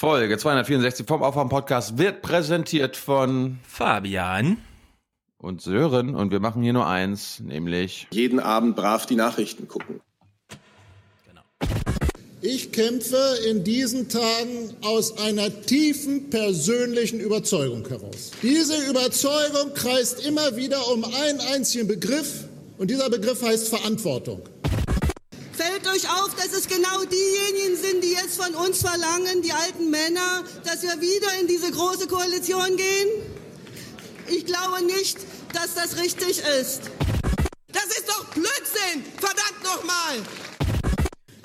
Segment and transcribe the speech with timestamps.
[0.00, 4.56] Folge 264 vom Aufwärm-Podcast wird präsentiert von Fabian
[5.36, 10.00] und Sören und wir machen hier nur eins, nämlich jeden Abend brav die Nachrichten gucken.
[12.40, 13.18] Ich kämpfe
[13.50, 18.30] in diesen Tagen aus einer tiefen persönlichen Überzeugung heraus.
[18.42, 22.48] Diese Überzeugung kreist immer wieder um einen einzigen Begriff
[22.78, 24.40] und dieser Begriff heißt Verantwortung.
[25.94, 30.44] Euch auf, dass es genau diejenigen sind, die jetzt von uns verlangen, die alten Männer,
[30.64, 33.08] dass wir wieder in diese große Koalition gehen?
[34.28, 35.18] Ich glaube nicht,
[35.52, 36.82] dass das richtig ist.
[37.72, 39.02] Das ist doch Blödsinn!
[39.18, 40.18] Verdammt nochmal!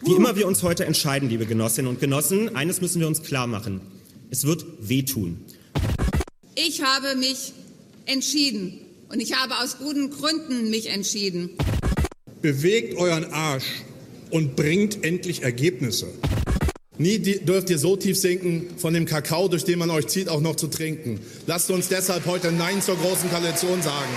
[0.01, 3.47] Wie immer wir uns heute entscheiden, liebe Genossinnen und Genossen, eines müssen wir uns klar
[3.47, 3.81] machen.
[4.29, 5.43] Es wird wehtun.
[6.53, 7.53] Ich habe mich
[8.05, 8.81] entschieden.
[9.09, 11.51] Und ich habe aus guten Gründen mich entschieden.
[12.41, 13.84] Bewegt euren Arsch
[14.31, 16.07] und bringt endlich Ergebnisse.
[16.97, 20.39] Nie dürft ihr so tief sinken, von dem Kakao, durch den man euch zieht, auch
[20.39, 21.19] noch zu trinken.
[21.45, 24.11] Lasst uns deshalb heute Nein zur großen Koalition sagen.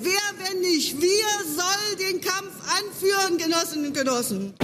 [0.00, 4.54] Wer, wenn nicht wir, soll den Kampf anführen, Genossinnen und Genossen?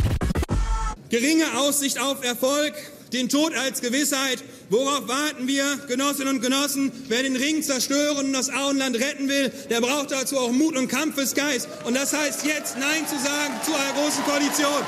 [1.10, 2.72] Geringe Aussicht auf Erfolg,
[3.12, 4.42] den Tod als Gewissheit.
[4.70, 6.92] Worauf warten wir, Genossinnen und Genossen?
[7.08, 10.88] Wer den Ring zerstören und das Auenland retten will, der braucht dazu auch Mut und
[10.88, 11.68] Kampfesgeist.
[11.84, 14.82] Und das heißt jetzt Nein zu sagen zu einer großen Koalition.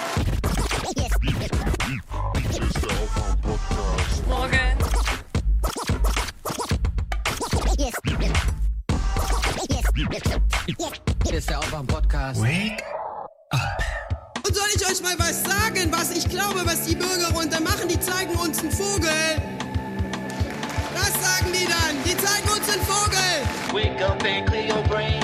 [4.28, 4.74] Morgen.
[11.24, 12.40] Hier ist der Aufwärm-Podcast.
[12.40, 12.82] Wake
[13.50, 14.13] up.
[14.76, 17.86] Ich euch mal was sagen, was ich glaube, was die Bürger runter machen?
[17.88, 19.08] Die zeigen uns einen Vogel.
[20.94, 21.94] Was sagen die dann?
[22.04, 23.44] Die zeigen uns einen Vogel.
[23.72, 25.20] Wake up and clear your brain.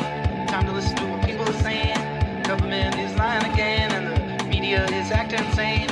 [0.46, 1.98] Time to listen to what people are saying.
[2.44, 5.88] Government is lying again and the media is acting insane.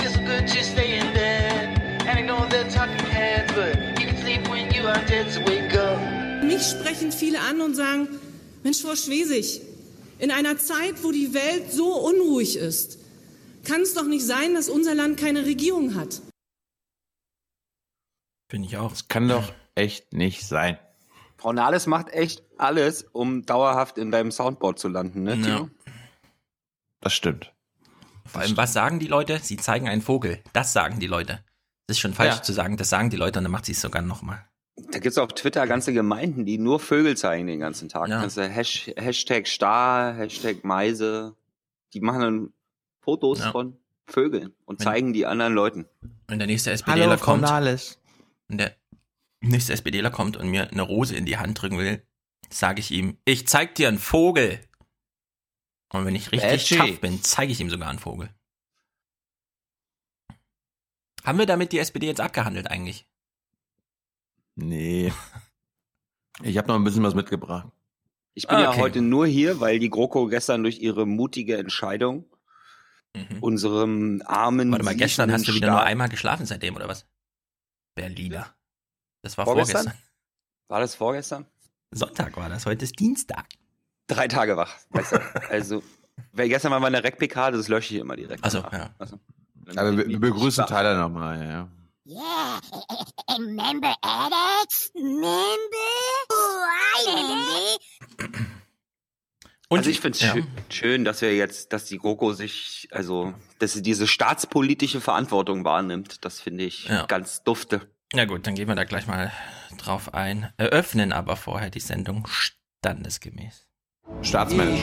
[0.00, 4.48] It's good to stay in bed and ignore the talking heads, but you can sleep
[4.48, 5.98] when you are dead, so wake up.
[6.42, 8.08] Mich sprechen viele an und sagen,
[8.62, 9.60] Mensch, Frau Schwesig,
[10.18, 13.01] in einer Zeit, wo die Welt so unruhig ist,
[13.64, 16.22] kann es doch nicht sein, dass unser Land keine Regierung hat.
[18.48, 18.90] Finde ich auch.
[18.90, 20.78] Das kann doch echt nicht sein.
[21.38, 25.70] Frau Nahles macht echt alles, um dauerhaft in deinem Soundboard zu landen, ne, Tino?
[27.00, 27.52] Das stimmt.
[28.26, 29.40] Vor allem, was sagen die Leute?
[29.42, 30.42] Sie zeigen einen Vogel.
[30.52, 31.44] Das sagen die Leute.
[31.88, 32.42] Das ist schon falsch Ja.
[32.42, 34.46] zu sagen, das sagen die Leute und dann macht sie es sogar nochmal.
[34.92, 38.08] Da gibt's auf Twitter ganze Gemeinden, die nur Vögel zeigen den ganzen Tag.
[38.08, 38.20] Ja.
[38.22, 41.34] Hashtag Star, Hashtag Meise.
[41.92, 42.52] Die machen dann
[43.02, 43.52] Fotos Ja.
[43.52, 43.76] von
[44.06, 45.86] Vögeln und Wenn- zeigen die anderen Leuten.
[46.28, 48.00] Wenn der nächste SPDler Hallo, kommt, Nahles.
[48.48, 48.76] wenn der
[49.40, 52.02] nächste SPDler kommt und mir eine Rose in die Hand drücken will,
[52.50, 54.60] sage ich ihm, ich zeig dir einen Vogel.
[55.92, 56.76] Und wenn ich richtig Edgy.
[56.76, 58.30] tough bin, zeige ich ihm sogar einen Vogel.
[61.24, 63.06] Haben wir damit die SPD jetzt abgehandelt eigentlich?
[64.54, 65.12] Nee.
[66.42, 67.68] Ich habe noch ein bisschen was mitgebracht.
[68.34, 68.80] Ich bin ja Okay.
[68.80, 72.24] heute nur hier, weil die GroKo gestern durch ihre mutige Entscheidung
[73.40, 74.72] unserem armen Mhm.
[74.72, 77.06] Warte mal, gestern hast du wieder nur Staat- einmal geschlafen seitdem, oder was?
[77.94, 78.54] Berliner.
[79.22, 79.82] Das war Vorgestern?
[79.84, 80.02] vorgestern.
[80.68, 81.46] War das vorgestern?
[81.94, 83.46] Sonntag war das, heute ist Dienstag.
[84.06, 84.74] Drei Tage wach.
[84.90, 85.18] Weißt du?
[85.50, 85.82] Also,
[86.32, 88.42] weil gestern war meine Rec-PK, das lösche ich immer direkt.
[88.44, 88.94] Also, ja.
[88.98, 89.18] Also,
[89.76, 91.68] Aber wir, wir begrüßen Tyler nochmal, ja.
[92.04, 92.60] Yeah,
[93.38, 94.90] remember Alex?
[94.94, 95.28] Remember?
[97.06, 98.38] Remember.
[99.72, 100.32] Und also ich finde es ja.
[100.32, 105.64] schön, schön, dass wir jetzt, dass die GroKo sich, also, dass sie diese staatspolitische Verantwortung
[105.64, 106.22] wahrnimmt.
[106.26, 107.06] Das finde ich Ja.
[107.06, 107.80] ganz dufte.
[108.12, 109.32] Ja gut, dann gehen wir da gleich mal
[109.78, 110.52] drauf ein.
[110.58, 113.66] Eröffnen aber vorher die Sendung standesgemäß.
[114.20, 114.80] Staatsmännisch.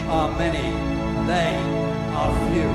[2.52, 2.70] Few.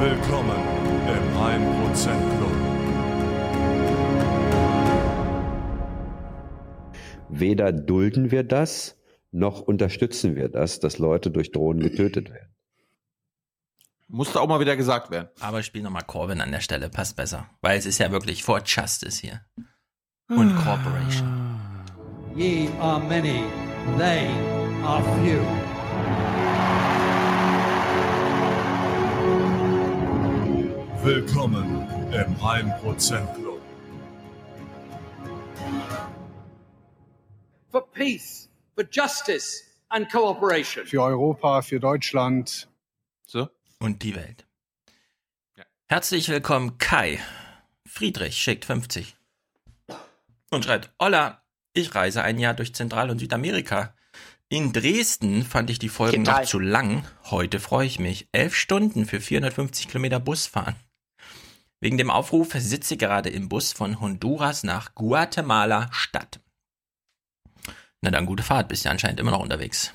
[0.00, 0.62] Willkommen
[1.06, 2.65] im 1% Club.
[7.28, 8.96] Weder dulden wir das,
[9.32, 12.54] noch unterstützen wir das, dass Leute durch Drohnen getötet werden.
[14.08, 15.28] Musste auch mal wieder gesagt werden.
[15.40, 17.50] Aber ich spiele nochmal Corbin an der Stelle, passt besser.
[17.60, 19.40] Weil es ist ja wirklich for Justice hier.
[20.28, 21.26] Und Corporation.
[22.36, 23.42] Ye are many,
[23.98, 24.28] they
[24.84, 25.40] are few.
[31.02, 33.60] Willkommen im 1% Club.
[37.76, 40.86] For peace, for justice and cooperation.
[40.86, 42.68] Für Europa, für Deutschland.
[43.26, 43.48] So.
[43.80, 44.46] Und die Welt.
[45.86, 47.20] Herzlich willkommen, Kai.
[47.86, 49.14] Friedrich schickt 50.
[50.50, 51.42] Und schreibt, Hola,
[51.74, 53.94] ich reise ein Jahr durch Zentral- und Südamerika.
[54.48, 56.42] In Dresden fand ich die Folgen Total.
[56.42, 57.06] noch zu lang.
[57.24, 58.26] Heute freue ich mich.
[58.32, 60.76] Elf Stunden für 450 Kilometer Bus fahren.
[61.80, 66.40] Wegen dem Aufruf sitze ich gerade im Bus von Honduras nach Guatemala Stadt.
[68.06, 68.68] Na dann, gute Fahrt.
[68.68, 69.92] Bist ja anscheinend immer noch unterwegs.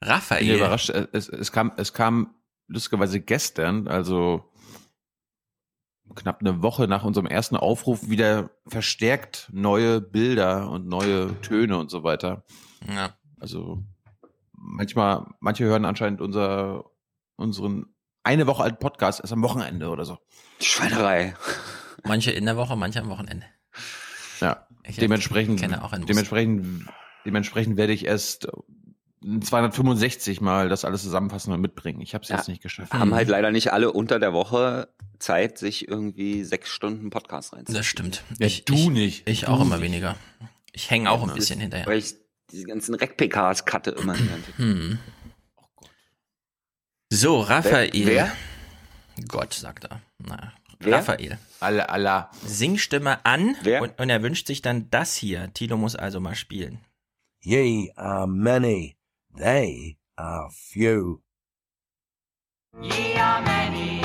[0.00, 0.46] Ich Raphael.
[0.46, 0.90] bin überrascht.
[0.90, 2.36] äh, Es, es, kam, es kam
[2.68, 4.48] lustigerweise gestern, also
[6.14, 11.90] knapp eine Woche nach unserem ersten Aufruf, wieder verstärkt neue Bilder und neue Töne und
[11.90, 12.44] so weiter.
[12.88, 13.16] Ja.
[13.40, 13.82] Also
[14.52, 16.84] manchmal, manche hören anscheinend unser,
[17.34, 17.86] unseren
[18.22, 20.18] eine Woche alten Podcast erst am Wochenende oder so.
[20.60, 21.34] Schweinerei.
[22.04, 23.46] Manche in der Woche, manche am Wochenende.
[24.40, 26.86] Ja, Ich dementsprechend, kenne auch einen dementsprechend,
[27.24, 28.48] dementsprechend werde ich erst
[29.22, 32.00] 265 Mal das alles zusammenfassen und mitbringen.
[32.00, 32.36] Ich habe es Ja.
[32.36, 32.92] jetzt nicht geschafft.
[32.92, 34.88] Haben halt leider nicht alle unter der Woche
[35.18, 37.76] Zeit, sich irgendwie sechs Stunden Podcast reinzuziehen.
[37.76, 38.24] Das stimmt.
[38.38, 39.28] Ja, ich, du ich, nicht.
[39.28, 39.84] Ich Du auch immer nicht.
[39.84, 40.16] weniger.
[40.72, 41.86] Ich hänge auch ein Das bisschen ist, hinterher.
[41.86, 42.14] Weil ich
[42.50, 44.14] diese ganzen Rec-PKs cutte immer.
[44.14, 44.58] die ganze Zeit.
[44.58, 44.98] Hm.
[47.10, 47.90] So, Raphael.
[47.92, 48.32] Wer?
[49.28, 50.00] Gott, sagt er.
[50.18, 50.96] Na, Wer?
[50.96, 51.38] Raphael.
[51.60, 52.30] Alle, Allah.
[52.42, 53.82] Singstimme an Wer?
[53.82, 55.52] Und, und er wünscht sich dann das hier.
[55.52, 56.80] Tilo muss also mal spielen.
[57.42, 58.96] Ye are many,
[59.36, 61.20] they are few.
[62.80, 64.00] Ye are many,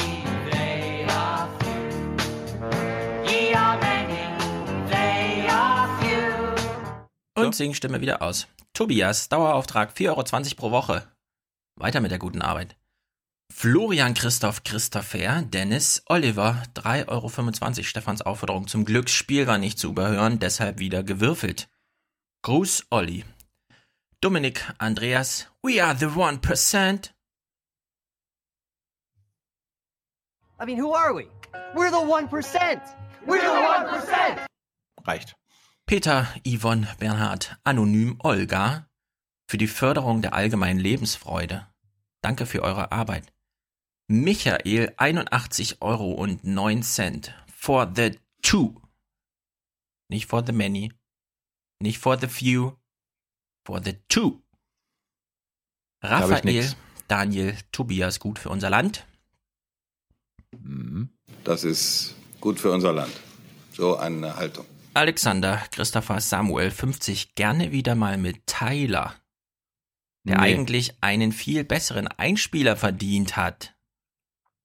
[0.51, 3.29] they are few.
[3.29, 7.41] Ye are many, they are few.
[7.41, 8.47] Und Singstimme wieder aus.
[8.73, 11.07] Tobias, Dauerauftrag 4,20 Euro pro Woche.
[11.77, 12.75] Weiter mit der guten Arbeit.
[13.51, 17.83] Florian Christoph Christopher, Dennis Oliver, 3,25 Euro.
[17.83, 21.69] Stefans Aufforderung zum Glücksspiel war nicht zu überhören, deshalb wieder gewürfelt.
[22.43, 23.23] Gruß Olli.
[24.21, 27.11] Dominik Andreas, we are the 1%.
[30.59, 31.27] I mean, who are we?
[31.73, 32.81] We're the 1%.
[33.25, 34.45] We're the 1%.
[35.05, 35.35] Reicht.
[35.85, 38.87] Peter, Yvonne, Bernhard, Anonym, Olga,
[39.47, 41.67] für die Förderung der allgemeinen Lebensfreude.
[42.21, 43.34] Danke für eure Arbeit.
[44.07, 47.33] Michael, 81 Euro und 9 Cent.
[47.55, 48.79] For the two.
[50.09, 50.91] Nicht for the many.
[51.81, 52.77] Nicht for the few.
[53.65, 54.41] For the two.
[56.03, 56.73] Raphael.
[57.07, 59.05] Daniel, Tobias, gut für unser Land.
[60.57, 61.09] Mhm.
[61.43, 63.13] Das ist gut für unser Land.
[63.73, 64.65] So eine Haltung.
[64.93, 69.15] Alexander, Christopher, Samuel, 50, gerne wieder mal mit Tyler,
[70.23, 70.43] der Nee.
[70.43, 73.74] eigentlich einen viel besseren Einspieler verdient hat.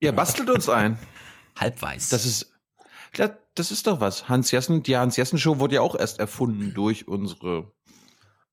[0.00, 0.98] Ja, bastelt uns ein.
[1.58, 2.08] Halbweiß.
[2.08, 2.52] Das ist,
[3.16, 4.28] ja, das ist doch was.
[4.28, 7.72] Hans Jessen, die Hans Jessen Show wurde ja auch erst erfunden durch unsere.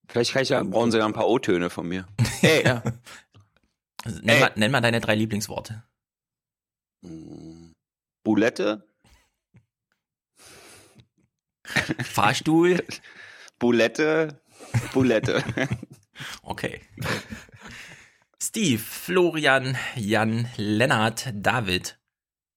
[0.10, 2.08] Vielleicht kann ich ja, brauchen sie ja ein paar O-Töne von mir.
[2.42, 2.84] Ey, ja.
[4.04, 5.84] Also, nenn, mal, nenn mal deine drei Lieblingsworte.
[8.24, 8.88] Boulette,
[12.04, 12.84] Fahrstuhl.
[13.60, 14.42] Boulette,
[14.94, 15.44] Boulette.
[16.44, 16.82] Okay.
[18.42, 21.98] Steve, Florian, Jan, Lennart, David,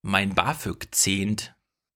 [0.03, 1.55] mein BAföG zehnt,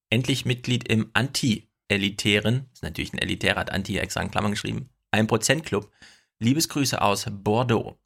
[0.08, 5.62] endlich Mitglied im Anti-Elitären, ist natürlich ein elitärer, hat Anti extra in Klammern geschrieben, 1%
[5.62, 5.92] Club,
[6.38, 7.98] Liebesgrüße aus Bordeaux.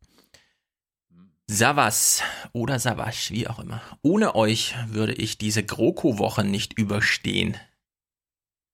[1.46, 2.22] Savas
[2.52, 3.80] oder Savasch, wie auch immer.
[4.02, 7.56] Ohne euch würde ich diese GroKo-Woche nicht überstehen.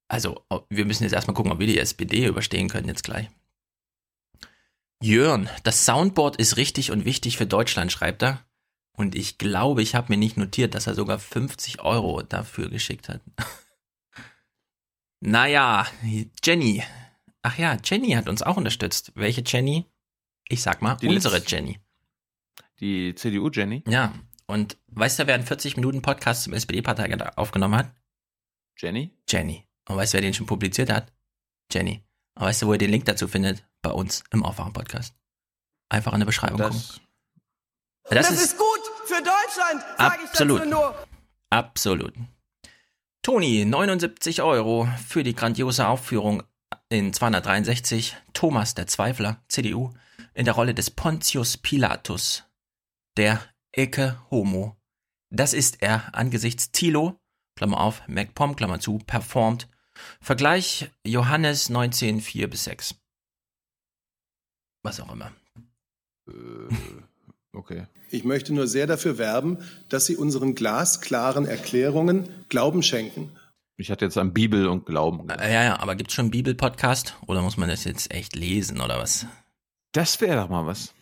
[0.09, 3.29] Also, wir müssen jetzt erstmal gucken, ob wir die SPD überstehen können jetzt gleich.
[5.05, 8.43] Jörn, das Soundboard ist richtig und wichtig für Deutschland, schreibt er.
[8.97, 13.11] Und ich glaube, ich habe mir nicht notiert, dass er sogar 50 Euro dafür geschickt
[13.11, 13.20] hat.
[15.20, 15.87] naja,
[16.43, 16.82] Jenny.
[17.43, 19.13] Ach ja, Jenny hat uns auch unterstützt.
[19.15, 19.84] Welche Jenny?
[20.49, 21.81] Ich sag mal, Die unsere Jenny.
[22.81, 23.84] Die CDU Jenny.
[23.87, 24.15] Ja,
[24.46, 27.94] und weißt du, wer einen 40 Minuten Podcast zum SPD-Parteitag aufgenommen hat?
[28.79, 29.15] Jenny?
[29.29, 29.67] Jenny.
[29.87, 31.13] Und weißt du, wer den schon publiziert hat?
[31.70, 32.03] Jenny.
[32.37, 33.67] Und weißt du, wo ihr den Link dazu findet?
[33.84, 35.14] Bei uns im Aufwachen-Podcast.
[35.91, 36.82] Einfach in der Beschreibung gucken.
[38.05, 40.60] Das, Das ist, ist gut für Deutschland, sage ich Absolut.
[40.60, 41.06] dazu nur.
[41.50, 42.14] absolut.
[43.22, 46.43] Toni, 79 Euro für die grandiose Aufführung
[46.88, 48.17] in 263.
[48.32, 49.93] Thomas, der Zweifler, CDU,
[50.32, 52.44] in der Rolle des Pontius Pilatus,
[53.19, 54.76] der Ecke Homo.
[55.31, 57.20] Das ist er angesichts Thilo,
[57.55, 59.69] Klammer auf, MacPom, Klammer zu, performt.
[60.20, 62.94] Vergleich Johannes 19, 4 bis 6.
[64.84, 65.32] Was auch immer.
[67.53, 67.86] Okay.
[68.10, 73.32] Ich möchte nur sehr dafür werben, dass Sie unseren glasklaren Erklärungen Glauben schenken.
[73.76, 75.29] Ich hatte jetzt an Bibel und Glauben.
[75.31, 77.17] Äh, Ja, ja, aber gibt's schon einen Bibel-Podcast?
[77.26, 79.26] Oder muss man das jetzt echt lesen oder was?
[79.93, 80.94] Das wäre doch mal was.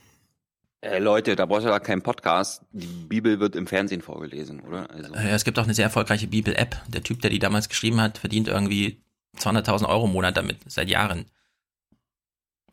[0.80, 2.62] Äh, Leute, da brauchst du ja keinen Podcast.
[2.72, 4.90] Die Bibel wird im Fernsehen vorgelesen, oder?
[4.90, 6.80] Also, Äh, es gibt auch eine sehr erfolgreiche Bibel-App.
[6.88, 9.02] Der Typ, der die damals geschrieben hat, verdient irgendwie
[9.38, 11.26] 200.000 Euro im Monat damit, seit Jahren.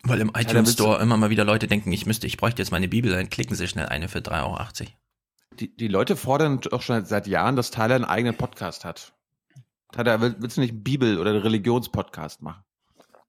[0.04, 2.88] Weil im iTunes Store immer mal wieder Leute denken, ich müsste, ich bräuchte jetzt meine
[2.88, 4.88] Bibel, dann klicken sie schnell eine für 3,80 Euro.
[5.60, 9.14] Die, die Leute fordern doch schon seit Jahren, dass Tyler einen eigenen Podcast hat.
[9.92, 12.64] Tyler, will- willst du nicht einen Bibel- oder einen Religionspodcast machen?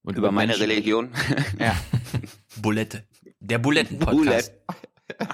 [0.02, 1.10] Und Über meine Menschen- Religion.
[1.58, 1.74] Ja.
[2.62, 3.04] Bulette.
[3.40, 4.52] Der Buletten-Podcast.
[5.18, 5.18] Ja.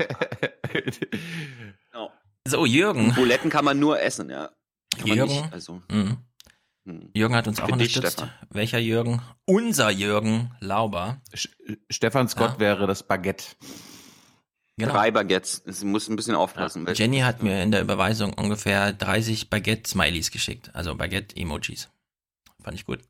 [2.49, 3.13] So, Jürgen.
[3.15, 4.51] Buletten kann man nur essen, ja.
[4.97, 5.33] Kann man Jürgen.
[5.33, 5.83] nicht, also.
[5.91, 6.19] Mhm.
[7.15, 8.13] Jürgen hat uns auch Für unterstützt.
[8.15, 8.31] Stefan.
[8.51, 9.21] Welcher Jürgen?
[9.45, 11.21] Unser Jürgen Lauber.
[11.91, 12.61] Stefan Scott Ja.
[12.61, 13.45] wäre das Baguette.
[14.79, 14.93] Genau.
[14.93, 15.63] Drei Baguettes.
[15.67, 16.87] Es muss ein bisschen aufpassen.
[16.87, 20.71] weil- Jenny hat mir in der Überweisung ungefähr 30 Baguette-Smileys geschickt.
[20.75, 21.89] Also Baguette-Emojis.
[22.63, 23.01] Fand ich gut.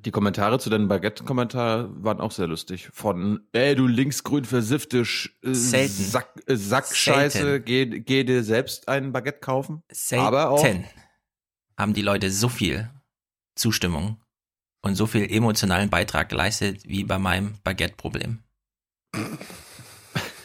[0.00, 2.88] Die Kommentare zu deinem Baguette-Kommentar waren auch sehr lustig.
[2.92, 5.92] Von, ey, du linksgrün versiffte Sch äh, Selten.
[6.04, 9.82] Sack, äh, Sackscheiße, geh, geh dir selbst ein Baguette kaufen.
[9.90, 10.66] Selten Aber auch,
[11.76, 12.90] haben die Leute so viel
[13.58, 14.20] Zustimmung
[14.82, 18.38] und so viel emotionalen Beitrag geleistet wie bei meinem Baguette-Problem.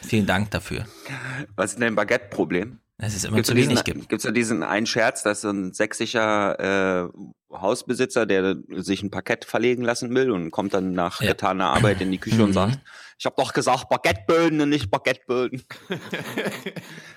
[0.06, 0.86] Vielen Dank dafür.
[1.56, 2.80] Was ist denn ein Baguette-Problem?
[2.98, 4.08] Es ist immer Gibt's zu diesen, wenig gibt.
[4.10, 7.10] Gibt's da diesen einen Scherz, dass so ein sächsischer äh,
[7.52, 11.30] Hausbesitzer, der sich ein Parkett verlegen lassen will und kommt dann nach Ja.
[11.30, 12.54] getaner Arbeit in die Küche und Mhm.
[12.54, 12.80] sagt,
[13.18, 15.64] ich habe doch gesagt Baguetteböden und nicht Baguetteböden.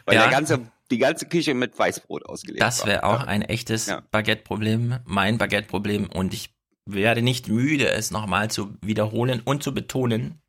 [0.07, 0.23] Weil Ja.
[0.23, 5.38] der ganze, die ganze Küche mit Weißbrot ausgelegt Das wäre auch ein echtes Baguette-Problem, mein
[5.38, 10.40] Baguette-Problem und ich werde nicht müde, es nochmal zu wiederholen und zu betonen.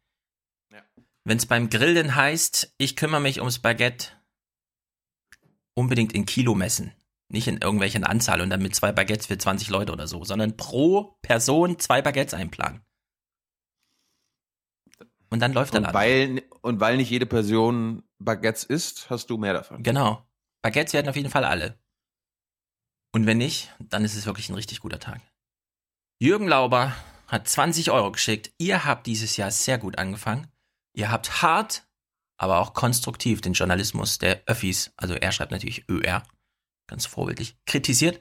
[1.23, 4.13] Wenn es beim Grillen heißt, ich kümmere mich ums Baguette,
[5.73, 6.93] unbedingt in Kilo messen.
[7.29, 10.55] Nicht in irgendwelchen Anzahl und dann mit zwei Baguettes für 20 Leute oder so, sondern
[10.55, 12.81] pro Person zwei Baguettes einplanen.
[15.29, 15.93] Und dann läuft der Laden.
[15.93, 19.83] weil, und weil nicht jede Person Baguettes isst, hast du mehr davon.
[19.83, 20.25] Genau.
[20.67, 21.79] Baguettes werden auf jeden Fall alle.
[23.13, 25.21] Und wenn nicht, dann ist es wirklich ein richtig guter Tag.
[26.19, 26.93] Jürgen Lauber
[27.27, 28.51] hat 20 Euro geschickt.
[28.57, 30.47] Ihr habt dieses Jahr sehr gut angefangen.
[30.93, 31.87] Ihr habt hart,
[32.37, 36.23] aber auch konstruktiv den Journalismus der Öffis, also er schreibt natürlich ÖR,
[36.87, 38.19] ganz vorbildlich, kritisiert,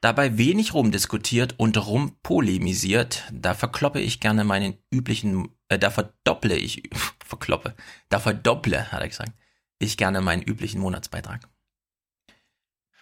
[0.00, 3.24] dabei wenig rumdiskutiert und rumpolemisiert.
[3.32, 6.84] Da verkloppe ich gerne meinen üblichen, äh, da verdopple ich,
[7.24, 7.74] verkloppe,
[8.08, 9.32] da verdopple, hat er gesagt,
[9.80, 11.48] ich gerne meinen üblichen Monatsbeitrag.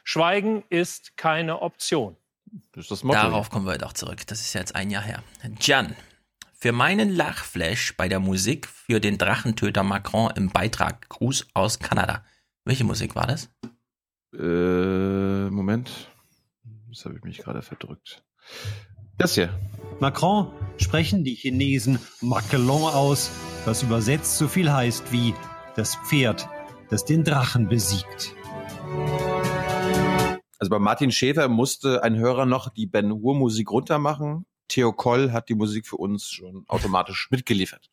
[0.08, 2.16] Schweigen ist keine Option.
[2.70, 4.25] Das ist das Darauf kommen wir heute auch zurück.
[4.28, 5.20] Das ist ja jetzt ein Jahr her.
[5.60, 5.96] Jan,
[6.52, 12.25] für meinen Lachflash bei der Musik für den Drachentöter Macron im Beitrag Gruß aus Kanada.
[12.64, 13.50] Welche Musik war das?
[14.32, 15.90] Äh, Moment.
[16.88, 18.22] Das habe ich mich gerade verdrückt.
[19.18, 19.48] Das hier.
[19.98, 23.32] Macron sprechen die Chinesen Maquelon aus,
[23.64, 25.34] was übersetzt so viel heißt wie
[25.75, 26.48] das Pferd,
[26.90, 28.36] das den Drachen besiegt.
[30.58, 34.46] Also bei Martin Schäfer musste ein Hörer noch die Ben Hur Musik runtermachen.
[34.68, 37.90] Theo Koll hat die Musik für uns schon automatisch mitgeliefert.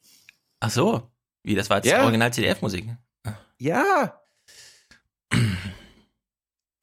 [0.59, 1.11] Ach so,
[1.43, 2.03] wie, das war jetzt Ja.
[2.03, 2.95] Original CDF-Musik.
[3.59, 4.19] Ja.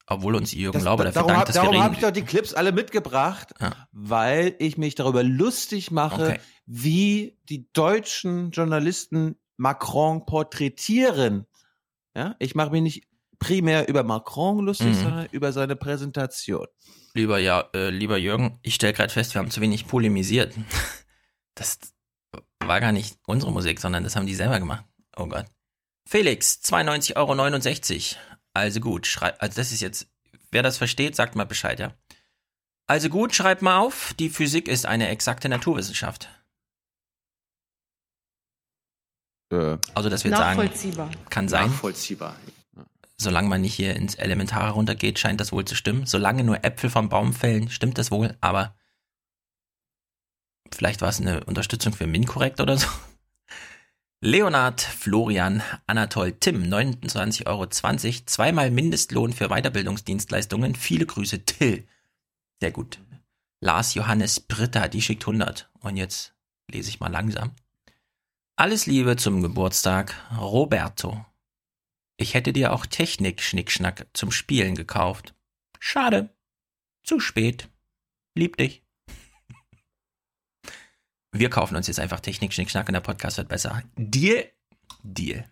[0.07, 2.11] Obwohl uns Jürgen Das, Lauber dafür darum dankt, hab, dass wir darum habe ich doch
[2.11, 3.53] die Clips alle mitgebracht,
[3.91, 6.39] weil ich mich darüber lustig mache, Okay.
[6.65, 11.45] wie die deutschen Journalisten Macron porträtieren.
[12.15, 13.07] Ja, ich mache mich nicht
[13.41, 14.93] primär über Macron lustig, Mhm.
[15.03, 16.67] sondern über seine Präsentation.
[17.13, 20.55] Lieber, ja, äh, lieber Jürgen, ich stelle gerade fest, wir haben zu wenig polemisiert.
[21.55, 21.79] Das
[22.61, 24.85] war gar nicht unsere Musik, sondern das haben die selber gemacht.
[25.17, 25.45] Oh Gott.
[26.07, 28.21] Felix, 92,69 Euro.
[28.53, 30.07] Also gut, schreib, also das ist jetzt,
[30.51, 31.93] wer das versteht, sagt mal Bescheid, ja.
[32.87, 36.29] Also gut, schreibt mal auf, die Physik ist eine exakte Naturwissenschaft.
[39.51, 41.09] Äh, Also, dass wir jetzt sagen, Nachvollziehbar.
[41.29, 41.67] kann sein.
[41.67, 42.35] Nachvollziehbar.
[43.21, 46.05] Solange man nicht hier ins Elementare runtergeht, scheint das wohl zu stimmen.
[46.05, 48.75] Solange nur Äpfel vom Baum fällen, stimmt das wohl, aber
[50.73, 52.87] vielleicht war es eine Unterstützung für Minkorrekt oder so.
[54.23, 60.75] Leonard, Florian, Anatol, Tim, 29,20 Euro, zweimal Mindestlohn für Weiterbildungsdienstleistungen.
[60.75, 61.87] Viele Grüße, Till.
[62.59, 62.99] Sehr gut.
[63.61, 65.71] Lars Johannes Britta, die schickt 100.
[65.79, 66.35] Und jetzt
[66.69, 67.51] lese ich mal langsam.
[68.55, 71.25] Alles Liebe zum Geburtstag, Roberto.
[72.21, 75.33] Ich hätte dir auch Technik-Schnickschnack zum Spielen gekauft.
[75.79, 76.29] Schade.
[77.03, 77.67] Zu spät.
[78.35, 78.83] Lieb dich.
[81.31, 83.81] Wir kaufen uns jetzt einfach Technik-Schnickschnack und der Podcast wird besser.
[83.95, 84.51] Deal?
[85.01, 85.49] Deal.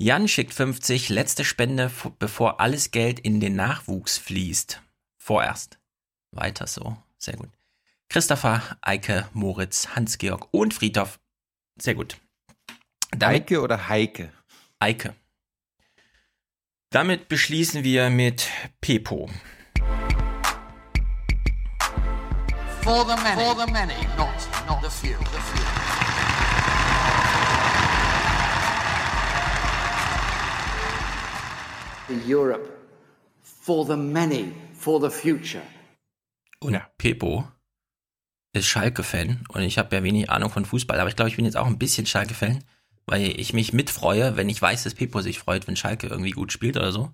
[0.00, 4.80] Jan schickt 50, letzte Spende, bevor alles Geld in den Nachwuchs fließt.
[5.20, 5.80] Vorerst.
[6.30, 6.96] Weiter so.
[7.18, 7.50] Sehr gut.
[8.08, 11.18] Christopher, Eike, Moritz, Hans-Georg und Friedhoff.
[11.80, 12.16] Sehr gut.
[13.18, 14.32] Eike oder Heike?
[14.78, 15.16] Eike.
[16.90, 18.48] Damit beschließen wir mit
[18.80, 19.28] Pepo.
[22.80, 23.92] For the many, For the many.
[24.16, 25.14] Not, not the few.
[25.18, 25.38] The
[32.06, 32.26] few.
[32.26, 32.66] Europe.
[33.42, 34.54] For the many.
[34.72, 35.64] For the future.
[36.60, 36.88] Und ja.
[36.96, 37.46] Pepo
[38.54, 41.44] ist Schalke-Fan und ich habe ja wenig Ahnung von Fußball, aber ich glaube, ich bin
[41.44, 42.64] jetzt auch ein bisschen Schalke-Fan
[43.08, 46.52] weil ich mich mitfreue, wenn ich weiß, dass Pepo sich freut, wenn Schalke irgendwie gut
[46.52, 47.12] spielt oder so.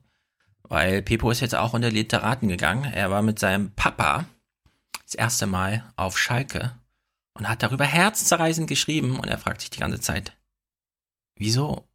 [0.65, 2.85] Weil Pepo ist jetzt auch unter Literaten gegangen.
[2.93, 4.27] Er war mit seinem Papa
[5.05, 6.73] das erste Mal auf Schalke
[7.35, 10.33] und hat darüber herzzerreißend geschrieben und er fragt sich die ganze Zeit,
[11.37, 11.87] wieso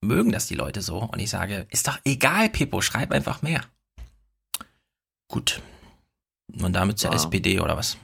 [0.00, 0.98] mögen das die Leute so?
[0.98, 3.62] Und ich sage, ist doch egal, Pepo, schreib einfach mehr.
[5.28, 5.60] Gut.
[6.60, 7.96] Und damit zur War- SPD oder was?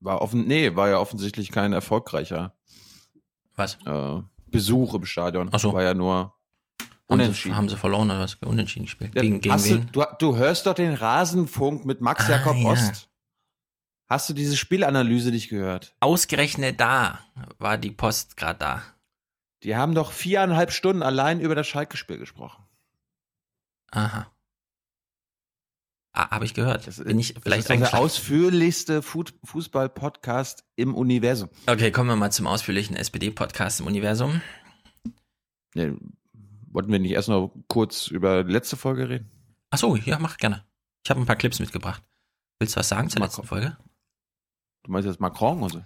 [0.00, 2.54] War offen, nee, war ja offensichtlich kein erfolgreicher
[3.54, 3.78] Was?
[3.86, 4.22] äh,
[4.56, 5.48] Besuch im Stadion.
[5.52, 5.72] Ach so.
[5.72, 6.32] War ja nur Haben
[7.08, 7.56] sie, unentschieden.
[7.56, 8.34] haben sie verloren oder was?
[8.36, 9.14] Unentschieden gespielt.
[9.14, 12.70] Ja, gegen gegen du, du, du hörst doch den Rasenfunk mit Max Ah, Jakob ja.
[12.70, 13.08] Ost.
[14.08, 15.94] Hast du diese Spielanalyse nicht gehört?
[16.00, 17.18] Ausgerechnet da
[17.58, 18.82] war die Post gerade da.
[19.62, 22.62] Die haben doch viereinhalb Stunden allein über das Schalke-Spiel gesprochen.
[23.90, 24.26] Aha.
[26.18, 26.86] Ah, habe ich gehört.
[27.04, 31.50] Bin ich Das vielleicht ist doch der ausführlichste Fußball-Podcast im Universum.
[31.66, 34.40] Okay, kommen wir mal zum ausführlichen SPD-Podcast im Universum.
[35.74, 35.92] Nee,
[36.70, 39.30] wollten wir nicht erst noch kurz über die letzte Folge reden?
[39.70, 40.64] Ach so, ja, mach gerne.
[41.04, 42.02] Ich habe ein paar Clips mitgebracht.
[42.58, 43.76] Willst du was sagen zur Mach- letzten Folge?
[44.84, 45.84] Du meinst jetzt Macron und so?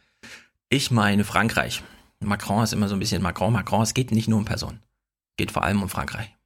[0.69, 1.83] Ich meine Frankreich.
[2.21, 3.53] Macron ist immer so ein bisschen Macron.
[3.53, 4.81] Macron, es geht nicht nur um Personen.
[5.37, 6.37] Geht vor allem um Frankreich.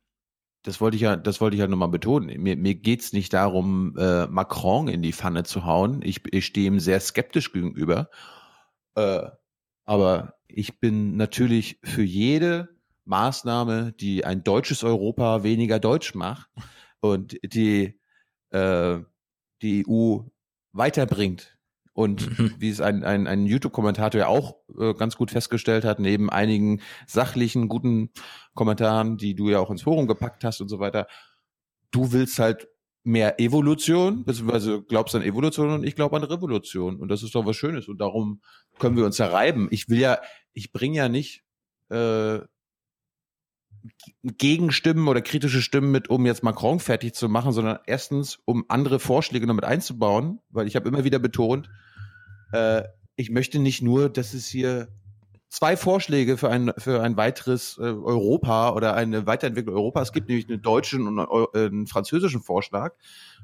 [0.65, 2.43] Das wollte ich ja, das wollte ich ja nochmal betonen.
[2.43, 6.01] Mir, mir geht's nicht darum, äh, Macron in die Pfanne zu hauen.
[6.03, 8.09] Ich, ich stehe ihm sehr skeptisch gegenüber.
[8.95, 9.29] Äh,
[9.85, 12.71] aber ich bin natürlich für jede
[13.05, 16.49] Maßnahme, die ein deutsches Europa weniger deutsch macht
[17.01, 18.01] und die
[18.51, 19.01] äh,
[19.61, 20.21] die EU
[20.73, 21.54] weiterbringt.
[21.95, 26.29] Und wie es ein, ein, ein YouTube-Kommentator ja auch äh, ganz gut festgestellt hat, neben
[26.29, 28.11] einigen sachlichen, guten
[28.55, 31.07] Kommentaren, die du ja auch ins Forum gepackt hast und so weiter,
[31.93, 32.69] du willst halt
[33.05, 36.99] mehr Evolution, beziehungsweise glaubst an Evolution und ich glaube an Revolution.
[36.99, 37.87] Und das ist doch was Schönes.
[37.87, 38.41] Und darum
[38.79, 39.69] können wir uns ja reiben.
[39.71, 40.19] Ich will ja,
[40.53, 41.45] ich bringe ja nicht
[41.91, 42.41] äh,
[44.23, 48.99] Gegenstimmen oder kritische Stimmen mit, um jetzt Macron fertig zu machen, sondern erstens, um andere
[48.99, 51.69] Vorschläge noch mit einzubauen, weil ich habe immer wieder betont,
[52.53, 52.83] äh,
[53.17, 54.89] ich möchte nicht nur, dass es hier
[55.49, 60.49] zwei Vorschläge für ein, für ein weiteres äh, Europa oder eine Weiterentwicklung Europas gibt, nämlich
[60.49, 62.95] einen deutschen und einen, äh, einen französischen Vorschlag,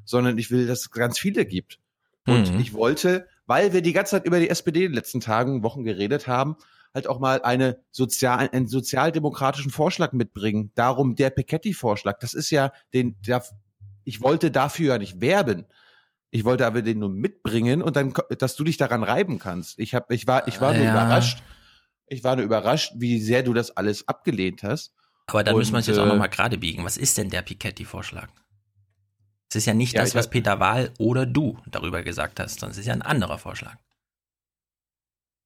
[0.04, 1.78] sondern ich will, dass es ganz viele gibt.
[2.26, 2.60] Und Mhm.
[2.60, 5.84] ich wollte, weil wir die ganze Zeit über die SPD in den letzten Tagen, Wochen
[5.84, 6.56] geredet haben,
[6.92, 10.72] halt auch mal eine sozial, einen sozialdemokratischen Vorschlag mitbringen.
[10.74, 12.18] Darum der Piketty-Vorschlag.
[12.18, 13.44] Das ist ja den, der,
[14.04, 15.66] ich wollte dafür ja nicht werben.
[16.30, 19.78] Ich wollte aber den nur mitbringen und dann, dass du dich daran reiben kannst.
[19.78, 20.92] Ich hab, ich war, ich war nur Ja.
[20.92, 21.42] überrascht.
[22.06, 24.94] Ich war nur überrascht, wie sehr du das alles abgelehnt hast.
[25.26, 26.84] Aber dann müssen wir Und, uns jetzt auch äh, nochmal gerade biegen.
[26.84, 28.28] Was ist denn der Piketty-Vorschlag?
[29.48, 32.72] Es ist ja nicht Ja, das, was Peter Wahl oder du darüber gesagt hast, sondern
[32.72, 33.76] es ist ja ein anderer Vorschlag.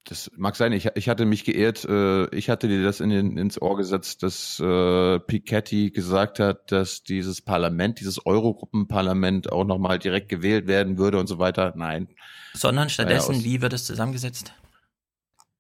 [0.06, 0.72] Das mag sein.
[0.72, 1.84] Ich, ich hatte mich geehrt.
[1.86, 6.70] Äh, ich hatte dir das in den, ins Ohr gesetzt, dass äh, Piketty gesagt hat,
[6.70, 11.72] dass dieses Parlament, dieses Eurogruppenparlament auch nochmal direkt gewählt werden würde und so weiter.
[11.74, 12.08] Nein.
[12.52, 14.52] Sondern stattdessen, Naja, aus- wie wird es zusammengesetzt?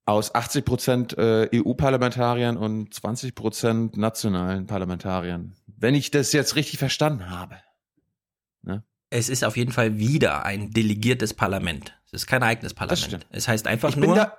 [0.06, 5.54] Aus 80 Prozent äh, EU-Parlamentariern und 20 Prozent nationalen Parlamentariern.
[5.66, 7.56] Wenn ich das jetzt richtig verstanden habe.
[9.16, 11.96] Es ist auf jeden Fall wieder ein delegiertes Parlament.
[12.06, 13.24] Es ist kein eigenes Parlament.
[13.30, 14.36] Es heißt einfach Ich nur, da,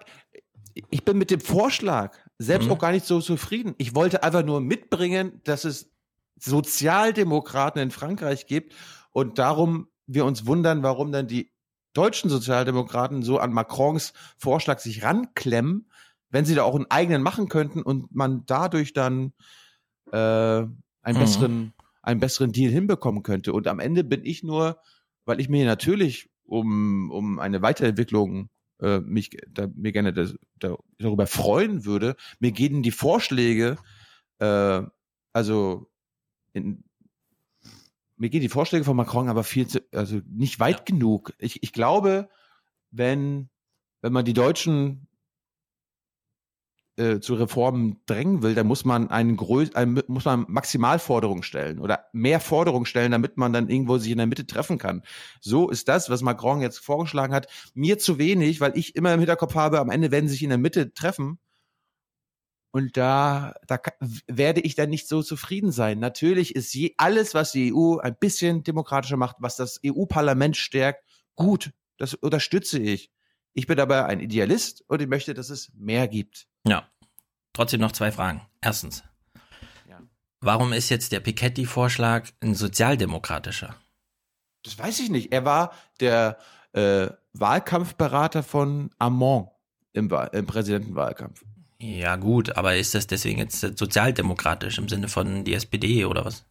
[0.89, 2.73] ich bin mit dem Vorschlag selbst Mhm.
[2.73, 3.75] auch gar nicht so zufrieden.
[3.77, 5.93] Ich wollte einfach nur mitbringen, dass es
[6.41, 8.73] Sozialdemokraten in Frankreich gibt
[9.11, 11.53] und darum wir uns wundern, warum dann die
[11.93, 15.89] deutschen Sozialdemokraten so an Macrons Vorschlag sich ranklemmen,
[16.31, 19.31] wenn sie da auch einen eigenen machen könnten und man dadurch dann
[20.11, 21.71] äh, einen Mhm.
[22.05, 23.51] Einen besseren Deal hinbekommen könnte.
[23.51, 24.79] Und am Ende bin ich nur,
[25.25, 30.77] weil ich mir natürlich um, um eine Weiterentwicklung äh, mich da, mir gerne das, da,
[30.99, 33.77] darüber freuen würde, mir gehen die Vorschläge,
[34.39, 34.83] äh,
[35.33, 35.89] also
[36.53, 36.83] in,
[38.17, 41.33] mir gehen die Vorschläge von Macron aber viel zu, also nicht weit genug.
[41.39, 42.29] Ich, ich glaube,
[42.91, 43.49] wenn,
[44.01, 45.07] wenn man die Deutschen
[46.97, 49.71] äh, zu Reformen drängen will, dann muss man einen größ
[50.07, 54.27] muss man Maximalforderungen stellen oder mehr Forderungen stellen, damit man dann irgendwo sich in der
[54.27, 55.03] Mitte treffen kann.
[55.41, 59.19] So ist das, was Macron jetzt vorgeschlagen hat, mir zu wenig, weil ich immer im
[59.19, 61.39] Hinterkopf habe, am Ende werden sie sich in der Mitte treffen.
[62.71, 63.79] Und da, da
[64.27, 65.99] werde ich dann nicht so zufrieden sein.
[65.99, 71.05] Natürlich ist je, alles, was die EU ein bisschen demokratischer macht, was das EU-Parlament stärkt,
[71.35, 71.71] gut.
[71.97, 73.11] Das unterstütze ich.
[73.53, 76.47] Ich bin aber ein Idealist und ich möchte, dass es mehr gibt.
[76.67, 76.87] Ja,
[77.53, 78.41] trotzdem noch zwei Fragen.
[78.61, 79.03] Erstens,
[79.89, 79.99] Ja.
[80.41, 83.75] Warum ist jetzt der Piketty-Vorschlag ein sozialdemokratischer?
[84.63, 85.31] Das weiß ich nicht.
[85.31, 86.37] Er war der
[86.73, 89.49] äh, Wahlkampfberater von Amon
[89.93, 91.43] im, im Präsidentenwahlkampf.
[91.79, 96.45] Ja, gut, aber ist das deswegen jetzt sozialdemokratisch im Sinne von die SPD oder was?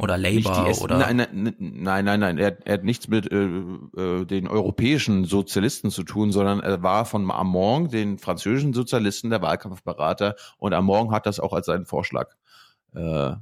[0.00, 0.96] Oder Labour oder.
[0.98, 2.38] Nein, nein, nein, nein, nein.
[2.38, 7.04] Er, er hat nichts mit äh, äh, den europäischen Sozialisten zu tun, sondern er war
[7.04, 10.36] von Amon, den französischen Sozialisten, der Wahlkampfberater.
[10.58, 12.28] Und Amon hat das auch als seinen Vorschlag
[12.94, 13.32] äh,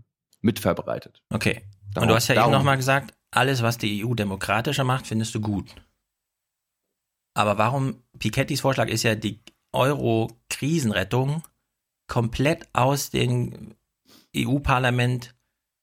[0.40, 1.22] mitverbreitet.
[1.30, 1.62] Okay.
[1.88, 5.06] Und Darum- du hast ja eben darum- nochmal gesagt, alles, was die EU demokratischer macht,
[5.06, 5.74] findest du gut.
[7.34, 9.40] Aber warum, Pikettys Vorschlag ist ja die
[9.72, 11.42] Euro-Krisenrettung
[12.06, 13.74] komplett aus dem
[14.34, 15.34] EU-Parlament,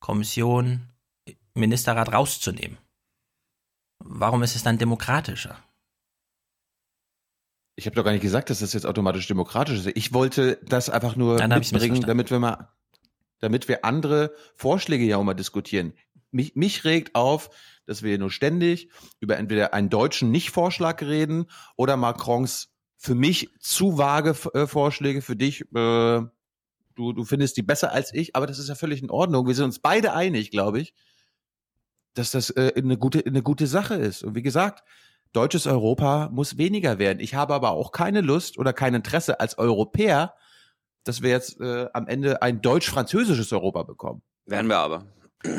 [0.04, 0.89] Kommission,
[1.54, 2.78] Ministerrat rauszunehmen.
[4.00, 5.58] Warum ist es dann demokratischer?
[7.78, 9.88] Ich habe doch gar nicht gesagt, dass das jetzt automatisch demokratisch ist.
[9.96, 12.68] Ich wollte das einfach nur Dann mitbringen, damit wir mal,
[13.39, 15.94] damit wir andere Vorschläge ja auch mal diskutieren.
[16.32, 17.50] Mich, mich regt auf,
[17.86, 18.89] dass wir nur ständig
[19.22, 21.46] über entweder einen deutschen Nicht-Vorschlag reden
[21.78, 26.24] oder Macrons für mich zu vage äh, Vorschläge, für dich, äh,
[26.96, 29.48] du, du findest die besser als ich, aber das ist ja völlig in Ordnung.
[29.48, 30.94] Wir sind uns beide einig, glaube ich,
[32.14, 34.24] dass das äh, eine gute eine gute Sache ist.
[34.24, 34.84] Und wie gesagt,
[35.34, 37.20] deutsches Europa muss weniger werden.
[37.20, 40.36] Ich habe aber auch keine Lust oder kein Interesse als Europäer,
[41.04, 44.22] dass wir jetzt äh, am Ende ein deutsch-französisches Europa bekommen.
[44.46, 45.06] Werden wir aber.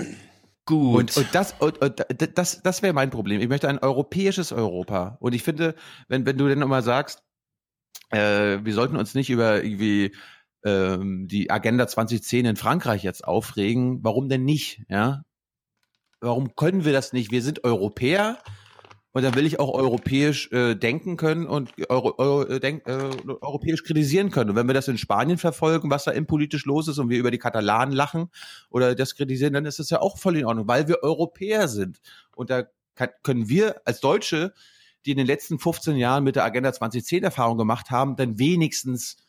[0.67, 0.99] Gut.
[0.99, 2.07] Und, und das, und, und
[2.39, 3.41] das, das wäre mein Problem.
[3.43, 5.19] Ich möchte ein europäisches Europa.
[5.21, 5.75] Und ich finde,
[6.09, 7.23] wenn, wenn du denn immer sagst,
[8.11, 10.15] äh, wir sollten uns nicht über irgendwie
[10.65, 14.83] ähm, die Agenda 2010 in Frankreich jetzt aufregen, warum denn nicht?
[14.89, 15.25] Ja,
[16.21, 17.31] warum können wir das nicht?
[17.31, 18.39] Wir sind Europäer
[19.13, 23.11] und dann will ich auch europäisch äh, denken können und Euro, Euro, äh, denk, äh,
[23.41, 24.51] europäisch kritisieren können.
[24.51, 27.31] Und wenn wir das in Spanien verfolgen, was da innenpolitisch los ist und wir über
[27.31, 28.31] die Katalanen lachen
[28.71, 32.01] oder das kritisieren, dann ist das ja auch voll in Ordnung, weil wir Europäer sind.
[32.35, 32.65] Und da
[32.97, 34.53] kann, können wir als Deutsche,
[35.07, 39.24] die in den letzten 15 Jahren mit der Agenda 2010 Erfahrung gemacht haben, dann wenigstens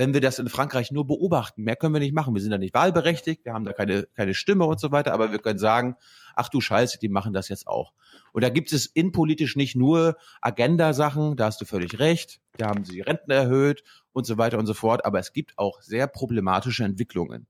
[0.00, 1.62] wenn wir das in Frankreich nur beobachten.
[1.62, 2.34] Mehr können wir nicht machen.
[2.34, 5.30] Wir sind da nicht wahlberechtigt, wir haben da keine, keine Stimme und so weiter, aber
[5.30, 5.94] wir können sagen,
[6.34, 7.92] ach du Scheiße, die machen das jetzt auch.
[8.32, 12.82] Und da gibt es innenpolitisch nicht nur Agenda-Sachen, da hast du völlig recht, da haben
[12.82, 13.84] sie die Renten erhöht
[14.14, 17.46] und so weiter und so fort, aber es gibt auch sehr problematische Entwicklungen.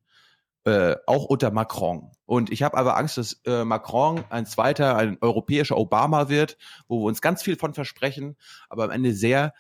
[0.64, 2.10] Äh, auch unter Macron.
[2.26, 6.58] Und ich habe aber Angst, dass äh, Macron ein zweiter, ein europäischer Obama wird,
[6.88, 8.36] wo wir uns ganz viel von versprechen,
[8.68, 9.54] aber am Ende sehr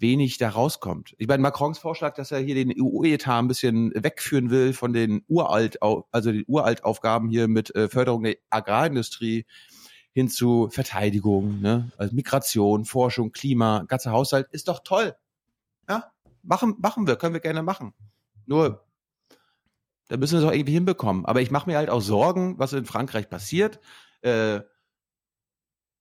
[0.00, 1.14] wenig da rauskommt.
[1.18, 5.22] Ich meine, Macrons Vorschlag, dass er hier den EU-Etat ein bisschen wegführen will von den
[5.28, 9.46] uralt, also den Uraltaufgaben hier mit äh, Förderung der Agrarindustrie
[10.12, 11.90] hin zu Verteidigung, ne?
[11.96, 15.14] also Migration, Forschung, Klima, ganzer Haushalt, ist doch toll.
[15.88, 16.10] Ja,
[16.42, 17.92] machen, machen wir, können wir gerne machen.
[18.46, 18.84] Nur,
[20.08, 21.26] da müssen wir es auch irgendwie hinbekommen.
[21.26, 23.80] Aber ich mache mir halt auch Sorgen, was in Frankreich passiert,
[24.22, 24.60] äh,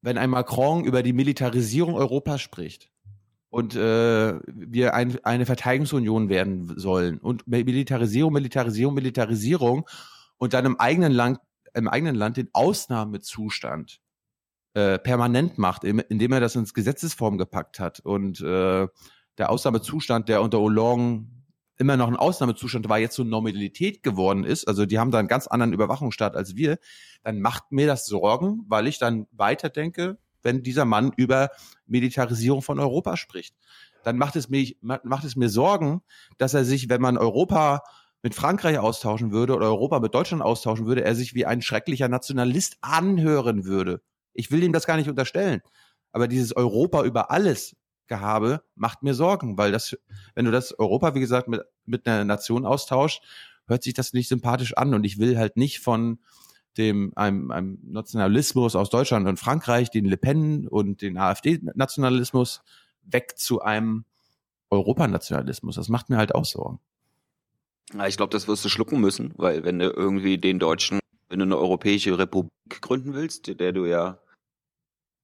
[0.02, 2.92] wenn ein Macron über die Militarisierung Europas spricht
[3.58, 7.18] und äh, wir ein, eine Verteidigungsunion werden sollen.
[7.18, 9.90] Und Militarisierung, Militarisierung, Militarisierung.
[10.38, 11.40] Und dann im eigenen Land,
[11.74, 14.00] im eigenen Land den Ausnahmezustand
[14.76, 18.00] äh, permanent macht, indem er das ins Gesetzesform gepackt hat.
[18.00, 18.88] Und äh,
[19.40, 21.26] der Ausnahmezustand, der unter Hollande
[21.80, 25.28] immer noch ein Ausnahmezustand war, jetzt so Normalität geworden ist, also die haben da einen
[25.28, 26.78] ganz anderen Überwachungsstaat als wir,
[27.24, 31.50] dann macht mir das Sorgen, weil ich dann weiterdenke, wenn dieser Mann über
[31.86, 33.56] Militarisierung von Europa spricht.
[34.04, 36.02] Dann macht es, mich, macht es mir Sorgen,
[36.38, 37.84] dass er sich, wenn man Europa
[38.24, 42.08] mit Frankreich austauschen würde oder Europa mit Deutschland austauschen würde, er sich wie ein schrecklicher
[42.08, 44.02] Nationalist anhören würde.
[44.34, 45.62] Ich will ihm das gar nicht unterstellen.
[46.12, 47.76] Aber dieses Europa über alles
[48.08, 49.98] Gehabe macht mir Sorgen, weil das,
[50.34, 53.24] wenn du das Europa, wie gesagt, mit, mit einer Nation austauscht,
[53.68, 54.94] hört sich das nicht sympathisch an.
[54.94, 56.20] Und ich will halt nicht von
[56.78, 62.62] dem einem, einem Nationalismus aus Deutschland und Frankreich, den Le Pen und den AfD-Nationalismus,
[63.04, 64.06] weg zu einem
[64.70, 65.76] Europanationalismus.
[65.76, 66.80] Das macht mir halt auch Sorgen.
[67.94, 71.40] Ja, ich glaube, das wirst du schlucken müssen, weil wenn du irgendwie den Deutschen, wenn
[71.40, 74.20] du eine europäische Republik gründen willst, der du ja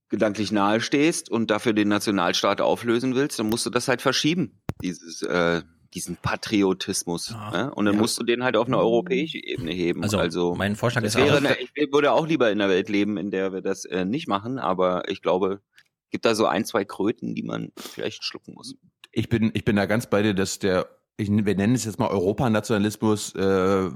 [0.10, 4.62] gedanklich nahe stehst und dafür den Nationalstaat auflösen willst, dann musst du das halt verschieben,
[4.82, 7.32] dieses, äh, diesen Patriotismus.
[7.32, 7.72] ne?
[7.74, 8.02] Und dann ja.
[8.02, 10.04] musst du den halt auf eine europäische Ebene heben.
[10.04, 12.90] Also, Also, mein Vorschlag ist auch- wäre, eine, ich würde auch lieber in einer Welt
[12.90, 15.62] leben, in der wir das äh, nicht machen, aber ich glaube,
[16.10, 18.76] gibt da so ein, zwei Kröten, die man vielleicht schlucken muss.
[19.12, 22.00] Ich bin, ich bin da ganz bei dir, dass der, ich, wir nennen es jetzt
[22.00, 23.90] mal Europanationalismus, äh,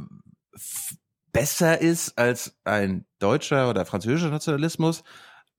[1.32, 5.04] besser ist als ein deutscher oder französischer Nationalismus.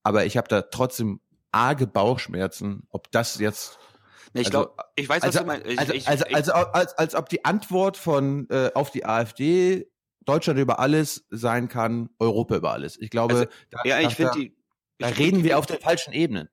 [0.03, 1.21] Aber ich habe da trotzdem
[1.53, 3.79] arge Bauchschmerzen, ob das jetzt.
[4.35, 5.67] Ich glaub- ich weiß, was also, du meinst.
[5.67, 9.05] Ich- also, ich- also, ich- also, als, als ob die Antwort von äh, auf die
[9.05, 9.87] AfD
[10.25, 12.99] Deutschland über alles sein kann, Europa über alles.
[13.01, 14.57] Ich glaube, Also, da, ja, ich da, finde da, die.
[14.99, 16.49] da reden die- wir auf den falschen Ebenen.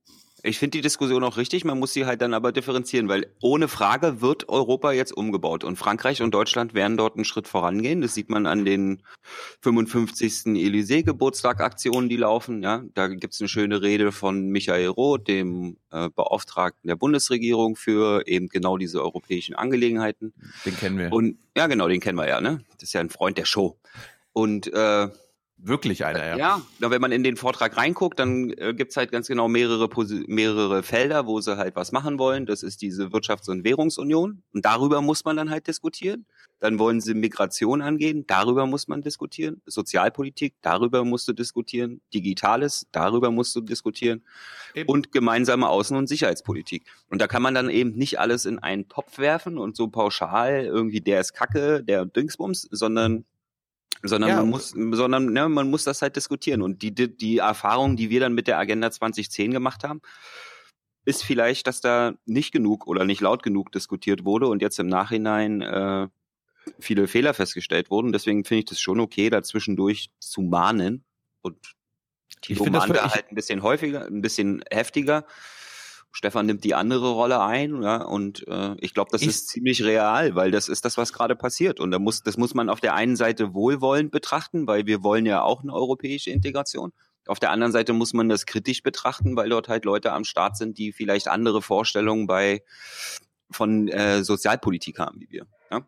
[0.48, 3.68] Ich finde die Diskussion auch richtig, man muss sie halt dann aber differenzieren, weil ohne
[3.68, 8.02] Frage wird Europa jetzt umgebaut und Frankreich und Deutschland werden dort einen Schritt vorangehen.
[8.02, 9.02] Das sieht man an den
[9.62, 10.46] 55.
[10.56, 12.62] Élysée-Geburtstag-Aktionen, die laufen.
[12.62, 18.28] Ja, da gibt's eine schöne Rede von Michael Roth, dem äh, Beauftragten der Bundesregierung für
[18.28, 20.32] eben genau diese europäischen Angelegenheiten.
[20.64, 21.12] Den kennen wir.
[21.12, 22.62] Und ja, genau, den kennen wir ja, ne?
[22.74, 23.80] Das ist ja ein Freund der Show.
[24.32, 25.08] Und äh,
[25.58, 26.38] Wirklich einer, ja.
[26.38, 29.86] ja, na, wenn man in den Vortrag reinguckt, dann äh, gibt's halt ganz genau mehrere,
[29.86, 32.46] Posi- mehrere Felder, wo sie halt was machen wollen.
[32.46, 34.44] Das ist diese Wirtschafts- und Währungsunion.
[34.54, 36.26] Und darüber muss man dann halt diskutieren.
[36.60, 39.62] Dann wollen sie Migration angehen, darüber muss man diskutieren.
[39.66, 42.02] Sozialpolitik, darüber musst du diskutieren.
[42.14, 44.24] Digitales, darüber musst du diskutieren.
[44.88, 46.86] Und gemeinsame Außen- und Sicherheitspolitik.
[47.10, 50.66] Und da kann man dann eben nicht alles in einen Topf werfen und so pauschal
[50.66, 53.26] irgendwie der ist Kacke, der Dingsbums, sondern
[54.04, 54.36] sondern Ja.
[54.38, 56.62] man muss, sondern ne, man muss das halt diskutieren.
[56.62, 60.02] Und die, die, die Erfahrung, die wir dann mit der Agenda 2010 gemacht haben,
[61.06, 64.88] ist vielleicht, dass da nicht genug oder nicht laut genug diskutiert wurde und jetzt im
[64.88, 66.08] Nachhinein äh,
[66.80, 68.12] viele Fehler festgestellt wurden.
[68.12, 71.04] Deswegen finde ich das schon okay, da zwischendurch zu mahnen.
[71.42, 71.58] Und
[72.42, 75.26] da wirklich- halt ein bisschen häufiger, ein bisschen heftiger.
[76.16, 79.84] Stefan nimmt die andere Rolle ein, ja, und äh, ich glaube, das Ich- ist ziemlich
[79.84, 81.82] real, weil das ist das, was gerade passiert.
[81.82, 85.26] Und da muss, das muss man auf der einen Seite wohlwollend betrachten, weil wir wollen
[85.26, 86.94] ja auch eine europäische Integration.
[87.28, 90.56] Auf der anderen Seite muss man das kritisch betrachten, weil dort halt Leute am Start
[90.56, 92.64] sind, die vielleicht andere Vorstellungen bei
[93.52, 95.48] von äh, Sozialpolitik haben wie wir.
[95.70, 95.86] Ja?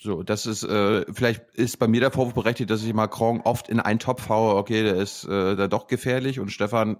[0.00, 3.68] So, das ist, äh, vielleicht ist bei mir der Vorwurf berechtigt, dass ich Macron oft
[3.68, 6.98] in einen Topf haue, okay, der ist äh, da doch gefährlich und Stefan,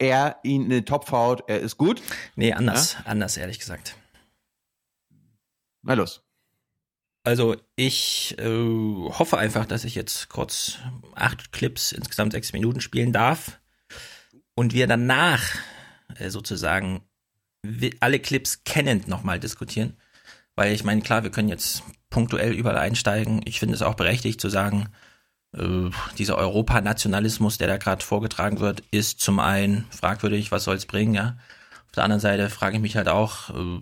[0.00, 2.02] er ihn in den Topf haut, er ist gut.
[2.34, 3.94] Nee, anders, anders, ehrlich gesagt.
[5.82, 6.24] Na los.
[7.22, 10.78] Also ich äh, hoffe einfach, dass ich jetzt kurz
[11.14, 13.60] acht Clips, insgesamt sechs Minuten spielen darf
[14.54, 15.42] und wir danach
[16.16, 17.02] äh, sozusagen
[18.00, 19.98] alle Clips kennend nochmal diskutieren.
[20.56, 23.42] Weil ich meine, klar, wir können jetzt punktuell überall einsteigen.
[23.44, 24.88] Ich finde es auch berechtigt zu sagen,
[25.52, 31.14] dieser Europanationalismus, der da gerade vorgetragen wird, ist zum einen fragwürdig, was soll es bringen,
[31.14, 31.36] ja.
[31.86, 33.80] Auf der anderen Seite frage ich mich halt auch, äh,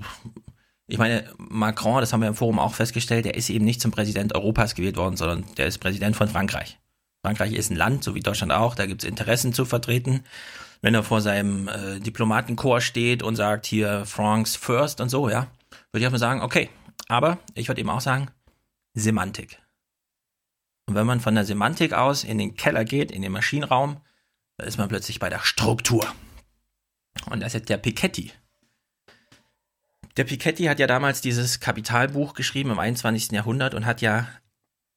[0.87, 3.91] ich meine, Macron, das haben wir im Forum auch festgestellt, der ist eben nicht zum
[3.91, 6.79] Präsident Europas gewählt worden, sondern der ist Präsident von Frankreich.
[7.23, 10.25] Frankreich ist ein Land, so wie Deutschland auch, da gibt es Interessen zu vertreten.
[10.81, 15.49] Wenn er vor seinem äh, Diplomatenchor steht und sagt, hier France first und so, ja,
[15.93, 16.71] würde ich auch mal sagen, okay.
[17.09, 18.31] Aber ich würde eben auch sagen,
[18.95, 19.59] Semantik.
[20.89, 24.01] Und wenn man von der Semantik aus in den Keller geht, in den Maschinenraum,
[24.57, 26.11] da ist man plötzlich bei der Struktur.
[27.27, 28.33] Und das ist jetzt der Piketty.
[30.17, 33.33] Der Piketty hat ja damals dieses Kapitalbuch geschrieben im 21.
[33.33, 34.29] Jahrhundert und hat ja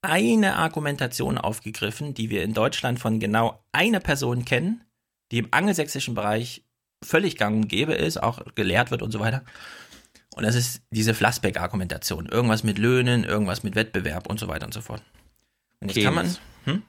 [0.01, 4.85] eine Argumentation aufgegriffen, die wir in Deutschland von genau einer Person kennen,
[5.33, 6.63] die im angelsächsischen Bereich
[7.03, 9.43] völlig gang und gäbe ist, auch gelehrt wird und so weiter.
[10.35, 12.27] Und das ist diese Flassbeck-Argumentation.
[12.27, 15.03] Irgendwas mit Löhnen, irgendwas mit Wettbewerb und so weiter und so fort.
[15.81, 16.25] Und jetzt kann man.
[16.25, 16.41] Keynes.
[16.65, 16.83] Hm?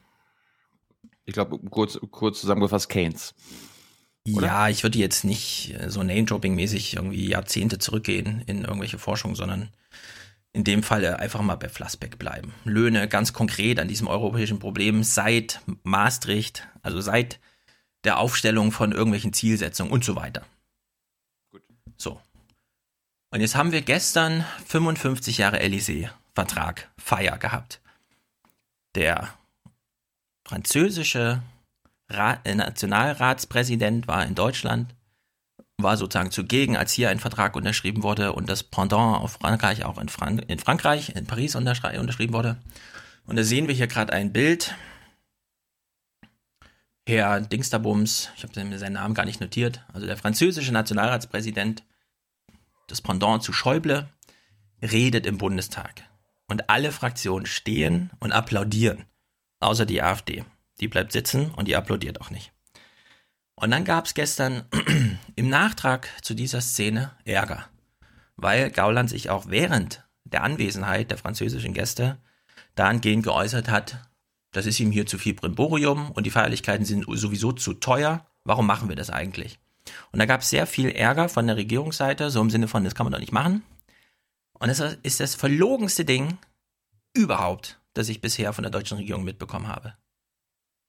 [1.25, 3.33] Ich glaube, kurz, kurz zusammengefasst, Keynes.
[4.31, 4.47] Oder?
[4.47, 9.69] Ja, ich würde jetzt nicht äh, so Name-Dropping-mäßig irgendwie Jahrzehnte zurückgehen in irgendwelche Forschung, sondern
[10.53, 12.53] in dem Falle einfach mal bei Flassbeck bleiben.
[12.63, 17.39] Löhne ganz konkret an diesem europäischen Problem seit Maastricht, also seit
[18.03, 20.45] der Aufstellung von irgendwelchen Zielsetzungen und so weiter.
[21.51, 21.63] Gut.
[21.97, 22.21] So.
[23.31, 27.81] Und jetzt haben wir gestern 55 Jahre Élysée-Vertrag, Feier gehabt.
[28.95, 29.33] Der
[30.45, 31.41] französische
[32.09, 34.93] Ra äh, Nationalratspräsident war in Deutschland,
[35.77, 39.97] war sozusagen zugegen, als hier ein Vertrag unterschrieben wurde und das Pendant auf Frankreich auch
[39.97, 42.57] in, Fran in Frankreich, in Paris unterschri unterschrieben wurde.
[43.25, 44.75] Und da sehen wir hier gerade ein Bild.
[47.07, 51.83] Herr Dingsterbums, ich habe mir seinen Namen gar nicht notiert, also der französische Nationalratspräsident,
[52.87, 54.07] das Pendant zu Schäuble,
[54.81, 56.03] redet im Bundestag.
[56.53, 59.05] Und alle Fraktionen stehen und applaudieren,
[59.59, 60.45] außer die AfD.
[60.79, 62.53] Die bleibt sitzen und die applaudiert auch nicht.
[63.55, 64.65] Und dann gab es gestern
[65.35, 67.65] im Nachtrag zu dieser Szene Ärger,
[68.35, 72.19] weil Gauland sich auch während der Anwesenheit der französischen Gäste
[72.75, 73.97] dahingehend geäußert hat,
[74.51, 78.27] das ist ihm hier zu viel Brimborium und die Feierlichkeiten sind sowieso zu teuer.
[78.43, 79.57] Warum machen wir das eigentlich?
[80.11, 82.93] Und da gab es sehr viel Ärger von der Regierungsseite, so im Sinne von, das
[82.93, 83.63] kann man doch nicht machen.
[84.63, 86.37] Und das ist das verlogenste Ding
[87.13, 89.97] überhaupt, das ich bisher von der deutschen Regierung mitbekommen habe.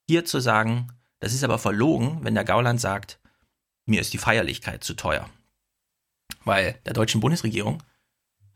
[0.08, 3.18] Hier zu sagen, das ist aber verlogen, wenn der Gauland sagt,
[3.84, 5.28] mir ist die Feierlichkeit zu teuer.
[6.44, 7.82] Weil der deutschen Bundesregierung,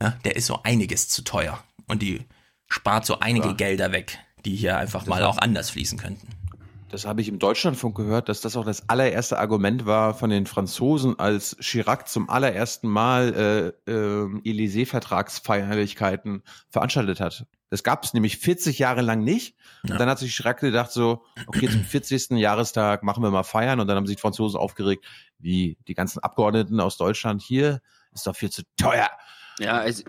[0.01, 1.65] ja, der ist so einiges zu teuer.
[1.89, 2.25] Und die
[2.69, 3.55] spart so einige Ja.
[3.55, 6.29] Gelder weg, die hier einfach mal war- auch anders fließen könnten.
[6.91, 10.47] Das habe ich im Deutschlandfunk gehört, dass das auch das allererste Argument war von den
[10.47, 17.45] Franzosen, als Chirac zum allerersten Mal äh, äh, Élysée-Vertragsfeierlichkeiten veranstaltet hat.
[17.69, 19.55] Das gab es nämlich 40 Jahre lang nicht.
[19.83, 22.31] Und dann hat sich Chirac gedacht so, okay, zum 40.
[22.39, 23.81] Jahrestag machen wir mal feiern.
[23.81, 25.05] Und dann haben sich die Franzosen aufgeregt,
[25.39, 27.83] wie die ganzen Abgeordneten aus Deutschland hier,
[28.15, 29.11] ist doch viel zu teuer.
[29.59, 30.07] Ja, ich,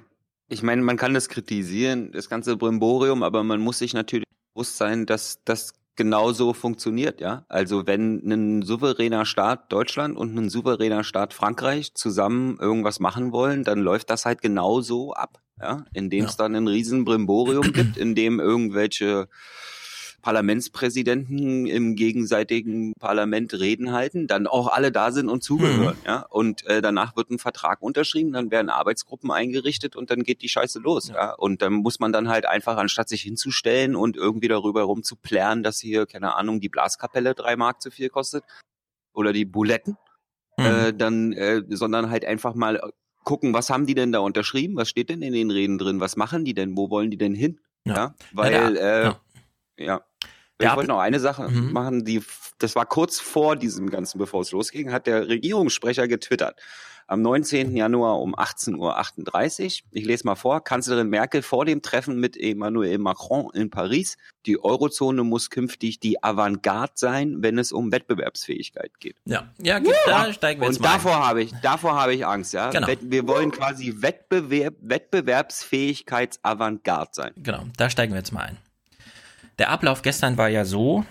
[0.48, 4.78] ich meine, man kann das kritisieren, das ganze Brimborium, aber man muss sich natürlich bewusst
[4.78, 7.44] sein, dass das genauso funktioniert, ja.
[7.50, 13.66] Also wenn ein souveräner Staat Deutschland und ein souveräner Staat Frankreich zusammen irgendwas machen wollen,
[13.66, 15.84] dann läuft das halt genauso ab, ja.
[15.94, 19.28] Indem es dann ein riesen Brimborium gibt, in dem irgendwelche
[20.22, 26.26] Parlamentspräsidenten im gegenseitigen Parlament Reden halten, dann auch alle da sind und zugehören, ja.
[26.30, 30.50] Und äh, danach wird ein Vertrag unterschrieben, dann werden Arbeitsgruppen eingerichtet und dann geht die
[30.50, 31.34] Scheiße los, ja.
[31.34, 35.16] Und dann muss man dann halt einfach, anstatt sich hinzustellen und irgendwie darüber rum zu
[35.16, 38.44] plären, dass hier, keine Ahnung, die Blaskapelle drei Mark zu viel kostet
[39.14, 39.98] oder die Buletten,
[40.88, 42.80] äh, dann, äh, sondern halt einfach mal
[43.24, 46.16] gucken, was haben die denn da unterschrieben, was steht denn in den Reden drin, was
[46.16, 49.14] machen die denn, wo wollen die denn hin, ja, weil, Ja, der- äh,
[49.80, 49.86] ja.
[49.86, 50.02] ja.
[50.60, 51.72] Der Ich wollte noch eine Sache Mhm.
[51.72, 52.22] machen, die,
[52.60, 56.60] das war kurz vor diesem Ganzen, bevor es losging, hat der Regierungssprecher getwittert.
[57.08, 57.76] Am 19.
[57.76, 63.00] Januar um 18.38 Uhr, ich lese mal vor, Kanzlerin Merkel vor dem Treffen mit Emmanuel
[63.00, 64.16] Macron in Paris,
[64.46, 69.16] die Eurozone muss künftig die Avantgarde sein, wenn es um Wettbewerbsfähigkeit geht.
[69.26, 70.94] Ja, ja, gut, da steigen wir jetzt Und mal ein.
[70.98, 72.70] davor habe ich, davor habe ich Angst, ja.
[72.70, 72.88] Genau.
[73.02, 77.32] Wir wollen quasi Wettbewerb, Wettbewerbsfähigkeits-Avantgarde sein.
[77.38, 78.58] Genau, da steigen wir jetzt mal ein.
[79.60, 81.06] Der Ablauf gestern war ja so,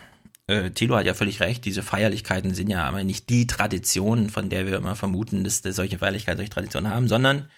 [0.46, 4.48] äh, Thilo hat ja völlig recht, diese Feierlichkeiten sind ja aber nicht die Tradition, von
[4.48, 7.50] der wir immer vermuten, dass, solche Feierlichkeiten solche Traditionen haben, sondern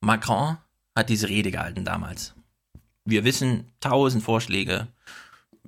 [0.00, 0.56] Macron
[0.94, 2.34] hat diese Rede gehalten damals.
[3.04, 4.86] Wir wissen, tausend Vorschläge,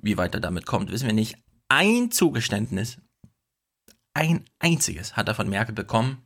[0.01, 1.35] wie weit er damit kommt, wissen wir nicht.
[1.67, 2.97] Ein Zugeständnis,
[4.13, 6.23] ein einziges hat er von Merkel bekommen.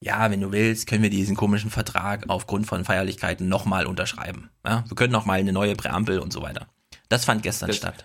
[0.00, 4.50] Ja, wenn du willst, können wir diesen komischen Vertrag aufgrund von Feierlichkeiten nochmal unterschreiben.
[4.64, 6.68] Ja, wir können nochmal eine neue Präambel und so weiter.
[7.08, 8.04] Das fand gestern Das- statt.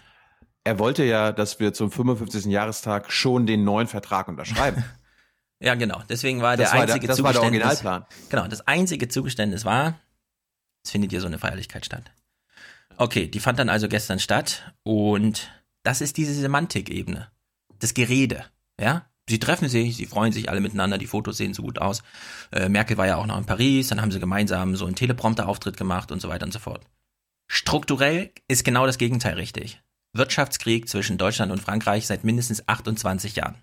[0.65, 2.45] Er wollte ja, dass wir zum 55.
[2.45, 4.83] Jahrestag schon den neuen Vertrag unterschreiben.
[5.59, 6.01] Ja, genau.
[6.09, 7.63] Deswegen war Das der war der- einzige das war der Zugeständnis.
[7.85, 8.05] Originalplan.
[8.29, 9.97] Genau, das einzige Zugeständnis war,
[10.83, 12.11] es findet hier so eine Feierlichkeit statt.
[12.97, 15.49] Okay, die fand dann also gestern statt und
[15.83, 17.29] das ist diese Semantikebene.
[17.79, 18.43] Das Gerede,
[18.77, 19.05] ja?
[19.29, 22.03] Sie treffen sich, sie freuen sich alle miteinander, die Fotos sehen so gut aus.
[22.51, 25.77] Äh, Merkel war ja auch noch in Paris, dann haben sie gemeinsam so einen Teleprompter-Auftritt
[25.77, 26.85] gemacht und so weiter und so fort.
[27.55, 29.79] Strukturell ist genau das Gegenteil richtig.
[30.11, 33.61] Wirtschaftskrieg zwischen Deutschland und Frankreich seit mindestens 28 Jahren.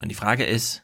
[0.00, 0.82] Und die Frage ist,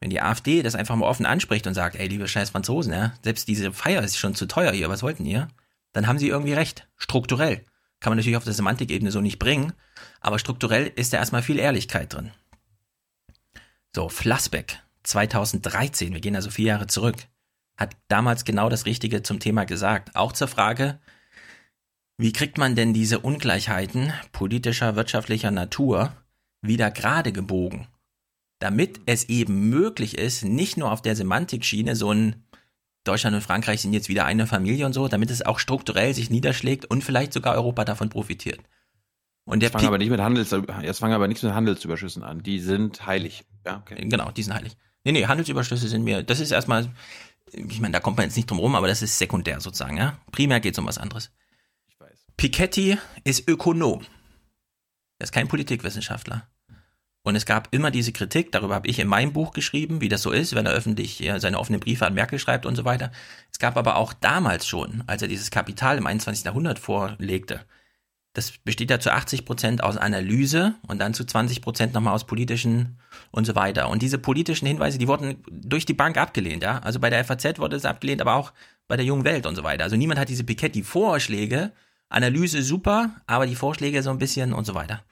[0.00, 3.14] wenn die AfD das einfach mal offen anspricht und sagt, ey, liebe scheiß Franzosen, ja,
[3.22, 5.46] selbst diese Feier ist schon zu teuer hier, was wollten ihr?
[5.92, 6.88] Dann haben sie irgendwie recht.
[6.96, 7.64] Strukturell.
[8.00, 9.74] Kann man natürlich auf der Semantikebene so nicht bringen,
[10.20, 12.32] aber strukturell ist da erstmal viel Ehrlichkeit drin.
[13.94, 17.28] So, Flassbeck, 2013, wir gehen also vier Jahre zurück,
[17.76, 20.14] hat damals genau das Richtige zum Thema gesagt.
[20.14, 20.98] Auch zur Frage,
[22.18, 26.12] wie kriegt man denn diese Ungleichheiten politischer, wirtschaftlicher Natur
[26.60, 27.88] wieder gerade gebogen?
[28.60, 32.44] Damit es eben möglich ist, nicht nur auf der Semantikschiene so ein
[33.04, 36.30] Deutschland und Frankreich sind jetzt wieder eine Familie und so, damit es auch strukturell sich
[36.30, 38.60] niederschlägt und vielleicht sogar Europa davon profitiert.
[39.44, 42.44] Und der Jetzt fangen aber nicht mit Handels, jetzt fangen aber nichts mit Handelsüberschüssen an.
[42.44, 43.44] Die sind heilig.
[43.66, 43.96] Ja, okay.
[44.08, 44.76] Genau, die sind heilig.
[45.02, 46.88] Nee, nee, Handelsüberschüsse sind mir, das ist erstmal,
[47.52, 50.18] ich meine, da kommt man jetzt nicht drum rum, aber das ist sekundär sozusagen, ja.
[50.30, 51.30] Primär geht es um was anderes.
[51.88, 52.26] Ich weiß.
[52.36, 54.04] Piketty ist Ökonom.
[55.18, 56.48] Er ist kein Politikwissenschaftler.
[57.24, 60.22] Und es gab immer diese Kritik, darüber habe ich in meinem Buch geschrieben, wie das
[60.22, 63.12] so ist, wenn er öffentlich ja, seine offenen Briefe an Merkel schreibt und so weiter.
[63.52, 66.44] Es gab aber auch damals schon, als er dieses Kapital im 21.
[66.44, 67.64] Jahrhundert vorlegte,
[68.32, 72.26] das besteht ja zu 80 Prozent aus Analyse und dann zu 20 Prozent nochmal aus
[72.26, 72.98] politischen
[73.30, 73.88] und so weiter.
[73.88, 76.78] Und diese politischen Hinweise, die wurden durch die Bank abgelehnt, ja.
[76.78, 78.52] Also bei der FAZ wurde es abgelehnt, aber auch
[78.88, 79.84] bei der jungen Welt und so weiter.
[79.84, 81.72] Also niemand hat diese Piketty-Vorschläge,
[82.08, 85.02] Analyse super, aber die Vorschläge so ein bisschen und so weiter.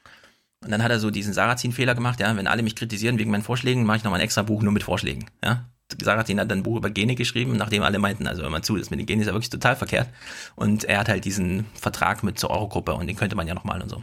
[0.63, 3.43] Und dann hat er so diesen Sarrazin-Fehler gemacht, ja, wenn alle mich kritisieren wegen meinen
[3.43, 5.65] Vorschlägen, mache ich nochmal ein extra Buch nur mit Vorschlägen, ja.
[6.01, 8.77] Sarrazin hat dann ein Buch über Gene geschrieben, nachdem alle meinten, also hör mal zu,
[8.77, 10.09] das mit den Genen ist ja wirklich total verkehrt.
[10.55, 13.83] Und er hat halt diesen Vertrag mit zur Eurogruppe und den könnte man ja nochmal
[13.83, 14.03] und so.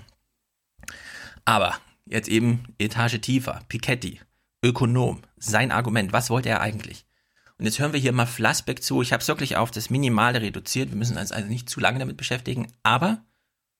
[1.45, 1.75] Aber
[2.09, 4.19] jetzt eben Etage tiefer, Piketty,
[4.63, 7.05] Ökonom, sein Argument, was wollte er eigentlich?
[7.57, 9.01] Und jetzt hören wir hier mal Flassbeck zu.
[9.01, 10.91] Ich habe es wirklich auf das Minimale reduziert.
[10.91, 13.23] Wir müssen uns also nicht zu lange damit beschäftigen, aber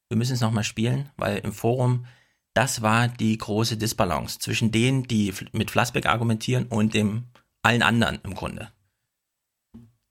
[0.08, 2.06] wir müssen es nochmal spielen, weil im Forum,
[2.54, 7.24] das war die große Disbalance zwischen denen, die mit Flassbeck argumentieren und dem
[7.62, 8.72] allen anderen im Grunde.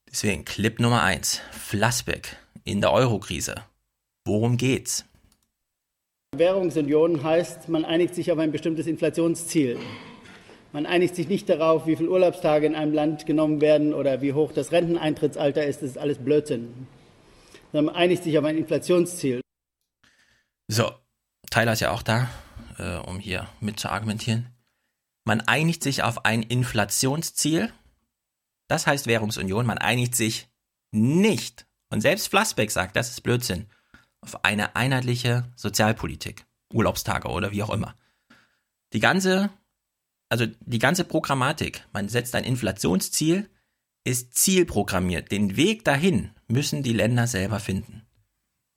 [0.10, 3.64] Deswegen Clip Nummer eins: Flassbeck in der Eurokrise.
[4.24, 5.06] Worum geht's?
[6.40, 9.78] Währungsunion heißt, man einigt sich auf ein bestimmtes Inflationsziel.
[10.74, 14.34] Man einigt sich nicht darauf, wie viele Urlaubstage in einem Land genommen werden oder wie
[14.34, 15.82] hoch das Renteneintrittsalter ist.
[15.82, 16.88] Das ist alles Blödsinn.
[17.72, 19.42] Man einigt sich auf ein Inflationsziel.
[20.68, 20.92] So,
[21.50, 22.30] Tyler ist ja auch da,
[22.78, 24.48] äh, um hier mit zu argumentieren.
[25.24, 27.72] Man einigt sich auf ein Inflationsziel.
[28.68, 29.66] Das heißt Währungsunion.
[29.66, 30.48] Man einigt sich
[30.92, 31.66] nicht.
[31.90, 33.68] Und selbst Flassbeck sagt, das ist Blödsinn.
[34.28, 36.46] Auf eine einheitliche Sozialpolitik.
[36.74, 37.96] Urlaubstage oder wie auch immer.
[38.92, 39.50] Die ganze,
[40.28, 43.50] also die ganze Programmatik, man setzt ein Inflationsziel,
[44.04, 45.32] ist zielprogrammiert.
[45.32, 48.02] Den Weg dahin müssen die Länder selber finden.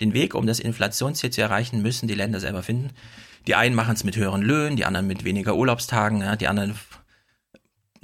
[0.01, 2.93] Den Weg, um das Inflationsziel zu erreichen, müssen die Länder selber finden.
[3.49, 6.79] Die einen machen es mit höheren Löhnen, die anderen mit weniger Urlaubstagen, ja, die anderen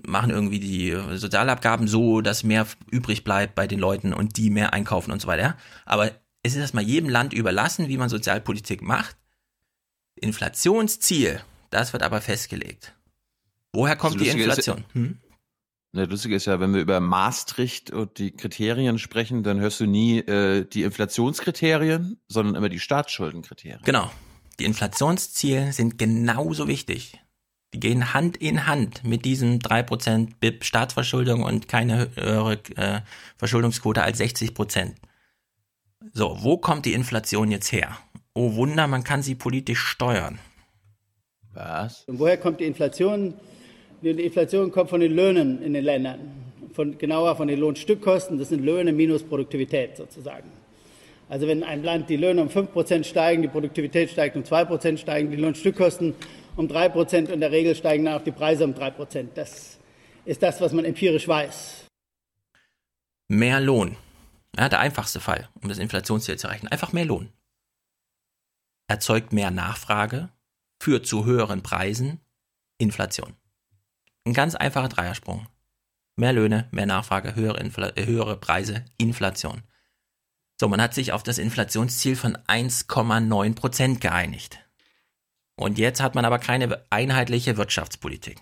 [0.05, 4.73] machen irgendwie die Sozialabgaben so, dass mehr übrig bleibt bei den Leuten und die mehr
[4.73, 5.57] einkaufen und so weiter.
[5.85, 6.11] Aber
[6.47, 9.17] es ist erstmal jedem Land überlassen, wie man Sozialpolitik macht.
[10.17, 11.41] Inflationsziel,
[11.71, 12.95] das wird aber festgelegt.
[13.73, 14.85] Woher kommt die ist- Inflation?
[14.93, 15.19] Hm?
[15.93, 19.87] Das Lustige ist ja, wenn wir über Maastricht und die Kriterien sprechen, dann hörst du
[19.87, 23.81] nie äh, die Inflationskriterien, sondern immer die Staatsschuldenkriterien.
[23.83, 24.11] Genau.
[24.59, 27.19] Die Inflationsziele sind genauso wichtig.
[27.73, 33.01] Die gehen Hand in Hand mit diesem 3% BIP Staatsverschuldung und keine höhere äh,
[33.39, 34.93] Verschuldungsquote als 60%.
[36.13, 37.97] So, wo kommt die Inflation jetzt her?
[38.35, 40.39] Oh Wunder, man kann sie politisch steuern.
[41.55, 42.05] Was?
[42.05, 43.35] Und woher kommt die Inflation?
[44.03, 46.21] Die Inflation kommt von den Löhnen in den Ländern.
[46.75, 48.39] Von, genauer von den Lohnstückkosten.
[48.39, 50.51] Das sind Löhne minus Produktivität sozusagen.
[51.29, 54.99] Also wenn in einem Land die Löhne um 5% steigen, die Produktivität steigt um 2%,
[54.99, 56.15] steigen die Lohnstückkosten
[56.57, 59.29] um 3% und in der Regel steigen dann auch die Preise um 3%.
[59.35, 59.79] Das
[60.25, 61.87] ist das, was man empirisch weiß.
[63.29, 63.97] Mehr Lohn.
[64.57, 66.69] Ja, der einfachste Fall, um das Inflationsziel zu erreichen.
[66.69, 67.33] Einfach mehr Lohn.
[68.89, 70.31] Erzeugt mehr Nachfrage,
[70.81, 72.21] führt zu höheren Preisen,
[72.79, 73.35] Inflation.
[74.25, 75.47] Ein ganz einfacher Dreiersprung.
[76.17, 79.63] Mehr Löhne, mehr Nachfrage, höhere, Infl äh, höhere Preise, Inflation.
[80.59, 84.59] So, man hat sich auf das Inflationsziel von 1,9 Prozent geeinigt.
[85.57, 88.39] Und jetzt hat man aber keine einheitliche Wirtschaftspolitik.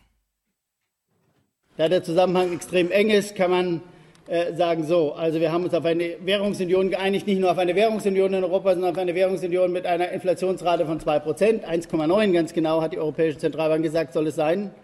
[1.76, 3.82] Da der Zusammenhang extrem eng ist, kann man
[4.28, 7.74] äh, sagen so, also wir haben uns auf eine Währungsunion geeinigt, nicht nur auf eine
[7.74, 12.52] Währungsunion in Europa, sondern auf eine Währungsunion mit einer Inflationsrate von 2 Prozent, 1,9 ganz
[12.52, 14.74] genau hat die Europäische Zentralbank gesagt, soll es sein.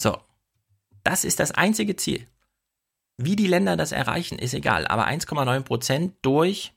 [0.00, 0.16] So,
[1.02, 2.26] das ist das einzige Ziel.
[3.16, 6.72] Wie die Länder das erreichen, ist egal, aber 1,9 Prozent durch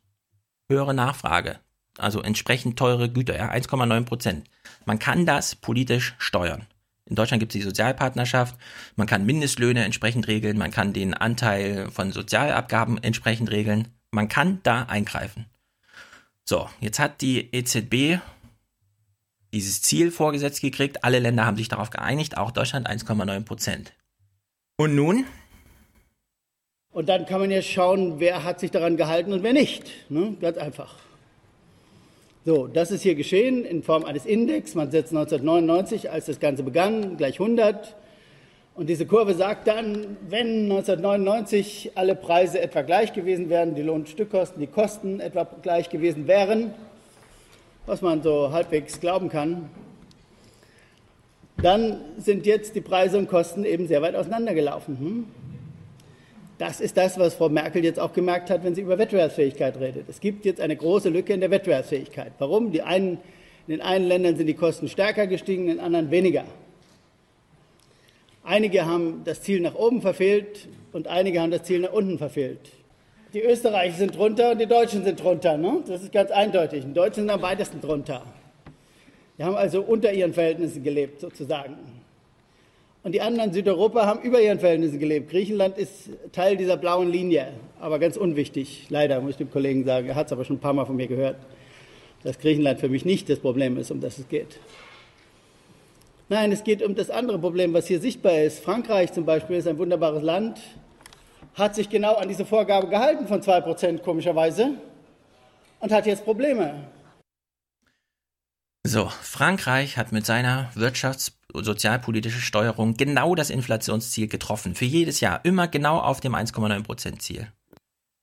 [0.69, 1.59] höhere Nachfrage,
[1.97, 4.49] also entsprechend teure Güter, ja, 1,9 Prozent.
[4.86, 6.67] Man kann das politisch steuern.
[7.10, 8.55] In Deutschland gibt es die Sozialpartnerschaft,
[8.95, 14.60] man kann Mindestlöhne entsprechend regeln, man kann den Anteil von Sozialabgaben entsprechend regeln, man kann
[14.64, 15.45] da eingreifen.
[16.43, 18.20] So, jetzt hat die EZB
[19.53, 23.93] dieses Ziel vorgesetzt gekriegt, alle Länder haben sich darauf geeinigt, auch Deutschland 1,9 Prozent.
[24.78, 25.26] Und nun?
[26.91, 29.84] Und dann kann man ja schauen, wer hat sich daran gehalten und wer nicht.
[30.10, 30.36] Ne?
[30.39, 30.95] Ganz einfach.
[32.47, 34.73] So, das ist hier geschehen in Form eines Index.
[34.73, 37.93] Man setzt 1999, als das Ganze begann, gleich 100.
[38.73, 44.61] Und diese Kurve sagt dann, wenn 1999 alle Preise etwa gleich gewesen wären, die Lohnstückkosten,
[44.61, 46.73] die Kosten etwa gleich gewesen wären,
[47.85, 49.69] was man so halbwegs glauben kann,
[51.61, 54.97] dann sind jetzt die Preise und Kosten eben sehr weit auseinandergelaufen.
[54.97, 55.25] Hm?
[56.58, 60.10] Das ist das, was Frau Merkel jetzt auch gemerkt hat, wenn sie über Wettbewerbsfähigkeit redet.
[60.10, 62.32] Es gibt jetzt eine große Lücke in der Wettbewerbsfähigkeit.
[62.39, 62.72] Warum?
[62.72, 63.20] Die einen,
[63.68, 66.45] in den einen Ländern sind die Kosten stärker gestiegen, in anderen weniger.
[68.43, 72.72] Einige haben das Ziel nach oben verfehlt und einige haben das Ziel nach unten verfehlt.
[73.34, 75.58] Die Österreicher sind drunter und die Deutschen sind drunter.
[75.58, 75.84] Ne?
[75.86, 76.86] Das ist ganz eindeutig.
[76.86, 78.24] Die Deutschen sind am weitesten drunter.
[79.38, 81.76] Die haben also unter ihren Verhältnissen gelebt, sozusagen.
[83.08, 85.32] Und die anderen Südeuropa haben über ihren Verhältnissen gelebt.
[85.32, 88.88] Griechenland ist Teil dieser blauen Linie, aber ganz unwichtig.
[88.89, 90.10] Leider, muss ich dem Kollegen sagen.
[90.10, 91.38] Er hat es aber schon ein paar Mal von mir gehört,
[92.24, 94.60] dass Griechenland für mich nicht das Problem ist, um das es geht.
[96.28, 98.60] Nein, es geht um das andere Problem, was hier sichtbar ist.
[98.60, 100.60] Frankreich zum Beispiel ist ein wunderbares Land,
[101.53, 104.72] hat sich genau an diese Vorgabe gehalten von 2%, komischerweise,
[105.80, 106.89] und hat jetzt Probleme.
[108.86, 114.75] So, Frankreich hat mit seiner wirtschafts- und sozialpolitischen Steuerung genau das Inflationsziel getroffen.
[114.75, 115.43] Für jedes Jahr.
[115.43, 117.51] Immer genau auf dem 1,9% Ziel.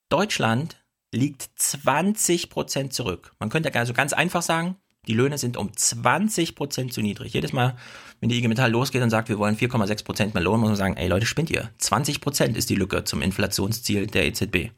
[0.09, 3.35] Deutschland liegt 20% zurück.
[3.39, 7.35] Man könnte also ganz einfach sagen, die Löhne sind um 20% zu niedrig.
[7.35, 7.77] Jedes Mal,
[8.21, 10.97] wenn die IG Metall losgeht und sagt, wir wollen 4,6% mehr Lohn, muss man sagen,
[10.97, 11.71] ey Leute, spinnt ihr.
[11.81, 14.71] 20% ist die Lücke zum Inflationsziel der EZB.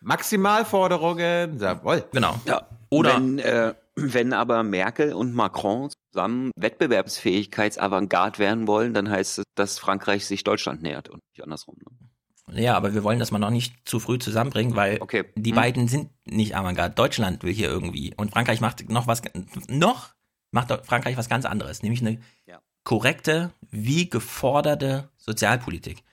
[0.00, 2.04] Maximalforderungen, jawohl.
[2.12, 2.38] Genau.
[2.44, 2.66] Ja.
[2.94, 9.44] Oder wenn, äh, wenn aber Merkel und Macron zusammen Wettbewerbsfähigkeitsavantgarde werden wollen, dann heißt es,
[9.54, 11.76] dass Frankreich sich Deutschland nähert und nicht andersrum.
[11.78, 12.60] Ne?
[12.60, 15.24] Ja, aber wir wollen das mal noch nicht zu früh zusammenbringen, weil Okay.
[15.34, 15.56] die Hm.
[15.56, 16.94] beiden sind nicht Avantgarde.
[16.94, 19.22] Deutschland will hier irgendwie und Frankreich macht noch was
[19.68, 20.14] noch
[20.50, 22.60] macht Frankreich was ganz anderes, nämlich eine Ja.
[22.84, 26.04] korrekte, wie geforderte Sozialpolitik.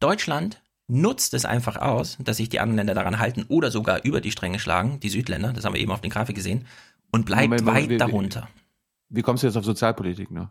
[0.00, 4.20] Deutschland nutzt es einfach aus, dass sich die anderen Länder daran halten oder sogar über
[4.20, 6.66] die Stränge schlagen, die Südländer, das haben wir eben auf den Grafik gesehen,
[7.10, 8.48] und bleibt Moment, weit wie- wie- darunter.
[9.08, 10.50] Wie kommst du jetzt auf Sozialpolitik, ne?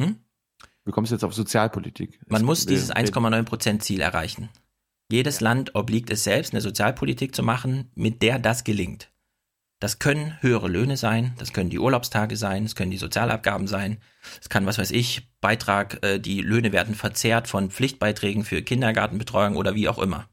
[0.00, 0.16] Hm?
[0.84, 2.18] Wie kommst du jetzt auf Sozialpolitik?
[2.28, 4.48] Man Es- muss dieses 1,9% Ziel erreichen.
[5.10, 9.08] Jedes Land obliegt es selbst, eine Sozialpolitik zu machen, mit der das gelingt.
[9.78, 13.98] Das können höhere Löhne sein, das können die Urlaubstage sein, das können die Sozialabgaben sein,
[14.40, 19.56] es kann, was weiß ich, Beitrag, äh, die Löhne werden verzerrt von Pflichtbeiträgen für Kindergartenbetreuung
[19.56, 20.28] oder wie auch immer.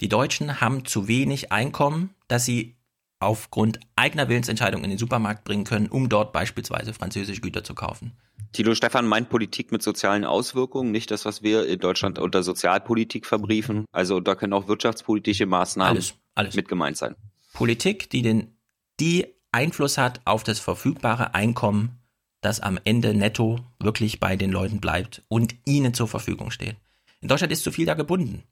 [0.00, 2.76] Die Deutschen haben zu wenig Einkommen, dass sie
[3.20, 8.12] aufgrund eigener Willensentscheidungen in den Supermarkt bringen können, um dort beispielsweise französische Güter zu kaufen.
[8.52, 13.26] Tilo Stefan meint Politik mit sozialen Auswirkungen, nicht das, was wir in Deutschland unter Sozialpolitik
[13.26, 13.84] verbriefen.
[13.92, 16.54] Also da können auch wirtschaftspolitische Maßnahmen Alles, alles.
[16.54, 17.14] mit gemeint sein.
[17.52, 18.57] Politik, die den,
[19.00, 21.98] die Einfluss hat auf das verfügbare Einkommen,
[22.40, 26.76] das am Ende netto wirklich bei den Leuten bleibt und ihnen zur Verfügung steht.
[27.20, 28.44] In Deutschland ist zu viel da gebunden.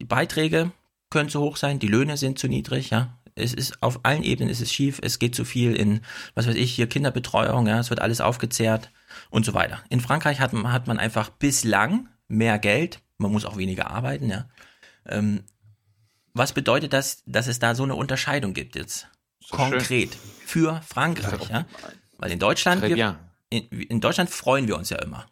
[0.00, 0.72] Die Beiträge
[1.10, 3.16] können zu hoch sein, die Löhne sind zu niedrig, ja.
[3.36, 6.00] Es ist auf allen Ebenen ist es schief, es geht zu viel in,
[6.34, 8.90] was weiß ich, hier Kinderbetreuung, ja, es wird alles aufgezehrt
[9.30, 9.82] und so weiter.
[9.90, 14.30] In Frankreich hat, man- hat man einfach bislang mehr Geld, man muss auch weniger arbeiten,
[14.30, 14.48] ja.
[15.06, 15.44] Ähm,
[16.32, 19.08] was bedeutet das, dass es da so eine Unterscheidung gibt jetzt?
[19.50, 19.70] Doch schön.
[19.70, 20.16] Konkret
[20.46, 21.66] für Frankreich, ja?
[22.18, 23.18] Weil in Deutschland, wir,
[23.50, 25.26] in, in Deutschland freuen wir uns ja immer.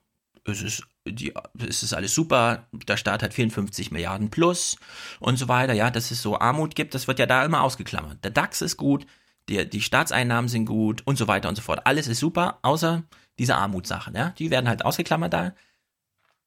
[0.44, 4.76] Es ist, die, es ist alles super, der Staat hat 54 Milliarden plus
[5.20, 8.24] und so weiter, ja, dass es so Armut gibt, das wird ja da immer ausgeklammert.
[8.24, 9.06] Der DAX ist gut,
[9.48, 11.86] die, die Staatseinnahmen sind gut und so weiter und so fort.
[11.86, 13.04] Alles ist super, außer
[13.38, 15.54] diese Armutssachen, ja, die werden halt ausgeklammert da.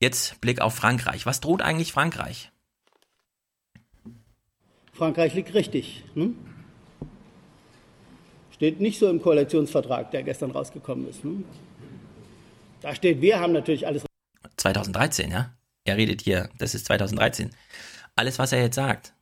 [0.02, 1.26] Jetzt Blick auf Frankreich.
[1.26, 2.52] Was droht eigentlich Frankreich?
[4.92, 6.04] Frankreich liegt richtig.
[6.16, 6.34] Ne?
[8.56, 11.26] Steht nicht so im Koalitionsvertrag, der gestern rausgekommen ist.
[11.26, 11.44] Ne?
[12.80, 14.06] Da steht, wir haben natürlich alles
[14.56, 15.54] 2013, ja?
[15.84, 17.50] Er redet hier, das ist 2013.
[18.16, 19.14] Alles, was er jetzt sagt,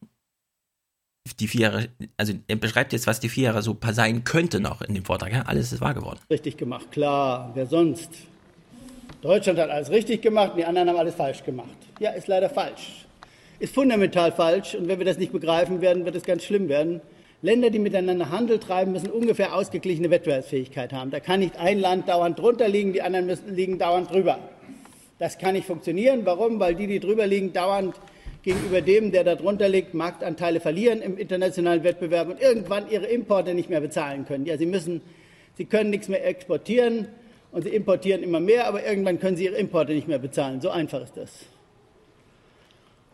[1.40, 4.84] die vier Jahre, also er beschreibt jetzt, was die vier Jahre so sein könnte noch
[4.84, 5.42] in dem Vortrag, ja?
[5.48, 6.20] Alles ist wahr geworden.
[6.30, 6.92] richtig gemacht.
[6.92, 8.12] Klar, wer sonst?
[9.24, 11.70] Deutschland hat alles richtig gemacht und die anderen haben alles falsch gemacht.
[12.00, 13.06] Ja, ist leider falsch.
[13.58, 17.02] Ist fundamental falsch und wenn wir das nicht begreifen werden, wird es ganz schlimm werden.
[17.44, 21.12] Länder, die miteinander Handel treiben, müssen ungefähr ausgeglichene Wettbewerbsfähigkeit haben.
[21.12, 24.40] Da kann nicht ein Land dauernd drunter liegen, die anderen müssen, liegen dauernd drüber.
[25.20, 26.22] Das kann nicht funktionieren.
[26.24, 26.62] Warum?
[26.62, 27.96] Weil die, die drüber liegen, dauernd
[28.44, 33.54] gegenüber dem, der da drunter liegt, Marktanteile verlieren im internationalen Wettbewerb und irgendwann ihre Importe
[33.54, 34.46] nicht mehr bezahlen können.
[34.46, 35.02] Ja, sie müssen,
[35.58, 37.10] sie können nichts mehr exportieren
[37.52, 40.62] und sie importieren immer mehr, aber irgendwann können sie ihre Importe nicht mehr bezahlen.
[40.62, 41.30] So einfach ist das.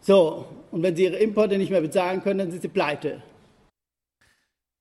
[0.02, 3.24] So, und wenn sie ihre Importe nicht mehr bezahlen können, dann sind sie pleite.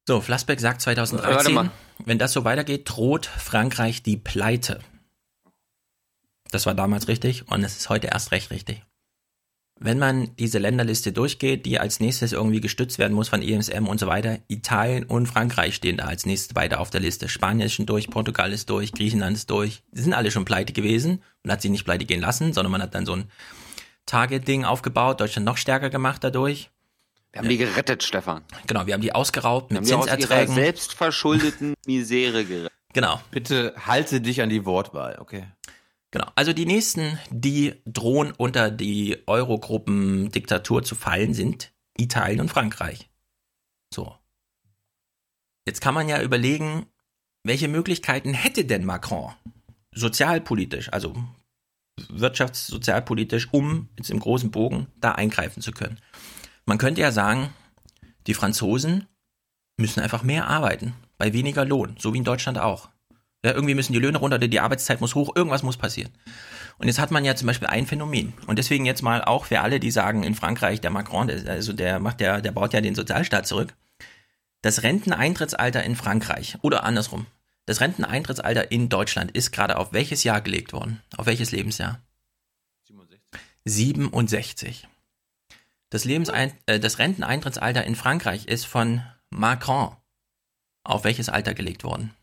[0.09, 1.71] So, Flassbeck sagt Warte 2013, mal.
[2.07, 4.81] wenn das so weitergeht, droht Frankreich die Pleite.
[6.51, 8.83] Das war damals richtig und es ist heute erst recht richtig.
[9.79, 14.01] Wenn man diese Länderliste durchgeht, die als nächstes irgendwie gestützt werden muss von EMSM und
[14.01, 17.29] so weiter, Italien und Frankreich stehen da als nächstes beide auf der Liste.
[17.29, 19.83] Spanien ist schon durch, Portugal ist durch, Griechenland ist durch.
[19.93, 21.23] Die sind alle schon pleite gewesen.
[21.43, 23.31] Man hat sie nicht pleite gehen lassen, sondern man hat dann so ein
[24.07, 26.71] Target-Ding aufgebaut, Deutschland noch stärker gemacht dadurch.
[27.33, 28.43] Wir haben die gerettet, Stefan.
[28.67, 30.55] Genau, wir haben die ausgeraubt Wir mit haben die aus Zinserträgen.
[30.55, 32.73] selbstverschuldeten Misere gerettet.
[32.95, 33.21] Genau.
[33.31, 35.47] Bitte halte dich an die Wortwahl, okay?
[36.11, 36.27] Genau.
[36.37, 43.11] Also die nächsten, die drohen unter die Eurogruppen-Diktatur zu fallen, sind Italien und Frankreich.
[43.93, 44.15] So.
[45.67, 46.87] Jetzt kann man ja überlegen,
[47.45, 49.33] welche Möglichkeiten hätte denn Macron
[49.93, 51.15] sozialpolitisch, also
[52.09, 56.01] wirtschafts-sozialpolitisch, um jetzt im großen Bogen da eingreifen zu können?
[56.69, 57.49] Man könnte ja sagen,
[58.27, 59.07] die Franzosen
[59.79, 62.91] müssen einfach mehr arbeiten, bei weniger Lohn, so wie in Deutschland auch.
[63.43, 66.13] Ja, irgendwie müssen die Löhne runter, oder die Arbeitszeit muss hoch, irgendwas muss passieren.
[66.77, 68.35] Und jetzt hat man ja zum Beispiel ein Phänomen.
[68.47, 71.73] Und deswegen jetzt mal auch für alle, die sagen, in Frankreich, der Macron, der, also
[71.73, 73.75] der macht ja, der baut ja den Sozialstaat zurück.
[74.61, 77.25] Das Renteneintrittsalter in Frankreich oder andersrum.
[77.65, 81.01] Das Renteneintrittsalter in Deutschland ist gerade auf welches Jahr gelegt worden?
[81.17, 82.03] Auf welches Lebensjahr?
[83.65, 84.87] 67.
[85.91, 89.97] Das, Lebensein äh, das Renteneintrittsalter in Frankreich ist von Macron
[90.85, 92.15] auf welches Alter gelegt worden?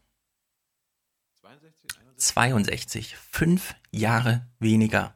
[2.18, 3.16] 62.
[3.18, 5.14] Fünf Jahre weniger.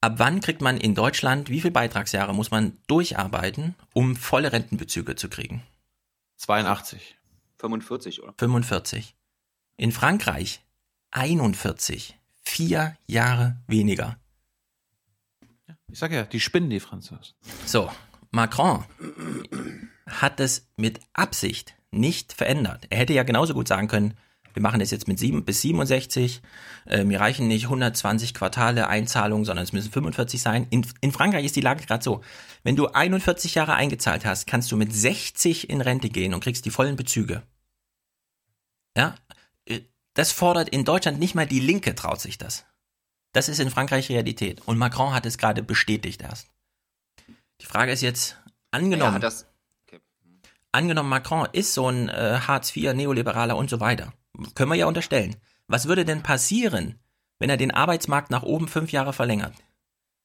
[0.00, 5.16] Ab wann kriegt man in Deutschland, wie viele Beitragsjahre muss man durcharbeiten, um volle Rentenbezüge
[5.16, 5.66] zu kriegen?
[6.36, 7.18] 82.
[7.58, 8.34] 45, oder?
[8.38, 9.16] 45.
[9.76, 10.64] In Frankreich
[11.10, 12.16] 41.
[12.42, 14.18] Vier Jahre weniger.
[15.90, 17.34] Ich sag ja, die spinnen die Franzosen.
[17.64, 17.90] So,
[18.30, 18.84] Macron
[20.06, 22.86] hat es mit Absicht nicht verändert.
[22.90, 24.14] Er hätte ja genauso gut sagen können,
[24.54, 26.42] wir machen das jetzt mit 7 bis 67,
[26.86, 30.66] äh, mir reichen nicht 120 Quartale Einzahlungen, sondern es müssen 45 sein.
[30.70, 32.22] In, in Frankreich ist die Lage gerade so,
[32.64, 36.64] wenn du 41 Jahre eingezahlt hast, kannst du mit 60 in Rente gehen und kriegst
[36.64, 37.42] die vollen Bezüge.
[38.96, 39.14] Ja,
[39.64, 39.80] äh,
[40.14, 42.66] das fordert in Deutschland nicht mal die Linke traut sich das.
[43.32, 44.62] Das ist in Frankreich Realität.
[44.66, 46.48] Und Macron hat es gerade bestätigt erst.
[47.60, 48.38] Die Frage ist jetzt,
[48.70, 49.46] angenommen, Ja, das,
[50.72, 54.12] angenommen Macron ist so ein äh, Hartz IV, Neoliberaler und so weiter.
[54.54, 55.36] Können wir ja unterstellen.
[55.66, 56.98] Was würde denn passieren,
[57.38, 59.54] wenn er den Arbeitsmarkt nach oben fünf Jahre verlängert?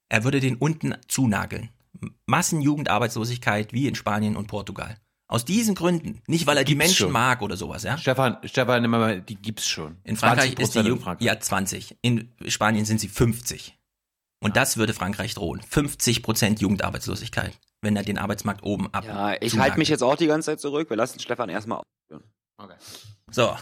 [0.10, 1.70] Er würde den unten zunageln.
[2.26, 4.98] Massenjugendarbeitslosigkeit wie in Spanien und Portugal.
[5.34, 6.22] Aus diesen Gründen.
[6.28, 7.12] Nicht, weil er die Gibt's Menschen schon.
[7.12, 7.98] mag oder sowas, ja?
[7.98, 9.98] Stefan, Stefan, nimm mal, die gibt's schon.
[10.04, 11.26] In Frankreich ist die 20% in Jugend, Frankreich.
[11.26, 11.98] ja 20.
[12.04, 13.76] In Spanien sind sie 50.
[14.44, 15.60] Und das würde Frankreich drohen.
[15.64, 19.06] 50 Prozent Jugendarbeitslosigkeit, wenn er den Arbeitsmarkt oben ab.
[19.06, 20.92] ja, ich halte mich jetzt auch die ganze Zeit zurück.
[20.92, 22.30] Wir lassen Stefan erstmal ausführen.
[23.32, 23.58] So.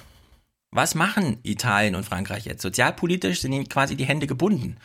[0.73, 2.61] Was machen Italien und Frankreich jetzt?
[2.61, 4.77] Sozialpolitisch sind ihnen quasi die Hände gebunden.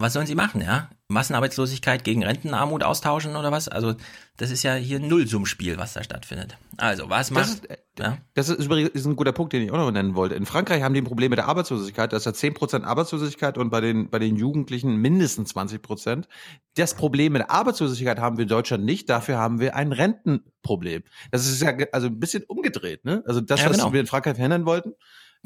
[0.00, 0.88] Was sollen sie machen, ja?
[1.08, 3.66] Massenarbeitslosigkeit gegen Rentenarmut austauschen oder was?
[3.66, 3.96] Also,
[4.36, 6.56] das ist ja hier ein Nullsummspiel, was da stattfindet.
[6.76, 8.18] Also, was macht, Das ist, äh, ja?
[8.34, 10.36] das ist übrigens ein guter Punkt, den ich auch noch nennen wollte.
[10.36, 12.12] In Frankreich haben die ein Problem mit der Arbeitslosigkeit.
[12.12, 16.26] Da ist ja 10% Arbeitslosigkeit und bei den, bei den Jugendlichen mindestens 20%.
[16.76, 19.10] Das Problem mit der Arbeitslosigkeit haben wir in Deutschland nicht.
[19.10, 21.02] Dafür haben wir ein Rentenproblem.
[21.32, 23.24] Das ist ja also ein bisschen umgedreht, ne?
[23.26, 23.92] Also das, Ja, was genau.
[23.92, 24.92] wir in Frankreich verhindern wollten.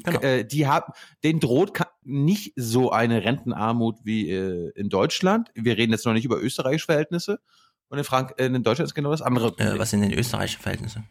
[0.04, 0.20] Genau.
[0.20, 5.50] Äh, die haben, denen droht nicht so eine Rentenarmut wie äh, in Deutschland.
[5.54, 7.40] Wir reden jetzt noch nicht über österreichische Verhältnisse.
[7.88, 9.56] Und in, Frank äh, in Deutschland ist genau das andere.
[9.58, 11.04] Äh, was sind denn österreichische Verhältnisse?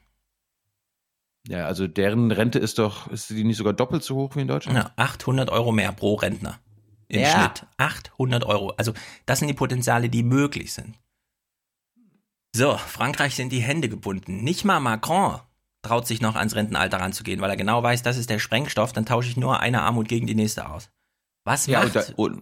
[1.47, 4.47] Ja, also deren Rente ist doch, ist die nicht sogar doppelt so hoch wie in
[4.47, 4.77] Deutschland?
[4.77, 6.59] Ja, 800 Euro mehr pro Rentner.
[7.07, 7.29] Im Ja.
[7.53, 7.67] Schnitt.
[7.77, 8.71] 800 Euro.
[8.77, 8.93] Also,
[9.25, 10.97] das sind die Potenziale, die möglich sind.
[12.55, 14.43] So, Frankreich sind die Hände gebunden.
[14.43, 15.39] Nicht mal Macron
[15.83, 19.05] traut sich noch ans Rentenalter ranzugehen, weil er genau weiß, das ist der Sprengstoff, dann
[19.05, 20.89] tausche ich nur eine Armut gegen die nächste aus.
[21.43, 21.95] Was Ja, macht?
[21.95, 22.41] und, da, und,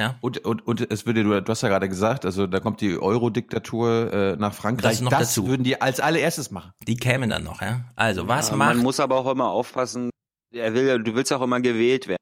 [0.00, 0.14] Ja.
[0.22, 2.96] und, und, und es würde, du, du hast ja gerade gesagt, also da kommt die
[2.98, 4.92] Euro-Diktatur äh, nach Frankreich.
[4.92, 5.46] Das noch das dazu.
[5.48, 6.72] würden die als allererstes machen.
[6.86, 7.84] die kämen dann noch, ja?
[7.94, 8.76] Also, was Ja, macht?
[8.76, 10.08] Man muss aber auch immer aufpassen.
[10.54, 12.16] Er will, ja- du willst auch immer gewählt werden.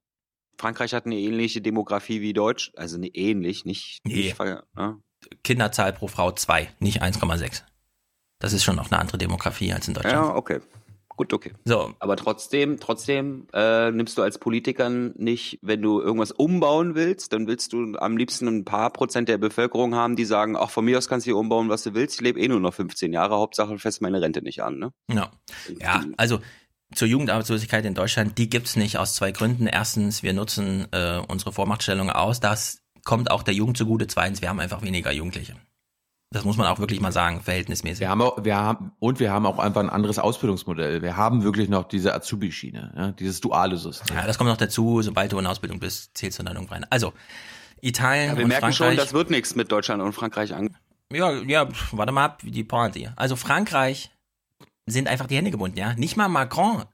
[0.58, 4.34] Frankreich hat eine ähnliche Demografie wie Deutsch, also eine ähnlich, nicht, Nee.
[4.34, 4.98] nicht ne?
[5.44, 7.62] Kinderzahl pro Frau 2, nicht 1,6.
[8.38, 10.14] Das ist schon noch eine andere Demografie als in Deutschland.
[10.14, 10.60] Ja, okay.
[11.16, 11.52] Gut, okay.
[11.64, 17.32] So, Aber trotzdem, trotzdem äh, nimmst du als Politiker nicht, wenn du irgendwas umbauen willst,
[17.32, 20.84] dann willst du am liebsten ein paar Prozent der Bevölkerung haben, die sagen, ach, von
[20.84, 23.14] mir aus kannst du hier umbauen, was du willst, ich lebe eh nur noch 15
[23.14, 24.92] Jahre, Hauptsache fässt meine Rente nicht an, ne?
[25.10, 25.30] Ja.
[25.80, 26.40] Ja, also
[26.94, 29.66] zur Jugendarbeitslosigkeit in Deutschland, die gibt's nicht aus zwei Gründen.
[29.66, 32.40] Erstens, wir nutzen äh, unsere Vormachtstellung aus.
[32.40, 34.06] Das kommt auch der Jugend zugute.
[34.06, 35.54] Zweitens, wir haben einfach weniger Jugendliche.
[36.30, 38.00] Das muss man auch wirklich mal sagen, verhältnismäßig.
[38.00, 41.00] Wir haben auch, wir haben, und wir haben auch einfach ein anderes Ausbildungsmodell.
[41.00, 44.16] Wir haben wirklich noch diese Azubi-Schiene, ja, dieses duale System.
[44.16, 45.02] Ja, das kommt noch dazu.
[45.02, 46.84] Sobald du in Ausbildung bist, zählst du dann irgendwo rein.
[46.90, 47.12] Also,
[47.80, 49.04] Italien Ja, wir und merken schon, Frankreich.
[49.04, 50.76] das wird nichts mit Deutschland und Frankreich an.
[51.12, 53.12] Ja, ja, warte mal ab, wie die hier.
[53.16, 54.10] Also Frankreich
[54.86, 55.94] sind einfach die Hände gebunden, ja.
[55.94, 56.84] Nicht mal Macron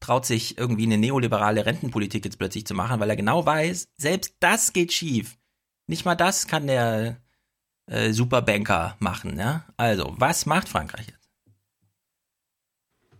[0.00, 4.36] traut sich irgendwie eine neoliberale Rentenpolitik jetzt plötzlich zu machen, weil er genau weiß, selbst
[4.40, 5.36] das geht schief.
[5.86, 7.20] Nicht mal das kann der
[7.88, 9.64] äh, Superbanker machen, ja.
[9.76, 11.18] Also, was macht Frankreich jetzt?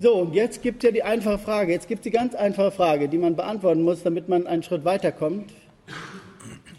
[0.00, 2.70] So, und jetzt gibt es ja die einfache Frage, jetzt gibt es die ganz einfache
[2.70, 5.50] Frage, die man beantworten muss, damit man einen Schritt weiterkommt.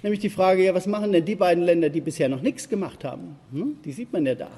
[0.04, 3.04] Nämlich die Frage, ja, was machen denn die beiden Länder, die bisher noch nichts gemacht
[3.04, 3.36] haben?
[3.52, 3.78] Hm?
[3.84, 4.50] Die sieht man ja da.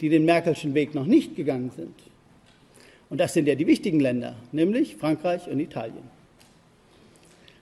[0.00, 1.94] Die den Merkelschen Weg noch nicht gegangen sind.
[3.10, 6.08] Und das sind ja die wichtigen Länder, nämlich Frankreich und Italien.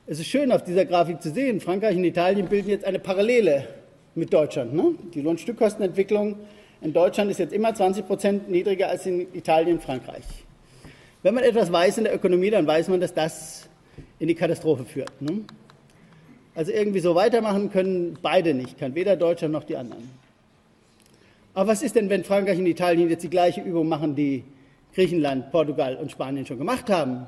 [0.07, 3.67] Es ist schön auf dieser Grafik zu sehen, Frankreich und Italien bilden jetzt eine Parallele
[4.19, 4.75] mit Deutschland.
[4.75, 4.95] Ne?
[5.15, 6.37] Die Lohnstückkostenentwicklung
[6.81, 10.25] in Deutschland ist jetzt immer 20 Prozent niedriger als in Italien und Frankreich.
[11.23, 13.69] Wenn man etwas weiß in der Ökonomie, dann weiß man, dass das
[14.19, 15.21] in die Katastrophe führt.
[15.21, 15.43] Ne?
[16.55, 20.11] Also irgendwie so weitermachen können beide nicht, kann weder Deutschland noch die anderen.
[21.55, 24.45] Aber was ist denn, wenn Frankreich und Italien jetzt die gleiche Übung machen, die
[24.95, 27.27] Griechenland, Portugal und Spanien schon gemacht haben?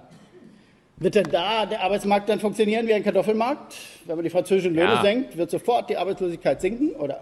[1.01, 3.75] Wird denn da der Arbeitsmarkt dann funktionieren wie ein Kartoffelmarkt?
[4.05, 5.03] Wenn man die französischen Löhne Ja.
[5.03, 7.21] senkt, wird sofort die Arbeitslosigkeit sinken, oder?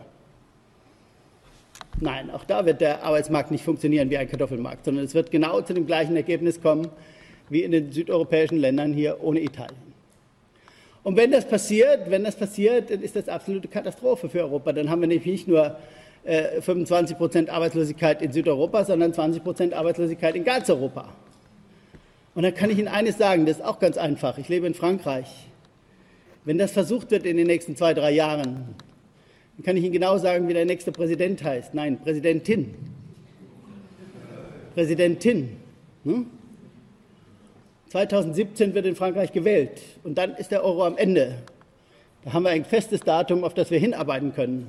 [2.00, 5.60] Nein, auch da wird der Arbeitsmarkt nicht funktionieren wie ein Kartoffelmarkt, sondern es wird genau
[5.60, 6.88] zu dem gleichen Ergebnis kommen
[7.50, 9.78] wie in den südeuropäischen Ländern hier ohne Italien.
[11.04, 14.72] Und wenn das passiert, wenn das passiert, dann ist das absolute Katastrophe für Europa.
[14.72, 15.76] Dann haben wir nämlich nicht nur
[16.24, 21.08] äh, 25 Prozent Arbeitslosigkeit in Südeuropa, sondern 20 Prozent Arbeitslosigkeit in ganz Europa.
[22.38, 24.38] Und da kann ich Ihnen eines sagen, das ist auch ganz einfach.
[24.38, 25.26] Ich lebe in Frankreich.
[26.44, 28.76] Wenn das versucht wird in den nächsten zwei, drei Jahren,
[29.56, 31.74] dann kann ich Ihnen genau sagen, wie der nächste Präsident heißt.
[31.74, 32.76] Nein, Präsidentin.
[34.74, 35.56] Präsidentin.
[36.04, 36.26] Hm?
[37.88, 41.42] 2017 wird in Frankreich gewählt und dann ist der Euro am Ende.
[42.24, 44.68] Da haben wir ein festes Datum, auf das wir hinarbeiten können.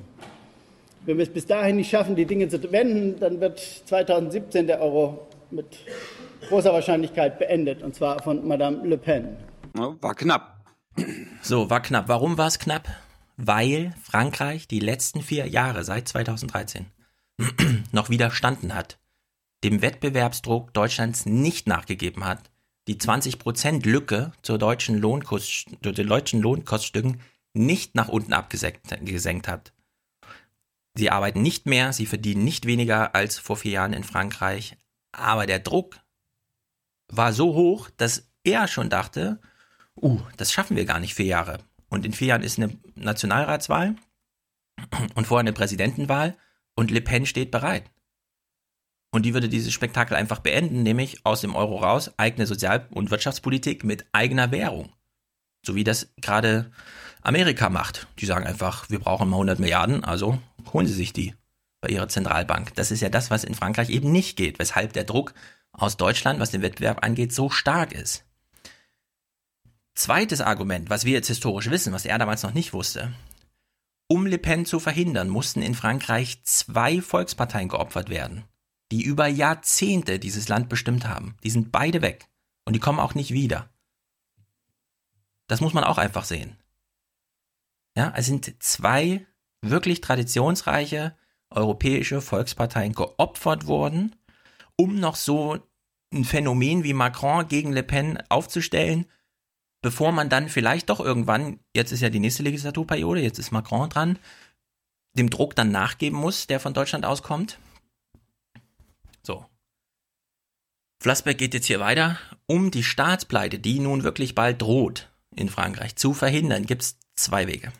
[1.06, 4.82] Wenn wir es bis dahin nicht schaffen, die Dinge zu wenden, dann wird 2017 der
[4.82, 5.66] Euro mit
[6.48, 9.36] großer Wahrscheinlichkeit beendet, und zwar von Madame Le Pen.
[9.74, 10.64] War knapp.
[11.42, 12.08] So, war knapp.
[12.08, 12.88] Warum war es knapp?
[13.36, 16.86] Weil Frankreich die letzten vier Jahre seit 2013
[17.92, 18.98] noch widerstanden hat,
[19.64, 22.50] dem Wettbewerbsdruck Deutschlands nicht nachgegeben hat,
[22.88, 27.20] die 20% Lücke zur deutschen Lohnkost, zu den deutschen Lohnkoststücken
[27.54, 29.72] nicht nach unten abgesenkt hat.
[30.94, 34.76] Sie arbeiten nicht mehr, sie verdienen nicht weniger als vor vier Jahren in Frankreich,
[35.12, 35.96] aber der Druck
[37.10, 39.40] war so hoch, dass er schon dachte,
[39.96, 41.58] uh, das schaffen wir gar nicht vier Jahre.
[41.88, 43.96] Und in vier Jahren ist eine Nationalratswahl
[45.14, 46.36] und vorher eine Präsidentenwahl
[46.74, 47.90] und Le Pen steht bereit.
[49.12, 53.10] Und die würde dieses Spektakel einfach beenden, nämlich aus dem Euro raus, eigene Sozial- und
[53.10, 54.92] Wirtschaftspolitik mit eigener Währung.
[55.66, 56.70] So wie das gerade
[57.22, 58.06] Amerika macht.
[58.18, 60.40] Die sagen einfach, wir brauchen mal 100 Milliarden, also
[60.72, 61.34] holen sie sich die
[61.80, 62.74] bei ihrer Zentralbank.
[62.74, 65.34] Das ist ja das, was in Frankreich eben nicht geht, weshalb der Druck
[65.82, 68.24] aus Deutschland, was den Wettbewerb angeht, so stark ist.
[69.94, 73.12] Zweites Argument, was wir jetzt historisch wissen, was er damals noch nicht wusste.
[74.08, 78.44] Um Le Pen zu verhindern, mussten in Frankreich zwei Volksparteien geopfert werden,
[78.90, 81.36] die über Jahrzehnte dieses Land bestimmt haben.
[81.44, 82.28] Die sind beide weg
[82.64, 83.68] und die kommen auch nicht wieder.
[85.48, 86.56] Das muss man auch einfach sehen.
[87.96, 89.26] Ja, es sind zwei
[89.62, 91.16] wirklich traditionsreiche
[91.50, 94.16] europäische Volksparteien geopfert worden,
[94.76, 95.58] um noch so
[96.12, 99.06] ein Phänomen wie Macron gegen Le Pen aufzustellen,
[99.82, 103.88] bevor man dann vielleicht doch irgendwann, jetzt ist ja die nächste Legislaturperiode, jetzt ist Macron
[103.88, 104.18] dran,
[105.14, 107.58] dem Druck dann nachgeben muss, der von Deutschland auskommt.
[109.22, 109.44] So.
[111.02, 112.18] Flassbeck geht jetzt hier weiter.
[112.46, 117.46] Um die Staatspleite, die nun wirklich bald droht in Frankreich, zu verhindern, gibt es zwei
[117.46, 117.72] Wege.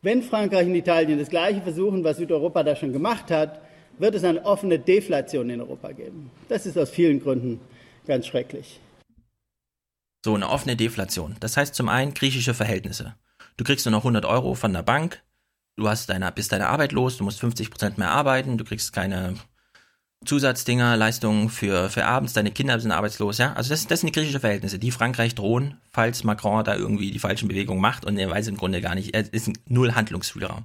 [0.00, 3.60] Wenn Frankreich und Italien das Gleiche versuchen, was Südeuropa da schon gemacht hat,
[3.98, 6.30] wird es eine offene Deflation in Europa geben.
[6.48, 7.60] Das ist aus vielen Gründen
[8.06, 8.80] ganz schrecklich.
[10.24, 11.36] So, eine offene Deflation.
[11.40, 13.14] Das heißt zum einen griechische Verhältnisse.
[13.56, 15.22] Du kriegst nur noch 100 Euro von der Bank,
[15.76, 18.92] du hast deine, bist deine Arbeit los, du musst 50 Prozent mehr arbeiten, du kriegst
[18.92, 19.34] keine
[20.24, 23.52] Zusatzdinger, Leistungen für, für abends, deine Kinder sind arbeitslos, ja.
[23.52, 27.18] Also das, das sind die griechische Verhältnisse, die Frankreich drohen, falls Macron da irgendwie die
[27.20, 30.64] falschen Bewegungen macht und er weiß im Grunde gar nicht, es ist null Handlungsspielraum.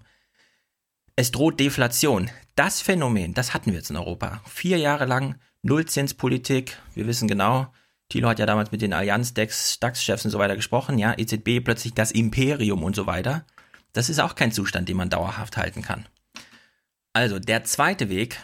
[1.15, 2.31] Es droht Deflation.
[2.55, 4.41] Das Phänomen, das hatten wir jetzt in Europa.
[4.49, 6.79] Vier Jahre lang Nullzinspolitik.
[6.95, 7.71] Wir wissen genau,
[8.09, 11.13] Thilo hat ja damals mit den Allianz, DAX-Chefs und so weiter gesprochen, ja.
[11.15, 13.45] EZB plötzlich das Imperium und so weiter.
[13.93, 16.07] Das ist auch kein Zustand, den man dauerhaft halten kann.
[17.13, 18.39] Also, der zweite Weg,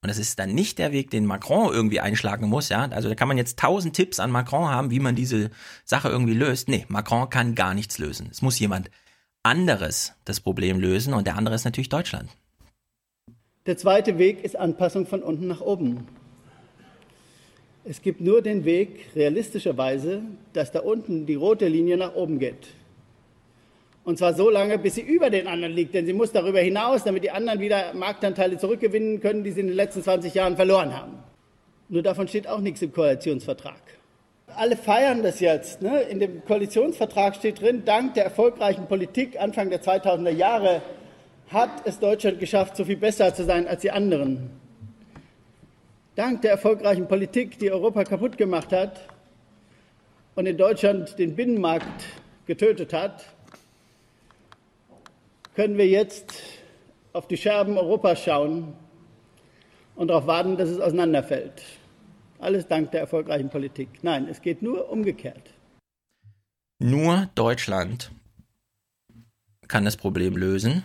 [0.00, 2.84] und das ist dann nicht der Weg, den Macron irgendwie einschlagen muss, ja.
[2.84, 5.50] Also da kann man jetzt tausend Tipps an Macron haben, wie man diese
[5.84, 6.68] Sache irgendwie löst.
[6.68, 8.28] Nee, Macron kann gar nichts lösen.
[8.30, 8.90] Es muss jemand
[9.44, 12.30] anderes das Problem lösen und der andere ist natürlich Deutschland.
[13.66, 16.06] Der zweite Weg ist Anpassung von unten nach oben.
[17.84, 20.22] Es gibt nur den Weg, realistischerweise,
[20.54, 22.68] dass da unten die rote Linie nach oben geht.
[24.04, 25.94] Und zwar so lange, bis sie über den anderen liegt.
[25.94, 29.68] Denn sie muss darüber hinaus, damit die anderen wieder Marktanteile zurückgewinnen können, die sie in
[29.68, 31.12] den letzten 20 Jahren verloren haben.
[31.88, 33.80] Nur davon steht auch nichts im Koalitionsvertrag.
[34.56, 35.82] Alle feiern das jetzt.
[35.82, 36.02] Ne?
[36.02, 40.82] In dem Koalitionsvertrag steht drin, dank der erfolgreichen Politik Anfang der 2000er Jahre
[41.48, 44.50] hat es Deutschland geschafft, so viel besser zu sein als die anderen.
[46.14, 49.00] Dank der erfolgreichen Politik, die Europa kaputt gemacht hat
[50.34, 52.04] und in Deutschland den Binnenmarkt
[52.46, 53.24] getötet hat,
[55.54, 56.32] können wir jetzt
[57.12, 58.74] auf die Scherben Europas schauen
[59.96, 61.62] und darauf warten, dass es auseinanderfällt.
[62.38, 63.88] Alles dank der erfolgreichen Politik.
[64.02, 65.54] Nein, es geht nur umgekehrt.
[66.78, 68.10] Nur Deutschland
[69.68, 70.82] kann das Problem lösen,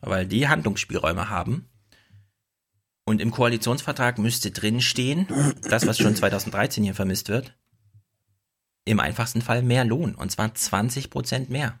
[0.00, 1.68] weil die Handlungsspielräume haben.
[3.06, 5.26] Und im Koalitionsvertrag müsste drinstehen,
[5.62, 7.54] das, was schon 2013 hier vermisst wird,
[8.86, 10.14] im einfachsten Fall mehr Lohn.
[10.14, 11.78] Und zwar 20 Prozent mehr.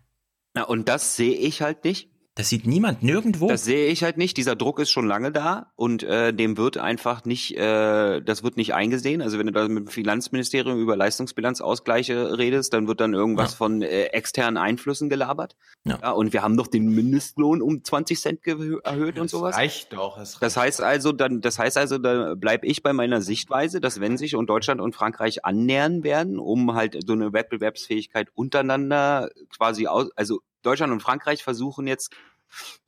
[0.56, 2.10] Ja, und das sehe ich halt nicht.
[2.36, 3.46] Das sieht niemand nirgendwo.
[3.46, 4.36] Das sehe ich halt nicht.
[4.36, 8.56] Dieser Druck ist schon lange da und äh, dem wird einfach nicht, äh, das wird
[8.56, 9.22] nicht eingesehen.
[9.22, 13.56] Also wenn du da mit dem Finanzministerium über Leistungsbilanzausgleiche redest, dann wird dann irgendwas Ja.
[13.58, 15.54] von äh, externen Einflüssen gelabert.
[15.84, 16.12] Ja.
[16.12, 19.54] und wir haben doch den Mindestlohn um 20 Cent erhöht und sowas.
[19.54, 20.16] Reicht doch.
[20.16, 24.00] Das, Das heißt also, dann, das heißt also, da bleibe ich bei meiner Sichtweise, dass
[24.00, 29.86] wenn sich und Deutschland und Frankreich annähern werden, um halt so eine Wettbewerbsfähigkeit untereinander quasi
[29.86, 32.12] aus, also Deutschland und Frankreich versuchen jetzt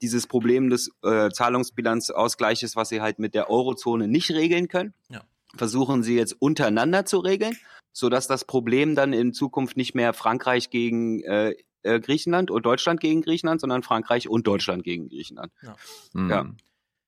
[0.03, 5.23] dieses Problem des äh, Zahlungsbilanzausgleiches, was sie halt mit der Eurozone nicht regeln können, Ja.
[5.57, 7.57] versuchen sie jetzt untereinander zu regeln,
[7.93, 13.01] sodass das Problem dann in Zukunft nicht mehr Frankreich gegen äh, äh, Griechenland und Deutschland
[13.01, 15.53] gegen Griechenland, sondern Frankreich und Deutschland gegen Griechenland.
[16.13, 16.31] Hm.
[16.31, 16.47] Ja.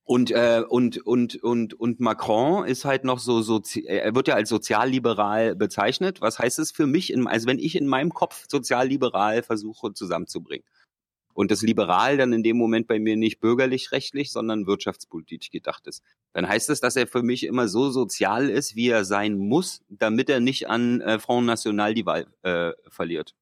[0.09, 4.33] Und, äh, und, und, und, und Macron ist halt noch so, so, er wird ja
[4.33, 6.19] als sozialliberal bezeichnet.
[6.19, 10.65] Was heißt es für mich, in, also wenn ich in meinem Kopf sozialliberal versuche zusammenzubringen?
[11.35, 16.01] Und das liberal dann in dem Moment bei mir nicht bürgerlich-rechtlich, sondern wirtschaftspolitisch gedacht ist.
[16.33, 19.83] Dann heißt es, dass er für mich immer so sozial ist, wie er sein muss,
[19.89, 23.35] damit er nicht an äh, Front National die Wahl äh, verliert.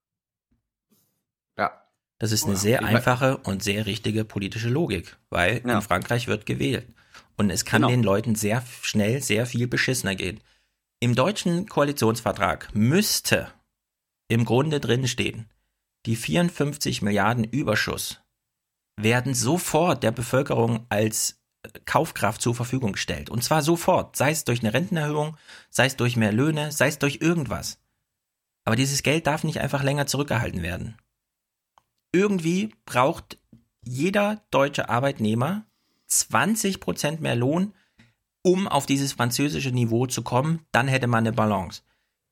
[2.20, 2.60] Das ist eine Ja.
[2.60, 5.76] sehr einfache und sehr richtige politische Logik, weil Ja.
[5.76, 6.88] in Frankreich wird gewählt.
[7.36, 7.92] Und es kann Genau.
[7.92, 10.40] den Leuten sehr schnell sehr viel beschissener gehen.
[11.00, 13.52] Im deutschen Koalitionsvertrag müsste
[14.30, 15.48] im Grunde drinstehen,
[16.08, 18.22] die 54 Milliarden Überschuss
[19.00, 23.30] werden sofort der Bevölkerung als äh, Kaufkraft zur Verfügung gestellt.
[23.30, 25.38] Und zwar sofort, sei es durch eine Rentenerhöhung,
[25.70, 27.80] sei es durch mehr Löhne, sei es durch irgendwas.
[28.66, 30.98] Aber dieses Geld darf nicht einfach länger zurückgehalten werden
[32.12, 33.38] irgendwie braucht
[33.84, 35.66] jeder deutsche Arbeitnehmer
[36.10, 37.74] 20% mehr Lohn,
[38.42, 41.82] um auf dieses französische Niveau zu kommen, dann hätte man eine Balance.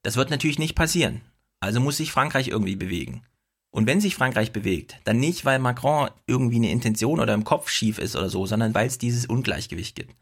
[0.01, 1.21] Das wird natürlich nicht passieren.
[1.59, 3.23] Also muss sich Frankreich irgendwie bewegen.
[3.71, 7.69] Und wenn sich Frankreich bewegt, dann nicht, weil Macron irgendwie eine Intention oder im Kopf
[7.69, 10.15] schief ist oder so, sondern weil es dieses Ungleichgewicht gibt.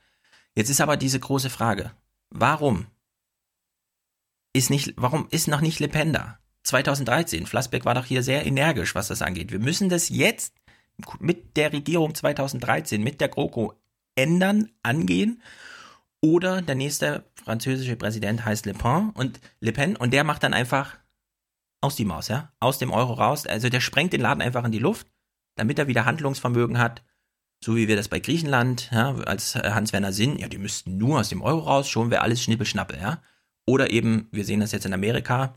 [0.55, 1.91] Jetzt ist aber diese große Frage.
[2.31, 2.87] Warum
[4.53, 6.39] ist nicht, warum ist noch nicht Le Pen da?
[6.63, 9.51] 2013, Flassbeck war doch hier sehr energisch, was das angeht.
[9.51, 10.55] Wir müssen das jetzt
[11.19, 13.73] mit der Regierung 2013, mit der GroKo
[14.15, 15.41] ändern, angehen.
[16.21, 20.53] Oder der nächste französische Präsident heißt Le Pen und Le Pen und der macht dann
[20.53, 20.97] einfach
[21.81, 23.45] aus die Maus, ja, aus dem Euro raus.
[23.45, 25.07] Also der sprengt den Laden einfach in die Luft,
[25.55, 27.03] damit er wieder Handlungsvermögen hat.
[27.61, 31.29] So wie wir das bei Griechenland, ja, als Hans-Werner Sinn, ja, die müssten nur aus
[31.29, 33.21] dem Euro raus, schon wäre alles Schnippelschnappel, ja.
[33.65, 35.55] Oder eben, wir sehen das jetzt in Amerika,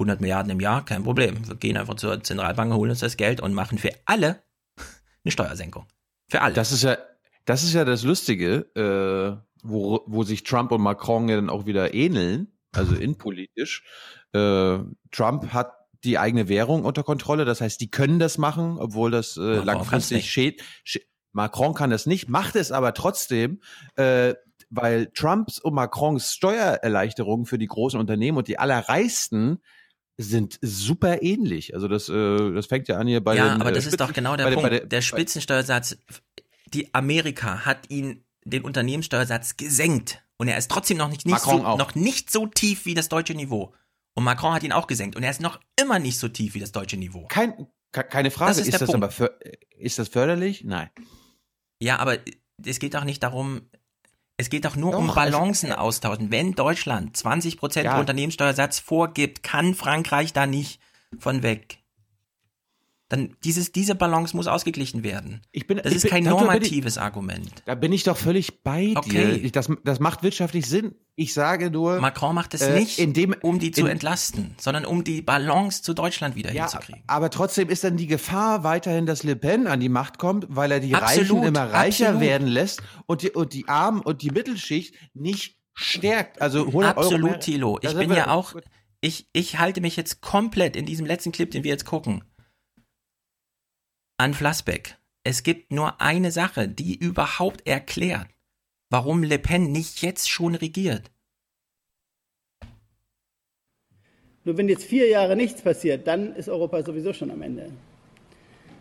[0.00, 1.46] 100 Milliarden im Jahr, kein Problem.
[1.46, 4.42] Wir gehen einfach zur Zentralbank, holen uns das Geld und machen für alle
[5.24, 5.86] eine Steuersenkung.
[6.28, 6.54] Für alle.
[6.54, 6.96] Das ist ja,
[7.44, 11.66] das ist ja das Lustige, äh, wo, wo sich Trump und Macron ja dann auch
[11.66, 13.84] wieder ähneln, also innenpolitisch.
[14.32, 14.78] Äh,
[15.10, 15.72] Trump hat
[16.02, 19.66] die eigene Währung unter Kontrolle, das heißt, die können das machen, obwohl das äh, Macron
[19.66, 23.60] langfristig schäd, schä- Macron kann das nicht, macht es aber trotzdem,
[23.96, 24.34] äh,
[24.70, 29.58] weil Trumps und Macrons Steuererleichterungen für die großen Unternehmen und die allerreichsten
[30.22, 31.74] sind super ähnlich.
[31.74, 34.00] Also das, äh, das fängt ja an hier bei ja, den, aber äh, das ist
[34.00, 34.62] doch genau der Punkt.
[34.62, 35.96] bei der- der Spitzensteuersatz,
[36.74, 41.50] die Amerika hat ihn den Unternehmenssteuersatz gesenkt und er ist trotzdem noch nicht, nicht so,
[41.64, 41.78] auch.
[41.78, 43.74] noch nicht so tief wie das deutsche Niveau.
[44.14, 46.60] Und Macron hat ihn auch gesenkt und er ist noch immer nicht so tief wie
[46.60, 47.26] das deutsche Niveau.
[47.28, 48.50] Kein, ke- keine Frage.
[48.50, 49.04] Das ist ist, der das Punkt.
[49.04, 49.38] aber för
[49.78, 50.64] ist das förderlich?
[50.64, 50.90] Nein.
[51.82, 52.18] Ja, aber
[52.64, 53.62] es geht doch nicht darum,
[54.40, 56.30] es geht doch nur Doch, um Balancen austauschen.
[56.30, 58.00] Wenn Deutschland 20% Ja.
[58.00, 60.80] Unternehmenssteuersatz vorgibt, kann Frankreich da nicht
[61.18, 61.79] von weg.
[63.10, 65.42] Dann dieses, diese Balance muss ausgeglichen werden.
[65.52, 67.50] Ich bin, Das ist bin, kein bin ich- normatives Argument.
[67.66, 69.40] Da bin ich doch völlig bei Okay.
[69.40, 69.50] dir.
[69.50, 70.94] Das, das macht wirtschaftlich Sinn.
[71.16, 72.00] Ich sage nur.
[72.00, 75.82] Macron macht es äh, nicht, indem, um die zu in- entlasten, sondern um die Balance
[75.82, 77.02] zu Deutschland wieder Ja, hinzukriegen.
[77.08, 80.70] aber trotzdem ist dann die Gefahr weiterhin, dass Le Pen an die Macht kommt, weil
[80.72, 82.20] er die Absolut, Reichen immer reicher absolut.
[82.22, 86.40] werden lässt und die, und die Armen und die Mittelschicht nicht stärkt.
[86.40, 87.40] Also 100 Euro Absolut, mehr.
[87.40, 87.78] Thilo.
[87.82, 88.54] Ich bin ja auch,
[89.00, 92.22] ich, ich halte mich jetzt komplett in diesem letzten Clip, den wir jetzt gucken,
[94.20, 94.98] an Flassbeck.
[95.24, 98.26] Es gibt nur eine Sache, die überhaupt erklärt,
[98.90, 101.10] warum Le Pen nicht jetzt schon regiert.
[104.44, 107.70] Nur wenn jetzt vier Jahre nichts passiert, dann ist Europa sowieso schon am Ende.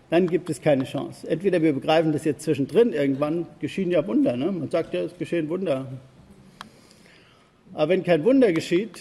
[0.10, 1.26] Dann gibt es keine Chance.
[1.30, 4.36] Entweder wir begreifen das jetzt zwischendrin, irgendwann geschehen ja Wunder.
[4.36, 4.52] Ne?
[4.52, 5.88] Man sagt ja, es geschehen Wunder.
[7.74, 9.00] Aber wenn kein Wunder geschieht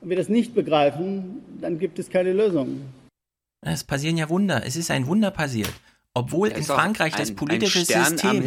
[0.00, 2.82] und wir das nicht begreifen, dann gibt es keine Lösung.
[3.60, 4.64] Es passieren ja Wunder.
[4.64, 5.72] Es ist ein Wunder passiert.
[6.14, 8.42] Obwohl in Frankreich ein, das politische System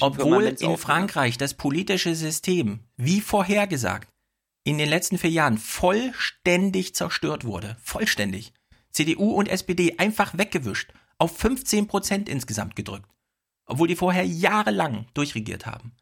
[0.00, 0.76] Obwohl in.
[0.76, 4.12] Frankreich das politische System, wie vorhergesagt,
[4.64, 7.76] in den letzten vier Jahren vollständig zerstört wurde.
[7.82, 8.52] Vollständig.
[8.90, 10.92] CDU und SPD einfach weggewischt.
[11.18, 13.08] auf 15 Prozent insgesamt gedrückt,
[13.66, 15.92] obwohl die vorher jahrelang durchregiert haben.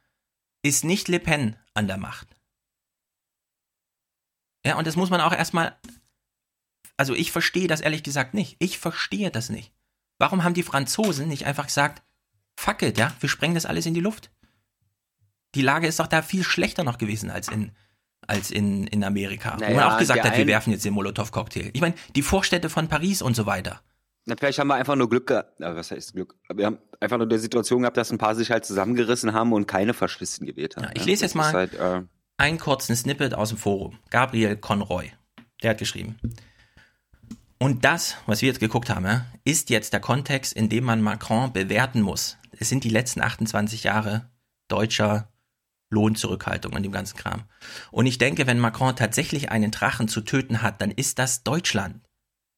[0.62, 2.28] Ist nicht Le Pen an der Macht.
[4.64, 5.76] Ja, und das muss man auch erstmal.
[6.96, 8.56] Also ich verstehe das ehrlich gesagt nicht.
[8.58, 9.72] Ich verstehe das nicht.
[10.18, 12.02] Warum haben die Franzosen nicht einfach gesagt,
[12.56, 14.30] fuck it, ja, wir sprengen das alles in die Luft?
[15.54, 17.72] Die Lage ist doch da viel schlechter noch gewesen als in,
[18.26, 19.54] als in, in Amerika.
[19.56, 21.70] wo man Naja, auch gesagt hat, wir werfen jetzt den Molotow-Cocktail.
[21.72, 23.82] Ich meine, die Vorstädte von Paris und so weiter.
[24.24, 25.54] Na, vielleicht haben wir einfach nur Glück gehabt.
[25.58, 26.36] Was heißt Glück?
[26.54, 29.66] Wir haben einfach nur die Situation gehabt, dass ein paar sich halt zusammengerissen haben und
[29.66, 30.84] keine Faschisten gewählt haben.
[30.84, 31.06] Ja, ich ja?
[31.06, 32.02] lese jetzt Das mal Halt, äh,
[32.36, 33.98] einen kurzen Snippet aus dem Forum.
[34.10, 35.10] Gabriel Conroy,
[35.62, 36.18] der hat geschrieben.
[37.62, 41.52] Und das, was wir jetzt geguckt haben, ist jetzt der Kontext, in dem man Macron
[41.52, 42.36] bewerten muss.
[42.58, 44.28] Es sind die letzten 28 Jahre
[44.66, 45.28] deutscher
[45.88, 47.44] Lohnzurückhaltung und dem ganzen Kram.
[47.92, 52.04] Und ich denke, wenn Macron tatsächlich einen Drachen zu töten hat, dann ist das Deutschland.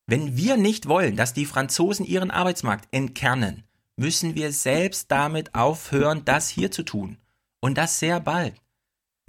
[0.07, 3.65] Wenn wir nicht wollen, dass die Franzosen ihren Arbeitsmarkt entkernen,
[3.97, 7.19] müssen wir selbst damit aufhören, das hier zu tun.
[7.61, 8.55] Und das sehr bald.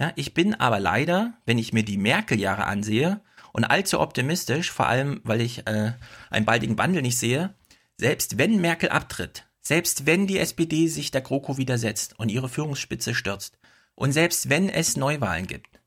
[0.00, 3.20] Ja, ich bin aber leider, wenn ich mir die Merkel-Jahre ansehe
[3.56, 5.94] und allzu optimistisch, vor allem weil ich äh,
[6.28, 7.54] einen baldigen Wandel nicht sehe,
[7.96, 13.14] selbst wenn Merkel abtritt, selbst wenn die SPD sich der GroKo widersetzt und ihre Führungsspitze
[13.14, 13.58] stürzt
[13.94, 15.80] und selbst wenn es Neuwahlen gibt,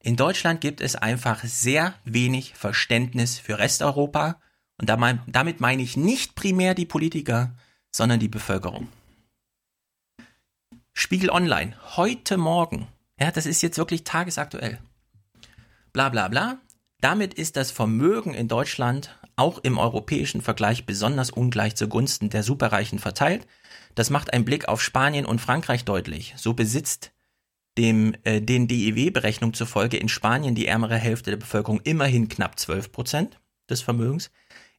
[0.00, 4.40] in Deutschland gibt es einfach sehr wenig Verständnis für Resteuropa
[4.78, 7.54] und damit meine ich nicht primär die Politiker,
[7.92, 8.88] sondern die Bevölkerung.
[10.94, 12.88] Spiegel Online, heute Morgen,
[13.20, 14.78] ja, das ist jetzt wirklich tagesaktuell.
[15.92, 16.58] Bla bla bla.
[17.04, 22.98] Damit ist das Vermögen in Deutschland auch im europäischen Vergleich besonders ungleich zugunsten der Superreichen
[22.98, 23.46] verteilt.
[23.94, 26.32] Das macht ein Blick auf Spanien und Frankreich deutlich.
[26.38, 27.12] So besitzt
[27.76, 32.90] dem, äh, den DIW-Berechnungen zufolge in Spanien die ärmere Hälfte der Bevölkerung immerhin knapp 12
[32.90, 33.38] Prozent
[33.68, 34.30] des Vermögens.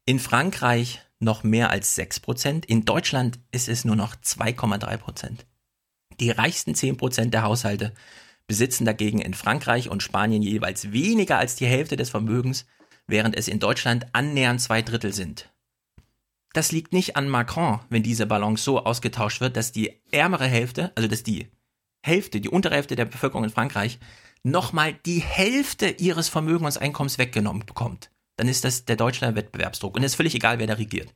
[0.08, 2.66] In Frankreich noch mehr als 6 Prozent.
[2.66, 5.46] In Deutschland ist es nur noch 2,3 Prozent.
[6.20, 7.94] Die reichsten 10 Prozent der Haushalte
[8.48, 12.66] besitzen dagegen in Frankreich und Spanien jeweils weniger als die Hälfte des Vermögens,
[13.08, 15.52] während es in Deutschland annähernd zwei Drittel sind.
[16.54, 20.92] Das liegt nicht an Macron, wenn diese Balance so ausgetauscht wird, dass die ärmere Hälfte,
[20.96, 21.50] also dass die
[22.06, 24.00] Hälfte, die untere Hälfte der Bevölkerung in Frankreich
[24.44, 28.12] nochmal die Hälfte ihres Vermögens und Einkommens weggenommen bekommt.
[28.38, 29.96] Dann ist das der deutsche Wettbewerbsdruck.
[29.96, 31.14] Und es ist völlig egal, wer da regiert.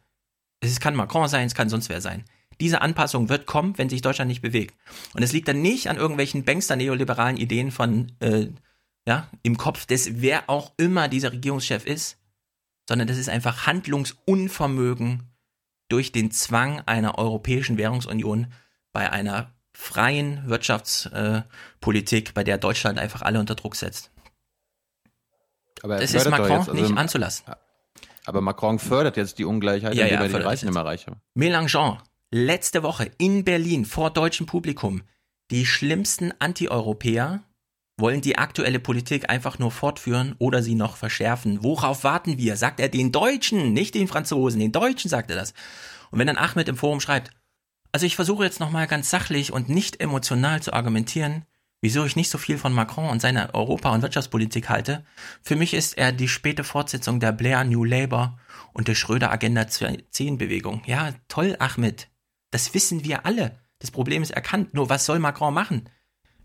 [0.62, 2.26] Es kann Macron sein, es kann sonst wer sein.
[2.60, 4.76] Diese Anpassung wird kommen, wenn sich Deutschland nicht bewegt.
[5.14, 8.48] Und es liegt dann nicht an irgendwelchen Bankster-neoliberalen Ideen von, äh,
[9.08, 12.18] ja, im Kopf des, wer auch immer dieser Regierungschef ist,
[12.88, 15.24] sondern das ist einfach Handlungsunvermögen
[15.88, 18.48] durch den Zwang einer europäischen Währungsunion
[18.92, 21.44] bei einer freien Wirtschaftspolitik, äh,
[21.80, 24.12] Politik, bei der Deutschland einfach alle unter Druck setzt.
[25.82, 27.46] Aber er Das ist Macron jetzt, also- nicht anzulassen.
[28.26, 31.22] Aber Macron fördert jetzt die Ungleichheit, Ja, indem ja, er die Reichen immer reicher.
[31.36, 31.98] Mélenchon,
[32.32, 35.02] letzte Woche in Berlin vor deutschem Publikum.
[35.50, 37.44] Die schlimmsten Antieuropäer
[37.98, 41.64] wollen die aktuelle Politik einfach nur fortführen oder sie noch verschärfen.
[41.64, 42.56] Worauf warten wir?
[42.56, 44.60] Sagt er den Deutschen, nicht den Franzosen.
[44.60, 45.54] Den Deutschen sagt er das.
[46.12, 47.32] Und wenn dann Ahmed im Forum schreibt,
[47.92, 51.46] also ich versuche jetzt nochmal ganz sachlich und nicht emotional zu argumentieren,
[51.82, 55.04] wieso ich nicht so viel von Macron und seiner Europa- und Wirtschaftspolitik halte.
[55.42, 58.38] Für mich ist er die späte Fortsetzung der Blair New Labour
[58.74, 60.84] und der Schröder Agenda 10 Bewegung.
[60.86, 62.08] Ja, toll, Ahmed.
[62.52, 63.60] Das wissen wir alle.
[63.80, 64.74] Das Problem ist erkannt.
[64.74, 65.90] Nur was soll Macron machen?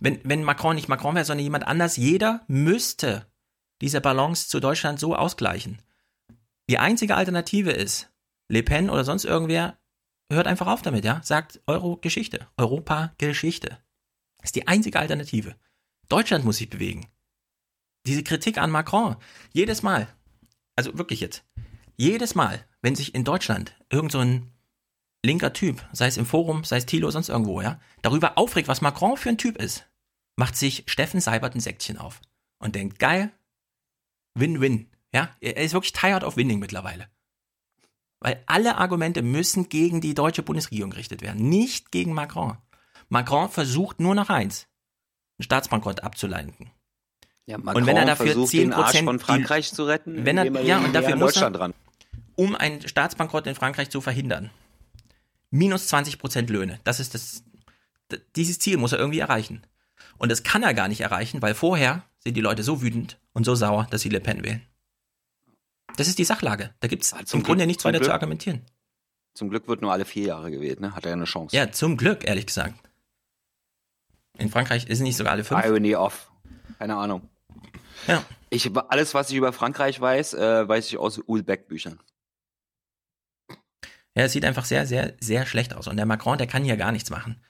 [0.00, 3.26] Wenn, wenn Macron nicht Macron wäre, sondern jemand anders, jeder müsste
[3.80, 5.80] diese Balance zu Deutschland so ausgleichen.
[6.68, 8.10] Die einzige Alternative ist,
[8.48, 9.78] Le Pen oder sonst irgendwer,
[10.30, 11.20] hört einfach auf damit, ja?
[11.22, 12.46] Sagt Euro-Geschichte.
[12.56, 13.78] Europa-Geschichte.
[14.42, 15.56] Ist die einzige Alternative.
[16.08, 17.06] Deutschland muss sich bewegen.
[18.06, 19.16] Diese Kritik an Macron,
[19.52, 20.06] jedes Mal,
[20.76, 21.44] also wirklich jetzt,
[21.96, 24.53] jedes Mal, wenn sich in Deutschland irgend so ein
[25.24, 28.80] linker Typ, sei es im Forum, sei es Thilo, sonst irgendwo, ja, darüber aufregt, was
[28.80, 29.86] Macron für ein Typ ist,
[30.36, 32.20] macht sich Steffen Seibert ein Säckchen auf
[32.58, 33.32] und denkt, geil,
[34.34, 37.08] Win-Win, ja, er ist wirklich tired of winning mittlerweile.
[38.20, 42.58] Weil alle Argumente müssen gegen die deutsche Bundesregierung gerichtet werden, nicht gegen Macron.
[43.08, 44.66] Macron versucht nur noch eins,
[45.38, 46.70] einen Staatsbankrott abzuleiten.
[47.46, 50.46] Ja, und wenn er dafür versucht, 10 den Arsch von Frankreich zu retten, wenn er,
[50.46, 51.72] er ja, und dafür muss er,
[52.36, 54.50] um einen Staatsbankrott in Frankreich zu verhindern,
[55.54, 56.80] minus 20 Prozent Löhne.
[56.84, 57.44] Das ist das,
[58.36, 59.66] dieses Ziel muss er irgendwie erreichen.
[60.18, 63.44] Und das kann er gar nicht erreichen, weil vorher sind die Leute so wütend und
[63.44, 64.62] so sauer, dass sie Le Pen wählen.
[65.96, 66.74] Das ist die Sachlage.
[66.80, 68.14] Da gibt es im zum Grunde nichts weiter zu Glück.
[68.14, 68.62] argumentieren.
[69.34, 70.94] Zum Glück wird nur alle vier Jahre gewählt, ne?
[70.94, 71.56] Hat er ja eine Chance.
[71.56, 72.74] Ja, zum Glück, ehrlich gesagt.
[74.38, 75.64] In Frankreich ist es nicht sogar alle fünf.
[75.64, 76.30] Irony off.
[76.78, 77.28] Keine Ahnung.
[78.08, 78.24] Ja.
[78.50, 82.00] Ich, alles, was ich über Frankreich weiß, äh, weiß ich aus Ulbeck-Büchern.
[84.16, 85.88] Ja, es sieht einfach sehr, sehr, sehr schlecht aus.
[85.88, 87.42] Und der Macron, der kann hier gar nichts machen.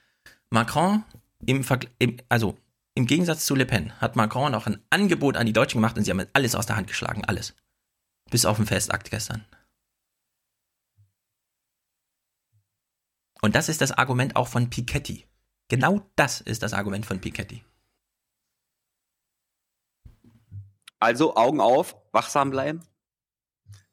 [0.49, 1.03] Macron,
[1.45, 1.65] im,
[1.99, 2.57] im, also
[2.95, 6.05] im Gegensatz zu Le Pen, hat Macron noch ein Angebot an die Deutschen gemacht und
[6.05, 7.23] sie haben alles aus der Hand geschlagen.
[7.25, 7.55] Alles.
[8.31, 9.45] Bis auf den Festakt gestern.
[13.41, 15.27] Und das ist das Argument auch von Piketty.
[15.67, 17.63] Genau das ist das Argument von Piketty.
[20.99, 22.81] Also Augen auf, wachsam bleiben.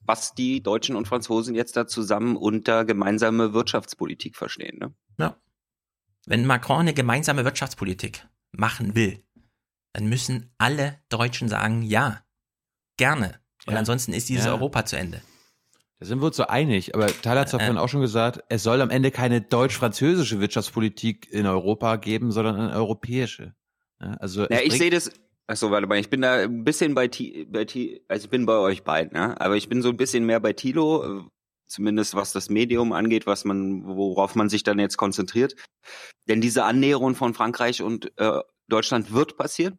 [0.04, 4.78] Was die Deutschen und Franzosen jetzt da zusammen unter gemeinsame Wirtschaftspolitik verstehen.
[4.78, 4.94] Ne?
[5.18, 5.36] Ja.
[6.26, 9.22] Wenn Macron eine gemeinsame Wirtschaftspolitik machen will,
[9.92, 12.24] dann müssen alle Deutschen sagen, ja,
[12.96, 13.40] gerne.
[13.66, 13.78] Und Ja.
[13.78, 14.52] ansonsten ist dieses Ja.
[14.52, 15.22] Europa zu Ende.
[15.98, 18.42] Da sind wir uns so einig, aber Tyler hat es Äh, vorhin auch schon gesagt,
[18.48, 23.54] es soll am Ende keine deutsch-französische Wirtschaftspolitik in Europa geben, sondern eine europäische.
[24.00, 25.12] Ja, also Ja, ich sehe das.
[25.52, 28.46] Achso, warte mal, ich bin da ein bisschen bei, Ti- bei Ti- also ich bin
[28.46, 31.24] bei euch beiden, ja, aber ich bin so ein bisschen mehr bei Tilo, äh,
[31.68, 35.54] zumindest was das Medium angeht, was man, worauf man sich dann jetzt konzentriert.
[36.26, 39.78] Denn diese Annäherung von Frankreich und äh, Deutschland wird passieren.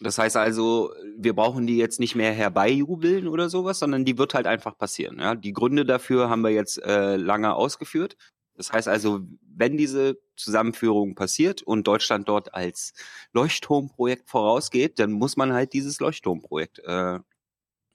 [0.00, 4.34] Das heißt also, wir brauchen die jetzt nicht mehr herbeijubeln oder sowas, sondern die wird
[4.34, 5.18] halt einfach passieren.
[5.18, 5.34] Ja?
[5.34, 8.18] Die Gründe dafür haben wir jetzt äh, lange ausgeführt.
[8.56, 12.92] Das heißt also, wenn diese Zusammenführung passiert und Deutschland dort als
[13.32, 17.18] Leuchtturmprojekt vorausgeht, dann muss man halt dieses Leuchtturmprojekt äh,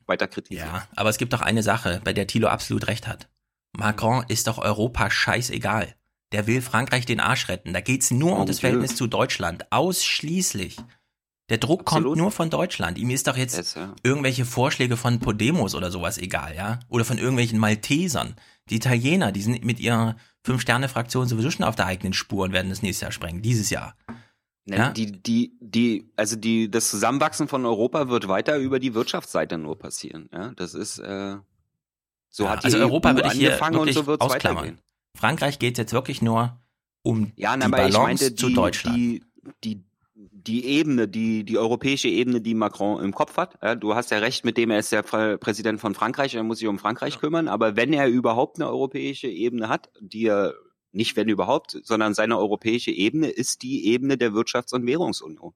[0.05, 0.67] weiter kritisieren.
[0.67, 3.29] Ja, aber es gibt doch eine Sache, bei der Thilo absolut recht hat.
[3.73, 5.95] Macron ist doch Europa scheißegal.
[6.31, 7.73] Der will Frankreich den Arsch retten.
[7.73, 8.59] Da geht's nur um das.
[8.59, 9.71] Verhältnis zu Deutschland.
[9.71, 10.77] Ausschließlich.
[11.49, 12.05] Der Druck Absolut.
[12.05, 12.97] kommt nur von Deutschland.
[12.97, 13.93] Ihm ist doch jetzt Yes, ja.
[14.03, 16.79] irgendwelche Vorschläge von Podemos oder sowas egal, ja?
[16.87, 18.35] Oder von irgendwelchen Maltesern.
[18.71, 22.69] Die Italiener, die sind mit ihrer Fünf-Sterne-Fraktion sowieso schon auf der eigenen Spur und werden
[22.69, 23.41] das nächstes Jahr sprengen.
[23.41, 23.95] Dieses Jahr.
[24.65, 24.89] Ne, Ja?
[24.91, 29.77] Die, die, die, also die, das Zusammenwachsen von Europa wird weiter über die Wirtschaftsseite nur
[29.77, 30.29] passieren.
[30.31, 31.35] Ja, das ist äh,
[32.29, 34.21] so Ja, hat die also Europa EU würde ich hier angefangen und wirklich so wird
[34.21, 34.63] es ausklammern.
[34.63, 34.81] weitergehen.
[35.17, 36.57] Frankreich geht jetzt wirklich nur
[37.03, 38.97] um Ja, die nein, aber ich Balance meinte zu die, Deutschland.
[38.97, 39.23] die,
[39.63, 39.83] die,
[40.47, 43.57] die Ebene, die, die europäische Ebene, die Macron im Kopf hat.
[43.61, 46.59] Ja, du hast ja recht mit dem, er ist der Präsident von Frankreich, er muss
[46.59, 47.47] sich um Frankreich kümmern.
[47.47, 50.53] Aber wenn er überhaupt eine europäische Ebene hat, die er
[50.91, 55.53] nicht wenn überhaupt, sondern seine europäische Ebene ist die Ebene der Wirtschafts- und Währungsunion.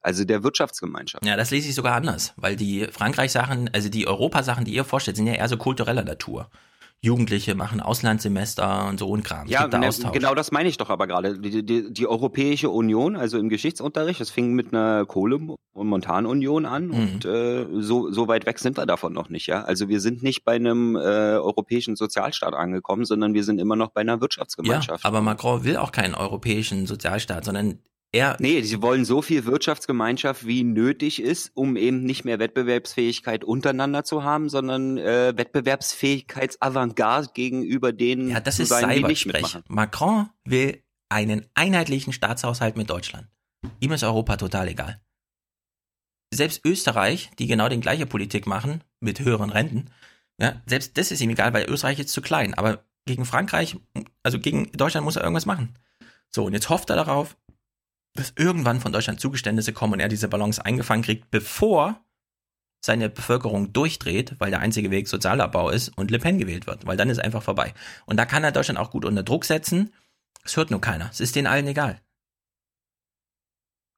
[0.00, 1.24] Also der Wirtschaftsgemeinschaft.
[1.24, 5.16] Ja, das lese ich sogar anders, weil die Frankreich-Sachen, also die Europa-Sachen, die ihr vorstellt,
[5.16, 6.50] sind ja eher so kultureller Natur.
[7.04, 9.48] Jugendliche machen Auslandssemester und so ein Kram.
[9.48, 10.12] Ja, da ne, Austausch.
[10.12, 11.36] genau das meine ich doch aber gerade.
[11.40, 16.64] Die, die, die Europäische Union, also im Geschichtsunterricht, das fing mit einer Kohle- und Montanunion
[16.64, 16.94] an Mhm.
[16.94, 19.62] und äh, so, so weit weg sind wir davon noch nicht, ja.
[19.64, 23.90] Also wir sind nicht bei einem äh, europäischen Sozialstaat angekommen, sondern wir sind immer noch
[23.90, 25.04] bei einer Ja, Wirtschaftsgemeinschaft.
[25.04, 27.78] aber Macron will auch keinen europäischen Sozialstaat, sondern
[28.12, 28.36] er.
[28.38, 34.04] Nee, sie wollen so viel Wirtschaftsgemeinschaft, wie nötig ist, um eben nicht mehr Wettbewerbsfähigkeit untereinander
[34.04, 39.64] zu haben, sondern äh, Wettbewerbsfähigkeitsavantgarde gegenüber denen Ja, das ist sein, die nicht mitmachen.
[39.68, 43.26] Macron will einen einheitlichen Staatshaushalt mit Deutschland.
[43.80, 45.00] Ihm ist Europa total egal.
[46.32, 49.90] Selbst Österreich, die genau die gleiche Politik machen, mit höheren Renten,
[50.40, 52.54] ja, selbst das ist ihm egal, weil Österreich ist zu klein.
[52.54, 53.76] Aber gegen Frankreich,
[54.22, 55.78] also gegen Deutschland muss er irgendwas machen.
[56.34, 57.36] So, und jetzt hofft er darauf,
[58.14, 62.04] dass irgendwann von Deutschland Zugeständnisse kommen und er diese Balance eingefangen kriegt, bevor
[62.84, 66.96] seine Bevölkerung durchdreht, weil der einzige Weg Sozialabbau ist und Le Pen gewählt wird, weil
[66.96, 67.72] dann ist einfach vorbei.
[68.06, 69.92] Und da kann er Deutschland auch gut unter Druck setzen.
[70.44, 71.08] Es hört nur keiner.
[71.10, 72.00] Es ist denen allen egal.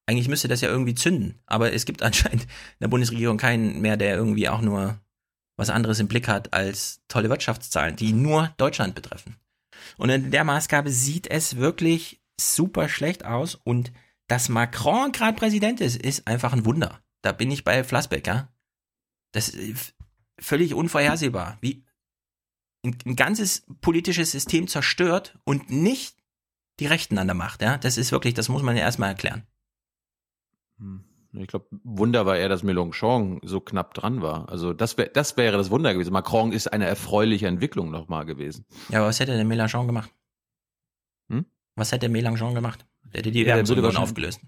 [0.06, 2.48] Eigentlich müsste das ja irgendwie zünden, aber es gibt anscheinend in
[2.82, 5.00] der Bundesregierung keinen mehr, der irgendwie auch nur
[5.56, 9.36] was anderes im Blick hat als tolle Wirtschaftszahlen, die nur Deutschland betreffen.
[9.96, 13.92] Und in der Maßgabe sieht es wirklich super schlecht aus und
[14.28, 17.00] dass Macron gerade Präsident ist, ist einfach ein Wunder.
[17.22, 18.48] Da bin ich bei Flassbeck, ja.
[19.32, 19.94] Das ist f-
[20.38, 21.58] völlig unvorhersehbar.
[21.60, 21.84] Wie
[22.84, 26.16] ein, ein ganzes politisches System zerstört und nicht
[26.80, 27.78] die Rechten an der Macht, ja.
[27.78, 29.46] Das ist wirklich, das muss man ja erstmal erklären.
[31.32, 34.48] Ich glaube, Wunder war eher, dass Mélenchon so knapp dran war.
[34.48, 36.12] Also das, wär, das wäre das Wunder gewesen.
[36.12, 38.64] Macron ist eine erfreuliche Entwicklung nochmal gewesen.
[38.88, 40.10] Ja, aber was hätte denn Mélenchon gemacht?
[41.76, 42.84] Was hätte Mélenchon gemacht?
[43.12, 44.40] Der hätte die Ja, Währungsunion wahrscheinlich- aufgelöst.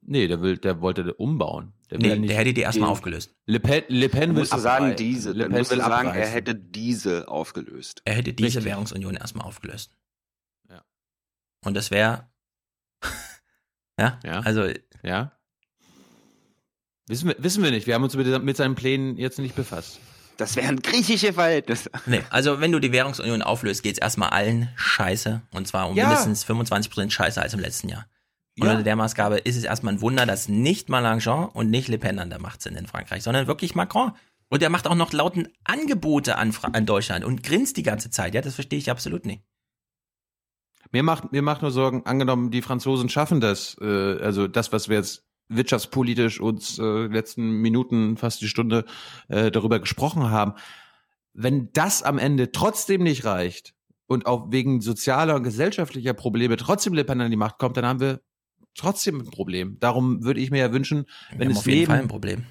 [0.00, 1.72] Nee, der will, der wollte umbauen.
[1.90, 3.34] Der, Nee, nicht, der hätte die erstmal aufgelöst.
[3.46, 5.32] Le Pen, Le Pen Du will sagen, diese.
[5.32, 8.00] Le Pen will sagen, er hätte diese aufgelöst.
[8.04, 8.64] Er hätte diese Richtig.
[8.64, 9.96] Währungsunion erstmal aufgelöst.
[10.70, 10.82] Ja.
[11.64, 12.30] Und das wäre.
[13.98, 14.18] ja?
[14.24, 14.40] Ja.
[14.40, 14.68] Also,
[15.02, 15.32] Ja.
[17.08, 17.86] Wissen wir, wissen wir nicht.
[17.86, 20.00] Wir haben uns mit, mit seinen Plänen jetzt nicht befasst.
[20.36, 21.90] Das wären griechische Verhältnisse.
[22.06, 25.42] nee, also wenn du die Währungsunion auflöst, geht's erstmal allen scheiße.
[25.52, 26.06] Und zwar um Ja.
[26.08, 28.06] mindestens 25% scheiße als im letzten Jahr.
[28.58, 28.72] Und Ja.
[28.72, 32.18] unter der Maßgabe ist es erstmal ein Wunder, dass nicht Mélenchon und nicht Le Pen
[32.18, 34.12] an der Macht sind in Frankreich, sondern wirklich Macron.
[34.48, 38.10] Und er macht auch noch lauten Angebote an, Fra- an Deutschland und grinst die ganze
[38.10, 38.34] Zeit.
[38.34, 39.42] Ja, das verstehe ich absolut nicht.
[40.90, 44.88] Mir macht, mir macht nur Sorgen, angenommen, die Franzosen schaffen das, äh, also das, was
[44.90, 45.24] wir jetzt
[45.56, 48.84] wirtschaftspolitisch uns äh, letzten Minuten, fast die Stunde
[49.28, 50.54] äh, darüber gesprochen haben.
[51.34, 53.74] Wenn das am Ende trotzdem nicht reicht
[54.06, 57.86] und auch wegen sozialer und gesellschaftlicher Probleme trotzdem Le Pen an die Macht kommt, dann
[57.86, 58.20] haben wir
[58.74, 59.78] trotzdem ein Problem.
[59.80, 62.44] Darum würde ich mir ja wünschen, wenn Wir haben es auf jeden Fall ein Problem.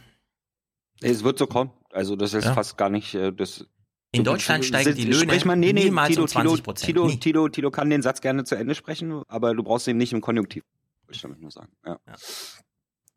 [1.02, 1.72] Es wird so kommen.
[1.92, 2.54] Also das ist Ja.
[2.54, 3.68] fast gar nicht äh, das.
[4.14, 7.08] In Deutschland steigen die Löhne Sprich mal, nee, nee, niemals Tilo, um 20 Tilo, Tilo,
[7.08, 7.18] Nie.
[7.18, 10.20] Tilo, Tilo kann den Satz gerne zu Ende sprechen, aber du brauchst ihn nicht im
[10.20, 10.64] Konjunktiv.
[11.06, 11.72] Wollte ich damit nur sagen.
[11.86, 11.98] Ja.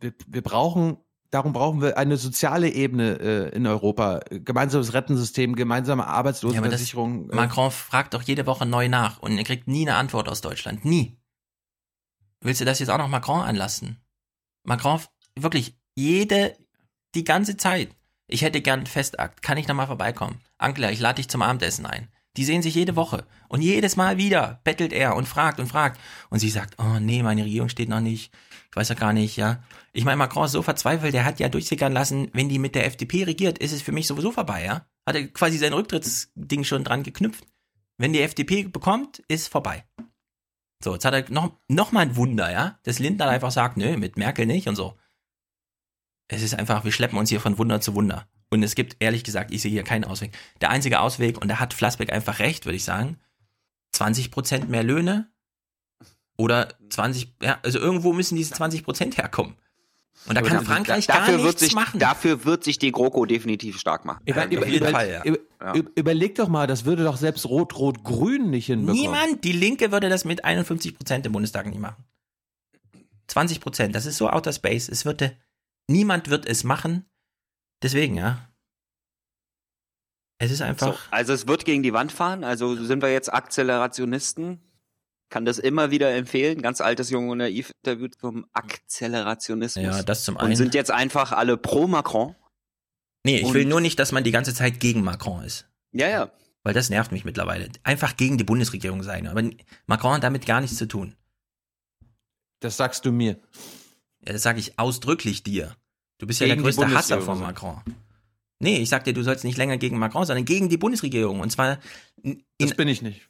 [0.00, 0.98] Wir, wir brauchen,
[1.30, 7.30] darum brauchen wir eine soziale Ebene äh, in Europa, gemeinsames Rentensystem, gemeinsame Ja, Arbeitslosenversicherung.
[7.30, 10.40] äh, Macron fragt doch jede Woche neu nach und er kriegt nie eine Antwort aus
[10.40, 10.84] Deutschland.
[10.84, 11.18] Nie.
[12.40, 13.98] Willst du das jetzt auch noch Macron anlassen?
[14.64, 15.00] Macron,
[15.38, 16.56] wirklich, jede,
[17.14, 17.94] die ganze Zeit.
[18.26, 19.42] Ich hätte gern einen Festakt.
[19.42, 20.40] Kann ich da mal vorbeikommen?
[20.58, 22.08] Angela, ich lade dich zum Abendessen ein.
[22.36, 23.26] Die sehen sich jede Woche.
[23.48, 26.00] Und jedes Mal wieder bettelt er und fragt und fragt.
[26.30, 28.32] Und sie sagt, oh nee, meine Regierung steht noch nicht.
[28.70, 29.62] Ich weiß ja gar nicht, ja.
[29.96, 32.84] Ich meine, Macron ist so verzweifelt, der hat ja durchsickern lassen, wenn die mit der
[32.86, 34.86] FDP regiert, ist es für mich sowieso vorbei, ja.
[35.06, 37.46] Hat er quasi sein Rücktrittsding schon dran geknüpft.
[37.96, 39.84] Wenn die FDP bekommt, ist vorbei.
[40.82, 43.96] So, jetzt hat er noch, noch mal ein Wunder, ja, dass Lindner einfach sagt, nö,
[43.96, 44.98] mit Merkel nicht und so.
[46.26, 48.28] Es ist einfach, wir schleppen uns hier von Wunder zu Wunder.
[48.50, 50.36] Und es gibt, ehrlich gesagt, ich sehe hier keinen Ausweg.
[50.60, 53.18] Der einzige Ausweg, und da hat Flassbeck einfach recht, würde ich sagen,
[53.94, 55.32] 20% mehr Löhne
[56.36, 59.56] oder 20, ja, also irgendwo müssen diese 20% herkommen.
[60.26, 62.00] Und da Aber kann Frankreich dafür gar nichts sich, machen.
[62.00, 64.22] Dafür wird sich die GroKo definitiv stark machen.
[64.24, 65.24] Über, über, auf jeden über, Fall, ja.
[65.24, 65.38] über,
[65.94, 69.00] Überleg doch mal, das würde doch selbst Rot-Rot-Grün nicht hinbekommen.
[69.00, 72.04] Niemand, die Linke würde das mit 51 Prozent im Bundestag nicht machen.
[73.28, 74.88] 20 Prozent, das ist so outer space.
[74.88, 75.36] Es würde,
[75.88, 77.06] niemand wird es machen.
[77.82, 78.48] Deswegen, ja.
[80.38, 82.44] Es ist So, einfach, also es wird gegen die Wand fahren.
[82.44, 84.60] Also sind wir jetzt Akzelerationisten.
[85.34, 86.62] Kann das immer wieder empfehlen.
[86.62, 89.82] Ganz altes Jung und Naiv Interview zum Akzelerationismus.
[89.84, 90.54] ja, das zum und einen.
[90.54, 92.36] sind jetzt einfach alle pro Macron.
[93.24, 95.66] nee, ich und- will nur nicht, dass man die ganze Zeit gegen Macron ist.
[95.90, 96.30] Ja, ja.
[96.62, 97.68] Weil das nervt mich mittlerweile.
[97.82, 99.26] Einfach gegen die Bundesregierung sein.
[99.26, 99.42] Aber
[99.86, 101.16] Macron hat damit gar nichts zu tun.
[102.60, 103.36] Das sagst du mir.
[104.24, 105.74] Ja, das sage ich ausdrücklich dir.
[106.18, 107.40] Du bist ja Gegen der die größte Hasser von.
[107.40, 107.82] Macron.
[108.60, 111.40] Nee, ich sag dir, du sollst nicht länger gegen Macron, sondern gegen die Bundesregierung.
[111.40, 111.80] Und zwar
[112.22, 113.28] in, Das bin ich nicht.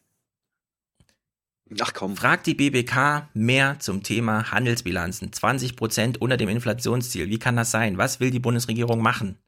[1.80, 2.16] Ach komm.
[2.16, 5.32] Fragt die BBK mehr zum Thema Handelsbilanzen.
[5.32, 7.28] 20 Prozent unter dem Inflationsziel.
[7.28, 7.98] Wie kann das sein?
[7.98, 9.38] Was will die Bundesregierung machen?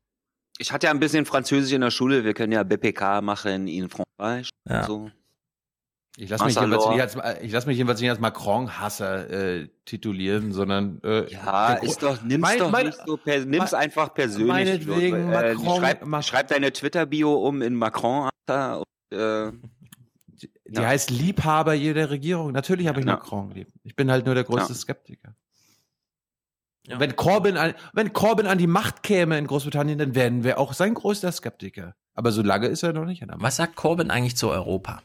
[0.59, 2.25] Ich hatte ja ein bisschen Französisch in der Schule.
[2.25, 4.49] Wir können ja BPK machen in Frankreich.
[4.69, 4.85] Ja.
[4.85, 5.11] So.
[6.19, 6.95] Ich lasse mich, jedenfalls Massalor.
[6.95, 12.03] nicht als- ich lass mich jedenfalls nicht als Macron-Hasser äh, titulieren, sondern äh, Ja, ist
[12.03, 14.49] doch, nimm's Mein- doch mein- nicht so, per, nimm's mein- einfach persönlich.
[14.49, 19.53] meinetwegen äh, Macron- schreib, Ma- schreib deine Twitter-Bio um in Macron, Alter, und, äh,
[20.69, 20.89] Die Ja.
[20.89, 22.53] heißt Liebhaber jeder Regierung.
[22.53, 23.13] Natürlich habe ich Ja.
[23.13, 23.73] Macron geliebt.
[23.85, 24.79] Ich bin halt nur der größte Ja.
[24.79, 25.35] Skeptiker.
[26.89, 30.73] Wenn, Corbyn an, wenn Corbyn an die Macht käme in Großbritannien, dann wären wir auch
[30.73, 31.97] sein größter Skeptiker.
[32.15, 33.45] Aber so lange ist er noch nicht an der Macht.
[33.47, 35.03] Was sagt Corbyn eigentlich zu Europa?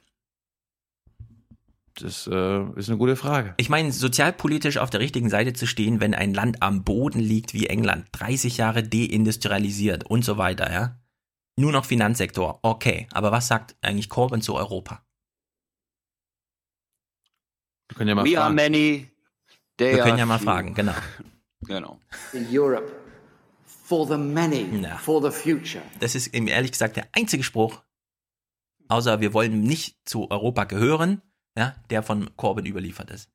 [1.96, 3.54] Das äh, ist eine gute Frage.
[3.58, 7.54] Ich meine, sozialpolitisch auf der richtigen Seite zu stehen, wenn ein Land am Boden liegt
[7.54, 11.00] wie England, 30 Jahre deindustrialisiert und so weiter, ja?
[11.58, 13.08] Nur noch Finanzsektor, okay.
[13.12, 15.04] Aber was sagt eigentlich Corbyn zu Europa?
[17.92, 18.56] Wir können ja mal we are fragen.
[18.56, 19.12] many,
[19.78, 20.46] they Wir können are ja mal few.
[20.46, 20.94] fragen, genau.
[21.68, 22.00] Genau.
[22.34, 22.92] In Europe,
[23.66, 24.98] for the many, Ja.
[24.98, 25.84] for the future.
[26.00, 27.84] Das ist eben ehrlich gesagt der einzige Spruch,
[28.88, 31.22] außer wir wollen nicht zu Europa gehören,
[31.56, 33.30] ja, der von Corbyn überliefert ist.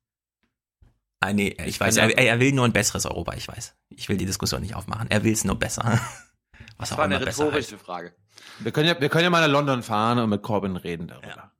[1.21, 3.75] Ah, nee, ich weiß, kann er, ja- er will nur ein besseres Europa, ich weiß.
[3.89, 5.09] Ich will die Diskussion nicht aufmachen.
[5.09, 5.83] Er will es nur besser.
[6.77, 8.13] Was Das auch war immer eine rhetorische Frage.
[8.59, 11.53] Wir können, ja, wir können ja mal nach London fahren und mit Corbyn reden darüber.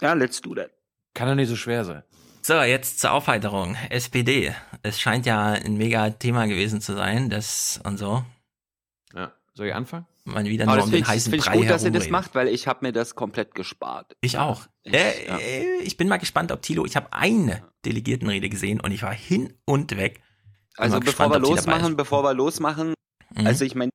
[0.00, 0.70] Ja, let's do that.
[1.14, 2.04] Kann doch nicht so schwer sein.
[2.44, 3.76] So, jetzt zur Aufheiterung.
[3.88, 4.52] SPD.
[4.82, 8.24] Es scheint ja ein mega Thema gewesen zu sein, das und so.
[9.14, 9.32] Ja.
[9.54, 10.06] Soll ich anfangen?
[10.24, 12.08] Man wieder nur um finde den ich, heißen find ich Brei gut, dass ihr das
[12.08, 14.16] macht, weil ich habe mir das komplett gespart.
[14.20, 14.66] Ich auch.
[14.82, 15.38] Ich- äh, ja.
[15.38, 16.84] äh, ich bin mal gespannt, ob Tilo.
[16.84, 20.20] Ich habe eine Delegiertenrede gesehen und ich war hin und weg.
[20.76, 22.94] Also bevor gespannt, wir ob sie dabei losmachen, bevor wir losmachen,
[23.36, 23.90] also ich meine,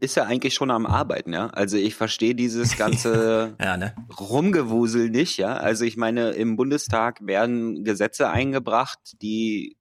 [0.00, 1.48] ist ja eigentlich schon am Arbeiten, ja.
[1.48, 3.94] Also ich verstehe dieses ganze Ja, ne?
[4.18, 5.54] Rumgewusel nicht, ja.
[5.56, 9.76] Also ich meine, im Bundestag werden Gesetze eingebracht, die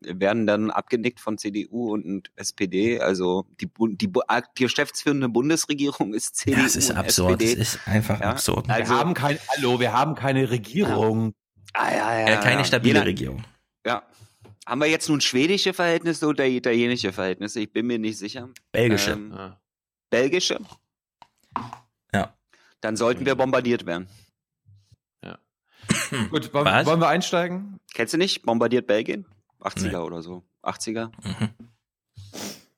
[0.00, 3.00] werden dann abgenickt von CDU und SPD.
[3.00, 7.42] Also die, die, die geschäftsführende Bundesregierung ist CDU Das ist und absurd.
[7.42, 7.58] SPD.
[7.58, 8.70] Das ist einfach Ja, absurd.
[8.70, 11.32] also- wir haben kein, hallo, wir haben keine Regierung.
[11.74, 12.64] Ah, ja, ja, äh, keine ja.
[12.64, 13.44] stabile Jeder- Regierung.
[13.84, 14.02] Ja.
[14.68, 17.60] Haben wir jetzt nun schwedische Verhältnisse oder italienische Verhältnisse?
[17.60, 18.50] Ich bin mir nicht sicher.
[18.70, 19.12] Belgische.
[19.12, 19.58] Ähm, Ah.
[20.10, 20.58] belgische,
[22.12, 22.34] Ja.
[22.82, 24.08] dann sollten wir bombardiert werden.
[26.30, 26.86] Gut, wollen, Was?
[26.86, 27.80] wollen wir einsteigen?
[27.94, 28.42] Kennst du nicht?
[28.42, 29.24] Bombardiert Belgien?
[29.60, 30.42] 80er oder so.
[30.62, 31.10] 80er?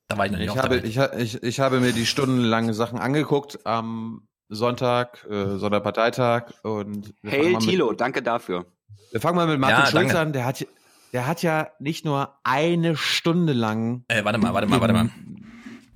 [0.09, 2.73] Da war ich noch nicht Ich auf habe, ich, ich, ich habe mir die stundenlangen
[2.75, 8.67] Sachen angeguckt am Sonntag, äh, Sonderparteitag und Hey mit- Thilo, danke dafür.
[9.13, 10.19] Wir fangen mal mit Martin Ja, Schulz danke.
[10.19, 10.33] an.
[10.33, 10.67] Der hat,
[11.13, 14.05] der hat ja nicht nur eine Stunde lang.
[14.09, 15.11] Äh, warte mal, warte mal, warte mal.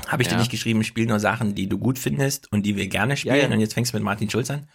[0.06, 0.40] Habe ich dir Ja.
[0.40, 3.54] nicht geschrieben, spiel nur Sachen, die du gut findest und die wir gerne spielen ja.
[3.54, 4.68] und jetzt fängst du mit Martin Schulz an?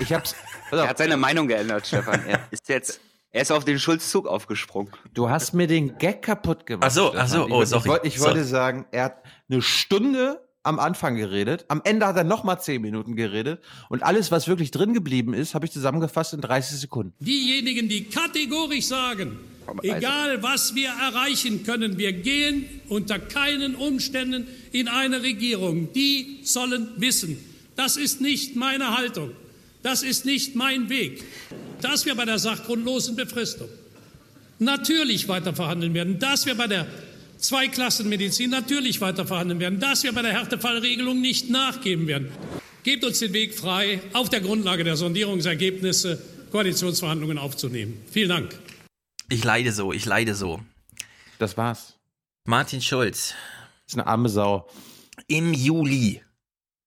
[0.00, 0.34] Ich hab's.
[0.70, 2.24] Er hat seine Meinung geändert, Stefan.
[2.26, 4.92] Er ist jetzt, er ist auf den Schulzzug aufgesprungen.
[5.14, 6.86] Du hast mir den Gag kaputt gemacht.
[6.88, 7.82] Ach so, ach so, oh, ich, sorry.
[7.84, 8.30] Ich, wollte- ich Sorry.
[8.34, 11.64] wollte sagen, er hat eine Stunde am Anfang geredet.
[11.68, 13.60] Am Ende hat er nochmal zehn Minuten geredet.
[13.88, 17.14] Und alles, was wirklich drin geblieben ist, habe ich zusammengefasst in 30 Sekunden.
[17.18, 19.38] Diejenigen, die kategorisch sagen,
[19.82, 26.88] egal was wir erreichen können, wir gehen unter keinen Umständen in eine Regierung, die sollen
[26.96, 27.38] wissen,
[27.76, 29.30] das ist nicht meine Haltung,
[29.82, 31.24] das ist nicht mein Weg,
[31.80, 33.68] dass wir bei der sachgrundlosen Befristung
[34.58, 36.86] natürlich weiter verhandeln werden, dass wir bei der
[37.38, 42.28] Zweiklassenmedizin natürlich weiter verhandeln werden, dass wir bei der Härtefallregelung nicht nachgeben werden.
[42.84, 46.20] Gebt uns den Weg frei, auf der Grundlage der Sondierungsergebnisse
[46.52, 48.00] Koalitionsverhandlungen aufzunehmen.
[48.10, 48.56] Vielen Dank.
[49.28, 50.60] Ich leide so, ich leide so.
[51.38, 51.98] Das war's.
[52.44, 53.34] Martin Schulz.
[53.86, 54.68] ist eine arme Sau.
[55.28, 56.22] Im Juli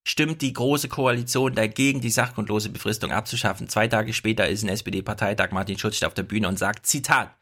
[0.06, 3.68] stimmt die Große Koalition dagegen, die sachgrundlose Befristung abzuschaffen.
[3.68, 5.50] Zwei Tage später ist ein SPD-Parteitag.
[5.50, 7.34] Martin Schulz steht auf der Bühne und sagt, Zitat,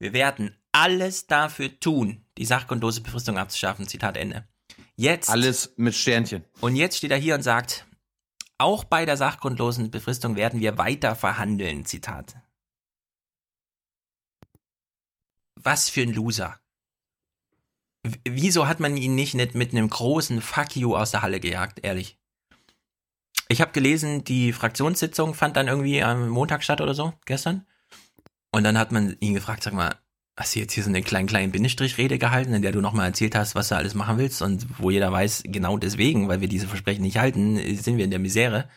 [0.00, 3.86] wir werden alles dafür tun, die sachgrundlose Befristung abzuschaffen.
[3.86, 4.46] Zitat Ende.
[4.96, 5.30] Jetzt.
[5.30, 6.44] Alles mit Sternchen.
[6.60, 7.86] Und jetzt steht er hier und sagt,
[8.58, 11.84] auch bei der sachgrundlosen Befristung werden wir weiter verhandeln.
[11.84, 12.36] Zitat.
[15.64, 16.60] Was für ein Loser.
[18.24, 21.80] Wieso hat man ihn nicht mit, mit einem großen Fuck you aus der Halle gejagt,
[21.82, 22.18] ehrlich?
[23.48, 27.66] Ich habe gelesen, die Fraktionssitzung fand dann irgendwie am Montag statt oder so, gestern.
[28.52, 29.96] Und dann hat man ihn gefragt, sag mal,
[30.36, 33.34] hast du jetzt hier so eine kleinen, kleinen Bindestrichrede gehalten, in der du nochmal erzählt
[33.34, 36.68] hast, was du alles machen willst und wo jeder weiß, genau deswegen, weil wir diese
[36.68, 38.68] Versprechen nicht halten, sind wir in der Misere.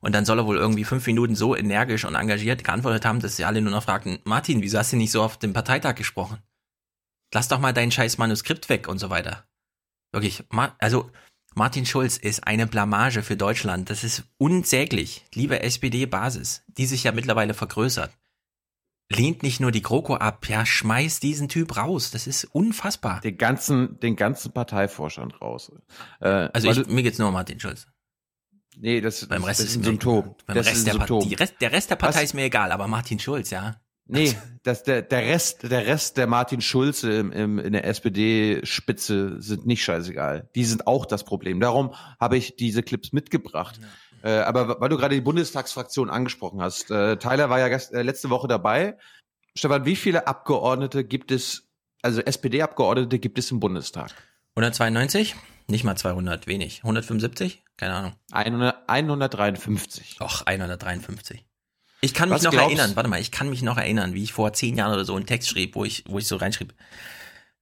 [0.00, 3.36] Und dann soll er wohl irgendwie fünf Minuten so energisch und engagiert geantwortet haben, dass
[3.36, 6.38] sie alle nur noch fragten, Martin, wieso hast du nicht so auf dem Parteitag gesprochen?
[7.32, 9.46] Lass doch mal dein scheiß Manuskript weg und so weiter.
[10.12, 10.44] Wirklich,
[10.78, 11.10] also
[11.54, 13.90] Martin Schulz ist eine Blamage für Deutschland.
[13.90, 15.24] Das ist unsäglich.
[15.34, 18.12] Liebe SPD-Basis, die sich ja mittlerweile vergrößert.
[19.10, 22.10] Lehnt nicht nur die GroKo ab, ja, schmeißt diesen Typ raus.
[22.10, 23.20] Das ist unfassbar.
[23.20, 25.72] Den ganzen, den ganzen Parteivorstand raus.
[26.20, 27.86] Äh, Also ich, mir geht's nur um Martin Schulz.
[28.76, 30.34] Nee, das, Beim Rest das ist ein Symptom.
[30.46, 31.28] Beim das Rest ist der, ein Symptom.
[31.28, 32.24] die Rest, der Rest der Partei Was?
[32.24, 33.80] ist mir egal, aber Martin Schulz, ja.
[34.08, 39.42] Nee, das, der, der Rest, der Rest der Martin Schulze im, im, in der SPD-Spitze
[39.42, 40.48] sind nicht scheißegal.
[40.54, 41.58] Die sind auch das Problem.
[41.58, 43.80] Darum habe ich diese Clips mitgebracht.
[44.22, 48.02] Äh, aber weil du gerade die Bundestagsfraktion angesprochen hast, äh, Tyler war ja gest, äh,
[48.02, 48.96] letzte Woche dabei.
[49.56, 51.68] Stefan, wie viele Abgeordnete gibt es,
[52.02, 54.14] also SPD-Abgeordnete gibt es im Bundestag?
[54.54, 55.34] 192?
[55.66, 56.78] Nicht mal 200, wenig.
[56.78, 57.64] 175?
[57.76, 58.14] Keine Ahnung.
[58.32, 60.20] 100, 153.
[60.20, 61.44] Och, 153.
[62.00, 64.22] Ich kann mich Was noch glaubst- erinnern, warte mal, ich kann mich noch erinnern, wie
[64.22, 66.74] ich vor zehn Jahren oder so einen Text schrieb, wo ich, wo ich so reinschrieb,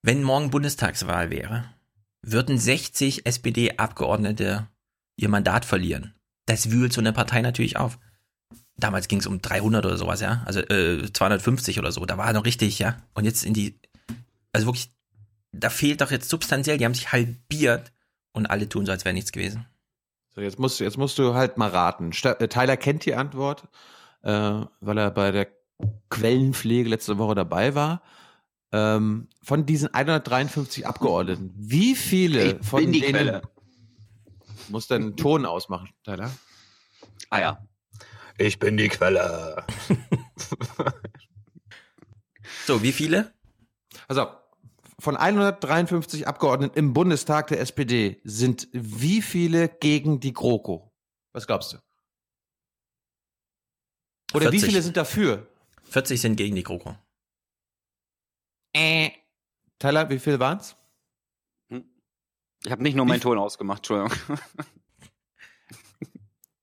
[0.03, 1.65] wenn morgen Bundestagswahl wäre,
[2.23, 4.69] würden 60 SPD-Abgeordnete
[5.16, 6.15] ihr Mandat verlieren.
[6.47, 7.99] Das wühlt so eine Partei natürlich auf.
[8.77, 12.32] Damals ging es um 300 oder sowas, ja, also äh, 250 oder so, da war
[12.32, 12.97] noch richtig, ja.
[13.15, 13.78] Und jetzt in die,
[14.53, 14.91] also wirklich,
[15.53, 17.93] da fehlt doch jetzt substanziell, die haben sich halbiert
[18.32, 19.65] und alle tun so, als wäre nichts gewesen.
[20.35, 22.11] So, jetzt musst, du- jetzt musst du halt mal raten.
[22.23, 23.69] Äh, Tyler kennt die Antwort,
[24.23, 24.31] äh,
[24.81, 25.48] weil er bei der
[26.11, 28.02] Quellenpflege letzte Woche dabei war.
[28.73, 33.43] Ähm, von diesen 153 Abgeordneten, wie viele Ich von bin die denen Quelle.
[34.69, 36.31] muss deinen Ton ausmachen, Tyler?
[37.31, 37.66] Ah ja.
[38.36, 39.65] Ich bin die Quelle.
[42.66, 43.32] So, wie viele?
[44.09, 44.27] Also,
[45.05, 50.93] von 153 Abgeordneten im Bundestag der SPD sind wie viele gegen die GroKo?
[51.33, 51.79] Was glaubst du?
[54.33, 54.71] Oder wie 40.
[54.71, 55.47] viele sind dafür?
[55.85, 56.97] 40 sind gegen die GroKo.
[58.73, 59.11] Äh.
[59.79, 60.75] Tyler, wie viele waren's?
[61.69, 64.39] Ich habe nicht nur meinen Ton ausgemacht, Entschuldigung.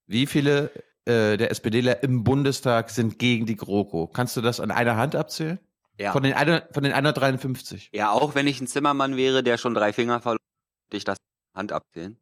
[0.08, 0.72] Wie viele
[1.06, 4.08] äh, der SPDler im Bundestag sind gegen die GroKo?
[4.08, 5.60] Kannst du das an einer Hand abzählen?
[6.00, 6.12] Ja.
[6.14, 7.90] Von den, eine- von den 153.
[7.94, 10.40] Ja, auch wenn ich ein Zimmermann wäre, der schon drei Finger verloren,
[10.90, 11.18] würde ich das
[11.56, 12.18] Hand abzählen.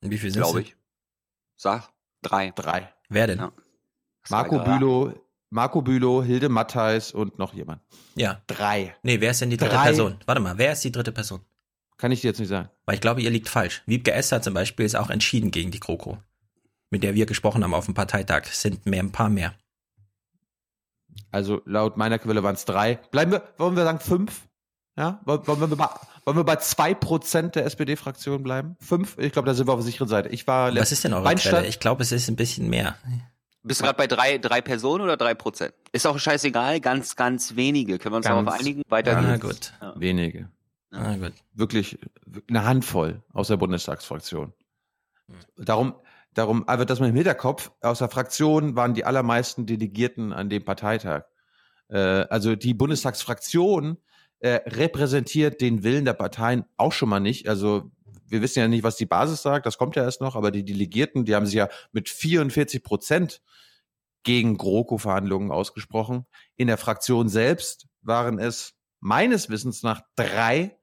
[0.00, 0.76] Wie viel sind Glaube ich.
[1.56, 1.90] Sag,
[2.22, 2.50] drei.
[2.52, 2.92] Drei.
[3.08, 3.38] Wer denn?
[3.38, 3.52] Ja.
[4.30, 4.78] Marco Drei.
[4.78, 5.12] Bülow,
[5.50, 7.82] Marco Bülow, Hilde Mattheis und noch jemand.
[8.16, 8.42] Ja.
[8.46, 8.96] Drei.
[9.02, 9.84] Nee, wer ist denn die dritte Drei.
[9.84, 10.18] Person?
[10.26, 11.40] Warte mal, wer ist die dritte Person?
[11.98, 12.68] Kann ich dir jetzt nicht sagen.
[12.84, 13.82] Weil ich glaube, ihr liegt falsch.
[13.86, 16.18] Wiebke Esser zum Beispiel ist auch entschieden gegen die GroKo.
[16.90, 18.42] Mit der wir gesprochen haben auf dem Parteitag.
[18.46, 19.54] Es sind mehr, ein paar mehr.
[21.30, 22.96] Also laut meiner Quelle waren es drei.
[23.10, 24.48] Bleiben wir, wollen wir sagen fünf?
[24.96, 25.88] Ja, wollen wollen wir bei,
[26.24, 28.76] wollen wir bei zwei Prozent der SPD-Fraktion bleiben?
[28.80, 29.16] Fünf?
[29.18, 30.28] Ich glaube, da sind wir auf der sicheren Seite.
[30.28, 31.66] Ich war Was ist denn eure Weinstein- Quelle?
[31.66, 32.96] Ich glaube, es ist ein bisschen mehr.
[33.62, 35.72] Bist du gerade bei drei, drei Personen oder drei Prozent?
[35.92, 37.98] Ist auch scheißegal, ganz, ganz wenige.
[37.98, 38.82] Können wir uns Ganz- darauf einigen?
[38.88, 39.72] Weiter Ja, geht's.
[39.80, 39.94] gut.
[40.00, 40.50] Wenige.
[40.90, 41.32] Ah, gut.
[41.54, 41.98] Wirklich
[42.50, 44.52] eine Handvoll aus der Bundestagsfraktion.
[45.56, 45.94] Darum,
[46.34, 50.64] darum, aber das mal im Hinterkopf, aus der Fraktion waren die allermeisten Delegierten an dem
[50.64, 51.24] Parteitag.
[51.88, 53.98] Äh, also die Bundestagsfraktion
[54.40, 57.48] äh, repräsentiert den Willen der Parteien auch schon mal nicht.
[57.48, 57.90] Also
[58.26, 60.64] wir wissen ja nicht, was die Basis sagt, das kommt ja erst noch, aber die
[60.64, 63.42] Delegierten, die haben sich ja mit 44 Prozent
[64.22, 66.26] gegen GroKo-Verhandlungen ausgesprochen.
[66.56, 70.78] In der Fraktion selbst waren es meines Wissens nach drei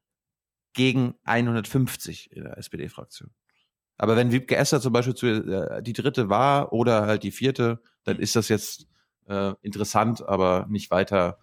[0.74, 3.32] gegen 150 in der SPD-Fraktion.
[4.00, 7.80] Aber wenn Wiebke Esser zum Beispiel zu, äh, die dritte war oder halt die vierte,
[8.06, 8.88] dann ist das jetzt
[9.28, 11.38] äh, interessant, aber nicht weiter,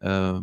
[0.00, 0.40] äh,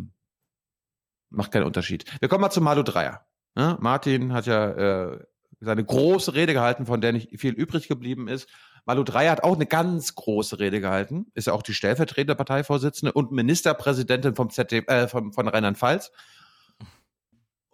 [1.30, 2.04] macht keinen Unterschied.
[2.20, 3.26] Wir kommen mal zu Malu Dreier.
[3.56, 5.18] Ja, Martin hat ja äh,
[5.60, 8.46] seine große Rede gehalten, von der nicht viel übrig geblieben ist.
[8.84, 13.12] Malu Dreier hat auch eine ganz große Rede gehalten, ist ja auch die stellvertretende Parteivorsitzende
[13.12, 16.12] und Ministerpräsidentin vom ZD, äh, vom, von Rheinland-Pfalz.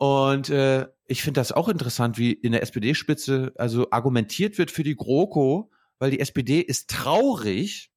[0.01, 4.83] Und äh, ich finde das auch interessant, wie in der SPD-Spitze also argumentiert wird für
[4.83, 7.91] die GroKo, weil die SPD ist traurig,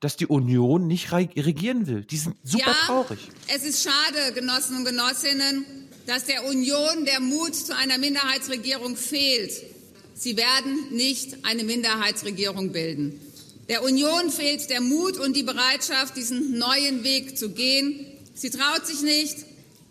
[0.00, 2.06] dass die Union nicht reg- regieren will.
[2.06, 3.18] Die sind super ja, traurig.
[3.54, 5.66] Es ist schade, Genossen und Genossinnen,
[6.06, 9.52] dass der Union der Mut zu einer Minderheitsregierung fehlt.
[10.14, 13.20] Sie werden nicht eine Minderheitsregierung bilden.
[13.68, 18.06] Der Union fehlt der Mut und die Bereitschaft, diesen neuen Weg zu gehen.
[18.32, 19.36] Sie traut sich nicht,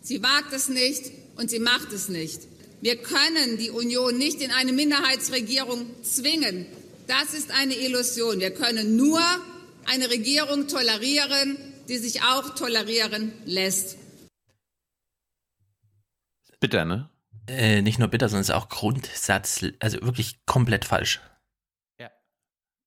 [0.02, 2.42] sie wagt es nicht und sie macht es nicht.
[2.82, 6.66] Wir können die Union nicht in eine Minderheitsregierung zwingen.
[7.08, 8.40] Das ist eine Illusion.
[8.40, 9.22] Wir können nur
[9.86, 11.58] eine Regierung tolerieren,
[11.88, 13.98] die sich auch tolerieren lässt.
[16.60, 17.10] Bitter, ne?
[17.48, 21.22] Äh, nicht nur bitter, sondern es ist auch Grundsatz, also wirklich komplett falsch.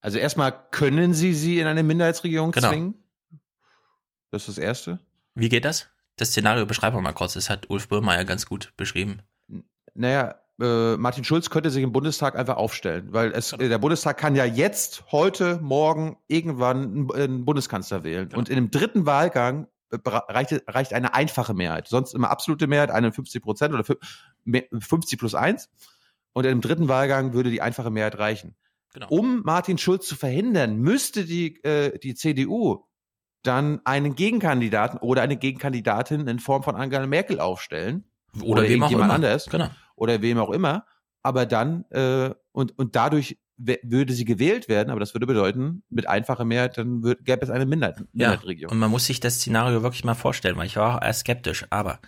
[0.01, 2.69] Also erstmal können sie sie in eine Minderheitsregierung Genau.
[2.69, 2.95] zwingen.
[4.31, 5.01] Das ist das Erste.
[5.35, 5.89] Wie geht das?
[6.19, 7.33] Das Szenario beschreiben wir mal kurz.
[7.35, 9.21] Das hat Ulf Burmeier ganz gut beschrieben.
[9.95, 14.19] Naja, äh, Martin Schulz könnte sich im Bundestag einfach aufstellen, weil es, äh, der Bundestag
[14.19, 18.35] kann ja jetzt, heute, morgen, irgendwann einen, einen Bundeskanzler wählen.
[18.35, 21.87] Und in dem dritten Wahlgang äh, reicht, reicht eine einfache Mehrheit.
[21.89, 23.99] Sonst immer absolute Mehrheit, 51 Prozent oder fü-
[24.45, 25.71] me- 50 plus 1.
[26.33, 28.57] Und im dritten Wahlgang würde die einfache Mehrheit reichen.
[28.95, 29.07] Genau.
[29.11, 32.85] Um Martin Schulz zu verhindern, müsste die, äh, die CDU
[33.43, 38.05] dann einen Gegenkandidaten oder eine Gegenkandidatin in Form von Angela Merkel aufstellen.
[38.43, 39.11] Oder wem auch immer.
[39.13, 39.47] anders.
[39.47, 39.69] Genau.
[39.97, 40.85] Oder wem auch immer.
[41.23, 46.09] Aber dann, äh, und, und dadurch würde sie gewählt werden, aber das würde bedeuten, mit
[46.09, 48.71] einfacher Mehrheit, dann gäbe es eine Minderheit, Ja, Minderheitsregierung.
[48.73, 51.67] und man muss sich das Szenario wirklich mal vorstellen, weil ich war auch erst skeptisch.
[51.71, 51.99] Aber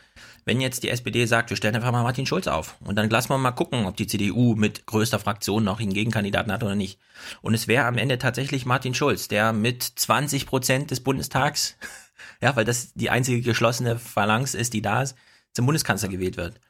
[0.45, 3.31] wenn jetzt die SPD sagt, wir stellen einfach mal Martin Schulz auf und dann lassen
[3.31, 6.99] wir mal gucken, ob die CDU mit größter Fraktion noch einen Gegenkandidaten hat oder nicht.
[7.43, 11.77] Und es wäre am Ende tatsächlich Martin Schulz, der mit 20 Prozent des Bundestags,
[12.41, 15.17] ja, weil das die einzige geschlossene Phalanx ist, die da ist,
[15.53, 16.61] zum Bundeskanzler gewählt wird.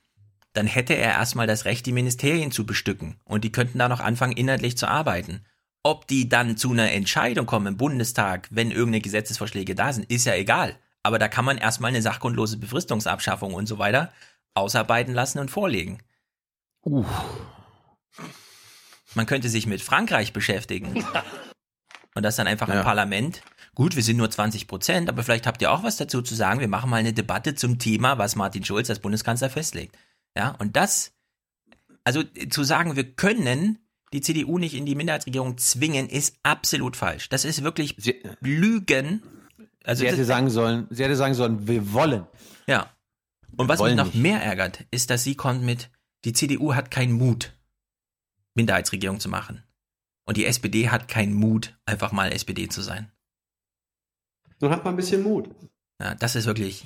[0.53, 3.17] Dann hätte er erstmal das Recht, die Ministerien zu bestücken.
[3.25, 5.45] Und die könnten da noch anfangen, inhaltlich zu arbeiten.
[5.83, 10.27] Ob die dann zu einer Entscheidung kommen im Bundestag, wenn irgendeine Gesetzesvorschläge da sind, ist
[10.27, 10.77] ja egal.
[11.03, 14.13] Aber da kann man erstmal eine sachgrundlose Befristungsabschaffung und so weiter
[14.55, 16.03] ausarbeiten lassen und vorlegen.
[19.15, 21.05] Man könnte sich mit Frankreich beschäftigen.
[22.17, 23.41] Und das dann einfach im Parlament.
[23.75, 26.59] Gut, wir sind nur 20 Prozent, aber vielleicht habt ihr auch was dazu zu sagen.
[26.59, 29.97] Wir machen mal eine Debatte zum Thema, was Martin Schulz als Bundeskanzler festlegt.
[30.37, 31.13] Ja, und das,
[32.03, 33.79] also zu sagen, wir können
[34.13, 37.29] die CDU nicht in die Minderheitsregierung zwingen, ist absolut falsch.
[37.29, 37.97] Das ist wirklich
[38.41, 39.23] Lügen.
[39.85, 42.27] Also sie hätte sagen sollen, sie hätte sagen sollen, wir wollen.
[42.67, 42.91] ja.
[43.57, 44.15] Und Wir was mich noch nicht.
[44.17, 45.91] mehr ärgert, ist, dass sie kommt mit,
[46.25, 47.53] die CDU hat keinen Mut,
[48.55, 49.65] Minderheitsregierung zu machen.
[50.25, 53.11] Und die SPD hat keinen Mut, einfach mal SPD zu sein.
[54.61, 55.51] Nun hat man ein bisschen Mut.
[56.01, 56.85] Ja, das ist wirklich.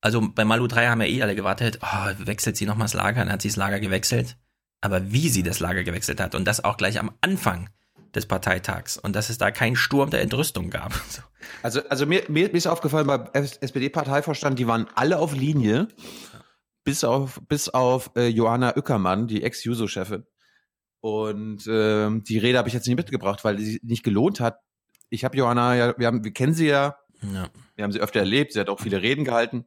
[0.00, 3.20] Also bei Malu 3 haben ja eh alle gewartet, oh, wechselt sie nochmal das Lager,
[3.20, 4.36] dann hat sie das Lager gewechselt.
[4.80, 7.68] Aber wie sie das Lager gewechselt hat und das auch gleich am Anfang
[8.14, 10.92] des Parteitags und dass es da keinen Sturm der Entrüstung gab.
[11.08, 11.22] So.
[11.62, 15.88] Also, also mir, mir, mir ist aufgefallen, bei SPD-Parteivorstand, die waren alle auf Linie,
[16.84, 20.24] bis auf, bis auf äh, Johanna Ueckermann, die Ex-Juso-Chefin.
[21.00, 24.60] Und ähm, die Rede habe ich jetzt nicht mitgebracht, weil sie nicht gelohnt hat.
[25.10, 27.50] Ich habe Johanna ja, wir, haben, wir kennen sie ja, Ja.
[27.76, 29.66] wir haben sie öfter erlebt, sie hat auch viele Reden gehalten.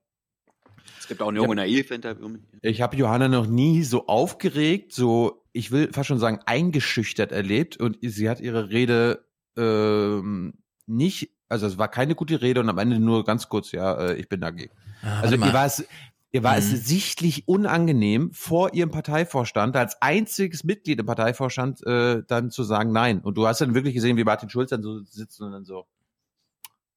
[0.99, 2.37] Es gibt auch ein Jung und Naiv-Interview.
[2.61, 7.77] Ich habe Johanna noch nie so aufgeregt, so, ich will fast schon sagen, eingeschüchtert erlebt
[7.77, 9.25] und sie hat ihre Rede
[9.57, 10.53] ähm,
[10.85, 14.15] nicht, also es war keine gute Rede und am Ende nur ganz kurz, ja, äh,
[14.17, 14.71] ich bin dagegen.
[15.01, 15.83] Ah, also ihr war es,
[16.31, 16.75] ihr war es Mhm.
[16.75, 23.19] sichtlich unangenehm, vor ihrem Parteivorstand, als einziges Mitglied im Parteivorstand, äh, dann zu sagen Nein.
[23.21, 25.87] Und du hast dann wirklich gesehen, wie Martin Schulz dann so sitzt und dann so,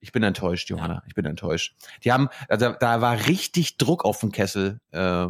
[0.00, 1.74] ich bin enttäuscht, Johanna, ich bin enttäuscht.
[2.04, 5.28] Die haben, also da war richtig Druck auf dem Kessel, äh,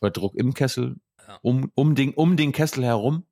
[0.00, 0.96] oder Druck im Kessel,
[1.40, 3.24] um, um, den, um den Kessel herum,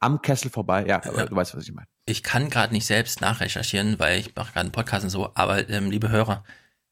[0.00, 0.84] am Kessel vorbei.
[0.86, 1.86] Ja, aber du weißt, was ich meine.
[2.06, 5.68] Ich kann gerade nicht selbst nachrecherchieren, weil ich mache gerade einen Podcast und so, aber
[5.68, 6.42] ähm, liebe Hörer,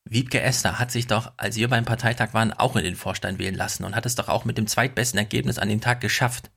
[0.05, 3.55] Wiebke Esther hat sich doch, als wir beim Parteitag waren, auch in den Vorstand wählen
[3.55, 6.51] lassen und hat es doch auch mit dem zweitbesten Ergebnis an dem Tag geschafft.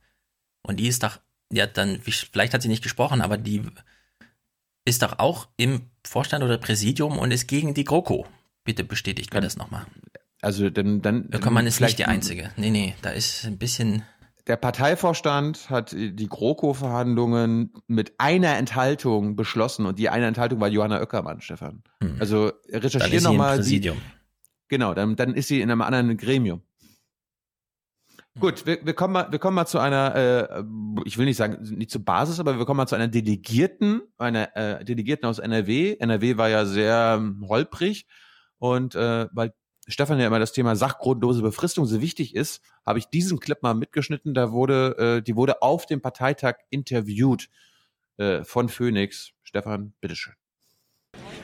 [0.62, 1.18] Und die ist doch,
[1.56, 3.62] hat dann, vielleicht hat sie nicht gesprochen, aber die
[4.86, 8.26] ist doch auch im Vorstand oder Präsidium und ist gegen die GroKo.
[8.64, 9.86] Bitte bestätigt mir das nochmal.
[10.44, 11.28] Also dann, dann.
[11.32, 12.50] Öckermann ist nicht vielleicht- die einzige.
[12.56, 14.02] Nee, nee, da ist ein bisschen.
[14.46, 21.00] Der Parteivorstand hat die GroKo-Verhandlungen mit einer Enthaltung beschlossen und die eine Enthaltung war Johanna
[21.00, 21.82] Oeckermann, Stefan.
[22.18, 22.52] Also Hm.
[22.70, 23.56] Dann recherchier ist sie im nochmal.
[23.56, 23.96] Präsidium.
[24.68, 26.60] Genau, dann, dann ist sie in einem anderen Gremium.
[28.40, 30.64] Gut, wir, wir, kommen mal, wir kommen mal zu einer, äh,
[31.04, 34.56] ich will nicht sagen, nicht zur Basis, aber wir kommen mal zu einer Delegierten, einer
[34.56, 35.96] äh, Delegierten aus NRW.
[36.00, 38.06] NRW war ja sehr ähm, holprig
[38.58, 39.54] und äh, weil
[39.86, 43.74] Stefan ja immer das Thema sachgrundlose Befristung so wichtig ist, habe ich diesen Clip mal
[43.74, 44.34] mitgeschnitten.
[44.34, 47.48] Da wurde, äh, die wurde auf dem Parteitag interviewt
[48.16, 49.32] äh, von Phoenix.
[49.42, 50.34] Stefan, bitteschön.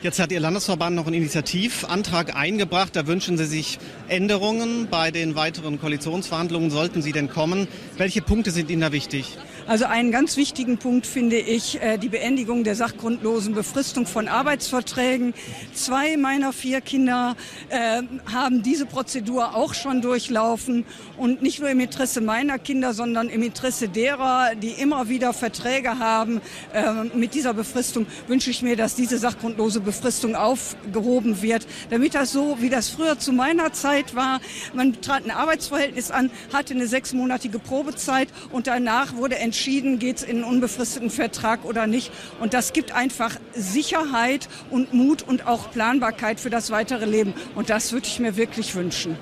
[0.01, 2.95] Jetzt hat Ihr Landesverband noch einen Initiativantrag eingebracht.
[2.95, 3.77] Da wünschen Sie sich
[4.07, 6.71] Änderungen bei den weiteren Koalitionsverhandlungen.
[6.71, 7.67] Sollten sie denn kommen?
[7.97, 9.37] Welche Punkte sind Ihnen da wichtig?
[9.67, 15.33] Also einen ganz wichtigen Punkt finde ich äh, die Beendigung der sachgrundlosen Befristung von Arbeitsverträgen.
[15.73, 17.35] Zwei meiner vier Kinder
[17.69, 18.01] äh,
[18.31, 20.85] haben diese Prozedur auch schon durchlaufen.
[21.17, 25.99] Und nicht nur im Interesse meiner Kinder, sondern im Interesse derer, die immer wieder Verträge
[25.99, 26.41] haben
[26.73, 32.31] äh, mit dieser Befristung, wünsche ich mir, dass diese sachgrundlose Befristung aufgehoben wird, damit das
[32.31, 34.41] so, wie das früher zu meiner Zeit war,
[34.73, 40.23] man trat ein Arbeitsverhältnis an, hatte eine sechsmonatige Probezeit und danach wurde entschieden, geht es
[40.23, 42.09] in einen unbefristeten Vertrag oder nicht.
[42.39, 47.33] Und das gibt einfach Sicherheit und Mut und auch Planbarkeit für das weitere Leben.
[47.53, 49.17] Und das würde ich mir wirklich wünschen.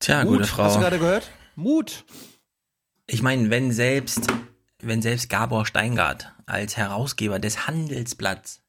[0.00, 0.64] Tja, Mut, gute Frau.
[0.64, 1.30] Hast du gerade gehört?
[1.56, 2.06] Mut.
[3.06, 4.28] Ich meine, wenn selbst,
[4.80, 8.62] wenn selbst Gabor Steingart als Herausgeber des Handelsblatts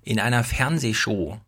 [0.00, 1.38] in einer Fernsehshow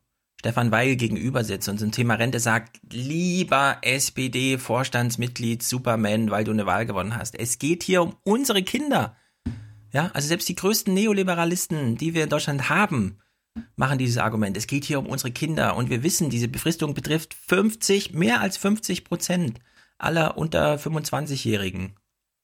[0.42, 6.66] Stefan Weil gegenüber sitzt und zum Thema Rente sagt, lieber SPD-Vorstandsmitglied Superman, weil du eine
[6.66, 7.38] Wahl gewonnen hast.
[7.38, 9.16] Es geht hier um unsere Kinder.
[9.92, 13.18] Ja, also selbst die größten Neoliberalisten, die wir in Deutschland haben,
[13.76, 14.56] machen dieses Argument.
[14.56, 18.56] Es geht hier um unsere Kinder und wir wissen, diese Befristung betrifft 50, mehr als
[18.56, 19.60] 50 Prozent
[19.96, 21.94] aller unter 25-Jährigen.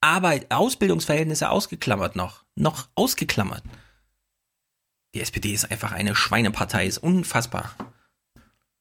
[0.01, 2.45] Arbeit, Ausbildungsverhältnisse ausgeklammert noch.
[2.55, 3.65] Noch ausgeklammert.
[5.15, 7.75] Die SPD ist einfach eine Schweinepartei, ist unfassbar.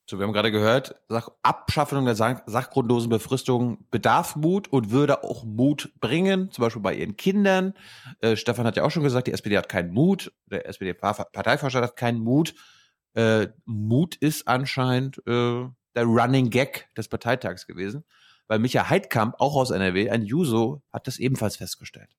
[0.10, 5.24] So, wir haben gerade gehört, Sach Abschaffung der Sach sachgrundlosen Befristung bedarf Mut und würde
[5.24, 7.74] auch Mut bringen, zum Beispiel bei ihren Kindern.
[8.22, 11.98] Äh, Stefan hat ja auch schon gesagt, die SPD hat keinen Mut, der SPD-Parteivorstand hat
[11.98, 12.56] keinen Mut.
[13.16, 18.06] Äh, Mut ist anscheinend äh, der Running Gag des Parteitags gewesen,
[18.48, 22.16] weil Micha Heidkamp, auch aus NRW, ein Juso, hat das ebenfalls festgestellt.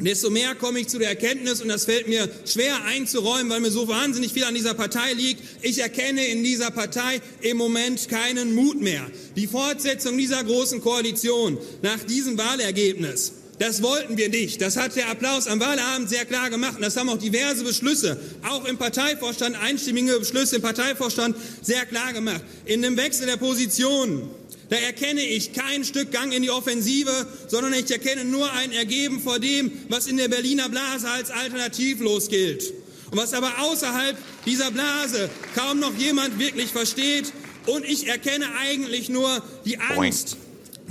[0.00, 3.70] Desto mehr komme ich zu der Erkenntnis, und das fällt mir schwer einzuräumen, weil mir
[3.70, 5.42] so wahnsinnig viel an dieser Partei liegt.
[5.60, 9.06] Ich erkenne in dieser Partei im Moment keinen Mut mehr.
[9.36, 14.62] Die Fortsetzung dieser großen Koalition nach diesem Wahlergebnis, das wollten wir nicht.
[14.62, 16.76] Das hat der Applaus am Wahlabend sehr klar gemacht.
[16.76, 22.14] Und das haben auch diverse Beschlüsse, auch im Parteivorstand, einstimmige Beschlüsse im Parteivorstand sehr klar
[22.14, 22.40] gemacht.
[22.64, 24.30] In dem Wechsel der Positionen
[24.70, 29.20] da erkenne ich kein Stück Gang in die Offensive, sondern ich erkenne nur ein Ergeben
[29.20, 32.72] vor dem, was in der Berliner Blase als alternativlos gilt.
[33.10, 34.16] Und was aber außerhalb
[34.46, 37.32] dieser Blase kaum noch jemand wirklich versteht.
[37.66, 40.36] Und ich erkenne eigentlich nur die Angst,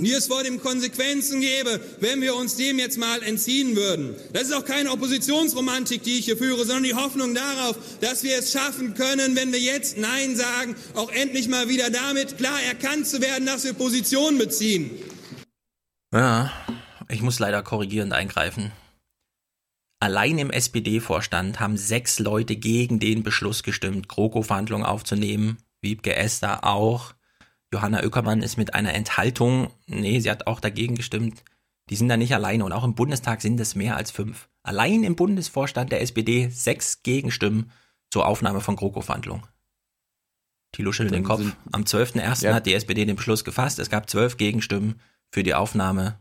[0.04, 4.14] die es vor den Konsequenzen gäbe, wenn wir uns dem jetzt mal entziehen würden.
[4.32, 8.38] Das ist auch keine Oppositionsromantik, die ich hier führe, sondern die Hoffnung darauf, dass wir
[8.38, 13.06] es schaffen können, wenn wir jetzt Nein sagen, auch endlich mal wieder damit klar erkannt
[13.06, 14.90] zu werden, dass wir Position beziehen.
[16.12, 16.52] Ja,
[17.08, 18.72] ich muss leider korrigierend eingreifen.
[20.02, 25.58] Allein im SPD-Vorstand haben sechs Leute gegen den Beschluss gestimmt, GroKo-Verhandlungen aufzunehmen.
[25.82, 27.12] Wiebke Esther auch.
[27.72, 31.44] Johanna Oeckermann ist mit einer Enthaltung, nee, sie hat auch dagegen gestimmt.
[31.88, 34.48] Die sind da nicht alleine und auch im Bundestag sind es mehr als fünf.
[34.62, 37.72] Allein im Bundesvorstand der SPD sechs Gegenstimmen
[38.10, 39.44] zur Aufnahme von GroKo-Verhandlungen.
[40.72, 41.56] Thilo schüttelt den Dann Kopf.
[41.72, 42.44] Am 12.01.
[42.44, 42.54] Ja.
[42.54, 43.78] hat die SPD den Beschluss gefasst.
[43.78, 45.00] Es gab zwölf Gegenstimmen
[45.32, 46.20] für die Aufnahme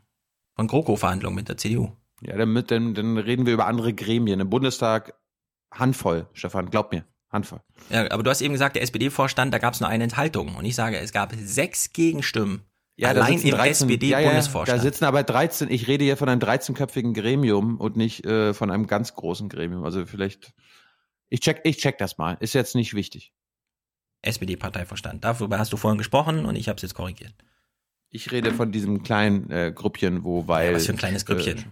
[0.56, 1.92] von GroKo-Verhandlungen mit der CDU.
[2.22, 4.40] Ja, damit, dann, dann reden wir über andere Gremien.
[4.40, 5.14] Im Bundestag
[5.72, 7.62] Handvoll, Stefan, glaub mir, Handvoll.
[7.90, 10.56] Ja, aber du hast eben gesagt, der SPD-Vorstand, da gab es nur eine Enthaltung.
[10.56, 12.64] Und ich sage, es gab sechs Gegenstimmen.
[12.96, 14.78] Ja, allein im 13 ja, ja, SPD-Bundesvorstand.
[14.78, 18.72] Da sitzen aber 13, ich rede hier von einem 13-köpfigen Gremium und nicht äh, von
[18.72, 19.86] einem ganz großen Gremium.
[19.86, 20.54] Also vielleicht,
[21.30, 22.36] ich check, ich check das mal.
[22.42, 23.32] Ist jetzt nicht wichtig.
[24.22, 25.24] SPD-Parteivorstand.
[25.24, 27.34] Darüber hast du vorhin gesprochen und ich habe es jetzt korrigiert.
[28.10, 30.74] Ich rede von diesem kleinen äh, Gruppchen, wo weil.
[30.74, 31.58] Was für ein kleines Grüppchen.
[31.58, 31.64] Äh,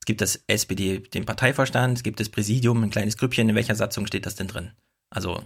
[0.00, 3.48] Es gibt das SPD, den Parteivorstand, es gibt das Präsidium, ein kleines Grüppchen.
[3.48, 4.72] In welcher Satzung steht das denn drin?
[5.10, 5.42] Also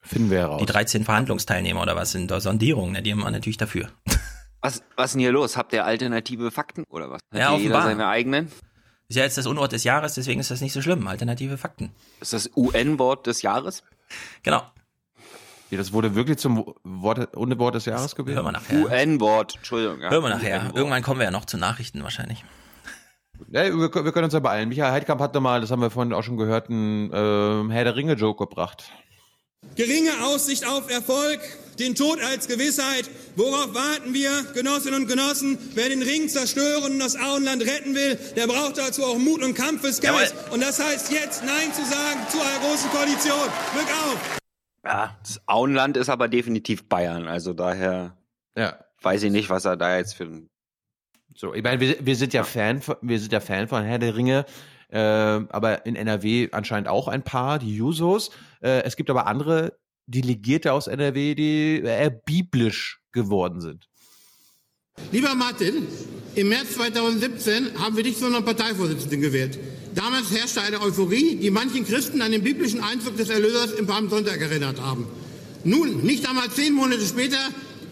[0.00, 0.60] finden wir heraus.
[0.60, 2.92] die 13 Verhandlungsteilnehmer oder was sind da Sondierungen?
[2.92, 3.88] Ne, Die haben wir natürlich dafür.
[4.60, 5.56] Was, was ist denn hier los?
[5.56, 7.20] Habt ihr alternative Fakten oder was?
[7.32, 7.82] Hat Ja, jeder offenbar.
[7.82, 8.46] seine eigenen?
[9.08, 11.06] Ist ja jetzt das Unwort des Jahres, deswegen ist das nicht so schlimm.
[11.06, 11.90] Alternative Fakten.
[12.20, 13.82] Ist das UN-Wort des Jahres?
[14.42, 14.62] Genau.
[15.70, 18.36] Ja, das wurde wirklich zum Wort, Unwort des Jahres gewählt?
[18.36, 18.84] Hören wir nachher.
[18.84, 20.00] UN-Wort, Entschuldigung.
[20.00, 20.10] Ja.
[20.10, 20.70] Hören wir nachher.
[20.74, 22.44] Irgendwann kommen wir ja noch zu Nachrichten wahrscheinlich.
[23.50, 24.68] Ja, wir, können- wir können uns ja beeilen.
[24.68, 27.96] Michael Heidkamp hat nochmal, das haben wir vorhin auch schon gehört, einen ähm, Herr der
[27.96, 28.84] Ringe-Joke gebracht.
[29.76, 31.40] Geringe Aussicht auf Erfolg,
[31.78, 33.08] den Tod als Gewissheit.
[33.36, 35.56] Worauf warten wir, Genossinnen und Genossen?
[35.74, 39.54] Wer den Ring zerstören und das Auenland retten will, der braucht dazu auch Mut und
[39.54, 40.34] Kampfesgeist.
[40.50, 43.48] Und das heißt jetzt Nein zu sagen zu einer großen Koalition.
[43.72, 44.38] Glück auf!
[44.84, 48.16] Ja, das Auenland ist aber definitiv Bayern, also daher
[48.58, 48.76] Ja.
[49.00, 50.50] weiß ich nicht, was er da jetzt für ein
[51.34, 53.98] So, ich meine, wir, wir sind ja Fan, von- wir sind ja Fan von Herr
[53.98, 54.44] der Ringe,
[54.90, 58.30] äh, aber in NRW anscheinend auch ein paar, die Jusos.
[58.60, 63.88] Äh, es gibt aber andere Delegierte aus NRW, die eher biblisch geworden sind.
[65.10, 65.86] Lieber Martin,
[66.34, 69.58] im März 2017 haben wir dich zu unserem Parteivorsitzenden gewählt.
[69.94, 74.40] Damals herrschte eine Euphorie, die manchen Christen an den biblischen Einzug des Erlösers im Palmsonntag
[74.40, 75.06] erinnert haben.
[75.64, 77.38] Nun, nicht einmal zehn Monate später,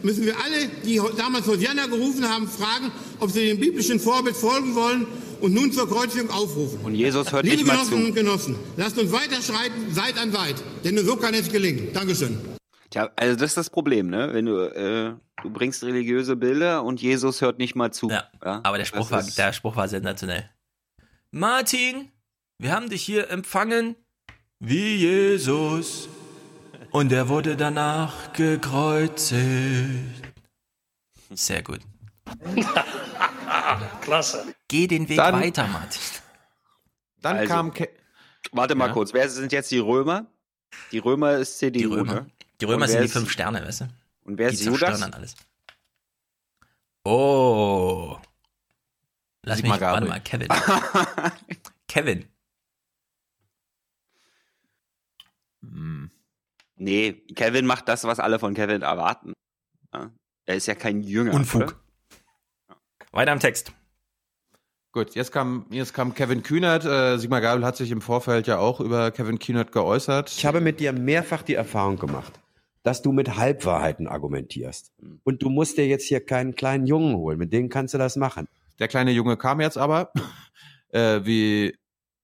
[0.03, 4.75] müssen wir alle, die damals Hosianna gerufen haben, fragen, ob sie dem biblischen Vorbild folgen
[4.75, 5.07] wollen
[5.41, 6.81] und nun zur Kreuzigung aufrufen.
[6.83, 8.09] Und Jesus hört Liebe nicht mal Genossinnen zu.
[8.09, 11.93] und Genossen, lasst uns weiter schreiten, Seit an Weit, denn nur so kann es gelingen.
[11.93, 12.39] Dankeschön.
[12.91, 14.31] Tja, also das ist das Problem, ne?
[14.33, 18.11] Wenn du, äh, du bringst religiöse Bilder und Jesus hört nicht mal zu.
[18.11, 18.25] Ja,
[18.65, 20.51] Aber der Spruch, war, der Spruch war sensationell.
[21.31, 22.09] Martin,
[22.59, 23.95] wir haben dich hier empfangen
[24.59, 26.09] wie Jesus.
[26.93, 30.25] Und er wurde danach gekreuzigt.
[31.31, 31.81] Sehr gut.
[34.01, 34.55] Klasse.
[34.69, 36.01] Geh den Weg Dann- weiter, Martin.
[37.23, 37.89] Dann Also, kam Ke
[38.53, 38.93] Warte mal Ja.
[38.95, 40.27] kurz, wer sind jetzt die Römer?
[40.91, 42.27] Die Römer ist CDU, Die Römer.
[42.61, 43.89] Die Römer Und sind wer die ist- fünf Sterne, weißt du?
[44.25, 44.81] Und wer die ist Judas?
[44.81, 45.35] zerstören dann alles.
[47.05, 48.17] Oh.
[49.43, 50.09] Lass Sigmar mich, warte Gabriel.
[50.09, 50.49] mal, Kevin.
[51.89, 52.29] Kevin.
[56.81, 59.35] Nee, Kevin macht das, was alle von Kevin erwarten.
[59.93, 60.11] Ja.
[60.47, 61.35] Er ist ja kein Jünger.
[61.35, 61.63] Unfug.
[61.63, 61.75] Oder?
[63.13, 63.73] Weiter am Text.
[64.93, 66.87] Gut, jetzt kam, jetzt kam Kevin Kühnert.
[66.87, 70.31] Äh, Sigmar Gabel hat sich im Vorfeld ja auch über Kevin Kühnert geäußert.
[70.31, 72.41] Ich habe mit dir mehrfach die Erfahrung gemacht,
[72.83, 74.91] dass du mit Halbwahrheiten argumentierst.
[75.23, 78.17] Und du musst dir jetzt hier keinen kleinen Jungen holen, mit dem kannst du das
[78.17, 78.49] machen.
[78.79, 80.13] Der kleine Junge kam jetzt aber,
[80.89, 81.77] äh, wie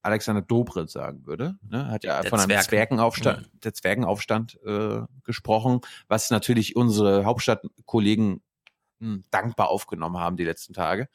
[0.07, 1.89] Alexander Dobrindt sagen würde, ne?
[1.91, 2.65] hat ja Der von einem Zwerg.
[2.65, 8.43] Zwergenaufstand, der Zwergenaufstand äh, gesprochen, was natürlich unsere Hauptstadtkollegen
[9.01, 11.09] mh, dankbar aufgenommen haben die letzten Tage.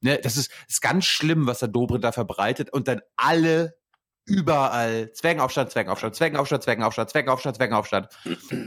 [0.00, 3.76] Ne, das ist, ist ganz schlimm, was der Dobrindt da verbreitet und dann alle
[4.24, 8.08] überall Zwergenaufstand, Zwergenaufstand, Zwergenaufstand, Zwergenaufstand, Zwergenaufstand, Zwergenaufstand.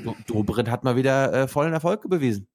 [0.03, 2.47] Do- Dobrindt hat mal wieder äh, vollen Erfolg bewiesen.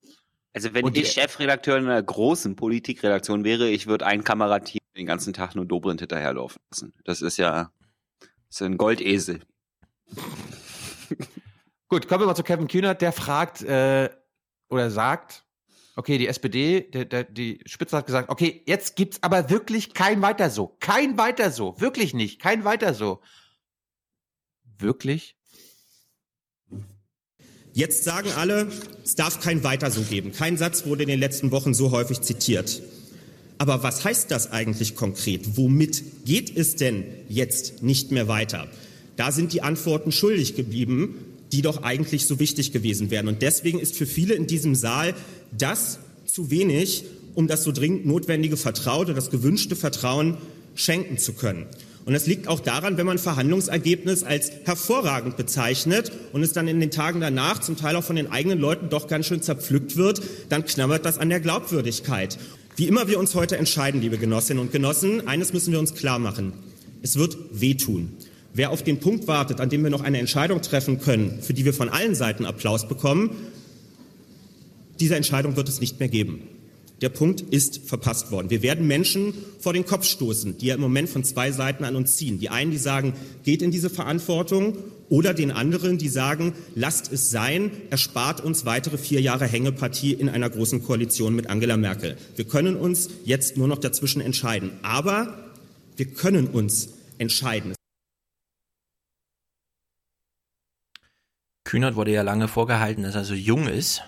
[0.52, 5.06] Also wenn Und die- ich Chefredakteur einer großen Politikredaktion wäre, ich würde ein Kamerateam den
[5.06, 6.92] ganzen Tag nur Dobrindt hinterherlaufen lassen.
[7.04, 7.72] Das ist ja
[8.20, 9.40] das ist ein Goldesel.
[11.88, 13.00] Gut, kommen wir mal zu Kevin Kühnert.
[13.00, 14.10] Der fragt äh,
[14.68, 15.44] oder sagt,
[15.96, 20.20] okay, die SPD, der, der, die Spitze hat gesagt, okay, jetzt gibt's aber wirklich kein
[20.20, 20.76] weiter so.
[20.80, 21.80] Kein weiter so.
[21.80, 22.40] Wirklich nicht.
[22.40, 23.20] Kein weiter so.
[24.78, 25.36] Wirklich?
[27.72, 28.70] Jetzt sagen alle,
[29.04, 30.32] es darf kein Weiter so geben.
[30.32, 32.82] Kein Satz wurde in den letzten Wochen so häufig zitiert.
[33.60, 35.58] Aber was heißt das eigentlich konkret?
[35.58, 38.68] Womit geht es denn jetzt nicht mehr weiter?
[39.16, 41.16] Da sind die Antworten schuldig geblieben,
[41.52, 43.28] die doch eigentlich so wichtig gewesen wären.
[43.28, 45.12] Und deswegen ist für viele in diesem Saal
[45.52, 47.04] das zu wenig,
[47.34, 50.38] um das so dringend notwendige Vertrauen oder das gewünschte Vertrauen
[50.74, 51.66] schenken zu können.
[52.06, 56.80] Und das liegt auch daran, wenn man Verhandlungsergebnis als hervorragend bezeichnet und es dann in
[56.80, 60.22] den Tagen danach zum Teil auch von den eigenen Leuten doch ganz schön zerpflückt wird,
[60.48, 62.38] dann knabbert das an der Glaubwürdigkeit.
[62.76, 66.18] Wie immer wir uns heute entscheiden, liebe Genossinnen und Genossen, eines müssen wir uns klar
[66.18, 66.52] machen.
[67.02, 68.12] Es wird wehtun.
[68.54, 71.64] Wer auf den Punkt wartet, an dem wir noch eine Entscheidung treffen können, für die
[71.64, 73.30] wir von allen Seiten Applaus bekommen,
[74.98, 76.42] diese Entscheidung wird es nicht mehr geben.
[77.00, 78.50] Der Punkt ist verpasst worden.
[78.50, 81.96] Wir werden Menschen vor den Kopf stoßen, die ja im Moment von zwei Seiten an
[81.96, 82.38] uns ziehen.
[82.38, 84.76] Die einen, die sagen, geht in diese Verantwortung,
[85.10, 90.28] oder den anderen, die sagen, lasst es sein, erspart uns weitere vier Jahre Hängepartie in
[90.28, 92.16] einer großen Koalition mit Angela Merkel.
[92.36, 94.70] Wir können uns jetzt nur noch dazwischen entscheiden.
[94.82, 95.50] Aber
[95.96, 97.74] wir können uns entscheiden.
[101.64, 104.02] Kühnert wurde ja lange vorgehalten, dass er so jung ist.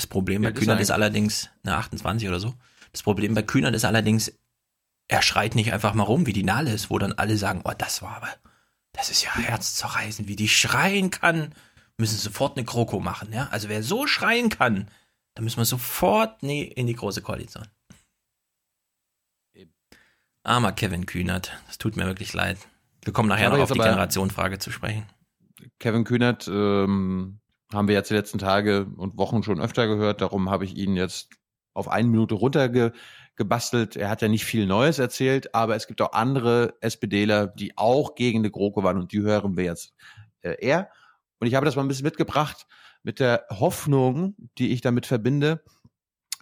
[0.00, 2.54] Das Problem bei Ja, das Kühnert ist ist allerdings, na 28 oder so.
[2.90, 4.32] Das Problem bei Kühnert ist allerdings,
[5.08, 8.00] er schreit nicht einfach mal rum wie die Nahles, wo dann alle sagen, oh, das
[8.00, 8.30] war aber,
[8.92, 11.54] das ist ja herzzerreißend, wie die schreien kann.
[11.98, 13.48] Müssen sofort eine Kroko machen, ja?
[13.50, 14.88] Also wer so schreien kann,
[15.34, 17.66] dann müssen wir sofort nee, in die große Koalition.
[20.42, 22.56] Armer Kevin Kühnert, das tut mir wirklich leid.
[23.04, 25.04] Wir kommen nachher noch auf die Generationenfrage zu sprechen.
[25.78, 27.40] Kevin Kühnert ähm,
[27.72, 30.20] haben wir jetzt die letzten Tage und Wochen schon öfter gehört.
[30.20, 31.30] Darum habe ich ihn jetzt
[31.72, 33.96] auf eine Minute runtergebastelt.
[33.96, 38.14] Er hat ja nicht viel Neues erzählt, aber es gibt auch andere SPDler, die auch
[38.14, 39.94] gegen die GroKo waren und die hören wir jetzt
[40.42, 40.90] äh, eher.
[41.38, 42.66] Und ich habe das mal ein bisschen mitgebracht
[43.02, 45.62] mit der Hoffnung, die ich damit verbinde,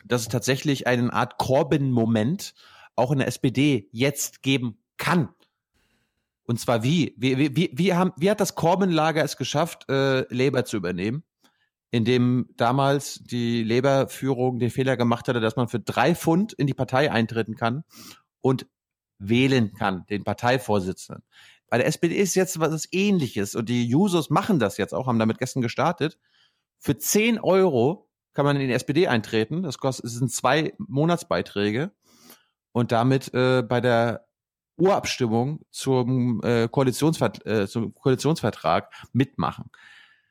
[0.05, 2.55] dass es tatsächlich eine Art Corbyn-Moment
[2.97, 5.29] auch in der SPD jetzt geben kann.
[6.49, 7.15] Und zwar wie?
[7.19, 11.23] Wie, wie, wie, wie, haben, wie hat das Corbyn-Lager es geschafft, äh, Labour zu übernehmen?
[11.91, 16.73] Indem damals die Labour-Führung den Fehler gemacht hatte, dass man für drei Pfund in die
[16.73, 17.85] Partei eintreten kann
[18.41, 18.67] und
[19.19, 21.23] wählen kann, den Parteivorsitzenden.
[21.69, 25.19] Bei der SPD ist jetzt was ähnliches und die Jusos machen das jetzt auch, haben
[25.19, 26.19] damit gestern gestartet.
[26.79, 29.63] Für 10 Euro kann man in die SPD eintreten.
[29.63, 31.93] Das kostet, es sind zwei Monatsbeiträge
[32.73, 34.28] und damit äh, bei der
[34.79, 39.71] Urabstimmung zum, äh, Koalitionsvert äh, zum Koalitionsvertrag mitmachen.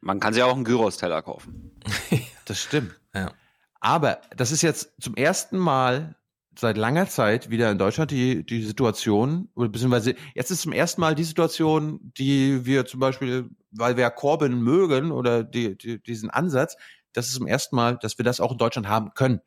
[0.02, 1.72] Man kann sich auch einen Gyros-Teller kaufen.
[2.46, 2.98] Das stimmt.
[3.14, 3.34] Ja.
[3.82, 6.16] Aber das ist jetzt zum ersten Mal
[6.58, 11.02] seit langer Zeit wieder in Deutschland die, die Situation, oder beziehungsweise jetzt ist zum ersten
[11.02, 16.30] Mal die Situation, die wir zum Beispiel, weil wir Corbyn mögen oder die, die, diesen
[16.30, 16.78] Ansatz,
[17.14, 19.42] das ist zum ersten Mal, dass wir das auch in Deutschland haben können.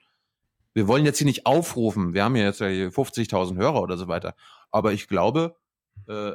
[0.72, 3.97] Wir wollen jetzt hier nicht aufrufen, wir haben ja jetzt ja hier 50.000 Hörer oder
[3.97, 4.34] so weiter,
[4.70, 5.56] aber ich glaube,
[6.06, 6.32] äh,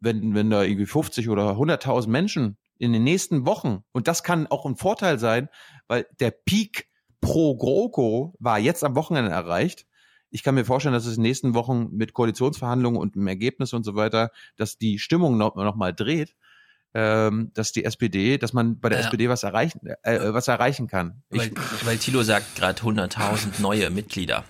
[0.00, 4.46] wenn, wenn da irgendwie 50 oder 100.000 Menschen in den nächsten Wochen, und das kann
[4.46, 5.48] auch ein Vorteil sein,
[5.88, 6.88] weil der Peak
[7.20, 9.86] pro GroKo war jetzt am Wochenende erreicht.
[10.30, 13.72] Ich kann mir vorstellen, dass es in den nächsten Wochen mit Koalitionsverhandlungen und dem Ergebnis
[13.72, 16.34] und so weiter, dass die Stimmung noch, noch mal dreht,
[16.98, 19.04] ähm, dass die SPD, dass man bei der Ja.
[19.04, 21.22] SPD was erreichen, äh, was erreichen kann.
[21.30, 21.52] Ich, Weil,
[21.82, 24.44] weil Thilo sagt gerade 100.000 neue Mitglieder.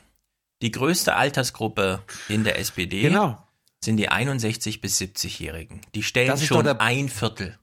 [0.63, 3.37] Die größte Altersgruppe in der SPD Genau.
[3.83, 5.81] sind die 61 bis 70-Jährigen.
[5.97, 7.59] Die stellen schon der- ein Viertel.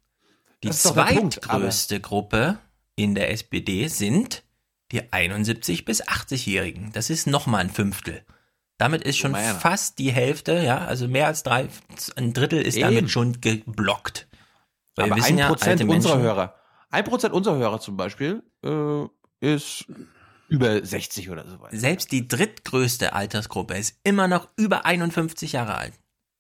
[0.64, 2.58] Die der Punkt, zweitgrößte Gruppe
[2.96, 4.44] in der SPD sind
[4.92, 6.92] die 71 bis 80-Jährigen.
[6.94, 8.24] Das ist nochmal ein Fünftel.
[8.78, 9.56] Damit ist schon Meine.
[9.56, 11.68] fast die Hälfte, ja, also mehr als drei,
[12.18, 12.84] ein Drittel ist Eben.
[12.96, 14.28] damit schon geblockt.
[14.98, 16.56] Aber wir wissen ein ja, Prozent alte unserer Hörer,
[16.90, 19.06] ein Prozent unserer Hörer zum Beispiel, äh,
[19.40, 19.86] ist
[20.50, 21.76] über 60 oder so weiter.
[21.76, 25.94] Selbst die drittgrößte Altersgruppe ist immer noch über 51 Jahre alt.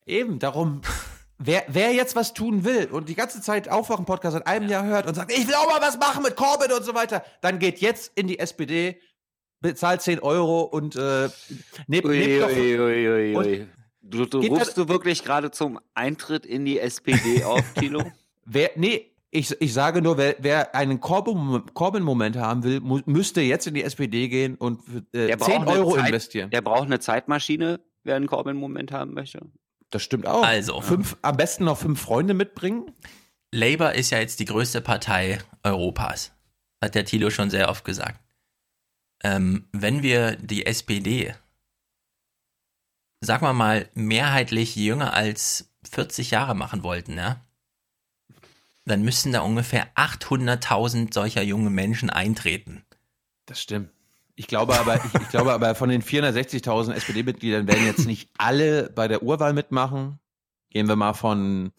[0.06, 0.82] Eben, darum,
[1.40, 5.08] wer, wer jetzt was tun will und die ganze Zeit Aufwachen-Podcast seit einem Jahr hört
[5.08, 7.80] und sagt, ich will auch mal was machen mit Corbyn und so weiter, dann geht
[7.80, 9.02] jetzt in die SPD,
[9.62, 11.30] bezahlt 10 Euro und äh,
[11.88, 13.68] nehmt, Ui, nehmt doch, ui, ui, ui, und ui.
[14.06, 18.04] Du, du rufst das- du wirklich gerade zum Eintritt in die SPD auf, Tilo?
[18.46, 23.42] wer, nee, ich, ich sage nur, wer, wer einen Corbyn- Corbyn-Moment haben will, mu müsste
[23.42, 24.82] jetzt in die SPD gehen und
[25.14, 26.50] äh, Der braucht 10 eine Euro Zeit- investieren.
[26.52, 29.40] Der braucht eine Zeitmaschine, wer einen Corbyn-Moment haben möchte.
[29.90, 30.44] Das stimmt auch.
[30.44, 30.82] Also.
[30.82, 32.92] Fünf, am besten noch fünf Freunde mitbringen.
[33.52, 36.32] Labour ist ja jetzt die größte Partei Europas.
[36.84, 38.20] Hat der Thilo schon sehr oft gesagt.
[39.24, 41.34] Ähm, wenn wir die SPD,
[43.22, 47.40] sagen wir mal, mehrheitlich jünger als 40 Jahre machen wollten, ja,
[48.86, 52.84] dann müssten da ungefähr 800.000 solcher junge Menschen eintreten.
[53.46, 53.90] Das stimmt.
[54.36, 58.90] Ich glaube aber, ich, ich glaube aber von den 460.000 SPD-Mitgliedern werden jetzt nicht alle
[58.90, 60.20] bei der Urwahl mitmachen.
[60.72, 61.72] Gehen wir mal von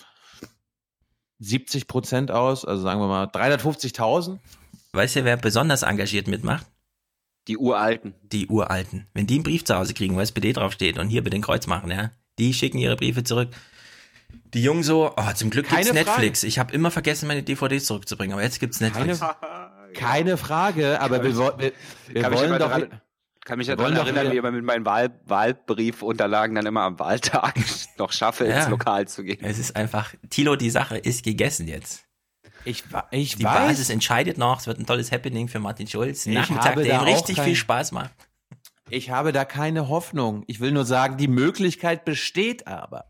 [1.41, 4.39] 70 Prozent aus, also sagen wir mal 350.000.
[4.93, 6.67] Weißt du, wer besonders engagiert mitmacht?
[7.49, 8.15] Die Uralten.
[8.23, 9.09] Die Uralten.
[9.13, 11.67] Wenn die einen Brief zu Hause kriegen, wo SPD draufsteht und hier bitte ein Kreuz
[11.67, 13.51] machen, ja, die schicken ihre Briefe zurück.
[14.55, 16.43] Die Jungen so, oh, zum Glück gibt's Keine Netflix.
[16.43, 19.21] Ich habe immer vergessen, meine DVDs zurückzubringen, aber jetzt gibt's Netflix.
[19.21, 19.35] Keine,
[19.95, 21.73] keine Frage, aber wir, wir,
[22.09, 22.69] wir Kann mich wollen doch.
[22.71, 23.01] dran-
[23.45, 27.55] kann mich daran erinnern, wie ich immer mit meinen Wahl Wahlbriefunterlagen dann immer am Wahltag
[27.99, 28.69] noch schaffe, ins Ja.
[28.69, 29.39] Lokal zu gehen.
[29.43, 32.05] Es ist einfach, Tilo, die Sache ist gegessen jetzt.
[32.65, 33.69] Ich, ich Die weiß.
[33.69, 36.27] Basis entscheidet noch, es wird ein tolles Happening für Martin Schulz.
[36.27, 38.11] Ein Nachmittag, habe der ihm richtig kein- viel Spaß macht.
[38.89, 40.45] Ich habe da keine Hoffnung.
[40.47, 43.07] Ich will nur sagen, die Möglichkeit besteht aber.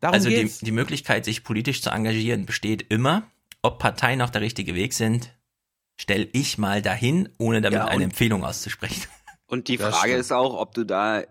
[0.00, 0.58] Darum also die, geht's.
[0.60, 3.28] die Möglichkeit, sich politisch zu engagieren, besteht immer.
[3.62, 5.34] Ob Parteien noch der richtige Weg sind,
[6.00, 9.08] stelle ich mal dahin, ohne damit Ja, eine Empfehlung auszusprechen.
[9.46, 10.20] Und die Das Frage stimmt.
[10.20, 11.24] ist auch, ob du da,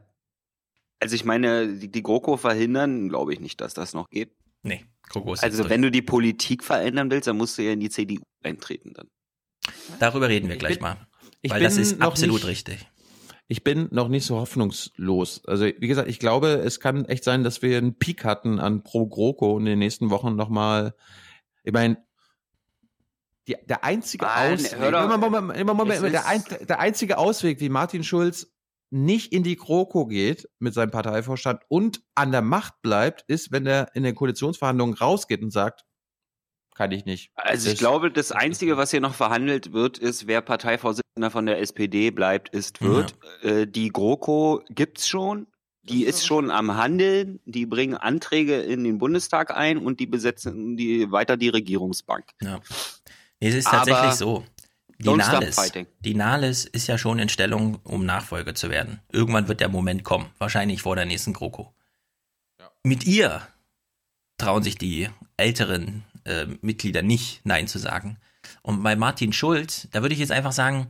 [1.00, 4.32] also ich meine, die, die GroKo verhindern, glaube ich nicht, dass das noch geht.
[4.64, 7.80] Nee, GroKo ist Also wenn du die Politik verändern willst, dann musst du ja in
[7.80, 9.08] die CDU eintreten dann.
[9.64, 9.74] durch.
[10.00, 11.08] Darüber reden wir Ich gleich bin- mal.
[11.42, 12.88] ich Weil das ist absolut nicht- richtig.
[13.50, 15.42] Ich bin noch nicht so hoffnungslos.
[15.46, 18.84] Also wie gesagt, ich glaube, es kann echt sein, dass wir einen Peak hatten an
[18.84, 20.94] Pro GroKo in den nächsten Wochen nochmal.
[21.64, 21.98] Ich meine,
[23.48, 27.70] die, der einzige Ausweg, doch- Moment, Moment, Moment, der, ein, ist- der einzige Ausweg, wie
[27.70, 28.52] Martin Schulz
[28.90, 33.66] nicht in die GroKo geht mit seinem Parteivorstand und an der Macht bleibt, ist, wenn
[33.66, 35.86] er in den Koalitionsverhandlungen rausgeht und sagt,
[36.78, 37.32] kann ich nicht.
[37.36, 41.46] Also ich Das- glaube, das Einzige, was hier noch verhandelt wird, ist, wer Parteivorsitzender von
[41.46, 43.16] der SPD bleibt, ist, wird.
[43.42, 45.48] Äh, die GroKo gibt's schon.
[45.84, 50.76] Die ist schon am Handeln, die bringen Anträge in den Bundestag ein und die besetzen
[50.76, 52.26] die weiter die Regierungsbank.
[52.42, 52.60] Ja.
[53.40, 54.44] Nee, es ist Aber tatsächlich so.
[55.00, 59.00] Die Nahles, die Nahles ist ja schon in Stellung, um Nachfolger zu werden.
[59.12, 60.26] Irgendwann wird der Moment kommen.
[60.40, 61.72] Wahrscheinlich vor der nächsten GroKo.
[62.84, 63.48] Mit ihr
[64.40, 68.18] trauen sich die älteren äh, Mitglieder nicht, Nein zu sagen.
[68.62, 70.88] Und bei Martin Schulz, da würde ich jetzt einfach sagen,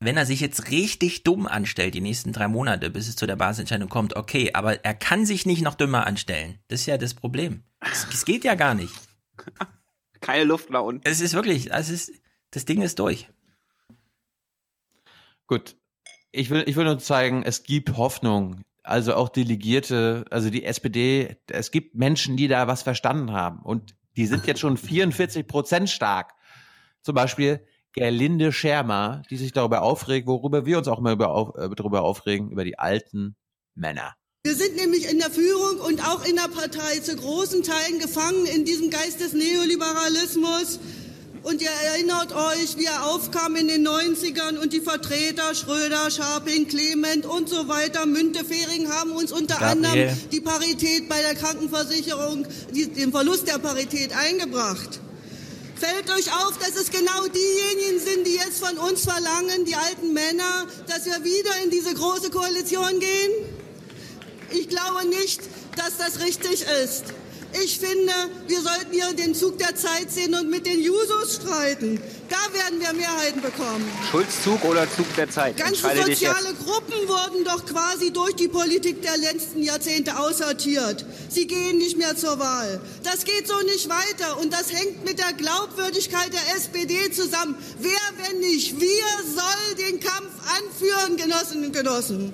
[0.00, 3.36] wenn er sich jetzt richtig dumm anstellt, die nächsten drei Monate, bis es zu der
[3.36, 6.58] Basisentscheidung kommt, okay, aber er kann sich nicht noch dümmer anstellen.
[6.68, 7.64] Das ist ja das Problem.
[7.80, 8.94] Es, es geht ja gar nicht.
[10.20, 11.02] Keine Luft nach unten.
[11.04, 12.12] Es ist wirklich, es ist,
[12.50, 13.28] das Ding ist durch.
[15.46, 15.76] Gut.
[16.32, 18.62] Ich will, ich will nur zeigen, es gibt Hoffnung.
[18.82, 23.60] Also auch Delegierte, also die SPD, es gibt Menschen, die da was verstanden haben.
[23.60, 26.32] Und die sind jetzt schon 44 Prozent stark.
[27.02, 31.68] Zum Beispiel Gerlinde Schermer, die sich darüber aufregt, worüber wir uns auch immer auf, äh,
[31.74, 33.36] darüber aufregen, über die alten
[33.74, 34.14] Männer.
[34.42, 38.46] Wir sind nämlich in der Führung und auch in der Partei zu großen Teilen gefangen
[38.46, 40.80] in diesem Geist des Neoliberalismus.
[41.42, 46.68] Und ihr erinnert euch, wie er aufkam in den 90ern und die Vertreter Schröder, Scharping,
[46.68, 49.86] Clement und so weiter, Müntefering haben uns unter Gabriel.
[49.86, 55.00] anderem die Parität bei der Krankenversicherung, die, den Verlust der Parität eingebracht.
[55.76, 60.12] Fällt euch auf, dass es genau diejenigen sind, die jetzt von uns verlangen, die alten
[60.12, 63.32] Männer, dass wir wieder in diese große Koalition gehen?
[64.50, 65.40] Ich glaube nicht,
[65.76, 67.14] dass das richtig ist.
[67.52, 68.12] Ich finde,
[68.46, 72.00] wir sollten hier den Zug der Zeit sehen und mit den Jusos streiten.
[72.28, 73.90] Da werden wir Mehrheiten bekommen.
[74.10, 75.56] Schulzzug oder Zug der Zeit?
[75.56, 81.04] Ganze soziale Gruppen wurden doch quasi durch die Politik der letzten Jahrzehnte aussortiert.
[81.28, 82.80] Sie gehen nicht mehr zur Wahl.
[83.02, 87.56] Das geht so nicht weiter und das hängt mit der Glaubwürdigkeit der SPD zusammen.
[87.80, 87.90] Wer,
[88.24, 92.32] wenn nicht wir, soll den Kampf anführen, Genossinnen und Genossen?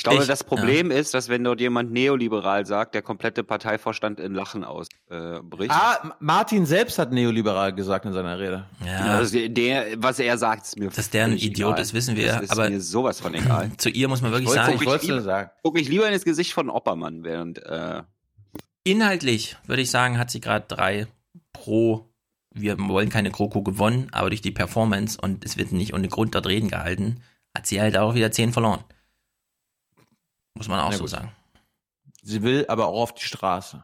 [0.00, 4.18] Ich glaube, Ich- das Problem ist, dass wenn dort jemand neoliberal sagt, der komplette Parteivorstand
[4.18, 4.98] in Lachen ausbricht.
[5.10, 5.68] Äh.
[5.68, 8.64] Ah, Martin selbst hat neoliberal gesagt in seiner Rede.
[8.82, 11.80] Ja, Also der, was er sagt, ist mir dass der ein Idiot egal.
[11.82, 12.28] ist, wissen wir.
[12.28, 13.72] Das ist aber mir sowas von egal.
[13.76, 15.50] zu ihr muss man wirklich wollte- sagen, ich Ich wollte lieber- nur sagen.
[15.62, 18.02] Guck ich lieber in das Gesicht von Oppermann, während äh,
[18.84, 21.06] inhaltlich würde ich sagen, hat sie gerade drei
[21.52, 22.06] pro.
[22.54, 26.34] Wir wollen keine GroKo gewonnen, aber durch die Performance und es wird nicht ohne Grund
[26.34, 27.20] dort reden gehalten,
[27.54, 28.82] hat sie halt auch wieder zehn verloren.
[30.60, 31.10] Muss man auch Na so gut.
[31.10, 31.32] sagen.
[32.22, 33.82] Sie will aber auch auf die Straße.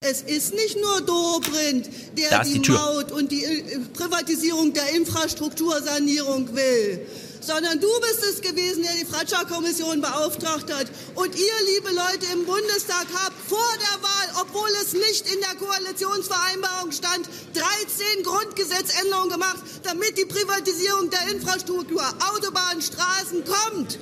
[0.00, 1.88] Es ist nicht nur Dobrindt,
[2.18, 2.70] der die, die.
[2.70, 7.06] Maut und die äh, Privatisierung der Infrastruktursanierung will,
[7.40, 10.88] sondern du bist es gewesen, der die Fratscher-Kommission beauftragt hat.
[11.14, 15.54] Und ihr, liebe Leute im Bundestag, habt vor der Wahl, obwohl es nicht in der
[15.54, 22.02] Koalitionsvereinbarung stand, 13 Grundgesetzänderungen gemacht, damit die Privatisierung der Infrastruktur,
[22.34, 23.98] Autobahnen, Straßen kommt.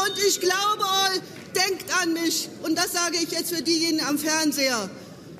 [0.00, 1.20] Und ich glaube, euch,
[1.54, 4.90] denkt an mich, und das sage ich jetzt für diejenigen am Fernseher.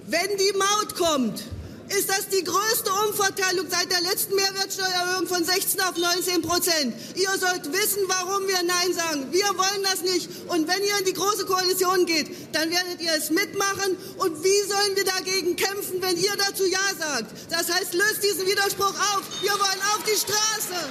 [0.07, 1.45] Wenn die Maut kommt,
[1.91, 6.95] ist das die größte Umverteilung seit der letzten Mehrwertsteuererhöhung von 16 auf 19 Prozent.
[7.15, 9.33] Ihr sollt wissen, warum wir Nein sagen.
[9.33, 10.29] Wir wollen das nicht.
[10.49, 13.97] Und wenn ihr in die Große Koalition geht, dann werdet ihr es mitmachen.
[14.19, 17.33] Und wie sollen wir dagegen kämpfen, wenn ihr dazu Ja sagt?
[17.51, 19.23] Das heißt, löst diesen Widerspruch auf.
[19.41, 20.89] Wir wollen auf die Straße.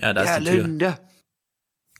[0.00, 0.98] Ja, da ist die Tür.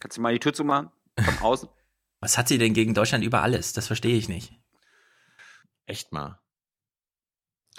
[0.01, 0.91] Kannst du mal die Tür zumachen?
[1.19, 1.69] Von außen?
[2.21, 3.73] Was hat sie denn gegen Deutschland über alles?
[3.73, 4.59] Das verstehe ich nicht.
[5.87, 6.41] Echt mal.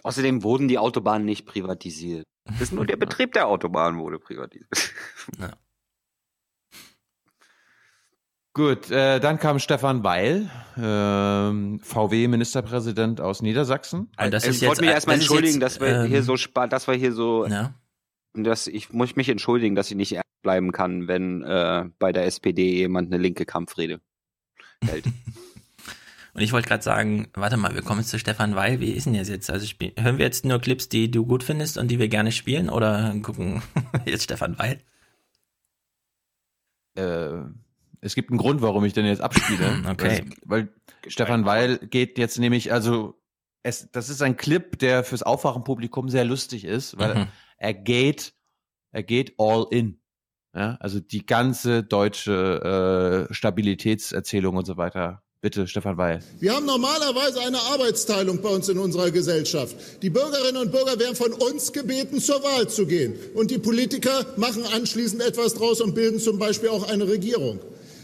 [0.04, 2.24] Außerdem wurden die Autobahnen nicht privatisiert.
[2.46, 4.70] Das ist nur der Betrieb der Autobahn wurde privatisiert.
[8.54, 14.10] Gut, äh, dann kam Stefan Weil, ähm, VW-Ministerpräsident aus Niedersachsen.
[14.20, 16.38] Und das ich ist jetzt, wollte mich erstmal entschuldigen, jetzt, dass wir ähm, hier so
[16.38, 17.46] sparen, dass wir hier so,
[18.44, 18.52] Ja.
[18.52, 22.26] dass ich muss mich entschuldigen, dass ich nicht ernst bleiben kann, wenn äh, bei der
[22.26, 24.00] SPD jemand eine linke Kampfrede
[24.84, 25.06] hält.
[26.38, 28.80] Und ich wollte gerade sagen, warte mal, wir kommen jetzt zu Stefan Weil.
[28.80, 29.50] Wie ist denn das jetzt?
[29.50, 32.32] Also spiel, hören wir jetzt nur Clips, die du gut findest und die wir gerne
[32.32, 33.64] spielen oder gucken
[34.06, 34.80] jetzt Stefan Weil?
[36.94, 37.42] Äh,
[38.02, 39.84] es gibt einen Grund, warum ich den jetzt abspiele.
[39.90, 40.26] Okay.
[40.46, 40.70] Weil, weil
[41.08, 43.20] Stefan Weil geht jetzt nämlich, also
[43.64, 47.28] es, das ist ein Clip, der fürs Aufwachenpublikum sehr lustig ist, weil Mhm.
[47.58, 48.34] er geht,
[48.92, 50.00] er geht all in.
[50.56, 55.22] Ja, also die ganze deutsche äh, Stabilitätserzählung und so weiter.
[55.40, 56.24] Bitte, Stefan Weil.
[56.40, 59.76] Wir haben normalerweise eine Arbeitsteilung bei uns in unserer Gesellschaft.
[60.02, 63.14] Die Bürgerinnen und Bürger werden von uns gebeten, zur Wahl zu gehen.
[63.36, 67.60] Und die Politiker machen anschließend etwas draus und bilden zum Beispiel auch eine Regierung.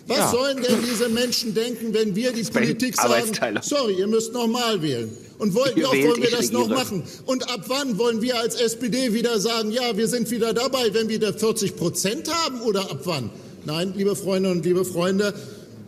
[0.05, 0.27] Was Ja.
[0.31, 3.31] sollen denn diese Menschen denken, wenn wir die Politik sagen,
[3.61, 5.09] sorry, ihr müsst nochmal wählen?
[5.39, 7.03] Und wollen, wählt, wollen wir das noch machen?
[7.25, 11.07] Und ab wann wollen wir als SPD wieder sagen, ja, wir sind wieder dabei, wenn
[11.09, 13.29] wir da 40 Prozent haben oder ab wann?
[13.65, 15.33] Nein, liebe Freundinnen und liebe Freunde,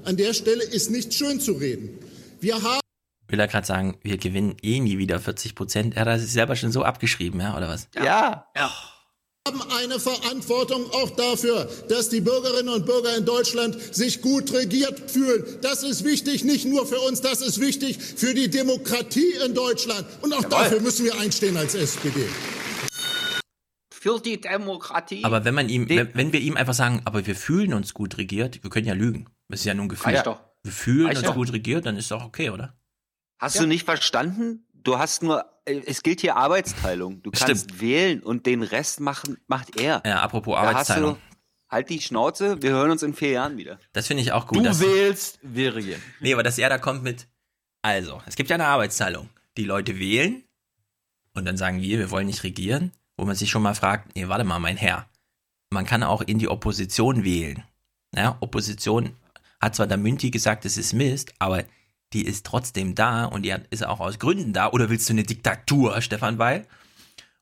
[0.06, 1.90] an der Stelle ist nicht schön zu reden.
[2.40, 2.80] Wir haben
[3.28, 5.98] Will er gerade sagen, wir gewinnen eh nie wieder 40 Prozent.
[5.98, 7.88] Er hat sich selber schon so abgeschrieben, ja, oder was?
[7.96, 8.46] Ja.
[9.48, 15.12] Haben eine Verantwortung auch dafür, dass die Bürgerinnen und Bürger in Deutschland sich gut regiert
[15.12, 15.44] fühlen.
[15.62, 20.08] Das ist wichtig, nicht nur für uns, das ist wichtig für die Demokratie in Deutschland.
[20.24, 22.26] Und auch dafür müssen wir einstehen als SPD.
[23.94, 25.24] Für die Demokratie.
[25.24, 28.18] Aber wenn man ihm, wenn, wenn wir ihm einfach sagen, aber wir fühlen uns gut
[28.18, 29.28] regiert, wir können ja lügen.
[29.50, 30.14] Das ist ja nun Gefühl.
[30.14, 30.40] Reicht doch.
[30.64, 31.36] Wir fühlen Reicht uns doch.
[31.36, 32.76] gut regiert, dann ist doch okay, oder?
[33.40, 33.62] Hast Ja.
[33.62, 34.66] du nicht verstanden?
[34.74, 37.22] Du hast nur, es gilt hier Arbeitsteilung.
[37.24, 40.02] Du kannst wählen und den Rest machen, macht er.
[40.06, 41.14] Ja, apropos Da hast Arbeitsteilung.
[41.16, 41.20] du,
[41.70, 43.80] halt die Schnauze, wir hören uns in vier Jahren wieder.
[43.94, 44.66] Das finde ich auch gut.
[44.66, 46.02] Du wählst, wir regieren.
[46.20, 47.28] nee, aber dass er da kommt mit,
[47.82, 49.30] also, es gibt ja eine Arbeitsteilung.
[49.58, 50.44] Die Leute wählen
[51.34, 54.28] und dann sagen wir, wir wollen nicht regieren, wo man sich schon mal fragt, nee,
[54.28, 55.08] warte mal, mein Herr,
[55.70, 57.64] man kann auch in die Opposition wählen.
[58.16, 59.16] Ja, Opposition
[59.60, 61.64] hat zwar der Münti gesagt, es ist Mist, aber
[62.14, 64.72] die ist trotzdem da und die ist auch aus Gründen da.
[64.72, 66.68] Oder willst du eine Diktatur, Stefan Weil?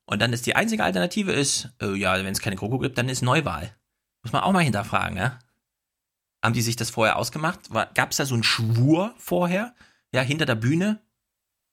[0.06, 3.08] Und dann ist die einzige Alternative ist, äh, ja, wenn es keine GroKo gibt, dann
[3.08, 3.74] ist Neuwahl.
[4.22, 5.38] Muss man auch mal hinterfragen, ja?
[6.42, 7.70] Haben die sich das vorher ausgemacht?
[7.94, 9.74] Gab es da so einen Schwur vorher?
[10.12, 11.00] Ja, hinter der Bühne?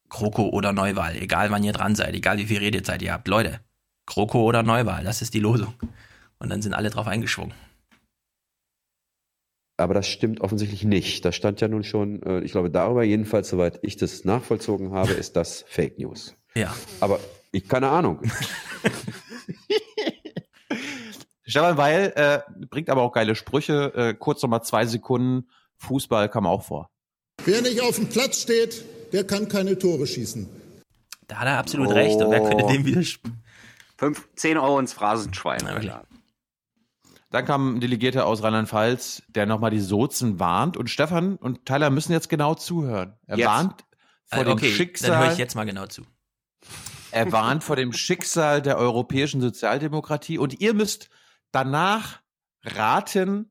[0.07, 3.27] GroKo oder Neuwahl, egal wann ihr dran seid, egal wie viel Redezeit ihr habt.
[3.27, 3.61] Leute,
[4.05, 5.73] GroKo oder Neuwahl, das ist die Losung.
[6.37, 7.53] Und dann sind alle drauf eingeschwungen.
[9.81, 11.25] Aber das stimmt offensichtlich nicht.
[11.25, 15.13] Das stand ja nun schon, äh, ich glaube, darüber jedenfalls, soweit ich das nachvollzogen habe,
[15.13, 16.35] ist das Fake News.
[16.55, 16.75] Ja.
[16.99, 17.19] Aber
[17.51, 18.21] ich keine Ahnung.
[21.43, 22.39] Stefan Weil äh,
[22.69, 23.93] bringt aber auch geile Sprüche.
[23.95, 25.49] Äh, kurz nochmal zwei Sekunden.
[25.77, 26.89] Fußball kam auch vor.
[27.43, 30.47] Wer nicht auf dem Platz steht, der kann keine Tore schießen.
[31.27, 32.21] Da hat er absolut recht.
[32.21, 33.43] Und wer könnte dem widersprechen?
[33.97, 35.59] Fünf, zehn Euro ins Phrasenschwein.
[35.63, 35.91] Na, wirklich.
[37.31, 40.75] Dann kam ein Delegierter aus Rheinland-Pfalz, der nochmal die Sozen warnt.
[40.77, 43.17] Und Stefan und Tyler müssen jetzt genau zuhören.
[43.25, 43.47] Er Jetzt.
[43.47, 43.85] warnt
[44.25, 45.31] vor Äh, dem okay, dann höre Schicksal.
[45.31, 46.03] ich jetzt mal genau zu.
[47.11, 50.37] Er warnt vor dem Schicksal der europäischen Sozialdemokratie.
[50.37, 51.09] Und ihr müsst
[51.51, 52.19] danach
[52.63, 53.49] raten,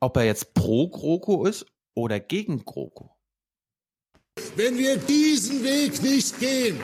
[0.00, 3.16] ob er jetzt pro GroKo ist oder gegen GroKo.
[4.56, 6.80] Wenn wir diesen Weg nicht gehen,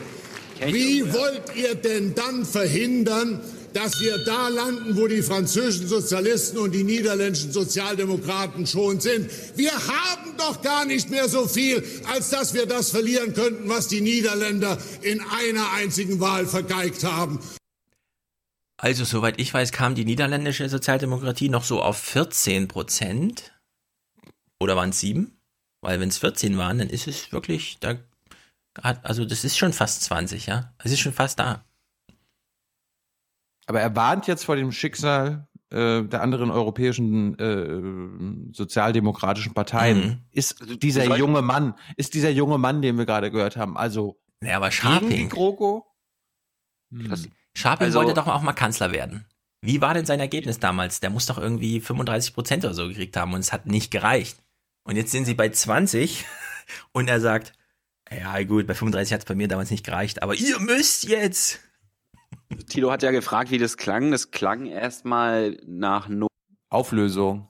[0.61, 3.41] wie wollt ihr denn dann verhindern,
[3.73, 9.31] dass wir da landen, wo die französischen Sozialisten und die niederländischen Sozialdemokraten schon sind?
[9.57, 13.89] Wir haben doch gar nicht mehr so viel, als dass wir das verlieren könnten, was
[13.89, 17.41] die Niederländer in einer einzigen Wahl vergeigt haben.
[18.77, 23.53] Also, soweit ich weiß, kam die niederländische Sozialdemokratie noch so auf 14 Prozent.
[24.59, 25.39] Oder waren es sieben?
[25.83, 27.99] Weil wenn es 14 waren, dann ist es wirklich, da
[28.83, 30.73] hat, also das ist schon fast 20, ja.
[30.79, 31.65] Es ist schon fast da.
[33.71, 39.99] Aber er warnt jetzt vor dem Schicksal äh, der anderen europäischen äh, sozialdemokratischen Parteien.
[40.01, 40.19] Mhm.
[40.33, 44.21] Ist dieser sollten- junge Mann, ist dieser junge Mann, den wir gerade gehört haben, also
[44.43, 45.87] Ja, aber gegen die GroKo?
[46.91, 49.25] Das, Scharping Also- wollte doch auch mal Kanzler werden.
[49.63, 50.99] Wie war denn sein Ergebnis damals?
[50.99, 54.43] Der muss doch irgendwie 35 Prozent oder so gekriegt haben und es hat nicht gereicht.
[54.83, 56.25] Und jetzt sind sie bei 20
[56.93, 57.53] und er sagt,
[58.11, 61.61] ja gut, bei 35 hat es bei mir damals nicht gereicht, aber ihr müsst jetzt.
[62.69, 64.11] Tilo hat ja gefragt, wie das klang.
[64.11, 66.27] Das klang erstmal nach No
[66.69, 67.48] Auflösung.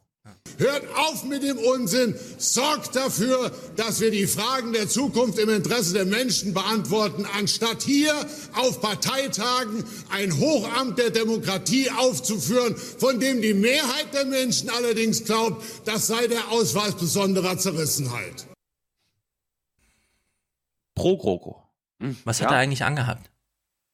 [0.58, 2.14] Hört auf mit dem Unsinn.
[2.38, 8.14] Sorgt dafür, dass wir die Fragen der Zukunft im Interesse der Menschen beantworten, anstatt hier
[8.54, 15.62] auf Parteitagen ein Hochamt der Demokratie aufzuführen, von dem die Mehrheit der Menschen allerdings glaubt,
[15.86, 18.46] das sei der Ausweis besonderer Zerrissenheit.
[20.94, 21.62] Pro GroKo.
[22.24, 22.46] Was Ja.
[22.46, 23.30] hat er eigentlich angehabt?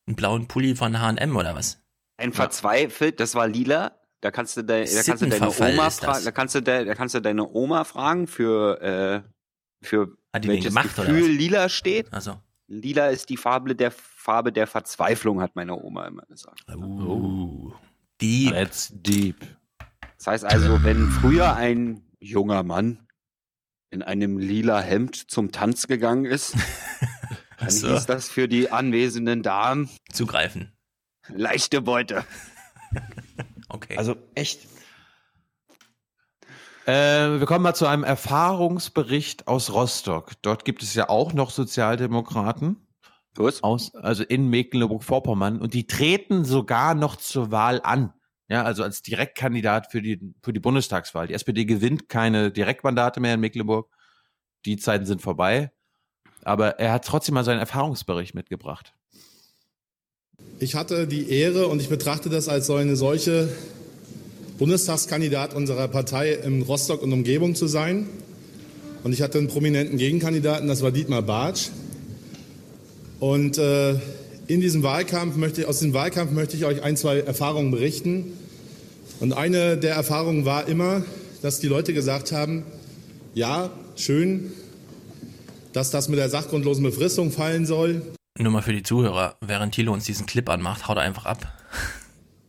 [0.06, 1.82] Einen blauen Pulli von H&M oder was?
[2.16, 3.92] Ein verzweifelt, das war lila.
[4.20, 6.94] Da kannst du, de, da kannst du deine Oma fragen, da kannst du, de, da
[6.94, 9.22] kannst du deine Oma fragen für, äh,
[9.84, 11.38] für Hat die den welches gemacht, oder Gefühl was?
[11.38, 12.12] lila steht.
[12.12, 12.40] Also.
[12.68, 16.64] Lila ist die Farbe der Farbe der Verzweiflung, hat meine Oma immer gesagt.
[16.74, 17.72] Uh,
[18.20, 18.52] deep.
[18.52, 19.36] That's deep.
[20.16, 23.06] Das heißt also, wenn früher ein junger Mann
[23.90, 26.56] in einem lila Hemd zum Tanz gegangen ist,
[27.58, 27.88] dann so.
[27.88, 30.72] hieß das für die anwesenden Damen Zugreifen.
[31.28, 32.24] leichte Beute.
[33.68, 33.96] Okay.
[33.96, 34.66] Also echt.
[36.86, 40.32] Äh, wir kommen mal zu einem Erfahrungsbericht aus Rostock.
[40.42, 42.86] Dort gibt es ja auch noch Sozialdemokraten.
[43.34, 43.62] Was?
[43.62, 45.60] Aus, also in Mecklenburg-Vorpommern.
[45.60, 48.12] Und die treten sogar noch zur Wahl an.
[48.48, 51.26] Ja, also als Direktkandidat für die, für die Bundestagswahl.
[51.26, 53.90] Die SPD gewinnt keine Direktmandate mehr in Mecklenburg.
[54.64, 55.72] Die Zeiten sind vorbei.
[56.46, 58.92] Aber er hat trotzdem mal seinen Erfahrungsbericht mitgebracht.
[60.60, 63.48] Ich hatte die Ehre und ich betrachte das als eine solche
[64.56, 68.08] Bundestagskandidat unserer Partei in Rostock und Umgebung zu sein.
[69.02, 71.70] Und ich hatte einen prominenten Gegenkandidaten, das war Dietmar Bartsch.
[73.18, 73.94] Und äh,
[74.46, 78.34] in diesem Wahlkampf möchte aus diesem Wahlkampf möchte ich euch ein, zwei Erfahrungen berichten.
[79.18, 81.02] Und eine der Erfahrungen war immer,
[81.42, 82.62] dass die Leute gesagt haben,
[83.34, 84.52] ja, schön,
[85.76, 88.00] dass das mit der sachgrundlosen Befristung fallen soll.
[88.38, 91.52] Nur mal für die Zuhörer, während Thilo uns diesen Clip anmacht, haut er einfach ab.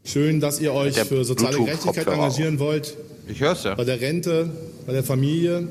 [0.05, 2.95] Schön, dass ihr euch Der für soziale Gerechtigkeit engagieren wollt.
[3.27, 3.75] Ich hör's ja.
[3.75, 4.49] Bei der Rente,
[4.85, 5.67] bei der Familie.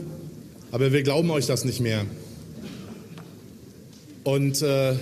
[0.70, 2.04] Aber wir glauben euch das nicht mehr.
[4.22, 4.96] Und äh,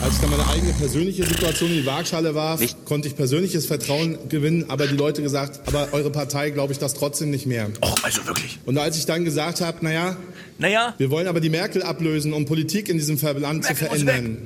[0.00, 4.28] als ich dann meine eigene persönliche Situation in die Waagschale warf, konnte ich persönliches Vertrauen
[4.28, 7.70] gewinnen, aber die Leute gesagt, aber eure Partei glaube ich das trotzdem nicht mehr.
[7.82, 8.58] Oh, also wirklich.
[8.64, 10.16] Und als ich dann gesagt habe, naja,
[10.58, 14.02] naja, wir wollen aber die Merkel ablösen, um Politik in diesem Land zu Merkel muss
[14.02, 14.38] verändern.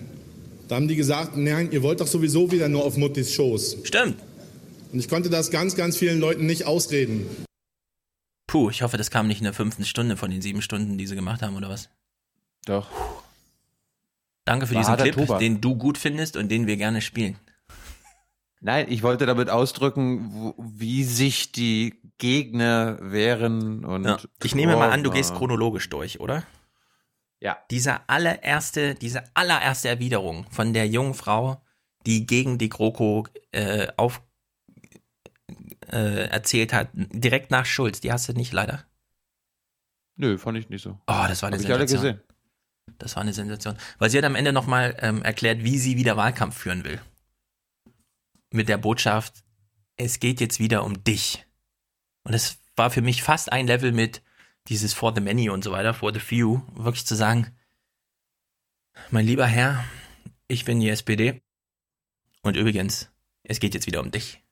[0.69, 3.79] Da haben die gesagt, nein, ihr wollt doch sowieso wieder nur auf Muttis Schoß.
[3.85, 4.17] Stimmt.
[4.93, 7.27] Und ich konnte das ganz, ganz vielen Leuten nicht ausreden.
[8.47, 11.07] Puh, ich hoffe, das kam nicht in der fünften Stunde von den sieben Stunden, die
[11.07, 11.91] sie gemacht haben, oder was?
[12.65, 12.89] Doch.
[14.45, 15.39] Danke für diesen Clip, Tobak.
[15.39, 17.39] den du gut findest und den wir gerne spielen.
[18.61, 24.05] Nein, ich wollte damit ausdrücken, wo, wie sich die Gegner wehren und.
[24.05, 24.19] Ja.
[24.43, 26.45] Ich nehme mal an, du gehst chronologisch durch, oder?
[27.41, 27.59] Ja.
[27.73, 31.61] Dieser allererste, diese allererste Erwiderung von der jungen Frau,
[32.07, 34.23] die gegen die GroKo äh, auf
[35.91, 38.85] äh, erzählt hat, direkt nach Schulz, die hast du nicht leider.
[40.15, 41.01] Nö, fand ich nicht so.
[41.09, 42.17] Oh, das war eine Hab ich alle Sensation.
[42.17, 42.32] gesehen.
[42.99, 43.77] Das war eine Sensation.
[43.99, 47.01] Weil sie hat am Ende nochmal ähm, erklärt, wie sie wieder Wahlkampf führen will.
[48.51, 49.45] Mit der Botschaft,
[49.97, 51.47] es geht jetzt wieder um dich.
[52.25, 54.23] Und es war für mich fast ein Level mit
[54.69, 57.57] dieses For the Many und so weiter, For the Few, wirklich zu sagen,
[59.11, 59.85] mein lieber Herr,
[60.49, 61.43] ich bin die SPD.
[62.43, 63.11] Und übrigens,
[63.43, 64.43] es geht jetzt wieder um dich.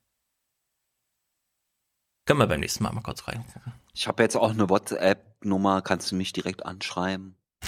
[2.27, 3.45] Können wir beim nächsten Mal mal kurz rein.
[3.93, 7.37] Ich habe jetzt auch eine WhatsApp-Nummer, kannst du mich direkt anschreiben?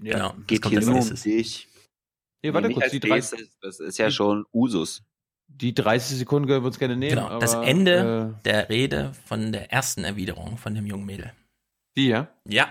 [0.00, 1.68] Genau, das Geht hier nur um dich.
[2.42, 5.02] Nee, warte Nee, kurz, die als 30 nächstes, Das ist ja schon Usus.
[5.48, 7.16] Die 30 Sekunden können wir uns gerne nehmen.
[7.16, 11.32] Genau, das aber, Ende Äh, der Rede von der ersten Erwiderung von dem jungen Mädel.
[11.96, 12.28] die, ja?
[12.44, 12.68] Ja.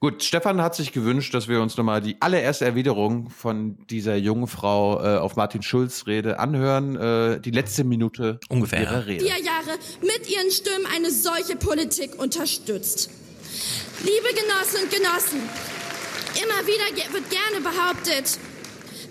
[0.00, 4.48] Gut, Stefan hat sich gewünscht, dass wir uns nochmal die allererste Erwiderung von dieser jungen
[4.48, 6.94] Frau äh, auf Martin Schulz Rede anhören.
[6.96, 9.24] Äh, die letzte Minute Ungefähr, ihrer Rede.
[9.24, 13.08] vier Jahre mit ihren Stimmen eine solche Politik unterstützt.
[14.04, 15.48] Liebe Genossinnen und Genossen,
[16.34, 18.38] immer wieder wird gerne behauptet,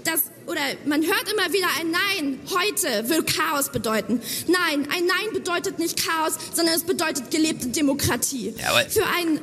[0.03, 4.21] dass, oder man hört immer wieder ein Nein heute will Chaos bedeuten.
[4.45, 8.53] Nein, ein Nein bedeutet nicht Chaos, sondern es bedeutet gelebte Demokratie.
[8.55, 8.87] Jawohl.
[8.87, 9.39] Für ein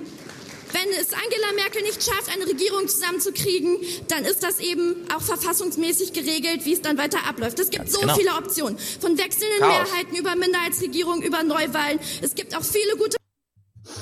[0.72, 6.12] wenn es Angela Merkel nicht schafft, eine Regierung zusammenzukriegen, dann ist das eben auch verfassungsmäßig
[6.12, 7.58] geregelt, wie es dann weiter abläuft.
[7.58, 8.14] Es gibt Ganz so genau.
[8.14, 8.78] viele Optionen.
[9.00, 9.90] Von wechselnden Chaos.
[9.90, 11.98] Mehrheiten über Minderheitsregierungen, über Neuwahlen.
[12.22, 13.19] Es gibt auch viele gute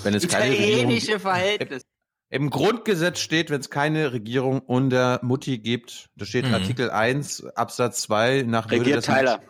[0.03, 1.85] Wenn es keine Italienische Regierung, Verhältnisse.
[2.31, 6.55] Im Grundgesetz steht, wenn es keine Regierung unter Mutti gibt, da steht Mhm.
[6.55, 9.41] Artikel 1 Absatz 2 nach Regiert des Tyler.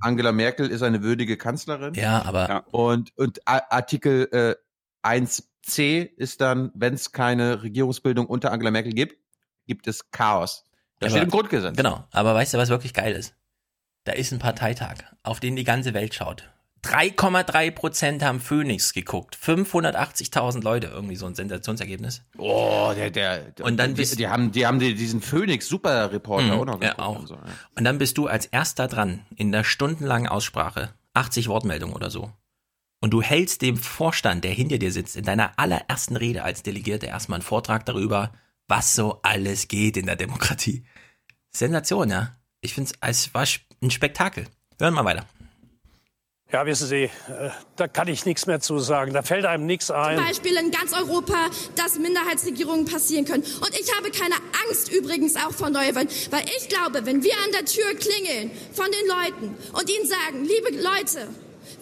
[0.00, 1.94] Angela Merkel ist eine würdige Kanzlerin.
[1.94, 2.58] Ja, aber Ja.
[2.70, 4.54] Und, und Artikel äh,
[5.08, 9.16] 1c ist dann, wenn es keine Regierungsbildung unter Angela Merkel gibt,
[9.66, 10.64] gibt es Chaos.
[10.98, 11.76] Das Aber- steht im Grundgesetz.
[11.76, 13.34] Genau, aber weißt du, was wirklich geil ist?
[14.04, 16.50] Da ist ein Parteitag, auf den die ganze Welt schaut.
[16.86, 19.36] 3,3 Prozent haben Phoenix geguckt.
[19.42, 22.22] 580.000 Leute, irgendwie so ein Sensationsergebnis.
[22.38, 26.12] Oh, der, der, Und dann die, bist- die haben, die haben die, diesen Phoenix Super
[26.12, 27.18] Reporter Mhm, auch noch ja, auch.
[27.18, 27.40] und so, ja.
[27.76, 30.90] Und dann bist du als erster dran in der stundenlangen Aussprache.
[31.14, 32.30] 80 Wortmeldungen oder so.
[33.00, 37.06] Und du hältst dem Vorstand, der hinter dir sitzt, in deiner allerersten Rede als Delegierte
[37.06, 38.32] erstmal einen Vortrag darüber,
[38.68, 40.84] was so alles geht in der Demokratie.
[41.54, 42.36] Sensation, ja.
[42.60, 43.44] Ich finde es war
[43.82, 44.46] ein Spektakel.
[44.78, 45.24] Hören wir weiter.
[46.52, 47.10] Ja, wissen Sie, äh,
[47.74, 49.12] da kann ich nichts mehr zu sagen.
[49.12, 50.16] Da fällt einem nichts ein.
[50.16, 53.42] Zum Beispiel in ganz Europa, dass Minderheitsregierungen passieren können.
[53.42, 54.36] Und ich habe keine
[54.66, 58.86] Angst übrigens auch vor Neuwahlen, weil ich glaube, wenn wir an der Tür klingeln von
[58.86, 61.28] den Leuten und ihnen sagen, liebe Leute,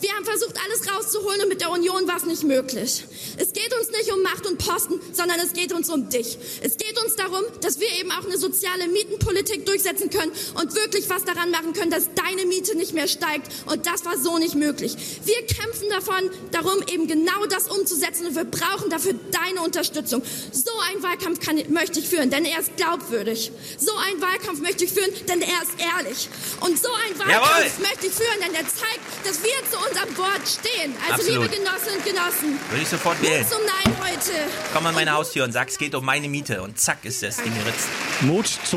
[0.05, 3.05] wir haben versucht, alles rauszuholen und mit der Union war es nicht möglich.
[3.39, 6.37] Es geht uns nicht um Macht und Posten, sondern es geht uns um dich.
[6.61, 11.09] Es geht uns darum, dass wir eben auch eine soziale Mietenpolitik durchsetzen können und wirklich
[11.09, 13.51] was daran machen können, dass deine Miete nicht mehr steigt.
[13.65, 14.95] Und das war so nicht möglich.
[15.25, 20.23] Wir kämpfen davon, darum, eben genau das umzusetzen und wir brauchen dafür deine Unterstützung.
[20.53, 23.53] So einen Wahlkampf kann, möchte ich führen, denn er ist glaubwürdig.
[23.79, 26.29] So einen Wahlkampf möchte ich führen, denn er ist ehrlich.
[26.61, 27.89] Und so einen Wahlkampf Jawohl!
[27.89, 30.93] möchte ich führen, denn er zeigt, dass wir zu unserem Wort stehen.
[31.03, 31.51] Also Absolut.
[31.51, 33.47] liebe Genossinnen und Genossen, Würde ich sofort wählen.
[33.47, 34.33] Zum Nein heute.
[34.73, 36.63] Komm an meine Haustür und sag, es geht um meine Miete.
[36.63, 37.89] Und zack ist das Ding geritzt.
[38.23, 38.77] Mut zu.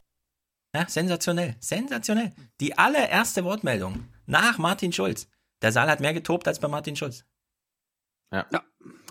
[0.75, 1.55] Ja, sensationell.
[1.59, 2.33] Sensationell.
[2.59, 5.27] Die allererste Wortmeldung nach Martin Schulz.
[5.61, 7.23] Der Saal hat mehr getobt als bei Martin Schulz.
[8.31, 8.45] Ja.
[8.51, 8.61] Da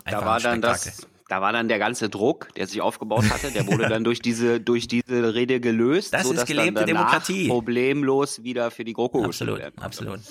[0.05, 3.67] Einfach war dann das, da war dann der ganze Druck, der sich aufgebaut hatte, der
[3.67, 7.49] wurde dann durch diese, durch diese Rede gelöst, Das ist gelebte Demokratie.
[7.49, 10.21] problemlos wieder für die GroKo Absolut, absolut.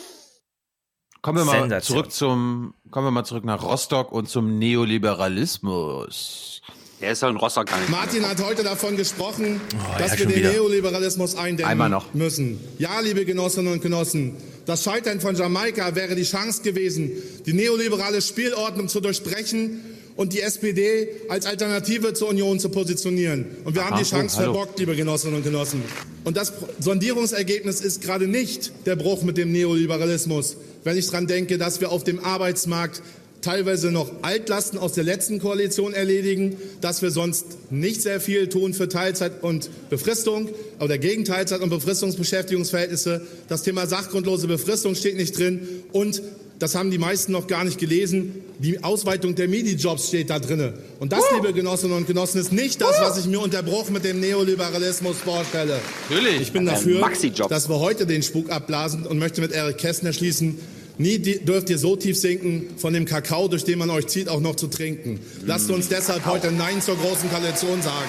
[1.27, 6.61] Kommen wir mal zurück zum, kommen wir mal zurück nach Rostock und zum Neoliberalismus.
[7.01, 7.91] Der ist doch in Rostock gar nicht.
[7.91, 10.53] Martin hat heute davon gesprochen, Oh, dass ja, wir den wieder.
[10.53, 12.61] Neoliberalismus eindämmen müssen.
[12.79, 14.37] Ja, liebe Genossinnen und Genossen,
[14.67, 17.11] das Scheitern von Jamaika wäre die Chance gewesen,
[17.45, 19.81] die neoliberale Spielordnung zu durchbrechen
[20.17, 23.47] und die SPD als Alternative zur Union zu positionieren.
[23.65, 24.55] Und wir haben Aha, die Chance hallo.
[24.55, 25.83] verbockt, liebe Genossinnen und Genossen.
[26.25, 31.59] Und das Sondierungsergebnis ist gerade nicht der Bruch mit dem Neoliberalismus, wenn ich daran denke,
[31.59, 33.03] dass wir auf dem Arbeitsmarkt
[33.43, 38.75] teilweise noch Altlasten aus der letzten Koalition erledigen, dass wir sonst nicht sehr viel tun
[38.75, 40.49] für Teilzeit und Befristung
[40.81, 43.23] oder gegen Teilzeit und Befristungsbeschäftigungsverhältnisse.
[43.49, 46.23] Das Thema sachgrundlose Befristung steht nicht drin und
[46.59, 48.35] das haben die meisten noch gar nicht gelesen.
[48.59, 50.75] Die Ausweitung der MIDI-Jobs steht da drinne.
[51.01, 54.05] Und das, liebe Genossinnen und Genossen, ist nicht das, was ich mir unter Bruch mit
[54.05, 55.79] dem Neoliberalismus vorstelle.
[56.09, 56.41] Natürlich.
[56.41, 57.49] Ich bin Ein dafür, Maxi-Job.
[57.49, 60.59] dass wir heute den Spuk abblasen und möchte mit Eric Kästner schließen.
[60.99, 64.41] Nie dürft ihr so tief sinken, von dem Kakao, durch den man euch zieht, auch
[64.41, 65.21] noch zu trinken.
[65.45, 68.09] Lasst uns deshalb heute Nein zur großen Koalition sagen.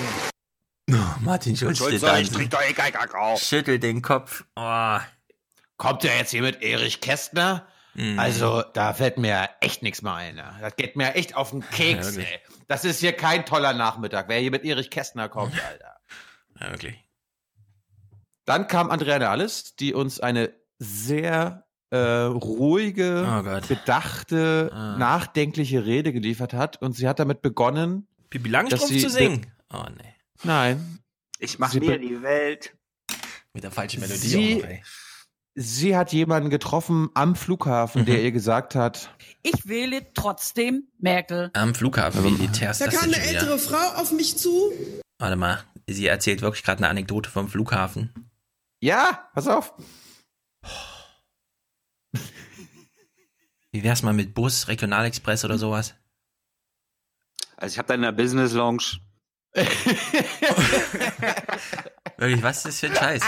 [1.22, 3.36] Martin Schulz, steht da ich trink doch eh kein Kakao.
[3.38, 4.45] schüttelt den Kopf.
[4.56, 4.98] Oh.
[5.76, 7.68] Kommt der jetzt hier mit Erich Kästner?
[7.98, 8.19] Mhm.
[8.19, 10.36] Also, da fällt mir echt nichts mehr ein.
[10.36, 10.56] ne?
[10.61, 12.40] Das geht mir echt auf den Keks, Ja, ey.
[12.68, 15.98] Das ist hier kein toller Nachmittag, wer hier mit Erich Kästner kommt, Alter.
[16.60, 16.95] Ja, wirklich.
[18.45, 24.98] Dann kam Andrea Nahles, die uns eine sehr äh, ruhige, Oh bedachte, Ah.
[24.98, 26.82] nachdenkliche Rede geliefert hat.
[26.82, 28.07] Und sie hat damit begonnen.
[28.30, 29.52] Pippi dass Langstrumpf sie zu singen.
[29.74, 30.14] Oh nee.
[30.44, 30.99] Nein.
[31.40, 32.76] Ich mach Sie mir die Welt.
[33.53, 34.84] Mit der falschen Melodie Sie- auch noch, ey.
[35.60, 38.26] Sie hat jemanden getroffen am Flughafen, der Mhm.
[38.26, 39.10] ihr gesagt hat,
[39.42, 41.50] Ich wähle trotzdem Merkel.
[41.54, 43.58] Am Flughafen, wie elitär ist Da das kam eine ältere?
[43.58, 44.72] Frau auf mich zu.
[45.18, 48.30] Warte mal, sie erzählt wirklich gerade eine Anekdote vom Flughafen.
[48.82, 49.74] ja, pass auf.
[53.72, 55.96] Wie wär's mal mit Bus, Regionalexpress oder sowas?
[57.56, 58.84] Also ich habe da in der Business Lounge
[62.18, 63.22] Wirklich, was ist das für ein Scheiß?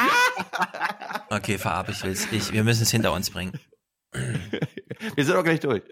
[1.29, 2.27] Okay, fahr ab, ich will's.
[2.31, 3.53] Ich, wir müssen es hinter uns bringen.
[5.15, 5.83] Wir sind auch gleich durch.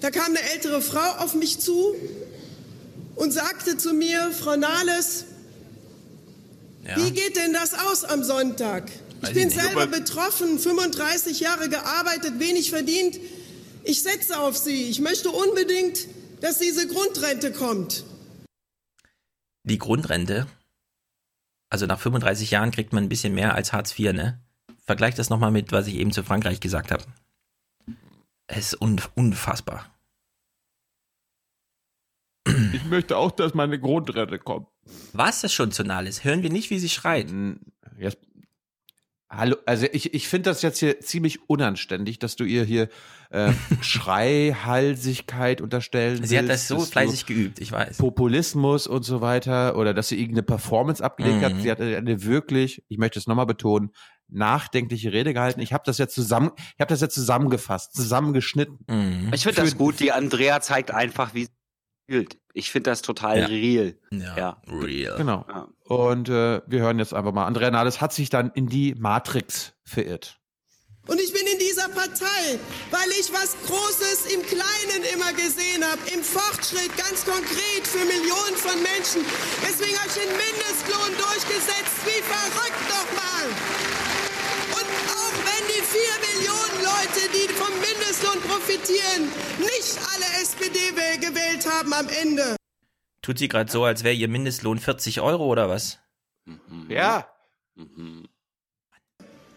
[0.00, 1.94] Da kam eine ältere Frau auf mich zu
[3.16, 5.26] und sagte zu mir, Frau Nahles,
[6.86, 6.96] Ja.
[6.96, 8.84] wie geht denn das aus am Sonntag?
[9.20, 13.18] Weiß Ich bin ich selber betroffen, 35 Jahre gearbeitet, wenig verdient.
[13.84, 14.84] Ich setze auf Sie.
[14.90, 16.06] Ich möchte unbedingt,
[16.40, 18.04] dass diese Grundrente kommt.
[19.64, 20.46] Die Grundrente,
[21.68, 24.40] also nach 35 Jahren kriegt man ein bisschen mehr als Hartz IV, ne?
[24.84, 27.04] Vergleich das nochmal mit, was ich eben zu Frankreich gesagt habe.
[28.46, 29.92] Es ist unf unfassbar.
[32.72, 34.68] Ich möchte auch, dass meine Grundrente kommt.
[35.12, 36.22] Was das schon zu Nahles?
[36.22, 37.28] Hören wir nicht, wie sie schreit.
[37.98, 38.18] Jetzt,
[39.28, 42.88] hallo, also ich, ich finde das jetzt hier ziemlich unanständig, dass du ihr hier
[43.30, 47.98] äh, Schreihalsigkeit unterstellen Sie hat willst, das so fleißig geübt, ich weiß.
[47.98, 51.54] Populismus und so weiter oder dass sie irgendeine Performance abgelegt hat.
[51.54, 51.60] Mhm.
[51.60, 53.90] Sie hat eine wirklich, ich möchte es nochmal betonen,
[54.28, 55.60] nachdenkliche Rede gehalten.
[55.60, 58.78] Ich habe das jetzt zusammen, ich habe das jetzt zusammengefasst, zusammengeschnitten.
[58.88, 59.30] Mhm.
[59.34, 60.00] Ich finde das gut.
[60.00, 61.50] Die Andrea zeigt einfach, wie sie
[62.08, 62.38] fühlt.
[62.52, 63.46] Ich finde das total Ja.
[63.46, 63.98] real.
[64.10, 64.62] Ja, Ja.
[64.68, 65.16] real.
[65.18, 65.44] Genau.
[65.48, 65.68] Ja.
[65.84, 67.46] Und äh, wir hören jetzt einfach mal.
[67.46, 70.40] Andrea Nahles hat sich dann in die Matrix verirrt.
[71.06, 71.65] Und ich bin in dieser
[71.96, 72.60] Partei,
[72.92, 78.56] weil ich was Großes im Kleinen immer gesehen habe, im Fortschritt, ganz konkret für Millionen
[78.56, 79.24] von Menschen.
[79.64, 83.46] Deswegen habe ich den Mindestlohn durchgesetzt, wie verrückt nochmal.
[84.76, 90.78] Und auch wenn die vier Millionen Leute, die vom Mindestlohn profitieren, nicht alle SPD
[91.16, 92.56] gewählt haben am Ende.
[93.22, 95.98] Tut sie gerade so, als wäre ihr Mindestlohn 40 Euro oder was?
[96.88, 97.26] Ja.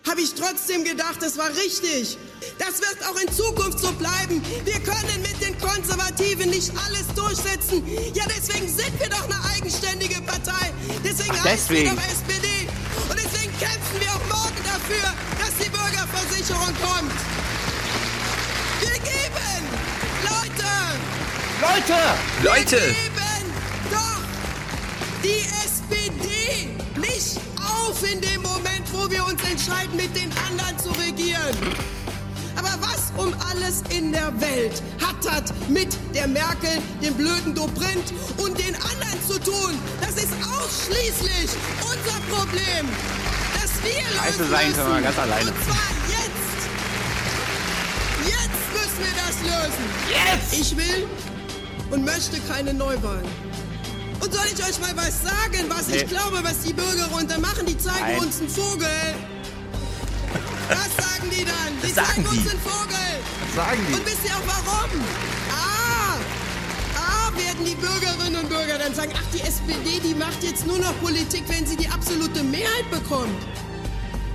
[0.09, 2.17] Habe ich trotzdem gedacht, das war richtig.
[2.57, 4.41] Das wird auch in Zukunft so bleiben.
[4.65, 7.85] Wir können mit den Konservativen nicht alles durchsetzen.
[8.13, 10.73] Ja, deswegen sind wir doch eine eigenständige Partei.
[11.03, 11.95] Deswegen Ach, heißen wir deswegen.
[11.95, 12.47] doch SPD.
[13.09, 17.13] Und deswegen kämpfen wir auch morgen dafür, dass die Bürgerversicherung kommt.
[18.81, 19.63] Wir geben,
[20.23, 20.69] Leute,
[21.61, 21.99] Leute!
[22.43, 23.28] Leute!
[25.23, 30.89] Die SPD nicht auf in dem Moment, wo wir uns entscheiden, mit den anderen zu
[30.91, 31.55] regieren.
[32.55, 38.13] Aber was um alles in der Welt hat das mit der Merkel, dem blöden Dobrindt
[38.37, 39.77] und den anderen zu tun?
[40.01, 41.49] Das ist ausschließlich
[41.81, 42.87] unser Problem,
[43.53, 44.81] das wir Scheiße lösen sein müssen.
[44.81, 45.51] können wir ganz alleine.
[45.51, 46.59] Und zwar jetzt.
[48.25, 49.85] Jetzt müssen wir das lösen.
[50.09, 50.59] Jetzt!
[50.59, 51.07] Ich will
[51.91, 53.48] und möchte keine Neuwahlen.
[54.21, 55.97] Und soll ich euch mal was sagen, was Nee.
[55.97, 57.65] ich glaube, was die Bürger runter machen?
[57.65, 58.19] Die zeigen Nein.
[58.19, 59.15] uns einen Vogel.
[60.69, 61.73] Was sagen die dann?
[61.83, 62.49] Die sagen zeigen uns die?
[62.49, 63.09] einen Vogel.
[63.47, 63.93] Was sagen die?
[63.93, 64.89] Und wisst ihr auch warum?
[65.51, 66.17] Ah,
[66.95, 70.77] ah, werden die Bürgerinnen und Bürger dann sagen, ach, die SPD, die macht jetzt nur
[70.79, 73.41] noch Politik, wenn sie die absolute Mehrheit bekommt.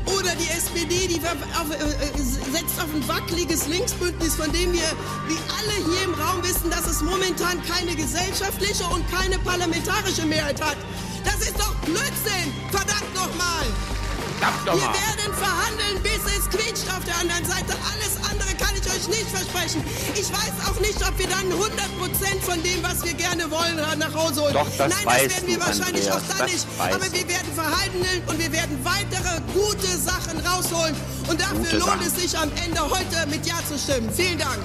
[0.07, 2.23] Oder die SPD, die auf, äh, äh,
[2.53, 4.89] setzt auf ein wackeliges Linksbündnis, von dem wir,
[5.29, 10.61] wie alle hier im Raum wissen, dass es momentan keine gesellschaftliche und keine parlamentarische Mehrheit
[10.61, 10.77] hat.
[11.25, 12.53] Das ist doch Blödsinn!
[12.71, 13.94] Verdammt nochmal!
[14.39, 14.95] Verdammt Wir nochmal!
[14.95, 17.73] werden verhandeln, bis es quietscht auf der anderen Seite.
[17.93, 19.83] Alles andere kann ich euch nicht versprechen.
[20.15, 24.15] Ich weiß auch nicht, ob wir dann 100% von dem, was wir gerne wollen, nach
[24.15, 24.55] Hause holen.
[24.55, 26.67] Doch, das Nein, weißt das werden wir du, wahrscheinlich Andreas, auch dann nicht.
[26.79, 30.95] Aber wir werden verhandeln und wir werden weitere gute Sachen rausholen.
[31.29, 32.07] Und dafür Gute lohnt Sachen.
[32.07, 34.11] es sich am Ende heute mit Ja zu stimmen.
[34.13, 34.59] Vielen Dank.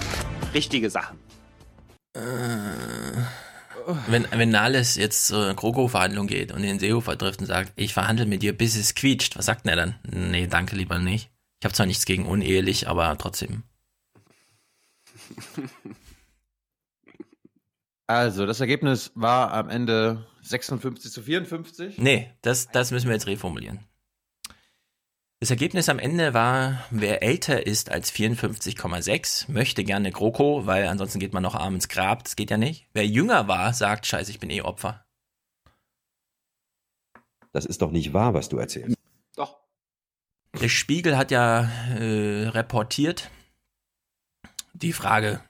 [0.54, 1.18] Richtige Sachen.
[4.08, 8.26] Wenn, wenn Nahles jetzt zur GroKo-Verhandlung geht und den Seehofer trifft und sagt, ich verhandle
[8.26, 9.96] mit dir, bis es quietscht, was sagt denn er dann?
[10.04, 11.30] Nee, danke lieber nicht.
[11.60, 13.64] Ich habe zwar nichts gegen unehelich, aber trotzdem.
[18.10, 22.00] Also, das Ergebnis war am Ende 56 zu 54.
[22.00, 23.82] Nee, das, das müssen wir jetzt reformulieren.
[25.42, 31.20] Das Ergebnis am Ende war, wer älter ist als 54,6, möchte gerne GroKo, weil ansonsten
[31.20, 32.90] geht man noch arm ins Grab, das geht ja nicht.
[32.92, 35.06] Wer jünger war, sagt, scheiße, ich bin eh Opfer.
[37.54, 38.98] Das ist doch nicht wahr, was du erzählst.
[39.38, 39.62] Doch.
[40.60, 43.32] Der Spiegel hat ja äh, reportiert,
[44.74, 45.42] die Frage,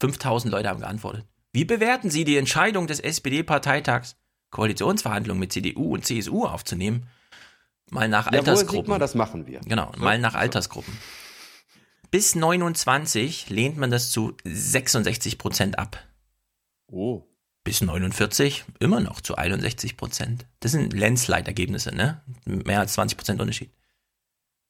[0.00, 1.24] 5000 Leute haben geantwortet.
[1.52, 4.16] Wie bewerten Sie die Entscheidung des SPD-Parteitags,
[4.50, 7.08] Koalitionsverhandlungen mit CDU und CSU aufzunehmen?
[7.90, 8.84] Mal nach Jawohl, Altersgruppen.
[8.84, 9.60] Sigmar, das machen wir.
[9.60, 10.96] Genau, mal nach Altersgruppen.
[12.10, 16.02] Bis 29 lehnt man das zu 66 Prozent ab.
[16.86, 17.22] Oh.
[17.64, 20.46] Bis 49 immer noch zu 61 Prozent.
[20.60, 22.22] Das sind Landslide-Ergebnisse, ne?
[22.46, 23.70] Mehr als 20 Prozent Unterschied.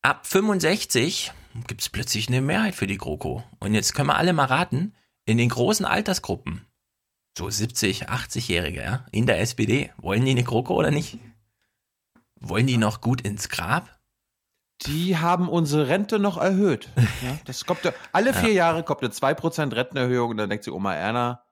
[0.03, 1.33] Ab 65
[1.67, 3.45] gibt es plötzlich eine Mehrheit für die GroKo.
[3.61, 4.95] Und jetzt können wir alle mal raten,
[5.27, 6.65] in den großen Altersgruppen,
[7.37, 11.19] so 70, 80-Jährige, ja, in der SPD, wollen die eine GroKo oder nicht?
[12.41, 13.99] Wollen die noch gut ins Grab?
[14.83, 16.89] Die haben unsere Rente noch erhöht.
[17.23, 20.71] Ja, das kommt ja, alle vier Jahre kommt eine 2% Rentenerhöhung und dann denkt sie
[20.71, 21.43] Oma Erna,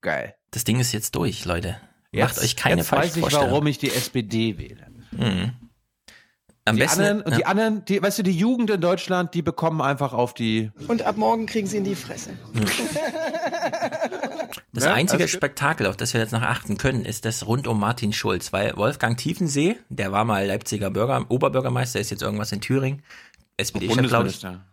[0.00, 0.34] geil.
[0.50, 1.80] Das Ding ist jetzt durch, Leute.
[2.10, 4.88] Jetzt, Macht euch keine jetzt falschen weiß ich, warum ich die SPD wähle.
[5.12, 5.70] Mhm.
[6.64, 7.46] Am die besten, anderen, und die ja.
[7.46, 10.70] anderen, die, weißt du, die Jugend in Deutschland, die bekommen einfach auf die.
[10.86, 12.30] Und ab morgen kriegen sie in die Fresse.
[14.74, 15.30] Das Ja, einzige gut.
[15.30, 18.74] Spektakel, auf das wir jetzt noch achten können, ist das rund um Martin Schulz, weil
[18.76, 23.02] Wolfgang Tiefensee, der war mal Leipziger Bürger, Oberbürgermeister, ist jetzt irgendwas in Thüringen,
[23.58, 24.40] SPD-Chef, glaube ich.
[24.40, 24.64] Bundesminister.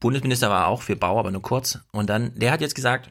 [0.00, 1.78] Bundesminister war auch für Bau, aber nur kurz.
[1.92, 3.10] Und dann, der hat jetzt gesagt,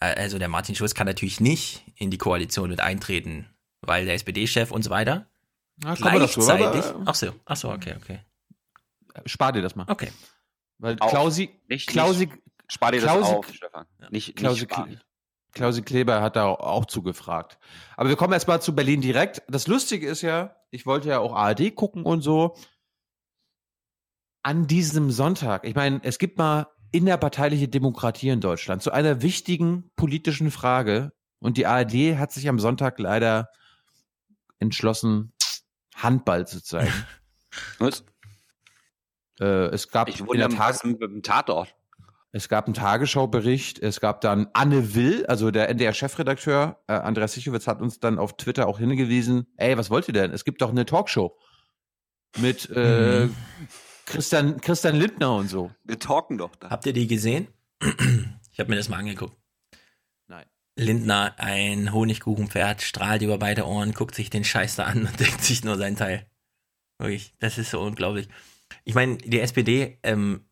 [0.00, 3.46] äh, also der Martin Schulz kann natürlich nicht in die Koalition mit eintreten,
[3.82, 5.26] weil der SPD-Chef und so weiter.
[5.82, 6.84] Ja, aber, Gleichzeitig.
[6.84, 8.20] äh, Ach so, ach so, okay, okay.
[9.26, 9.86] Spar dir das mal.
[9.88, 10.10] Okay.
[10.78, 11.10] Weil Auf.
[11.10, 12.38] Klausi, Nicht- Klausi, nicht-
[12.68, 13.86] Spar dir das Klausi- auf, Stefan.
[14.10, 15.04] Nicht, Klausi, nicht.
[15.52, 17.58] Klausi Kleber hat da auch zugefragt.
[17.96, 19.42] Aber wir kommen erstmal zu Berlin direkt.
[19.48, 22.56] Das Lustige ist ja, ich wollte ja auch ARD gucken und so.
[24.44, 29.90] an diesem Sonntag, ich meine, es gibt mal innerparteiliche Demokratie in Deutschland zu einer wichtigen
[29.94, 33.48] politischen Frage und die ARD hat sich am Sonntag leider
[34.58, 35.31] entschlossen,
[36.02, 36.92] Handball zu zeigen.
[37.78, 38.04] Was?
[39.40, 41.74] Äh, es gab Ich in wundere der mit dem Tatort.
[42.34, 47.66] Es gab einen Tagesschaubericht, es gab dann Anne Will, also der NDR-Chefredakteur, äh, Andreas Sichowitz
[47.66, 50.30] hat uns dann auf Twitter auch hingewiesen, ey, was wollt ihr denn?
[50.32, 51.36] Es gibt doch eine Talkshow
[52.38, 53.36] mit äh, Mhm.
[54.06, 55.70] Christian, Christian Lindner und so.
[55.84, 56.70] Wir talken doch da.
[56.70, 57.48] Habt ihr die gesehen?
[58.54, 59.34] Ich habe mir das mal angeguckt.
[60.76, 65.42] Lindner, ein Honigkuchenpferd, strahlt über beide Ohren, guckt sich den Scheiß da an und denkt
[65.42, 66.26] sich nur sein Teil.
[66.98, 68.28] Wirklich, das ist so unglaublich.
[68.84, 70.46] Ich meine, die SPD, ähm,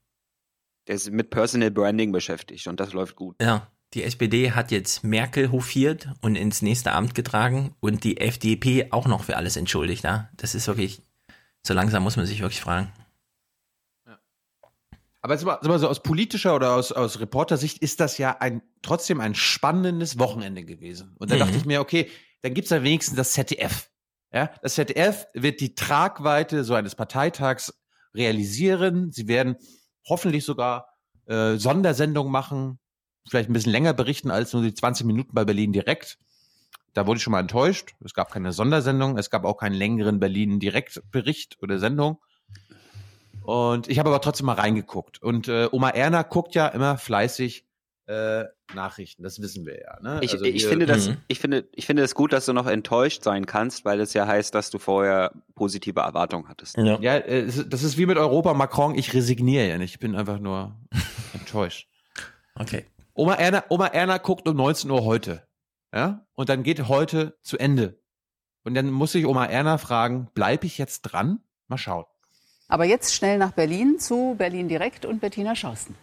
[0.88, 3.36] Der ist mit Personal Branding beschäftigt und das läuft gut.
[3.40, 8.88] ja, die SPD hat jetzt Merkel hofiert und ins nächste Amt getragen und die FDP
[8.92, 10.04] auch noch für alles entschuldigt.
[10.04, 10.30] Ja?
[10.36, 11.02] Das ist wirklich,
[11.66, 12.92] so langsam muss man sich wirklich fragen.
[15.22, 18.36] Aber jetzt mal, sag mal so aus politischer oder aus, aus Reportersicht ist das ja
[18.40, 21.14] ein trotzdem ein spannendes Wochenende gewesen.
[21.18, 21.40] Und da Mhm.
[21.40, 22.08] dachte ich mir, okay,
[22.42, 23.90] dann gibt's ja wenigstens das ZDF.
[24.32, 27.74] Ja, das ZDF wird die Tragweite so eines Parteitags
[28.14, 29.12] realisieren.
[29.12, 29.56] Sie werden
[30.08, 30.86] hoffentlich sogar
[31.26, 32.78] äh, Sondersendungen machen,
[33.28, 36.18] vielleicht ein bisschen länger berichten als nur die 20 Minuten bei Berlin direkt.
[36.94, 37.94] Da wurde ich schon mal enttäuscht.
[38.04, 42.18] Es gab keine Sondersendung, es gab auch keinen längeren Berlin Direktbericht oder Sendung.
[43.42, 45.22] Und ich habe aber trotzdem mal reingeguckt.
[45.22, 47.64] Und äh, Oma Erna guckt ja immer fleißig
[48.06, 48.44] äh,
[48.74, 49.98] Nachrichten, das wissen wir ja.
[50.00, 50.18] Ne?
[50.22, 51.16] Ich, Also ich, finde das, Mhm.
[51.28, 54.26] ich, finde, ich finde es gut, dass du noch enttäuscht sein kannst, weil es ja
[54.26, 56.76] heißt, dass du vorher positive Erwartungen hattest.
[56.76, 56.98] Ja.
[57.00, 59.94] Ja, äh, das ist wie mit Europa Macron, ich resigniere ja nicht.
[59.94, 60.76] Ich bin einfach nur
[61.34, 61.88] enttäuscht.
[62.56, 62.84] Okay.
[63.14, 65.46] Oma Erna, Oma Erna guckt um 19 Uhr heute.
[65.94, 66.26] Ja?
[66.34, 68.00] Und dann geht heute zu Ende.
[68.64, 71.40] Und dann muss ich Oma Erna fragen, bleibe ich jetzt dran?
[71.68, 72.04] Mal schauen.
[72.70, 75.96] Aber jetzt schnell nach Berlin zu Berlin direkt und Bettina Schausten.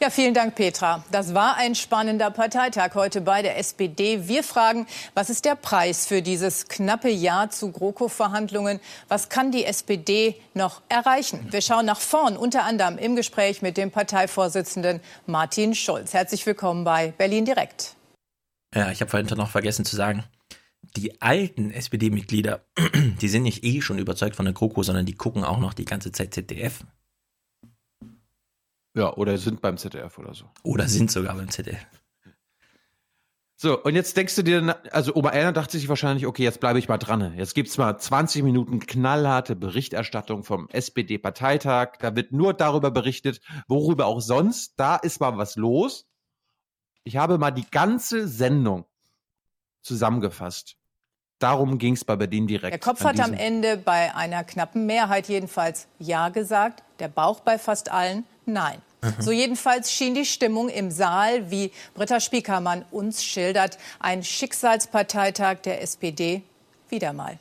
[0.00, 1.02] Ja, vielen Dank, Petra.
[1.10, 4.28] Das war ein spannender Parteitag heute bei der SPD.
[4.28, 8.80] Wir fragen, was ist der Preis für dieses knappe Jahr zu GroKo-Verhandlungen?
[9.08, 11.46] Was kann die SPD noch erreichen?
[11.50, 16.12] Wir schauen nach vorn, unter anderem im Gespräch mit dem Parteivorsitzenden Martin Schulz.
[16.12, 17.94] Herzlich willkommen bei Berlin Direkt.
[18.74, 20.24] Ja, ich habe vorhin noch vergessen zu sagen,
[20.96, 22.64] die alten SPD-Mitglieder,
[23.20, 25.84] die sind nicht eh schon überzeugt von der GroKo, sondern die gucken auch noch die
[25.84, 26.84] ganze Zeit ZDF.
[28.94, 30.48] Ja, oder sind beim ZDF oder so.
[30.62, 31.84] Oder sind sogar beim ZDF.
[33.56, 36.78] So, und jetzt denkst du dir, also Oma Erna dachte sich wahrscheinlich, okay, jetzt bleibe
[36.78, 37.34] ich mal dran.
[37.36, 41.96] Jetzt gibt's mal 20 Minuten knallharte Berichterstattung vom SPD-Parteitag.
[42.00, 44.74] Da wird nur darüber berichtet, worüber auch sonst.
[44.76, 46.06] Da ist mal was los.
[47.04, 48.86] Ich habe mal die ganze Sendung
[49.84, 50.76] zusammengefasst.
[51.38, 52.72] Darum ging's bei Berlin direkt.
[52.72, 57.58] Der Kopf hat am Ende bei einer knappen Mehrheit jedenfalls Ja gesagt, der Bauch bei
[57.58, 58.80] fast allen Nein.
[59.18, 65.82] So jedenfalls schien die Stimmung im Saal, wie Britta Spiekermann uns schildert, ein Schicksalsparteitag der
[65.82, 66.42] SPD
[66.88, 67.38] wieder mal.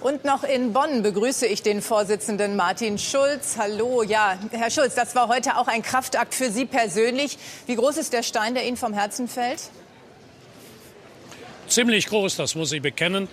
[0.00, 3.56] Und noch in Bonn begrüße ich den Vorsitzenden Martin Schulz.
[3.58, 7.38] Hallo, ja, Herr Schulz, das war heute auch ein Kraftakt für Sie persönlich.
[7.66, 9.70] Wie groß ist der Stein, der Ihnen vom Herzen fällt?
[11.68, 13.28] Ziemlich groß, das muss ich bekennen.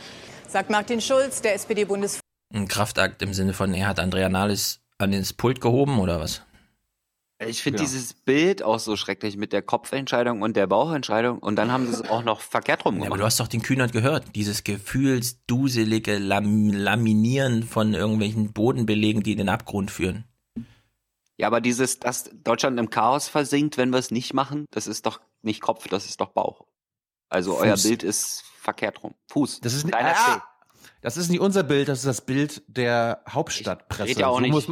[0.47, 2.21] Sagt Martin Schulz, der SPD-Bundesvorsitzende.
[2.53, 6.41] Ein Kraftakt im Sinne von, er hat Andrea Nahles an ins Pult gehoben oder was?
[7.45, 7.85] Ich finde Ja.
[7.85, 11.93] dieses Bild auch so schrecklich mit der Kopfentscheidung und der Bauchentscheidung und dann haben sie
[11.93, 13.19] es auch noch verkehrt rum Ja, aber gemacht.
[13.21, 14.35] du hast doch den Kühnert gehört.
[14.35, 20.23] Dieses gefühlsduselige Lam Laminieren von irgendwelchen Bodenbelegen, die in den Abgrund führen.
[21.37, 25.05] Ja, aber dieses, dass Deutschland im Chaos versinkt, wenn wir es nicht machen, das ist
[25.07, 26.61] doch nicht Kopf, das ist doch Bauch.
[27.33, 27.83] Also euer Fuß.
[27.83, 29.15] Bild ist verkehrt rum.
[29.29, 29.59] Fuß.
[29.61, 30.41] Das ist, Kleiner ah, C.
[31.01, 34.11] das ist nicht unser Bild, das ist das Bild der Hauptstadtpresse.
[34.11, 34.51] Ich ja auch so, nicht.
[34.51, 34.67] Muss,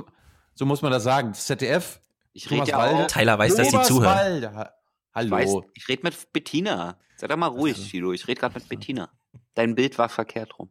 [0.54, 1.30] so muss man das sagen.
[1.30, 2.00] Das ZDF.
[2.34, 3.04] Ich rede Thomas ja Walde.
[3.04, 3.08] auch.
[3.08, 4.16] Tyler weiß, dass sie Thomas zuhören.
[4.16, 4.54] Walde.
[4.56, 5.32] Ha- Ich, Hallo.
[5.32, 6.98] weiß, ich rede mit Bettina.
[7.18, 8.14] Sei doch mal ruhig, Guido.
[8.14, 9.10] Ich rede gerade mit Bettina.
[9.56, 10.70] Dein Bild war verkehrt rum.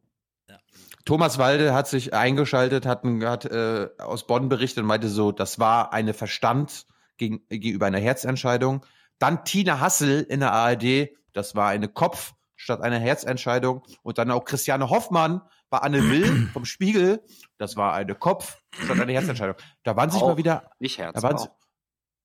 [1.04, 5.58] Thomas Walde hat sich eingeschaltet, hat, hat äh, aus Bonn berichtet und meinte so, das
[5.58, 6.86] war eine Verstand
[7.16, 8.84] gegen, gegenüber einer Herzentscheidung.
[9.20, 13.82] Dann Tina Hassel in der ARD, das war eine Kopf statt einer Herzentscheidung.
[14.02, 17.22] Und dann auch Christiane Hoffmann bei Anne Will vom Spiegel,
[17.58, 19.54] das war eine Kopf statt einer Herzentscheidung.
[19.84, 20.28] Da waren sich Auch.
[20.28, 21.14] mal wieder, Nicht Herz.
[21.14, 21.44] da waren Bauch.
[21.44, 21.50] sie,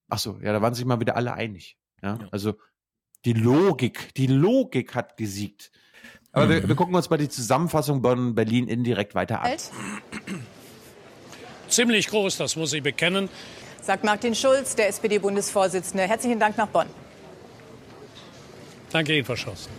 [0.10, 1.78] ach so, ja, da waren sich mal wieder alle einig.
[2.02, 2.56] Ja, also
[3.26, 5.72] die Logik, die Logik hat gesiegt.
[6.32, 9.52] Aber wir, wir gucken uns mal die Zusammenfassung Bonn Berlin indirekt weiter an.
[11.70, 13.30] Ziemlich groß, das muss ich bekennen.
[13.86, 16.08] Sagt Martin Schulz, der SPD-Bundesvorsitzende.
[16.08, 16.88] Herzlichen Dank nach Bonn.
[18.92, 19.70] Danke Ihnen, Frau Schaus.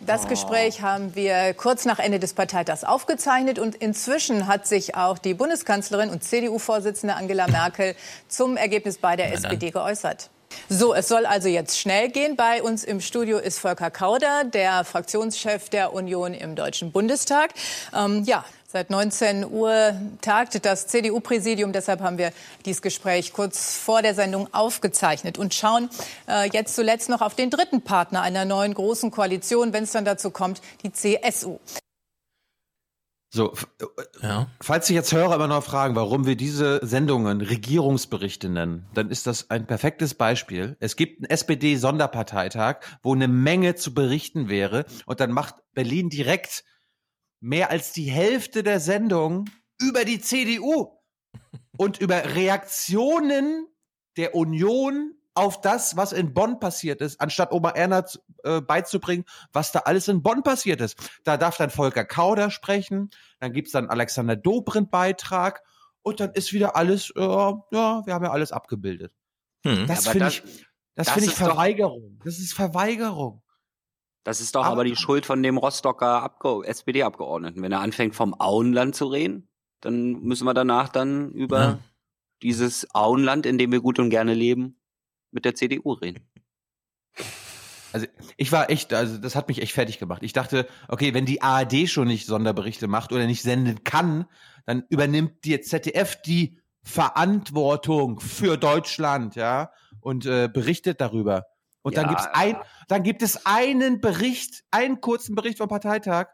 [0.00, 5.18] Das Gespräch haben wir kurz nach Ende des Parteitags aufgezeichnet und inzwischen hat sich auch
[5.18, 7.94] die Bundeskanzlerin und CDU-Vorsitzende Angela Merkel
[8.26, 10.30] zum Ergebnis bei der SPD geäußert.
[10.68, 12.34] So, es soll also jetzt schnell gehen.
[12.34, 17.50] Bei uns im Studio ist Volker Kauder, der Fraktionschef der Union im Deutschen Bundestag.
[17.96, 18.44] Ähm, ja,
[18.76, 21.72] Seit 19 Uhr tagt das CDU-Präsidium.
[21.72, 22.30] Deshalb haben wir
[22.66, 25.88] dieses Gespräch kurz vor der Sendung aufgezeichnet und schauen
[26.28, 30.04] äh, jetzt zuletzt noch auf den dritten Partner einer neuen großen Koalition, wenn es dann
[30.04, 31.58] dazu kommt, die CSU.
[33.30, 33.54] So,
[34.22, 34.46] ja.
[34.60, 39.26] falls sich jetzt Hörer immer noch fragen, warum wir diese Sendungen Regierungsberichte nennen, dann ist
[39.26, 40.76] das ein perfektes Beispiel.
[40.80, 46.62] Es gibt einen SPD-Sonderparteitag, wo eine Menge zu berichten wäre und dann macht Berlin direkt
[47.40, 49.46] mehr als die Hälfte der Sendung
[49.80, 50.98] über die CDU
[51.76, 53.66] und über Reaktionen
[54.16, 58.04] der Union auf das, was in Bonn passiert ist, anstatt Oma Erna
[58.42, 60.96] äh, beizubringen, was da alles in Bonn passiert ist.
[61.24, 65.62] Da darf dann Volker Kauder sprechen, dann gibt's dann Alexander Dobrindt Beitrag
[66.02, 69.12] und dann ist wieder alles, äh, ja, wir haben ja alles abgebildet.
[69.66, 69.86] Hm.
[69.86, 70.42] Das finde ich,
[70.94, 72.18] das, das finde ich Verweigerung.
[72.24, 73.42] Das ist Verweigerung.
[74.26, 76.34] Das ist doch aber, aber die Schuld von dem Rostocker
[76.64, 77.62] SPD-Abgeordneten.
[77.62, 79.48] Wenn er anfängt vom Auenland zu reden,
[79.80, 81.78] dann müssen wir danach dann über ja.
[82.42, 84.80] dieses Auenland, in dem wir gut und gerne leben,
[85.30, 86.28] mit der CDU reden.
[87.92, 90.24] Also ich war echt, also das hat mich echt fertig gemacht.
[90.24, 94.26] Ich dachte, okay, wenn die ARD schon nicht Sonderberichte macht oder nicht senden kann,
[94.64, 99.70] dann übernimmt die ZDF die Verantwortung für Deutschland, ja,
[100.00, 101.46] und äh, berichtet darüber.
[101.86, 102.56] Und ja, dann gibt's ein,
[102.88, 106.30] dann gibt es einen Bericht, einen kurzen Bericht vom Parteitag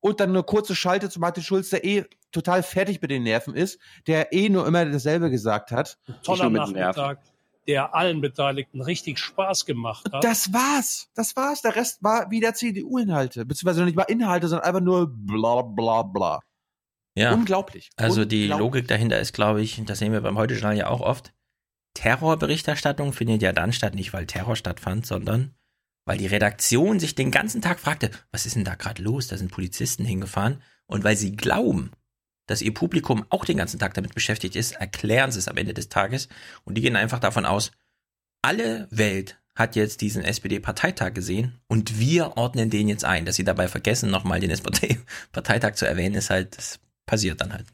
[0.00, 3.54] und dann eine kurze Schalte zu Martin Schulz, der eh total fertig mit den Nerven
[3.54, 5.98] ist, der eh nur immer dasselbe gesagt hat.
[6.08, 7.22] Ein toller Nachmittag,
[7.68, 10.24] der allen Beteiligten richtig Spaß gemacht hat.
[10.24, 11.08] Das war's.
[11.14, 11.62] Das war's.
[11.62, 13.46] Der Rest war wieder CDU-Inhalte.
[13.46, 16.40] Beziehungsweise nicht mal Inhalte, sondern einfach nur bla bla bla.
[17.14, 17.34] Ja.
[17.34, 17.90] Unglaublich.
[17.94, 18.40] Also Unglaublich.
[18.40, 21.32] die Logik dahinter ist, glaube ich, das sehen wir beim Heute-Journal ja auch oft,
[21.94, 25.54] Terrorberichterstattung findet ja dann statt, nicht weil Terror stattfand, sondern
[26.04, 29.28] weil die Redaktion sich den ganzen Tag fragte, was ist denn da gerade los?
[29.28, 30.62] Da sind Polizisten hingefahren.
[30.86, 31.90] Und weil sie glauben,
[32.46, 35.74] dass ihr Publikum auch den ganzen Tag damit beschäftigt ist, erklären sie es am Ende
[35.74, 36.28] des Tages.
[36.64, 37.72] Und die gehen einfach davon aus,
[38.42, 43.26] alle Welt hat jetzt diesen SPD-Parteitag gesehen und wir ordnen den jetzt ein.
[43.26, 47.66] Dass sie dabei vergessen, nochmal den SPD-Parteitag zu erwähnen, ist halt, das passiert dann halt.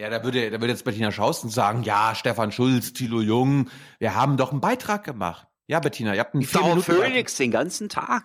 [0.00, 3.68] Ja, da würde, da würde jetzt Bettina Schausten sagen, ja, Stefan Schulz, Thilo Jung,
[3.98, 5.46] wir haben doch einen Beitrag gemacht.
[5.66, 8.24] Ja, Bettina, ihr habt einen Frau Phoenix den ganzen Tag.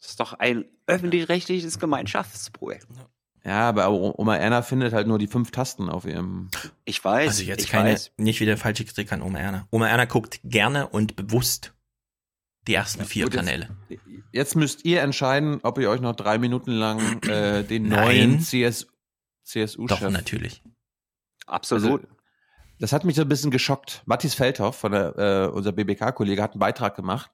[0.00, 2.88] Das ist doch ein öffentlich-rechtliches Gemeinschaftsprojekt.
[3.44, 6.50] Ja, aber Oma Erna findet halt nur die fünf Tasten auf ihrem.
[6.84, 7.28] Ich weiß.
[7.28, 8.10] Also jetzt keine, weiß.
[8.16, 9.68] nicht wieder falsche Kritik an Oma Erna.
[9.70, 11.74] Oma Erna guckt gerne und bewusst
[12.66, 13.68] die ersten ja, vier Kanäle.
[13.88, 18.40] Jetzt, jetzt, müsst ihr entscheiden, ob ihr euch noch drei Minuten lang äh, den neuen
[18.40, 18.88] CS,
[19.44, 20.00] CSU-Chef.
[20.00, 20.60] Doch, natürlich.
[21.46, 22.02] Absolut.
[22.02, 22.14] Also,
[22.80, 24.02] das hat mich so ein bisschen geschockt.
[24.06, 27.30] Matthias Feldhoff, von der, äh, unser BBK-Kollege, hat einen Beitrag gemacht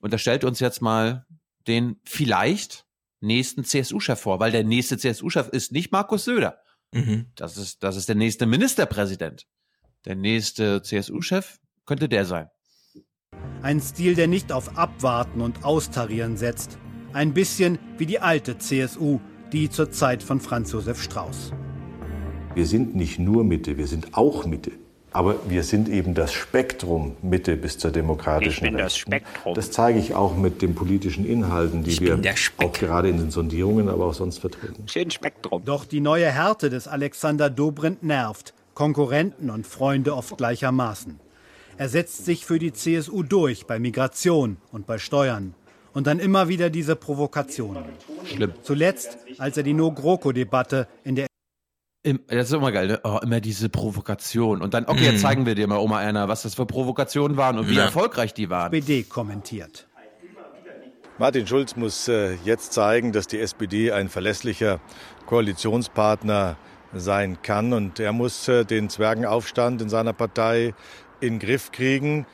[0.00, 1.26] und er stellt uns jetzt mal
[1.66, 2.86] den vielleicht
[3.20, 6.58] nächsten CSU-Chef vor, weil der nächste CSU-Chef ist nicht Markus Söder.
[6.92, 7.26] Mhm.
[7.36, 9.46] Das ist, das ist der nächste Ministerpräsident.
[10.04, 12.50] Der nächste CSU-Chef könnte der sein.
[13.62, 16.78] Ein Stil, der nicht auf Abwarten und Austarieren setzt.
[17.12, 19.20] Ein bisschen wie die alte CSU,
[19.52, 21.52] die zur Zeit von Franz Josef Strauß.
[22.54, 24.72] Wir sind nicht nur Mitte, wir sind auch Mitte.
[25.14, 29.54] Aber wir sind eben das Spektrum Mitte bis zur demokratischen Ich bin das Spektrum.
[29.54, 32.18] Das zeige ich auch mit den politischen Inhalten, die ich wir
[32.58, 34.84] auch gerade in den Sondierungen, aber auch sonst vertreten.
[34.88, 35.62] Schön Spektrum.
[35.66, 38.54] Doch die neue Härte des Alexander Dobrindt nervt.
[38.72, 41.20] Konkurrenten und Freunde oft gleichermaßen.
[41.76, 45.54] Er setzt sich für die CSU durch bei Migration und bei Steuern.
[45.92, 47.84] Und dann immer wieder diese Provokationen.
[48.24, 48.52] Schlimm.
[48.62, 51.26] Zuletzt, als er die No-GroKo-Debatte in der
[52.02, 53.00] das ist immer geil, ne?
[53.04, 54.60] oh, immer diese Provokation.
[54.60, 55.18] Und dann, okay, jetzt mhm.
[55.18, 57.84] zeigen wir dir mal, Oma Erna, was das für Provokationen waren und wie ja.
[57.84, 58.72] erfolgreich die waren.
[58.72, 59.86] SPD kommentiert.
[61.18, 64.80] Martin Schulz muss äh, jetzt zeigen, dass die SPD ein verlässlicher
[65.26, 66.56] Koalitionspartner
[66.92, 67.72] sein kann.
[67.72, 70.74] Und er muss äh, den Zwergenaufstand in seiner Partei
[71.20, 72.26] in den Griff kriegen.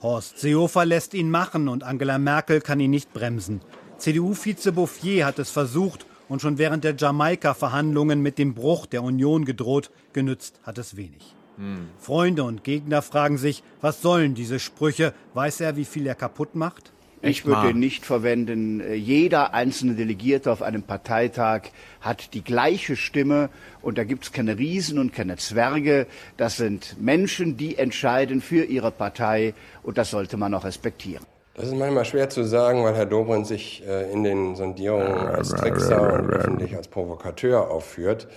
[0.00, 3.60] Horst Seehofer lässt ihn machen und Angela Merkel kann ihn nicht bremsen.
[3.96, 9.44] CDU-Vize Bouffier hat es versucht und schon während der Jamaika-Verhandlungen mit dem Bruch der Union
[9.44, 11.34] gedroht, genützt hat es wenig.
[11.56, 11.88] Hm.
[11.98, 15.12] Freunde und Gegner fragen sich, was sollen diese Sprüche?
[15.34, 16.92] Weiß er, wie viel er kaputt macht?
[17.20, 18.80] Ich würde nicht verwenden.
[18.94, 21.62] Jeder einzelne Delegierte auf einem Parteitag
[22.00, 23.50] hat die gleiche Stimme
[23.82, 26.06] und da gibt es keine Riesen und keine Zwerge.
[26.36, 31.26] Das sind Menschen, die entscheiden für ihre Partei und das sollte man auch respektieren.
[31.58, 35.48] Das ist manchmal schwer zu sagen, weil Herr Dobrindt sich äh, in den Sondierungen als
[35.48, 38.28] Trickser und öffentlich als Provokateur aufführt.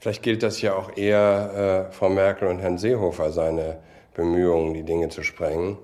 [0.00, 3.78] Vielleicht gilt das ja auch eher äh, Frau Merkel und Herrn Seehofer, seine
[4.14, 5.78] Bemühungen, die Dinge zu sprengen.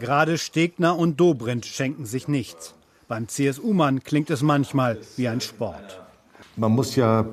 [0.00, 2.74] Gerade Stegner und Dobrindt schenken sich nichts.
[3.06, 6.00] Beim CSU-Mann klingt es manchmal wie ein Sport.
[6.56, 7.26] Man muss ja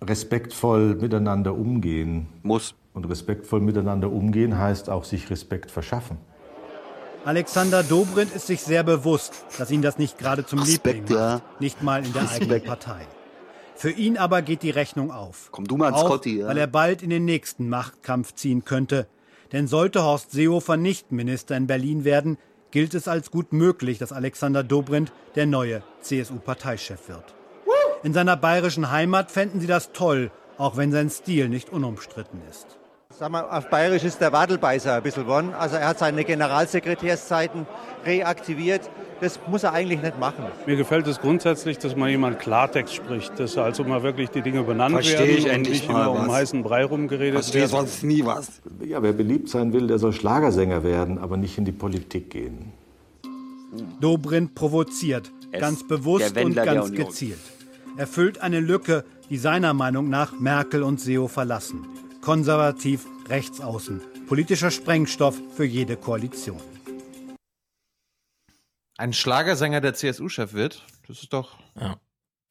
[0.00, 2.28] respektvoll miteinander umgehen.
[2.42, 2.74] Muss.
[2.94, 6.16] Und respektvoll miteinander umgehen heißt auch sich Respekt verschaffen.
[7.24, 11.82] Alexander Dobrindt ist sich sehr bewusst, dass ihn das nicht gerade zum Liebling macht, nicht
[11.82, 13.06] mal in der eigenen Partei.
[13.74, 15.48] Für ihn aber geht die Rechnung auf.
[15.50, 16.46] Komm du mal ins Auch, Scotty, ja.
[16.46, 19.06] weil er bald in den nächsten Machtkampf ziehen könnte.
[19.52, 22.36] Denn sollte Horst Seehofer nicht Minister in Berlin werden,
[22.70, 27.34] gilt es als gut möglich, dass Alexander Dobrindt der neue CSU-Parteichef wird.
[28.02, 32.78] In seiner bayerischen Heimat fänden sie das toll, auch wenn sein Stil nicht unumstritten ist.
[33.16, 35.54] Sag mal, auf Bayerisch ist der Wadelbeißer ein bisschen geworden.
[35.56, 37.64] Also er hat seine Generalsekretärszeiten
[38.04, 38.90] reaktiviert.
[39.20, 40.44] Das muss er eigentlich nicht machen.
[40.66, 44.64] Mir gefällt es grundsätzlich, dass mal jemand Klartext spricht, dass also mal wirklich die Dinge
[44.64, 46.34] benannt Versteh werden ich und endlich nicht mal immer um was.
[46.34, 47.70] heißen Brei rumgeredet Verstehe wird.
[47.70, 48.60] sonst nie was.
[48.84, 52.72] Ja, wer beliebt sein will, der soll Schlagersänger werden, aber nicht in die Politik gehen.
[54.00, 57.38] Dobrindt provoziert, Es- ganz bewusst und ganz gezielt.
[57.96, 61.86] Er füllt eine Lücke, die seiner Meinung nach Merkel und Seo verlassen.
[62.24, 64.00] Konservativ, rechtsaußen.
[64.26, 66.58] Politischer Sprengstoff für jede Koalition.
[68.96, 71.58] Ein Schlagersänger, der CSU-Chef wird, das ist doch.
[71.78, 72.00] Ja.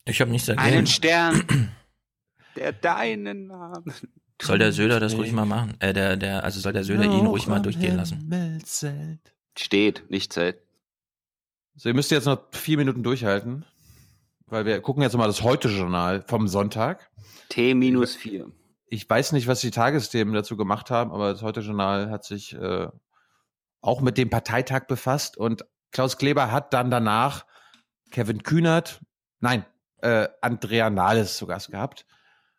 [0.06, 0.64] Ich habe nichts dagegen.
[0.64, 1.72] Einen Stern,
[2.56, 3.92] der deinen Namen.
[4.40, 5.74] Soll der Söder das ruhig mal machen?
[5.80, 8.62] Äh, der, der, also soll der Söder ihn ruhig mal durchgehen lassen.
[9.58, 10.60] Steht, nicht zählt.
[11.78, 13.66] So, ihr müsst jetzt noch vier Minuten durchhalten,
[14.46, 17.10] weil wir gucken jetzt mal das Heute-Journal vom Sonntag.
[17.50, 18.52] T minus vier.
[18.94, 22.88] Ich weiß nicht, was die Tagesthemen dazu gemacht haben, aber das Heute-Journal hat sich äh,
[23.82, 27.48] auch mit dem Parteitag befasst und Klaus Kleber hat dann danach
[28.12, 29.02] Kevin Kühnert,
[29.40, 29.66] nein,
[30.04, 32.06] äh, Andrea Nahles zu Gast gehabt.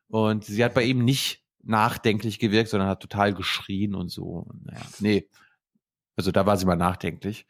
[0.09, 4.49] Und sie hat bei ihm nicht nachdenklich gewirkt, sondern hat total geschrien und so.
[4.65, 5.31] Naja, nee.
[6.17, 7.47] Also da war sie mal nachdenklich.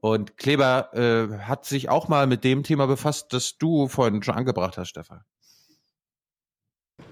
[0.00, 4.34] Und Kleber äh, hat sich auch mal mit dem Thema befasst, das du vorhin schon
[4.34, 5.22] angebracht hast, Stefan.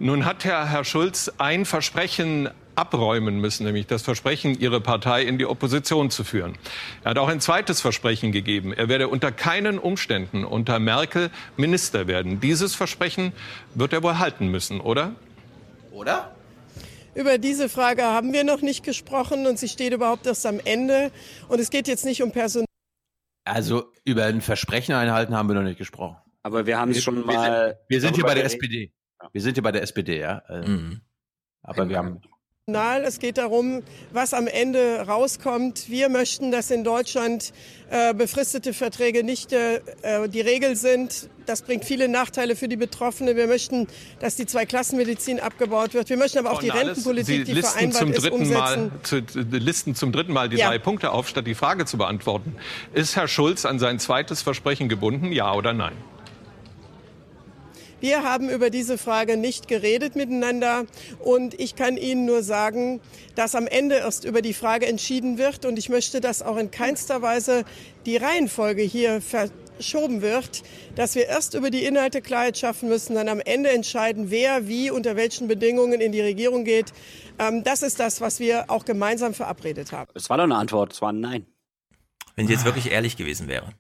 [0.02, 5.38] Nun hat Herr, Herr Schulz ein Versprechen abräumen müssen, nämlich das Versprechen, Ihre Partei in
[5.38, 6.58] die Opposition zu führen.
[7.04, 8.72] Er hat auch ein zweites Versprechen gegeben.
[8.72, 12.40] Er werde unter keinen Umständen unter Merkel Minister werden.
[12.40, 13.32] Dieses Versprechen
[13.76, 15.14] wird er wohl halten müssen, oder?
[15.92, 16.34] Oder?
[17.14, 21.12] Über diese Frage haben wir noch nicht gesprochen und sie steht überhaupt erst am Ende.
[21.46, 22.66] Und es geht jetzt nicht um Personal.
[23.44, 26.16] Also über ein Versprechen einhalten haben wir noch nicht gesprochen.
[26.42, 27.66] Aber wir haben es schon wir mal.
[27.68, 28.46] Sind, wir sind hier bei der.
[28.46, 28.90] SPD.
[29.32, 30.42] Wir sind hier bei der SPD, ja.
[30.48, 31.00] Äh, Mhm.
[31.62, 32.20] Aber wir haben.
[33.04, 35.90] Es geht darum, was am Ende rauskommt.
[35.90, 37.52] Wir möchten, dass in Deutschland
[37.90, 39.80] äh, befristete Verträge nicht äh,
[40.28, 41.28] die Regel sind.
[41.44, 43.36] Das bringt viele Nachteile für die Betroffenen.
[43.36, 43.88] Wir möchten,
[44.20, 46.08] dass die Zweiklassenmedizin abgebaut wird.
[46.08, 48.88] Wir möchten aber auch die Rentenpolitik, Sie die listen vereinbart zum ist, dritten umsetzen.
[48.88, 50.68] Mal, zu- listen zum dritten Mal die Ja.
[50.68, 52.54] drei Punkte auf, statt die Frage zu beantworten.
[52.94, 55.96] Ist Herr Schulz an sein zweites Versprechen gebunden, ja oder nein?
[58.02, 60.86] Wir haben über diese Frage nicht geredet miteinander
[61.20, 63.00] und ich kann Ihnen nur sagen,
[63.36, 66.72] dass am Ende erst über die Frage entschieden wird und ich möchte, dass auch in
[66.72, 67.64] keinster Weise
[68.04, 70.64] die Reihenfolge hier verschoben wird,
[70.96, 74.90] dass wir erst über die Inhalte Klarheit schaffen müssen, dann am Ende entscheiden, wer wie
[74.90, 76.92] unter welchen Bedingungen in die Regierung geht.
[77.38, 80.10] Ähm, Das ist das, was wir auch gemeinsam verabredet haben.
[80.16, 81.46] Es war doch eine Antwort, es war ein Nein.
[82.34, 83.74] Wenn sie jetzt wirklich ehrlich gewesen wäre, hätte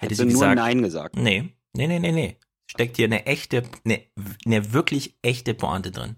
[0.00, 0.56] Hätte sie nur gesagt.
[0.56, 1.16] Nein gesagt.
[1.16, 2.36] Nee, nee, nee, nee, nee.
[2.74, 4.04] Steckt hier eine echte, eine,
[4.44, 6.16] eine wirklich echte Pointe drin.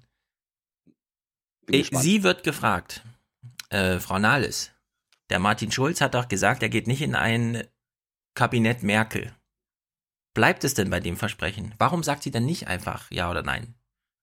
[1.68, 2.04] Ich, gespannt.
[2.04, 3.02] sie wird gefragt,
[3.70, 4.72] äh, Frau Nahles,
[5.30, 7.66] der Martin Schulz hat doch gesagt, er geht nicht in ein
[8.34, 9.34] Kabinett Merkel.
[10.34, 11.74] Bleibt es denn bei dem Versprechen?
[11.78, 13.74] Warum sagt sie dann nicht einfach ja oder nein?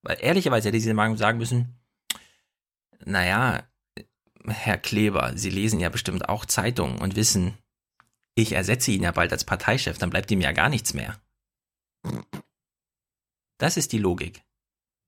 [0.04, 1.80] Weil ehrlicherweise hätte sie mal sagen müssen,
[3.06, 3.68] naja,
[4.46, 7.58] Herr Kleber, Sie lesen ja bestimmt auch Zeitungen und wissen,
[8.36, 11.20] ich ersetze ihn ja bald als Parteichef, dann bleibt ihm ja gar nichts mehr.
[13.58, 14.44] Das ist die Logik.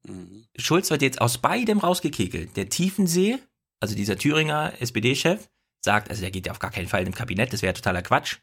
[0.07, 0.45] Mhm.
[0.57, 2.55] Schulz wird jetzt aus beidem rausgekekelt.
[2.55, 3.39] Der Tiefensee,
[3.79, 5.49] also dieser Thüringer SPD-Chef,
[5.83, 8.37] sagt, also der geht ja auf gar keinen Fall im Kabinett, das wäre totaler Quatsch.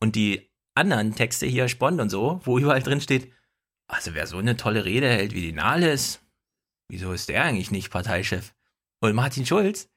[0.00, 3.32] Und die anderen Texte hier, Spond und so, wo überall drin steht,
[3.88, 6.20] also wer so eine tolle Rede hält wie die Nahles,
[6.88, 8.54] wieso ist der eigentlich nicht Parteichef?
[9.00, 9.88] Und Martin Schulz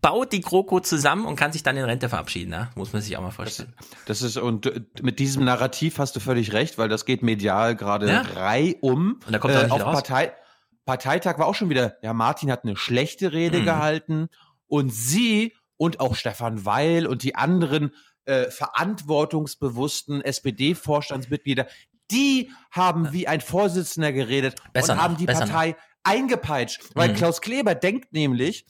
[0.00, 2.70] baut die Kroko zusammen und kann sich dann in Rente verabschieden, ne?
[2.76, 3.74] muss man sich auch mal vorstellen.
[4.06, 7.74] Das ist, und äh, mit diesem Narrativ hast du völlig recht, weil das geht medial
[7.76, 8.20] gerade Ja.
[8.20, 9.20] reihum.
[9.26, 9.94] Und da kommt auch nicht auf raus.
[9.94, 10.32] Partei,
[10.84, 13.64] Parteitag war auch schon wieder, ja, Martin hat eine schlechte Rede Mhm.
[13.64, 14.28] gehalten
[14.68, 17.92] und sie und auch Stefan Weil und die anderen
[18.24, 21.66] äh, verantwortungsbewussten SPD-Vorstandsmitglieder,
[22.10, 26.82] die haben wie ein Vorsitzender geredet Besser und haben noch, die besser Partei eingepeitscht.
[26.94, 27.14] Weil Mhm.
[27.16, 28.64] Klaus Kleber denkt nämlich,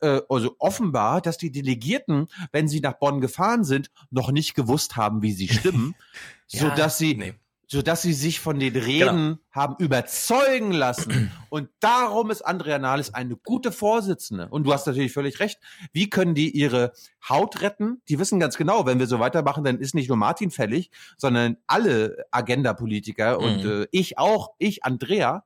[0.00, 4.96] äh, also offenbar, dass die Delegierten, wenn sie nach Bonn gefahren sind, noch nicht gewusst
[4.96, 5.94] haben, wie sie stimmen,
[6.48, 7.34] Ja, sodass sie nee.
[7.68, 11.32] sodass sie sich von den Reden haben überzeugen lassen.
[11.48, 14.46] Und darum ist Andrea Nahles eine gute Vorsitzende.
[14.50, 15.58] Und du hast natürlich völlig recht.
[15.92, 16.92] Wie können die ihre
[17.28, 18.00] Haut retten?
[18.08, 21.56] Die wissen ganz genau, wenn wir so weitermachen, dann ist nicht nur Martin fällig, sondern
[21.66, 23.82] alle Agenda-Politiker und Mhm.
[23.82, 25.44] äh, ich auch, ich, Andrea.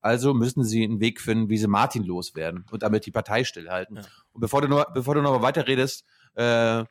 [0.00, 3.98] Also müssen sie einen Weg finden, wie sie Martin loswerden und damit die Partei stillhalten.
[4.32, 6.04] Und bevor du noch, bevor du noch mal weiterredest,
[6.34, 6.84] äh,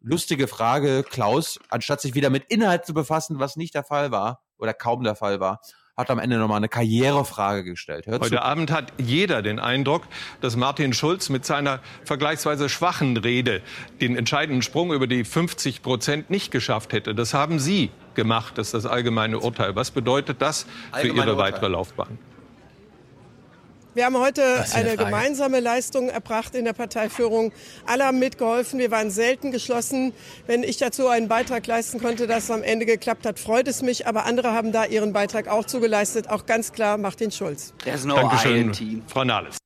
[0.00, 4.42] lustige Frage, Klaus, anstatt sich wieder mit Inhalt zu befassen, was nicht der Fall war
[4.58, 5.60] oder kaum der Fall war,
[5.96, 8.06] hat am Ende nochmal eine Karrierefrage gestellt.
[8.06, 8.42] Hört Heute zu.
[8.42, 10.04] Abend hat jeder den Eindruck,
[10.40, 13.60] dass Martin Schulz mit seiner vergleichsweise schwachen Rede
[14.00, 17.14] den entscheidenden Sprung über die 50 Prozent nicht geschafft hätte.
[17.14, 19.76] Das haben Sie gemacht, das ist das allgemeine Urteil.
[19.76, 21.52] Was bedeutet das für Allgemeine Ihre Urteil.
[21.52, 22.18] weitere Laufbahn?
[23.94, 25.04] Wir haben heute eine eine Frage.
[25.04, 27.52] gemeinsame Leistung erbracht in der Parteiführung.
[27.86, 28.78] Alle haben mitgeholfen.
[28.78, 30.12] Wir waren selten geschlossen.
[30.46, 33.82] Wenn ich dazu einen Beitrag leisten konnte, dass es am Ende geklappt hat, freut es
[33.82, 34.06] mich.
[34.06, 36.28] Aber andere haben da ihren Beitrag auch zugeleistet.
[36.30, 37.74] Auch ganz klar Martin Schulz.
[38.04, 39.58] No Dankeschön, Frau Nahles.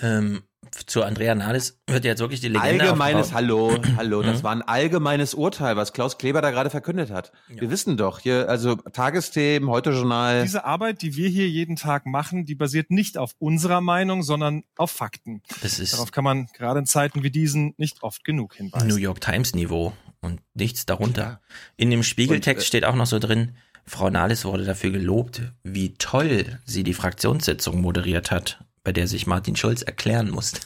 [0.00, 0.42] Ähm,
[0.86, 3.32] zu Andrea Nahles wird jetzt wirklich die Legende Allgemeines.
[3.32, 4.42] Hallo, hallo, das Mhm.
[4.44, 7.32] war ein allgemeines Urteil, was Klaus Kleber da gerade verkündet hat.
[7.48, 10.42] Wir wissen doch, hier, also Tagesthemen, heute Journal.
[10.42, 14.64] Diese Arbeit, die wir hier jeden Tag machen, die basiert nicht auf unserer Meinung, sondern
[14.76, 15.42] auf Fakten.
[15.62, 18.88] Das ist Darauf kann man gerade in Zeiten wie diesen nicht oft genug hinweisen.
[18.88, 21.40] New York Times Niveau und nichts darunter.
[21.76, 25.42] In dem Spiegeltext Und, äh, steht auch noch so drin, Frau Nahles wurde dafür gelobt,
[25.64, 30.60] wie toll sie die Fraktionssitzung moderiert hat, bei der sich Martin Schulz erklären musste.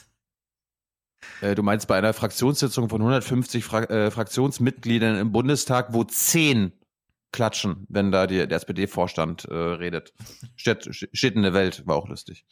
[1.40, 6.72] Äh, Du meinst bei einer Fraktionssitzung von 150 Fra äh, Fraktionsmitgliedern im Bundestag, wo zehn
[7.32, 10.12] klatschen, wenn da die, der SPD-Vorstand äh, redet.
[10.56, 12.46] Steht, steht in der Welt, war auch lustig.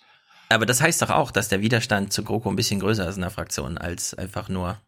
[0.51, 3.23] Aber das heißt doch auch, dass der Widerstand zu GroKo ein bisschen größer ist in
[3.23, 4.79] der Fraktion, als einfach nur,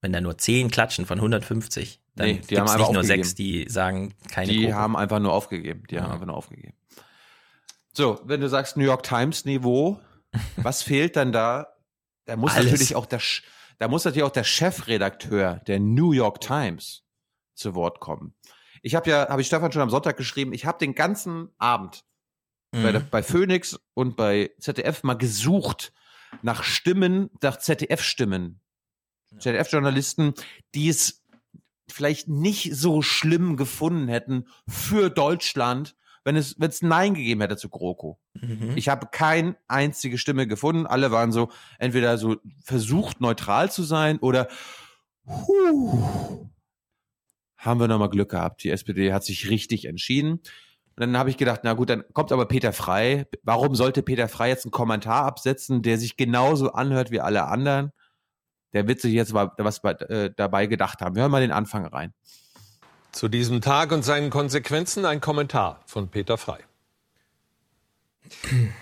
[0.00, 3.34] wenn da nur 10 klatschen von 150, dann Nee, haben gibt's einfach nicht nur sechs,
[3.34, 4.74] die sagen, keine Die GroKo.
[4.74, 5.82] haben einfach nur aufgegeben.
[5.90, 6.12] Die haben Ja.
[6.12, 6.74] einfach nur aufgegeben.
[7.92, 9.98] So, wenn du sagst New York Times Niveau,
[10.56, 11.74] was fehlt dann da?
[12.24, 12.72] Da muss Alles.
[12.72, 13.20] natürlich auch der,
[13.78, 17.04] da muss natürlich auch der Chefredakteur der New York Times
[17.54, 18.34] zu Wort kommen.
[18.82, 22.04] Ich habe ja, habe ich Stefan schon am Sonntag geschrieben, ich habe den ganzen Abend
[22.72, 22.82] Mhm.
[22.82, 25.92] bei, der, bei Phoenix und bei ZDF mal gesucht
[26.40, 28.60] nach Stimmen, nach ZDF-Stimmen.
[29.38, 30.34] ZDF-Journalisten,
[30.74, 31.22] die es
[31.88, 35.94] vielleicht nicht so schlimm gefunden hätten für Deutschland,
[36.24, 38.18] wenn es, wenn es Nein gegeben hätte zu GroKo.
[38.34, 38.72] Mhm.
[38.76, 40.86] Ich habe keine einzige Stimme gefunden.
[40.86, 44.48] Alle waren so entweder so versucht neutral zu sein oder
[45.26, 46.48] huh,
[47.56, 48.64] haben wir nochmal Glück gehabt.
[48.64, 50.40] Die SPD hat sich richtig entschieden.
[50.94, 53.26] Und dann habe ich gedacht, na gut, dann kommt aber Peter Frei.
[53.42, 57.92] Warum sollte Peter Frei jetzt einen Kommentar absetzen, der sich genauso anhört wie alle anderen?
[58.74, 61.14] Der wird sich jetzt mal was äh, dabei gedacht haben.
[61.14, 62.12] Wir hören mal den Anfang rein.
[63.12, 66.58] Zu diesem Tag und seinen Konsequenzen ein Kommentar von Peter Frei.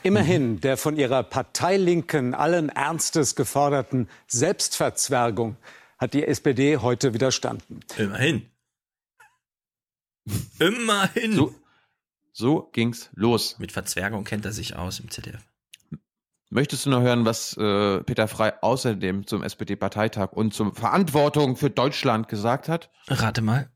[0.04, 5.56] Immerhin der von ihrer Parteilinken allen Ernstes geforderten Selbstverzwergung
[5.98, 7.80] hat die SPD heute widerstanden.
[7.96, 8.48] Immerhin.
[10.60, 11.32] Immerhin.
[11.32, 11.54] So,
[12.32, 13.58] so ging's los.
[13.58, 15.44] Mit Verzwergung kennt er sich aus im ZDF.
[16.50, 21.70] Möchtest du noch hören, was äh, Peter Frei außerdem zum SPD-Parteitag und zur Verantwortung für
[21.70, 22.90] Deutschland gesagt hat?
[23.08, 23.70] Rate mal.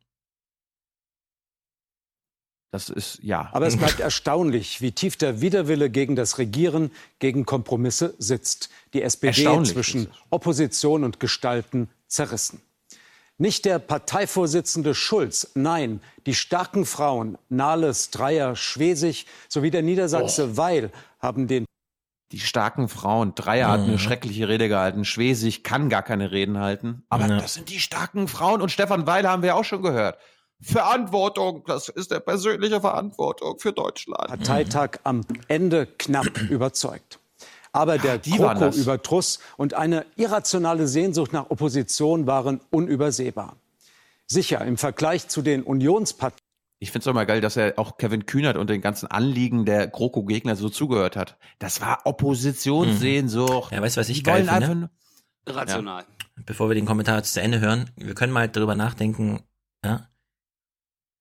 [2.74, 3.48] Das ist ja.
[3.52, 8.68] Aber es bleibt erstaunlich, wie tief der Widerwille gegen das Regieren, gegen Kompromisse sitzt.
[8.94, 12.60] Die SPD zwischen Opposition und Gestalten zerrissen.
[13.38, 20.90] Nicht der Parteivorsitzende Schulz, nein, die starken Frauen Nahles, Dreier, Schwesig sowie der Niedersachse Weil
[21.20, 21.66] haben den
[22.32, 23.36] Die starken Frauen.
[23.36, 23.86] Dreier hat Mhm.
[23.90, 25.04] eine schreckliche Rede gehalten.
[25.04, 27.04] Schwesig kann gar keine Reden halten.
[27.08, 27.38] Aber Ja.
[27.38, 28.60] das sind die starken Frauen.
[28.60, 30.18] Und Stefan Weil haben wir auch schon gehört.
[30.60, 34.28] Verantwortung, das ist der persönliche Verantwortung für Deutschland.
[34.28, 37.18] Parteitag am Ende knapp überzeugt.
[37.72, 38.20] Aber der.
[38.20, 43.56] Kroko-Überdruss und eine irrationale Sehnsucht nach Opposition waren unübersehbar.
[44.26, 46.40] Sicher, im Vergleich zu den Unionsparteien
[46.78, 49.64] Ich finde es auch mal geil, dass er auch Kevin Kühnert und den ganzen Anliegen
[49.66, 51.36] der GroKo-Gegner so zugehört hat.
[51.58, 53.72] Das war Oppositionssehnsucht.
[53.72, 54.90] Ja, weißt du, was ich Die geil finde?
[55.46, 56.04] Rational.
[56.46, 59.40] Bevor wir den Kommentar zu Ende hören, wir können mal drüber nachdenken,
[59.84, 60.08] ja.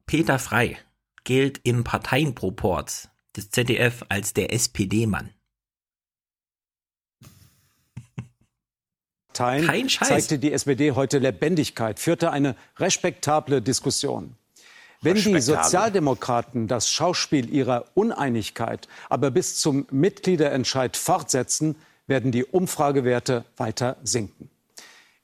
[0.05, 0.77] Peter Frei
[1.23, 5.29] gilt im Parteienproport des ZDF als der SPD-Mann.
[9.33, 10.07] Kein Scheiß.
[10.07, 14.35] zeigte die SPD heute Lebendigkeit, führte eine respektable Diskussion.
[15.01, 15.41] Wenn die.
[15.41, 21.75] Sozialdemokraten das Schauspiel ihrer Uneinigkeit aber bis zum Mitgliederentscheid fortsetzen,
[22.07, 24.49] werden die Umfragewerte weiter sinken.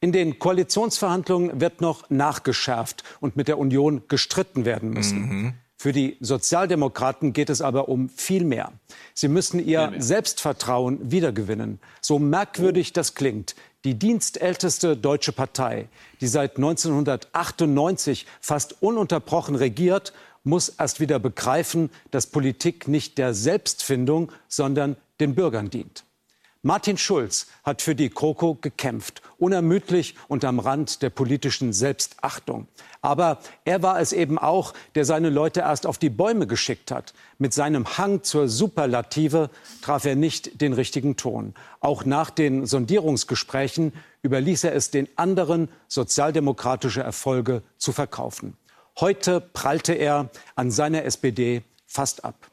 [0.01, 5.59] In den Koalitionsverhandlungen wird noch nachgeschärft und mit der Union gestritten werden müssen.
[5.75, 8.73] Für die Sozialdemokraten geht es aber um viel mehr.
[9.13, 11.79] Sie müssen ihr Selbstvertrauen wiedergewinnen.
[12.01, 13.55] So merkwürdig das klingt.
[13.85, 15.87] Die dienstälteste deutsche Partei,
[16.19, 20.11] die seit 1998 fast ununterbrochen regiert,
[20.43, 26.03] muss erst wieder begreifen, dass Politik nicht der Selbstfindung, sondern den Bürgern dient.
[26.61, 32.67] Martin Schulz hat für die Kroko gekämpft, unermüdlich und am Rand der politischen Selbstachtung.
[33.01, 37.13] Aber er war es eben auch, der seine Leute erst auf die Bäume geschickt hat.
[37.37, 39.49] Mit seinem Hang zur Superlative
[39.81, 41.53] traf er nicht den richtigen Ton.
[41.79, 48.57] Auch nach den Sondierungsgesprächen überließ er es den anderen, sozialdemokratische Erfolge zu verkaufen.
[48.99, 52.51] Heute prallte er an seiner SPD fast ab.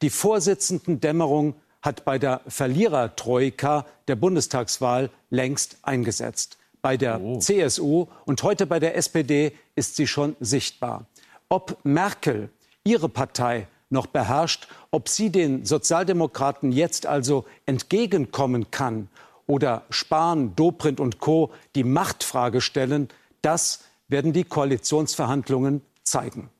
[0.00, 6.58] Die Vorsitzendendämmerung hat bei der Verlierertroika der Bundestagswahl längst eingesetzt.
[6.80, 11.06] Bei der CSU und heute bei der SPD ist sie schon sichtbar.
[11.48, 12.48] Ob Merkel
[12.84, 19.08] ihre Partei noch beherrscht, ob sie den Sozialdemokraten jetzt also entgegenkommen kann
[19.46, 21.52] oder Spahn, Dobrindt und Co.
[21.74, 23.08] die Machtfrage stellen,
[23.42, 26.50] das werden die Koalitionsverhandlungen zeigen.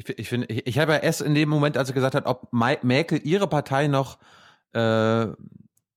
[0.00, 2.26] Ich, ich finde, ich, ich habe ja erst in dem Moment, als er gesagt hat,
[2.26, 4.18] ob Merkel ihre Partei noch
[4.72, 5.26] äh,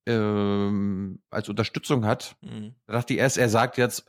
[0.07, 2.73] ähm, als Unterstützung hat, Mhm.
[2.87, 4.05] da dachte ich erst, er sagt jetzt,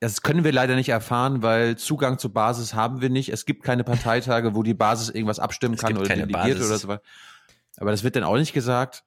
[0.00, 3.28] das können wir leider nicht erfahren, weil Zugang zur Basis haben wir nicht.
[3.28, 3.84] Es gibt keine
[4.24, 6.66] Parteitage, wo die Basis irgendwas abstimmen Es kann oder delegiert Basis.
[6.66, 6.88] oder so.
[7.76, 9.04] Aber das wird dann auch nicht gesagt.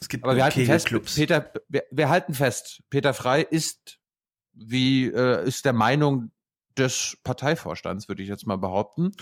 [0.00, 0.88] Es gibt Aber wir halten fest.
[1.14, 3.98] Peter, wir, wir halten fest, Peter Frei ist
[4.54, 6.30] wie äh, ist der Meinung
[6.78, 9.12] des Parteivorstands, würde ich jetzt mal behaupten.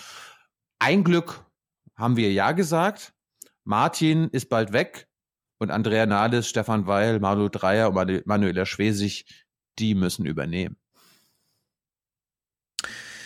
[0.79, 1.45] Ein Glück
[1.97, 3.13] haben wir ja gesagt.
[3.65, 5.09] Martin ist bald weg
[5.59, 9.27] und Andrea Nahles, Stefan Weil, Manuel Dreier und Manu- Manuela Schwesig,
[9.79, 10.77] die müssen übernehmen.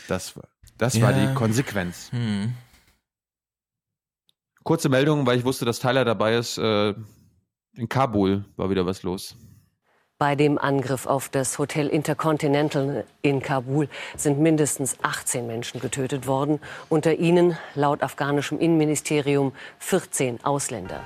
[0.07, 0.48] Das war,
[0.78, 1.26] das war Ja.
[1.26, 2.10] die Konsequenz.
[2.12, 2.55] Hm.
[4.62, 6.58] Kurze Meldung, weil ich wusste, dass Tyler dabei ist.
[6.58, 6.94] Äh,
[7.74, 9.36] in Kabul war wieder was los.
[10.21, 16.59] Bei dem Angriff auf das Hotel Intercontinental in Kabul sind mindestens 18 Menschen getötet worden,
[16.89, 21.05] unter ihnen laut afghanischem Innenministerium 14 Ausländer.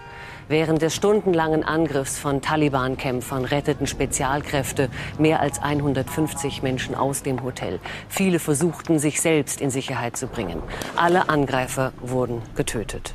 [0.49, 7.81] Während des stundenlangen Angriffs von Taliban-Kämpfern retteten Spezialkräfte mehr als 150 Menschen aus dem Hotel.
[8.09, 10.63] Viele versuchten, sich selbst in Sicherheit zu bringen.
[10.97, 13.15] Alle Angreifer wurden getötet.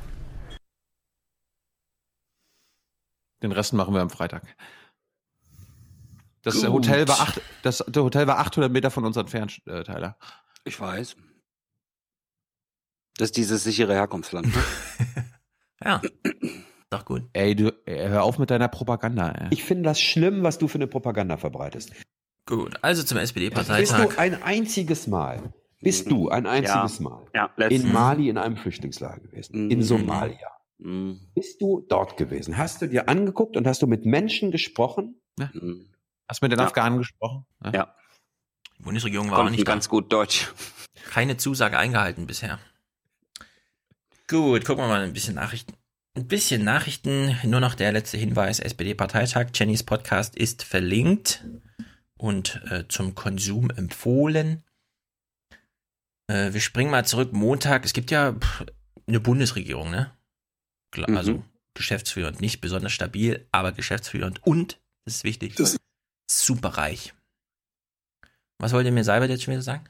[3.42, 4.44] Den Rest machen wir am Freitag.
[6.48, 6.72] Das Gut.
[6.88, 10.18] Hotel war acht, das, das Hotel war 800 Meter von uns entfernt, äh, Tyler.
[10.64, 11.16] Ich weiß.
[13.18, 14.48] Das ist dieses sichere Herkunftsland.
[14.48, 14.54] ne?
[15.84, 16.02] Ja.
[16.90, 17.24] Doch gut.
[17.34, 19.30] Ey, du, ey, hör auf mit deiner Propaganda.
[19.30, 19.48] Ey.
[19.52, 21.92] Ich finde das schlimm, was du für eine Propaganda verbreitest.
[22.48, 24.16] Gut, also zum Bist SPD-Parteitag.
[24.16, 27.92] du ein einziges Mal, bist du ein einziges Mal Ja, in.
[27.92, 29.84] Mali in einem Flüchtlingslager gewesen, in Mhm.
[29.84, 30.48] Somalia.
[30.80, 31.20] Mhm.
[31.36, 32.58] Bist du dort gewesen?
[32.58, 35.22] Hast du dir angeguckt und hast du mit Menschen gesprochen?
[35.38, 35.90] Mhm.
[36.28, 36.66] Hast du mit den Ja.
[36.66, 37.46] Afghanen gesprochen?
[37.74, 37.96] Ja.
[38.78, 39.72] Die Bundesregierung war auch nicht da.
[39.74, 40.52] ganz gut Deutsch.
[41.10, 42.60] Keine Zusage eingehalten bisher.
[44.28, 45.74] Gut, gucken wir mal ein bisschen Nachrichten.
[46.16, 47.38] Ein bisschen Nachrichten.
[47.44, 48.60] Nur noch der letzte Hinweis.
[48.60, 49.48] SPD-Parteitag.
[49.54, 51.46] Jennys Podcast ist verlinkt
[52.18, 54.64] und äh, zum Konsum empfohlen.
[56.28, 57.32] Äh, wir springen mal zurück.
[57.34, 57.86] Montag.
[57.86, 58.66] Es gibt ja pff,
[59.08, 60.12] eine Bundesregierung, ne?
[60.92, 61.18] Klar, Mhm.
[61.18, 62.42] Also geschäftsführend.
[62.42, 64.46] Nicht besonders stabil, aber geschäftsführend.
[64.46, 65.56] Und, das ist wichtig,
[66.28, 67.14] superreich.
[68.60, 69.86] Was wollt ihr mir selber jetzt schon wieder sagen?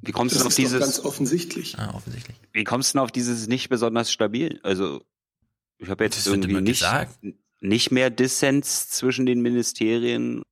[0.00, 0.80] Wie kommst Das du auf ist doch dieses?
[0.80, 1.78] ganz offensichtlich.
[1.78, 2.36] Ah, offensichtlich.
[2.52, 4.60] Wie kommst du denn auf dieses nicht besonders stabil?
[4.62, 5.04] Also,
[5.78, 7.18] ich habe jetzt Das irgendwie nicht, gesagt.
[7.60, 10.42] nicht mehr Dissens zwischen den Ministerien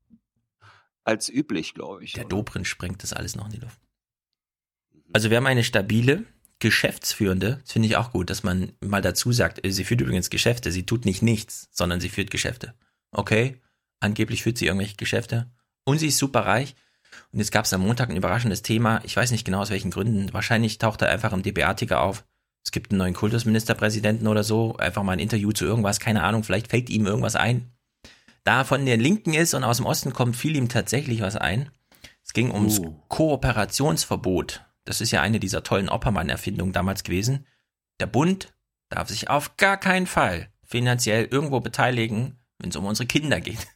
[1.05, 2.12] als üblich, glaube ich.
[2.14, 3.78] Der Dobrindt sprengt das alles noch in die Luft.
[5.12, 6.24] Also wir haben eine stabile,
[6.58, 10.72] geschäftsführende, das finde ich auch gut, dass man mal dazu sagt, sie führt übrigens Geschäfte,
[10.72, 12.74] sie tut nicht nichts, sondern sie führt Geschäfte.
[13.12, 13.60] Okay,
[14.00, 15.50] angeblich führt sie irgendwelche Geschäfte
[15.84, 16.75] und sie ist super reich.
[17.33, 19.91] Und jetzt gab es am Montag ein überraschendes Thema, ich weiß nicht genau aus welchen
[19.91, 22.25] Gründen, wahrscheinlich taucht er einfach im DPA-Ticker auf.
[22.65, 26.42] Es gibt einen neuen Kultusministerpräsidenten oder so, einfach mal ein Interview zu irgendwas, keine Ahnung,
[26.44, 27.70] vielleicht fällt ihm irgendwas ein.
[28.44, 31.36] Da er von der Linken ist und aus dem Osten kommt, fiel ihm tatsächlich was
[31.36, 31.70] ein.
[32.25, 33.00] Es ging ums Uh.
[33.08, 34.65] Kooperationsverbot.
[34.84, 37.47] Das ist ja eine dieser tollen Oppermann-Erfindungen damals gewesen.
[38.00, 38.52] Der Bund
[38.89, 43.66] darf sich auf gar keinen Fall finanziell irgendwo beteiligen, wenn es um unsere Kinder geht.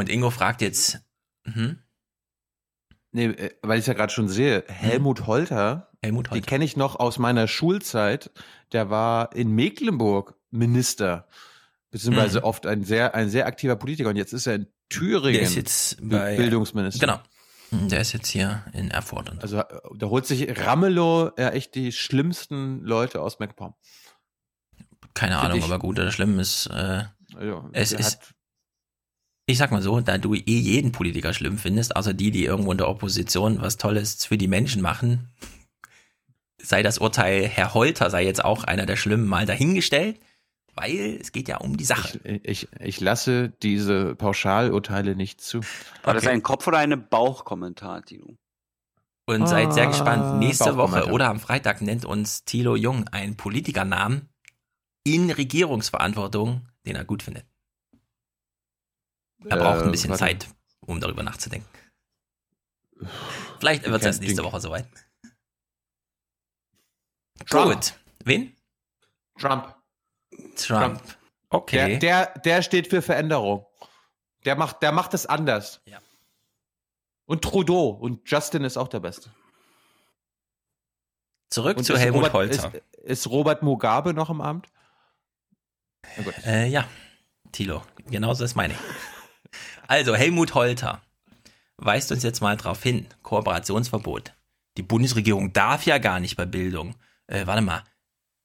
[0.00, 1.00] Und Ingo fragt jetzt,
[1.46, 1.78] hm?
[3.12, 6.96] Nee, äh, weil ich ja gerade schon sehe, Helmut Holter, Helmut den kenne ich noch
[6.96, 8.30] aus meiner Schulzeit,
[8.72, 11.28] der war in Mecklenburg Minister,
[11.90, 12.44] beziehungsweise Mhm.
[12.44, 15.54] oft ein sehr, ein sehr aktiver Politiker und jetzt ist er in Thüringen Der ist
[15.54, 17.06] jetzt bei Bildungsminister.
[17.06, 17.20] Genau.
[17.88, 19.30] Der ist jetzt hier in Erfurt.
[19.30, 19.62] Und Also
[19.94, 23.74] da holt sich Ramelow ja echt die schlimmsten Leute aus MacPom.
[25.14, 27.04] keine Find Ahnung, aber gut oder schlimm ist, äh,
[27.36, 28.34] Also, es ist,
[29.50, 32.72] ich sag mal so, da du eh jeden Politiker schlimm findest, außer die, die irgendwo
[32.72, 35.28] in der Opposition was Tolles für die Menschen machen,
[36.62, 40.18] sei das Urteil Herr Holter, sei jetzt auch einer der Schlimmen mal dahingestellt,
[40.74, 42.20] weil es geht ja um die Sache.
[42.24, 45.60] Ich, ich, ich lasse diese Pauschalurteile nicht zu.
[46.04, 48.36] War das ein Kopf- oder ein Bauchkommentar, Tino?
[49.26, 50.38] Und seid sehr Ah, gespannt.
[50.40, 54.28] Nächste Woche oder am Freitag nennt uns Thilo Jung einen Politikernamen
[55.04, 57.44] in Regierungsverantwortung, den er gut findet.
[59.46, 60.24] Er braucht ein Äh, bisschen warte.
[60.24, 60.48] Zeit,
[60.80, 61.68] um darüber nachzudenken.
[63.58, 64.86] Vielleicht wird es erst nächste Woche soweit.
[67.46, 67.74] Trump.
[67.74, 67.94] Gut.
[68.24, 68.54] Wen?
[69.38, 69.74] Trump.
[70.56, 71.00] Trump.
[71.48, 71.98] Okay.
[71.98, 73.66] Der, der, der steht für Veränderung.
[74.44, 75.80] Der macht, der macht es anders.
[75.86, 75.98] Ja.
[77.26, 77.88] Und Trudeau.
[77.88, 79.30] Und Justin ist auch der Beste.
[81.48, 82.74] Zurück Und zu Helmut Robert, Holzer.
[82.74, 84.68] Ist, ist Robert Mugabe noch im Amt?
[86.44, 86.86] Äh, ja,
[87.52, 88.74] Thilo, genauso ist meine.
[89.90, 91.02] Also, Helmut Holter
[91.76, 94.32] weist uns jetzt mal darauf hin, Kooperationsverbot.
[94.76, 96.94] Die Bundesregierung darf ja gar nicht bei Bildung.
[97.26, 97.82] Äh, warte mal,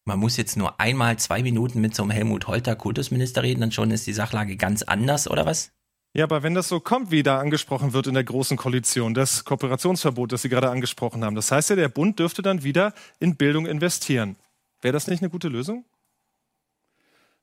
[0.05, 3.71] man muss jetzt nur einmal zwei Minuten mit so einem Helmut Holter Kultusminister reden, dann
[3.71, 5.71] schon ist die Sachlage ganz anders, oder was?
[6.15, 9.45] Ja, aber wenn das so kommt, wie da angesprochen wird in der Großen Koalition, das
[9.45, 13.35] Kooperationsverbot, das Sie gerade angesprochen haben, das heißt ja, der Bund dürfte dann wieder in
[13.35, 14.35] Bildung investieren.
[14.81, 15.85] Wäre das nicht eine gute Lösung?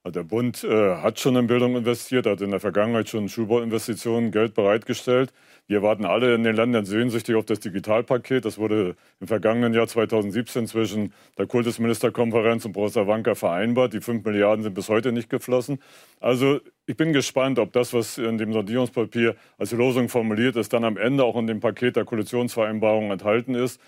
[0.04, 4.52] Der Bund äh, hat schon in Bildung investiert, hat in der Vergangenheit schon Schulbauinvestitionen Geld
[4.54, 5.32] bereitgestellt.
[5.68, 8.44] Wir warten alle in den Ländern sehnsüchtig auf das Digitalpaket.
[8.44, 13.92] Das wurde im vergangenen Jahr 2017 zwischen der Kultusministerkonferenz und Professor Wanka vereinbart.
[13.92, 15.78] Die 5 Milliarden sind bis heute nicht geflossen.
[16.18, 20.82] Also ich bin gespannt, ob das, was in dem Sondierungspapier als Losung formuliert ist, dann
[20.82, 23.80] am Ende auch in dem Paket der Koalitionsvereinbarung enthalten ist.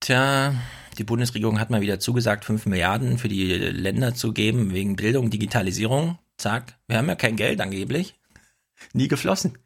[0.00, 0.52] Tja,
[0.98, 5.30] die Bundesregierung hat mal wieder zugesagt, 5 Milliarden für die Länder zu geben wegen Bildung,
[5.30, 6.18] Digitalisierung.
[6.36, 8.14] Zack, wir haben ja kein Geld angeblich.
[8.92, 9.58] Nie geflossen.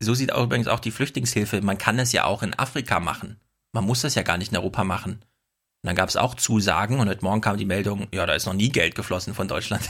[0.00, 1.60] So sieht auch übrigens auch die Flüchtlingshilfe.
[1.62, 3.40] Man kann das ja auch in Afrika machen.
[3.72, 5.12] Man muss das ja gar nicht in Europa machen.
[5.12, 8.46] Und dann gab es auch Zusagen und heute Morgen kam die Meldung, ja, da ist
[8.46, 9.88] noch nie Geld geflossen von Deutschland.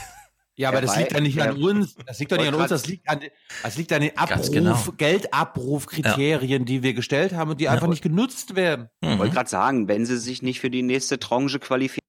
[0.57, 1.67] Ja, aber das liegt ja nicht an Ja.
[1.67, 1.95] uns.
[2.05, 2.69] Das liegt doch nicht an uns.
[2.69, 3.19] Das liegt an,
[3.61, 4.81] das liegt an den Abruf, genau.
[4.97, 8.89] Geldabrufkriterien, die wir gestellt haben und die einfach nicht genutzt werden.
[9.01, 9.09] Mhm.
[9.13, 11.99] Ich wollte gerade sagen, wenn sie sich nicht für die nächste Tranche qualifizieren.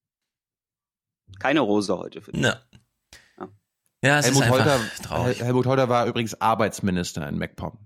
[1.40, 2.40] Keine Rose heute für die.
[2.40, 2.60] Ja.
[4.04, 5.38] Ja, es Helmut ist Holter, traurig.
[5.38, 7.76] Hel- Helmut Holter war übrigens Arbeitsminister in MacPom.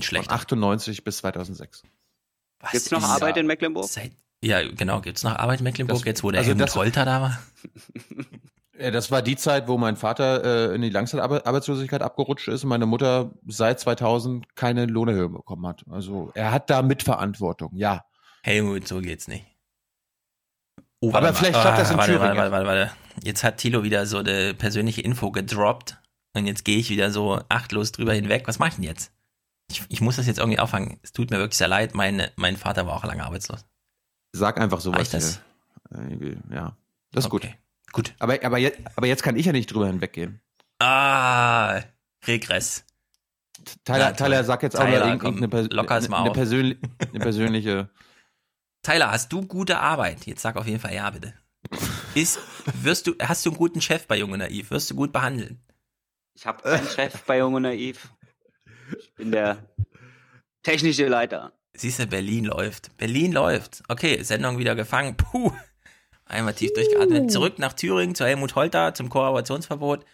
[0.00, 0.26] Schlecht.
[0.26, 1.82] Von 98 bis 2006.
[2.60, 3.86] Was Gibt's noch Arbeit da- in Mecklenburg?
[3.88, 4.12] Seit,
[4.42, 5.00] ja, genau.
[5.00, 7.42] Gibt's noch Arbeit in Mecklenburg, Das- jetzt wo der also Helmut das- Holter da war?
[8.78, 12.68] Ja, das war die Zeit, wo mein Vater äh, in die Langzeitarbeitslosigkeit abgerutscht ist und
[12.70, 15.84] meine Mutter seit 2000 keine Lohnerhöhung bekommen hat.
[15.90, 18.04] Also er hat da Mitverantwortung, ja.
[18.42, 19.46] Helmut, so geht's nicht.
[21.00, 22.36] Oh, Aber vielleicht schafft das in warte, Thüringen.
[22.36, 22.92] Warte, warte, warte, warte.
[23.22, 25.98] Jetzt hat Thilo wieder so eine persönliche Info gedroppt
[26.34, 28.46] und jetzt gehe ich wieder so achtlos drüber hinweg.
[28.46, 29.12] Was mache ich denn jetzt?
[29.70, 30.98] Ich, ich muss das jetzt irgendwie auffangen.
[31.02, 31.94] Es tut mir wirklich sehr leid.
[31.94, 33.64] Mein, mein Vater war auch lange arbeitslos.
[34.32, 35.10] Sag einfach sowas.
[35.10, 35.40] Das?
[35.90, 35.98] hier.
[35.98, 36.76] Äh, Ja,
[37.12, 37.48] das ist Okay.
[37.48, 37.56] gut.
[38.18, 40.40] Aber, aber, jetzt, aber jetzt kann ich ja nicht drüber hinweggehen.
[40.80, 41.80] Ah,
[42.26, 42.84] Regress.
[43.84, 44.12] Tyler, Ja.
[44.12, 46.36] Tyler sag jetzt auch Tyler, mal irgend- komm, irgendeine, Pers locker's mal eine, auf.
[46.36, 47.88] persönli eine persönliche.
[48.82, 50.26] Tyler, hast du gute Arbeit?
[50.26, 51.34] Jetzt sag auf jeden Fall ja, bitte.
[52.14, 52.38] Ist,
[52.82, 54.70] wirst du, hast du einen guten Chef bei Jung und Naiv?
[54.70, 55.60] Wirst du gut behandeln?
[56.34, 58.10] Ich habe keinen Chef bei Jung und Naiv.
[58.98, 59.64] Ich bin der
[60.62, 61.52] technische Leiter.
[61.76, 62.96] Siehst du, Berlin läuft.
[62.98, 63.82] Berlin läuft.
[63.88, 65.16] Okay, Sendung wieder gefangen.
[65.16, 65.52] Puh.
[66.26, 67.30] Einmal tief durchgeatmet.
[67.30, 70.04] Zurück nach Thüringen zu Helmut Holter zum Kooperationsverbot.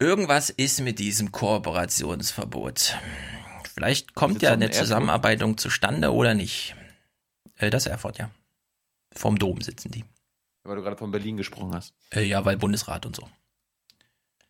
[0.00, 2.96] Irgendwas ist mit diesem Kooperationsverbot.
[3.72, 4.70] Vielleicht kommt ja eine?
[4.70, 6.74] Zusammenarbeitung zustande oder nicht.
[7.56, 8.30] Äh, das Erfurt, ja.
[9.12, 10.04] Vom Dom sitzen die.
[10.64, 11.94] Weil du gerade von Berlin gesprochen hast.
[12.12, 13.28] Äh, ja, weil Bundesrat und so.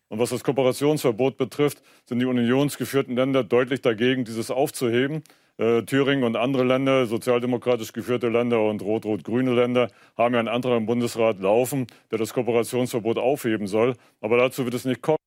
[0.07, 5.23] Und was das Kooperationsverbot betrifft, sind die unionsgeführten Länder deutlich dagegen, dieses aufzuheben.
[5.57, 10.75] Äh, Thüringen und andere Länder, sozialdemokratisch geführte Länder und rot-rot-grüne Länder, haben ja einen Antrag
[10.77, 13.95] im Bundesrat laufen, der das Kooperationsverbot aufheben soll.
[14.19, 15.17] Aber dazu wird es nicht kommen.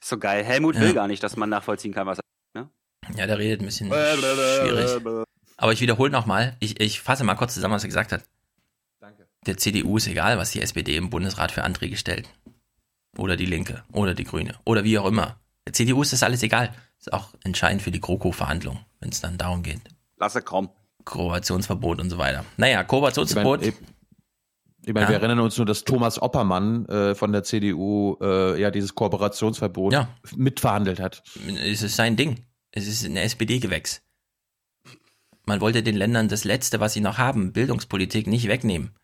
[0.00, 0.42] So geil.
[0.44, 0.80] Helmut Ja.
[0.80, 2.60] will gar nicht, dass man nachvollziehen kann, was er.
[2.60, 2.68] Ne?
[3.16, 5.24] Ja, der redet ein bisschen schwierig.
[5.56, 8.24] Aber ich wiederhole nochmal, ich, ich fasse mal kurz zusammen, was er gesagt hat.
[8.98, 9.28] Danke.
[9.46, 12.28] Der CDU ist egal, was die SPD im Bundesrat für Anträge stellt.
[13.16, 13.84] Oder die Linke.
[13.92, 14.56] Oder die Grüne.
[14.64, 15.38] Oder wie auch immer.
[15.64, 16.74] Der CDU ist das alles egal.
[17.04, 19.78] Ist auch entscheidend für die GroKo-Verhandlungen, wenn es dann darum geht.
[20.16, 20.70] Lass er kommen.
[21.04, 22.46] Kooperationsverbot und so weiter.
[22.56, 23.60] Naja, Kooperationsverbot.
[23.62, 23.86] Ich meine,
[24.86, 25.10] ich meine Ja.
[25.10, 29.92] wir erinnern uns nur, dass Thomas Oppermann äh, von der CDU äh, ja dieses Kooperationsverbot
[29.92, 30.08] Ja.
[30.34, 31.22] mitverhandelt hat.
[31.62, 32.46] es ist sein Ding.
[32.70, 34.00] Es ist ein SPD-Gewächs.
[35.44, 38.96] Man wollte den Ländern das Letzte, was sie noch haben, Bildungspolitik, nicht wegnehmen.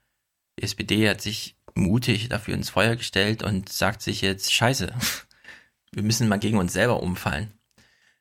[0.58, 4.94] Die SPD hat sich mutig dafür ins Feuer gestellt und sagt sich jetzt, scheiße,
[5.92, 7.52] wir müssen mal gegen uns selber umfallen.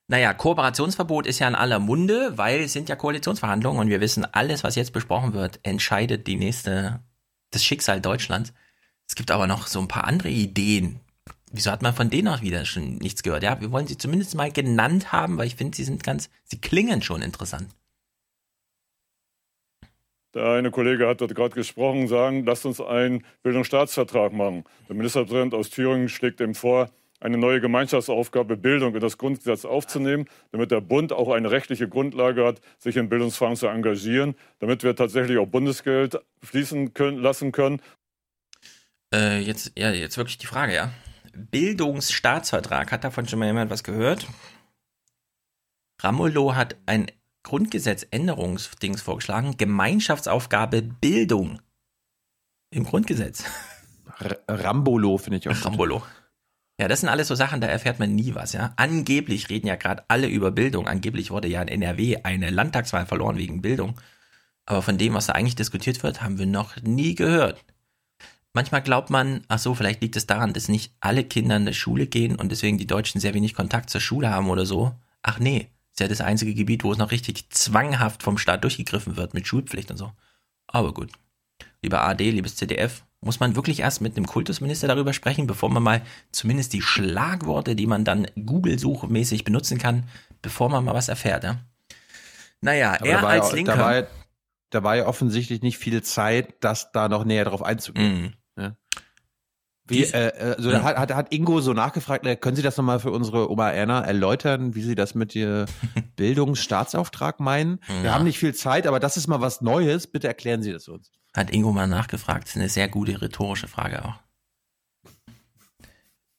[0.09, 4.25] Naja, Kooperationsverbot ist ja in aller Munde, weil es sind ja Koalitionsverhandlungen und wir wissen,
[4.25, 6.99] alles, was jetzt besprochen wird, entscheidet die nächste,
[7.51, 8.51] das Schicksal Deutschlands.
[9.07, 10.99] Es gibt aber noch so ein paar andere Ideen.
[11.51, 13.43] Wieso hat man von denen auch wieder schon nichts gehört?
[13.43, 16.59] Ja, wir wollen sie zumindest mal genannt haben, weil ich finde, sie sind ganz, sie
[16.59, 17.69] klingen schon interessant.
[20.33, 24.63] Der eine Kollege hat dort gerade gesprochen, sagen, lasst uns einen Bildungsstaatsvertrag machen.
[24.87, 26.89] Der Ministerpräsident aus Thüringen schlägt ihm vor,
[27.19, 32.45] eine neue Gemeinschaftsaufgabe Bildung in das Grundgesetz aufzunehmen, damit der Bund auch eine rechtliche Grundlage
[32.45, 37.81] hat, sich in Bildungsfragen zu engagieren, damit wir tatsächlich auch Bundesgeld fließen können, lassen können.
[39.13, 40.91] Äh, jetzt, ja, jetzt wirklich die Frage, ja.
[41.33, 44.27] Bildungsstaatsvertrag, hat davon schon mal jemand was gehört?
[46.01, 47.07] Ramelow hat ein
[47.43, 49.57] Grundgesetzänderungsdings vorgeschlagen.
[49.57, 51.61] Gemeinschaftsaufgabe Bildung.
[52.71, 53.43] Im Grundgesetz.
[54.47, 55.65] Rambolo finde ich auch.
[55.65, 56.03] Rambolo.
[56.79, 58.73] Ja, das sind alles so Sachen, da erfährt man nie was, ja.
[58.77, 60.87] Angeblich reden ja gerade alle über Bildung.
[60.87, 63.99] Angeblich wurde ja in NRW eine Landtagswahl verloren wegen Bildung.
[64.65, 67.65] Aber von dem, was da eigentlich diskutiert wird, haben wir noch nie gehört.
[68.53, 71.73] Manchmal glaubt man, ach so, vielleicht liegt es daran, dass nicht alle Kinder in die
[71.73, 74.95] Schule gehen und deswegen die Deutschen sehr wenig Kontakt zur Schule haben oder so.
[75.21, 79.17] Ach nee, ist ja das einzige Gebiet, wo es noch richtig zwanghaft vom Staat durchgegriffen
[79.17, 80.13] wird mit Schulpflicht und so.
[80.67, 81.11] Aber gut.
[81.81, 85.83] Lieber AD, liebes CDF, muss man wirklich erst mit einem Kultusminister darüber sprechen, bevor man
[85.83, 90.03] mal zumindest die Schlagworte, die man dann Google-suchmäßig benutzen kann,
[90.41, 91.57] bevor man mal was erfährt, ja?
[92.61, 93.75] Naja, Aber er als Linker.
[93.75, 94.07] Da war, ja-
[94.69, 98.35] da war ja offensichtlich nicht viel Zeit, das da noch näher drauf einzugehen.
[99.89, 100.83] Wie, äh, also Ja.
[100.83, 104.75] hat, hat, Ingo so nachgefragt, äh, können Sie das nochmal für unsere Oma Erna erläutern,
[104.75, 105.65] wie Sie das mit Ihr
[106.15, 107.79] Bildungsstaatsauftrag meinen?
[107.87, 108.13] Wir Ja.
[108.13, 110.07] haben nicht viel Zeit, aber das ist mal was Neues.
[110.07, 111.11] Bitte erklären Sie das uns.
[111.35, 112.43] Hat Ingo mal nachgefragt.
[112.43, 114.15] Das ist eine sehr gute rhetorische Frage auch.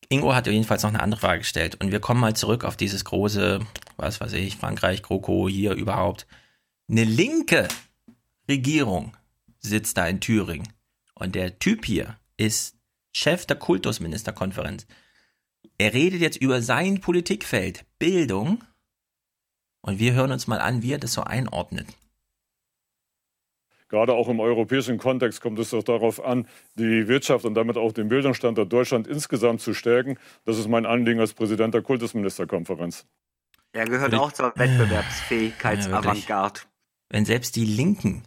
[0.08, 1.76] Ingo hat jedenfalls noch eine andere Frage gestellt.
[1.80, 3.60] Und wir kommen mal zurück auf dieses große,
[3.96, 6.26] was weiß ich, Frankreich, GroKo, hier überhaupt.
[6.90, 7.68] Eine linke
[8.48, 9.16] Regierung
[9.60, 10.68] sitzt da in Thüringen.
[11.14, 12.76] Und der Typ hier ist
[13.12, 14.86] Chef der Kultusministerkonferenz.
[15.78, 18.62] Er redet jetzt über sein Politikfeld, Bildung.
[19.82, 21.86] Und wir hören uns mal an, wie er das so einordnet.
[23.89, 27.90] Gerade auch im europäischen Kontext kommt es doch darauf an, die Wirtschaft und damit auch
[27.92, 30.16] den Bildungsstandort Deutschland insgesamt zu stärken.
[30.44, 33.05] Das ist mein Anliegen als Präsident der Kultusministerkonferenz.
[33.72, 36.60] Er gehört auch zur Wettbewerbsfähigkeitsavantgarde.
[37.08, 38.22] wenn selbst die Linken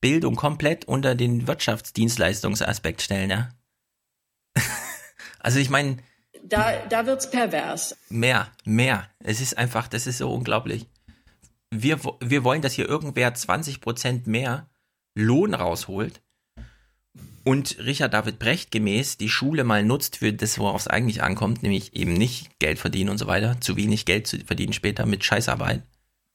[0.00, 3.50] Bildung komplett unter den Wirtschaftsdienstleistungsaspekt stellen, ja.
[5.40, 5.98] also ich meine,
[6.42, 7.96] Da, da wird's pervers.
[8.08, 9.08] mehr, mehr.
[9.20, 10.86] Es ist einfach, das ist so unglaublich.
[11.70, 14.68] Wir, wir wollen, dass hier irgendwer 20% mehr
[15.14, 16.20] Lohn rausholt
[17.46, 21.62] und Richard David Brecht gemäß die Schule mal nutzt für das, worauf es eigentlich ankommt,
[21.62, 25.24] nämlich eben nicht Geld verdienen und so weiter, zu wenig Geld zu verdienen später mit
[25.24, 25.84] Scheißarbeit.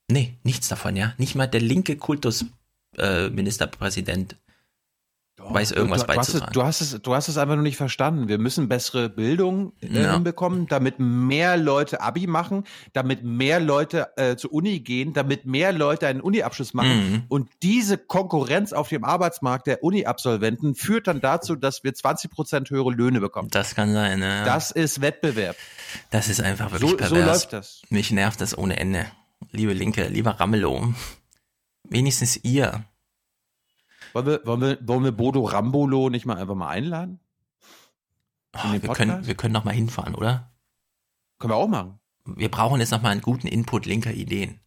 [0.09, 1.13] Nee, nichts davon, ja.
[1.17, 4.35] Nicht mal der linke Kultusministerpräsident äh,
[5.49, 7.63] Ministerpräsident weiß irgendwas du, du, hast es, du, hast es, du hast es einfach nur
[7.63, 8.27] nicht verstanden.
[8.27, 10.13] Wir müssen bessere Bildung äh, Ja.
[10.13, 12.63] hinbekommen, damit mehr Leute Abi machen,
[12.93, 17.11] damit mehr Leute äh, zur Uni gehen, damit mehr Leute einen Uni-Abschluss machen.
[17.11, 17.23] Mhm.
[17.29, 22.69] Und diese Konkurrenz auf dem Arbeitsmarkt der Uni-Absolventen führt dann dazu, dass wir 20 Prozent
[22.69, 23.49] höhere Löhne bekommen.
[23.51, 24.43] Das kann sein, ne?
[24.45, 25.55] Das ist Wettbewerb.
[26.09, 27.25] Das ist einfach wirklich So- so pervers.
[27.43, 27.81] läuft das.
[27.89, 29.05] Mich nervt das ohne Ende.
[29.51, 30.93] Liebe Linke, lieber Ramelow.
[31.89, 32.83] Wenigstens ihr.
[34.13, 37.19] Wollen wir, wollen wir, wollen wir Bodo Rambolo nicht mal einfach mal einladen?
[38.63, 40.51] In den Wir können, wir können noch mal hinfahren, oder?
[41.39, 41.99] Können wir auch machen.
[42.25, 44.59] Wir brauchen jetzt noch mal einen guten Input linker Ideen.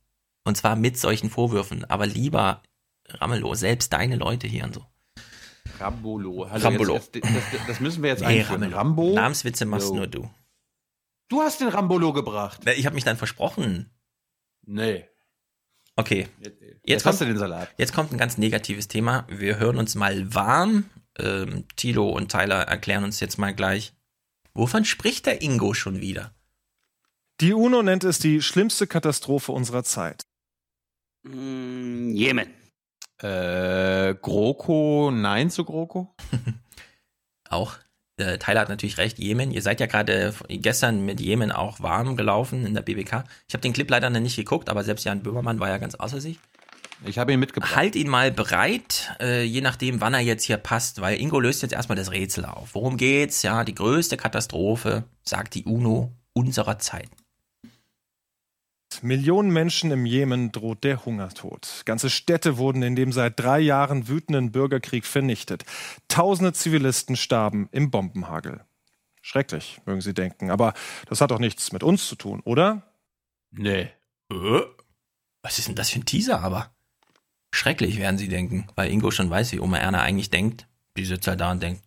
[0.45, 1.85] Und zwar mit solchen Vorwürfen.
[1.85, 2.63] Aber lieber
[3.09, 4.85] Ramelow, selbst deine Leute hier und so.
[5.79, 6.45] Rambolo.
[6.45, 6.95] Also Rambolo.
[6.95, 8.73] Jetzt, das, das müssen wir jetzt Nee, einführen.
[8.73, 9.15] Rambo.
[9.15, 9.95] Namenswitze machst Jo.
[9.97, 10.31] nur du.
[11.29, 12.61] Du hast den Rambolo gebracht.
[12.77, 13.91] Ich habe mich dann versprochen.
[14.67, 15.05] Nee.
[15.97, 16.29] Okay.
[16.41, 17.69] Jetzt, Jetzt hast du kommt, den Salat.
[17.79, 19.27] jetzt kommt ein ganz negatives Thema.
[19.29, 20.91] Wir hören uns mal warm.
[21.19, 23.95] Ähm, Tilo und Tyler erklären uns jetzt mal gleich.
[24.55, 26.35] Wovon spricht der Ingo schon wieder?
[27.41, 30.27] Die UNO nennt es die schlimmste Katastrophe unserer Zeit.
[31.23, 32.51] Mm, Jemen.
[33.19, 36.15] Äh, GroKo, nein zu GroKo?
[37.49, 37.77] Auch
[38.17, 39.51] äh, Tyler hat natürlich recht, Jemen.
[39.51, 43.25] Ihr seid ja gerade gestern mit Jemen auch warm gelaufen in der BBK.
[43.49, 45.95] Ich habe den Clip leider noch nicht geguckt, aber selbst Jan Böhmermann war ja ganz
[45.95, 46.39] außer sich.
[47.05, 47.75] Ich habe ihn mitgebracht.
[47.77, 51.63] Halt ihn mal bereit, äh, je nachdem, wann er jetzt hier passt, weil Ingo löst
[51.63, 52.75] jetzt erstmal das Rätsel auf.
[52.75, 53.43] Worum geht's?
[53.43, 57.09] Ja, die größte Katastrophe, sagt die UNO, unserer Zeit.
[59.03, 61.83] Millionen Menschen im Jemen droht der Hungertod.
[61.85, 65.65] Ganze Städte wurden in dem seit drei Jahren wütenden Bürgerkrieg vernichtet.
[66.09, 68.65] Tausende Zivilisten starben im Bombenhagel.
[69.21, 70.51] Schrecklich, mögen Sie denken.
[70.51, 70.75] Aber
[71.09, 72.83] das hat doch nichts mit uns zu tun, oder?
[73.51, 73.91] Nee.
[74.31, 74.61] Äh?
[75.43, 76.75] Was ist denn das für ein Teaser aber?
[77.53, 80.67] Schrecklich werden Sie denken, weil Ingo schon weiß, wie Oma Erna eigentlich denkt.
[80.97, 81.83] Die sitzt halt da und denkt,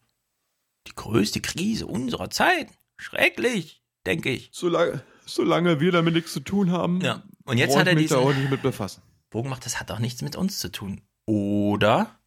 [0.87, 2.69] die größte Krise unserer Zeit.
[2.97, 4.49] Schrecklich, denke ich.
[4.51, 7.23] Solange, solange wir damit nichts zu tun haben, ja.
[7.45, 9.01] und jetzt hat er ich mich diesen, da auch nicht mit befassen.
[9.30, 11.01] Bogen macht, das hat doch nichts mit uns zu tun.
[11.25, 12.17] Oder?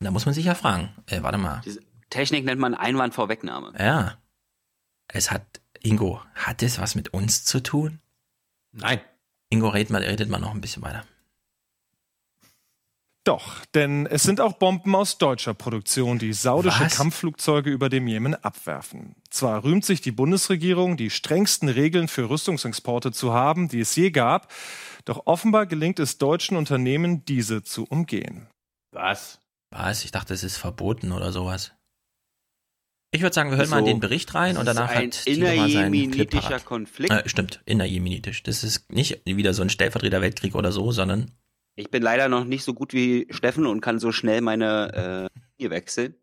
[0.00, 0.94] Da muss man sich ja fragen.
[1.06, 1.60] Äh, warte mal.
[1.64, 3.72] Diese Technik nennt man Einwandvorwegnahme.
[3.78, 4.18] Ja.
[5.08, 8.00] Es hat, Ingo, hat es was mit uns zu tun?
[8.72, 9.00] Nein.
[9.50, 11.04] Ingo, redet mal, redet mal noch ein bisschen weiter.
[13.24, 16.96] Doch, denn es sind auch Bomben aus deutscher Produktion, die saudische Was?
[16.96, 19.16] Kampfflugzeuge über dem Jemen abwerfen.
[19.30, 24.10] Zwar rühmt sich die Bundesregierung, die strengsten Regeln für Rüstungsexporte zu haben, die es je
[24.10, 24.52] gab,
[25.06, 28.46] doch offenbar gelingt es deutschen Unternehmen, diese zu umgehen.
[28.92, 29.40] Was?
[29.70, 30.04] Was?
[30.04, 31.72] Ich dachte, es ist verboten oder sowas.
[33.10, 35.24] Ich würde sagen, wir hören Also, mal in den Bericht rein und danach ein hat
[35.24, 36.64] Tino mal seinen Clip innerjemenitischer parat.
[36.66, 37.12] Konflikt.
[37.12, 38.42] Äh, stimmt, innerjemenisch.
[38.42, 41.30] Das ist nicht wieder so ein Stellvertreter-Weltkrieg oder so, sondern
[41.76, 45.38] Ich bin leider noch nicht so gut wie Steffen und kann so schnell meine äh,
[45.58, 46.14] hier wechseln.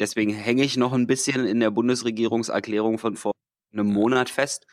[0.00, 3.32] Deswegen hänge ich noch ein bisschen in der Bundesregierungserklärung von vor
[3.72, 4.66] einem Monat fest,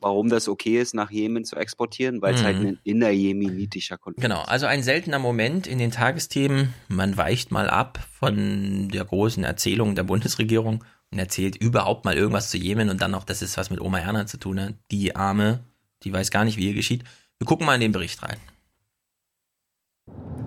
[0.00, 2.44] warum das okay ist, nach Jemen zu exportieren, weil es Mhm.
[2.46, 6.72] halt ein innerjemenitischer Konflikt Genau, also ein seltener Moment in den Tagesthemen.
[6.86, 12.50] Man weicht mal ab von der großen Erzählung der Bundesregierung und erzählt überhaupt mal irgendwas
[12.50, 14.74] zu Jemen und dann noch, dass es was mit Oma Erna zu tun hat.
[14.92, 15.64] Die Arme,
[16.04, 17.02] die weiß gar nicht, wie ihr geschieht.
[17.38, 18.36] Wir gucken mal in den Bericht rein.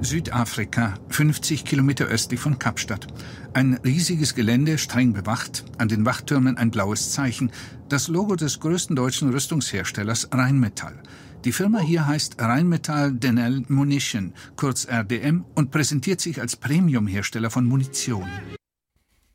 [0.02, 3.08] Südafrika, 50 Kilometer östlich von Kapstadt.
[3.54, 7.52] Ein riesiges Gelände, streng bewacht, an den Wachtürmen ein blaues Zeichen,
[7.88, 11.04] das Logo des größten deutschen Rüstungsherstellers Rheinmetall.
[11.46, 17.66] Die Firma hier heißt Rheinmetall Denel Munition, kurz RDM, und präsentiert sich als Premium-Hersteller von
[17.66, 18.28] Munition.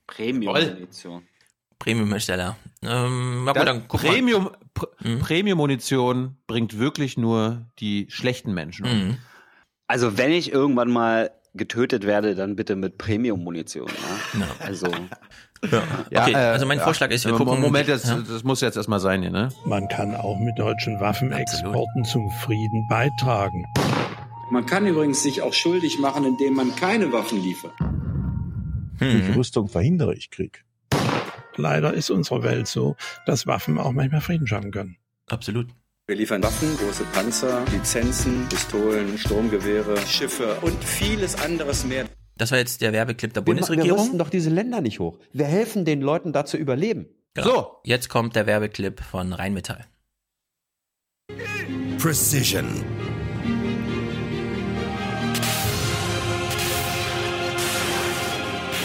[0.07, 1.23] Premium-Munition.
[1.79, 2.57] Premium-Hersteller.
[2.83, 9.19] Ähm, dann guck Premium, Premium-Munition bringt wirklich nur die schlechten Menschen um.
[9.87, 13.89] Also wenn ich irgendwann mal getötet werde, dann bitte mit Premium-Munition.
[13.89, 14.47] Ja?
[14.61, 14.89] Also
[15.63, 18.19] Okay, also mein Vorschlag ist, wir äh, gucken- Moment, das, ja.
[18.19, 19.49] das muss jetzt erstmal sein hier, ne?
[19.65, 23.65] Man kann auch mit deutschen Waffenexporten zum Frieden beitragen.
[24.51, 27.73] Man kann übrigens sich auch schuldig machen, indem man keine Waffen liefert.
[28.99, 30.65] Durch Rüstung verhindere ich Krieg.
[31.57, 34.97] Leider ist unsere Welt so, dass Waffen auch manchmal Frieden schaffen können.
[35.27, 35.69] Absolut.
[36.09, 42.05] Wir liefern Waffen, große Panzer, Lizenzen, Pistolen, Sturmgewehre, Schiffe und vieles anderes mehr.
[42.37, 43.99] Das war jetzt der Werbeclip der Wir, wir Bundesregierung.
[43.99, 45.19] rüsten doch diese Länder nicht hoch.
[45.33, 47.07] Wir helfen den Leuten da zu überleben.
[47.35, 47.81] Genau.
[47.83, 49.85] Jetzt kommt der Werbeclip von Rheinmetall.
[51.99, 52.85] Precision.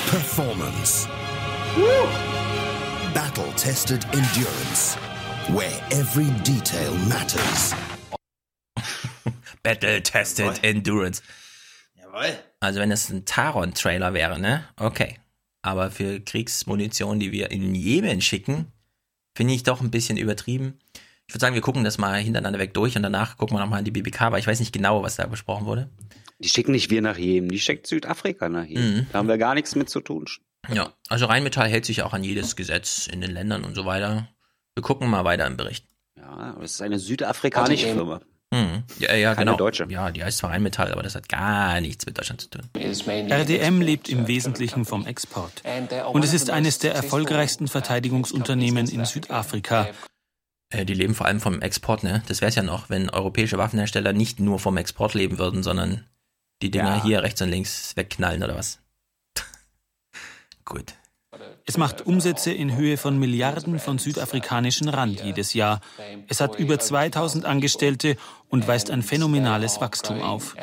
[0.10, 1.08] Performance.
[3.14, 4.98] Battle tested endurance.
[5.54, 7.76] Where every detail matters.
[9.64, 11.22] Battle Tested Endurance.
[11.96, 12.40] Jawohl.
[12.62, 14.64] Also wenn das ein Taron-Trailer wäre, ne?
[14.78, 15.20] Okay.
[15.62, 18.72] Aber für Kriegsmunition, die wir in Jemen schicken,
[19.36, 20.80] finde ich doch ein bisschen übertrieben.
[21.28, 23.80] Ich würde sagen, wir gucken das mal hintereinander weg durch und danach gucken wir nochmal
[23.80, 25.90] in die BBK, aber ich weiß nicht genau, was da besprochen wurde.
[26.40, 28.96] die schicken nicht wir nach Jemen, die schickt Südafrika nach Jemen.
[28.96, 29.08] Mhm.
[29.12, 30.26] Da haben wir gar nichts mit zu tun.
[30.74, 34.30] Ja, also Rheinmetall hält sich auch an jedes Gesetz in den Ländern und so weiter.
[34.76, 35.86] Wir gucken mal weiter im Bericht.
[36.18, 38.22] Ja, aber es ist eine südafrikanische Also, Firma.
[38.54, 38.84] Mhm.
[39.00, 39.58] Ja, ja, Keine genau.
[39.58, 39.86] deutsche.
[39.90, 42.70] Ja, die heißt zwar Rheinmetall, aber das hat gar nichts mit Deutschland zu tun.
[42.76, 45.64] RDM lebt im Wesentlichen vom Export.
[46.12, 49.88] Und es ist eines der erfolgreichsten Verteidigungsunternehmen in Südafrika.
[50.70, 52.24] Äh, die leben vor allem vom Export, ne?
[52.28, 56.06] Das wäre es ja noch, wenn europäische Waffenhersteller nicht nur vom Export leben würden, sondern
[56.62, 57.04] die Dinger Ja.
[57.04, 58.80] hier rechts und links wegknallen oder was?
[60.66, 60.94] Gut.
[61.72, 65.80] Es macht Umsätze in Höhe von Milliarden von südafrikanischen Rand jedes Jahr.
[66.28, 68.18] Es hat über 2000 Angestellte
[68.50, 70.54] und weist ein phänomenales Wachstum auf.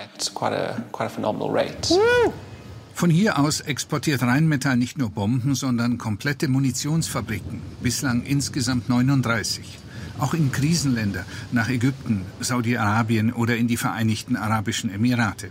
[2.92, 9.78] Von hier aus exportiert Rheinmetall nicht nur Bomben, sondern komplette Munitionsfabriken, bislang insgesamt 39.
[10.18, 15.48] Auch in Krisenländer, nach Ägypten, Saudi-Arabien oder in die Vereinigten Arabischen Emirate.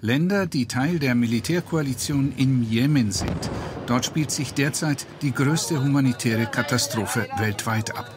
[0.00, 3.50] Länder, die Teil der Militärkoalition im Jemen sind.
[3.86, 8.08] Dort spielt sich derzeit die größte humanitäre Katastrophe weltweit ab.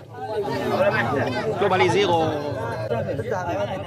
[1.58, 2.30] Globalisierung.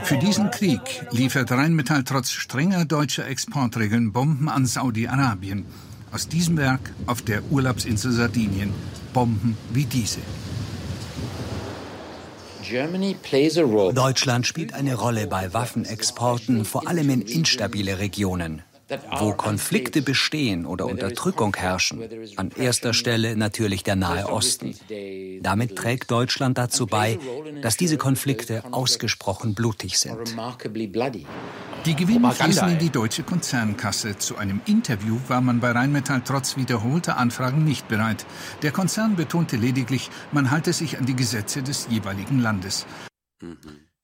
[0.02, 0.80] Für diesen Krieg
[1.12, 5.64] liefert Rheinmetall trotz strenger deutscher Exportregeln Bomben an Saudi-Arabien.
[6.10, 8.72] Aus diesem Werk auf der Urlaubsinsel Sardinien
[9.12, 10.20] Bomben wie diese.
[13.92, 18.62] Deutschland spielt eine Rolle bei Waffenexporten, vor allem in instabile Regionen.
[19.18, 22.02] Wo Konflikte bestehen oder Unterdrückung herrschen,
[22.36, 24.74] an erster Stelle natürlich der Nahe Osten.
[25.40, 27.18] Damit trägt Deutschland dazu bei,
[27.62, 30.18] dass diese Konflikte ausgesprochen blutig sind.
[31.86, 34.16] Die Gewinne fließen in die deutsche Konzernkasse.
[34.16, 38.24] Zu einem Interview war man bei Rheinmetall trotz wiederholter Anfragen nicht bereit.
[38.62, 42.86] Der Konzern betonte lediglich, man halte sich an die Gesetze des jeweiligen Landes.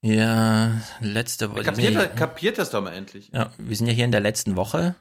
[0.03, 1.63] Ja, letzte Woche.
[1.63, 3.31] Kapiert, er- kapiert das doch mal endlich.
[3.33, 4.95] Ja, wir sind ja hier in der letzten Woche.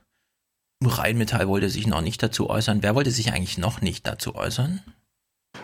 [0.83, 2.83] Rheinmetall wollte sich noch nicht dazu äußern.
[2.83, 4.81] Wer wollte sich eigentlich noch nicht dazu äußern?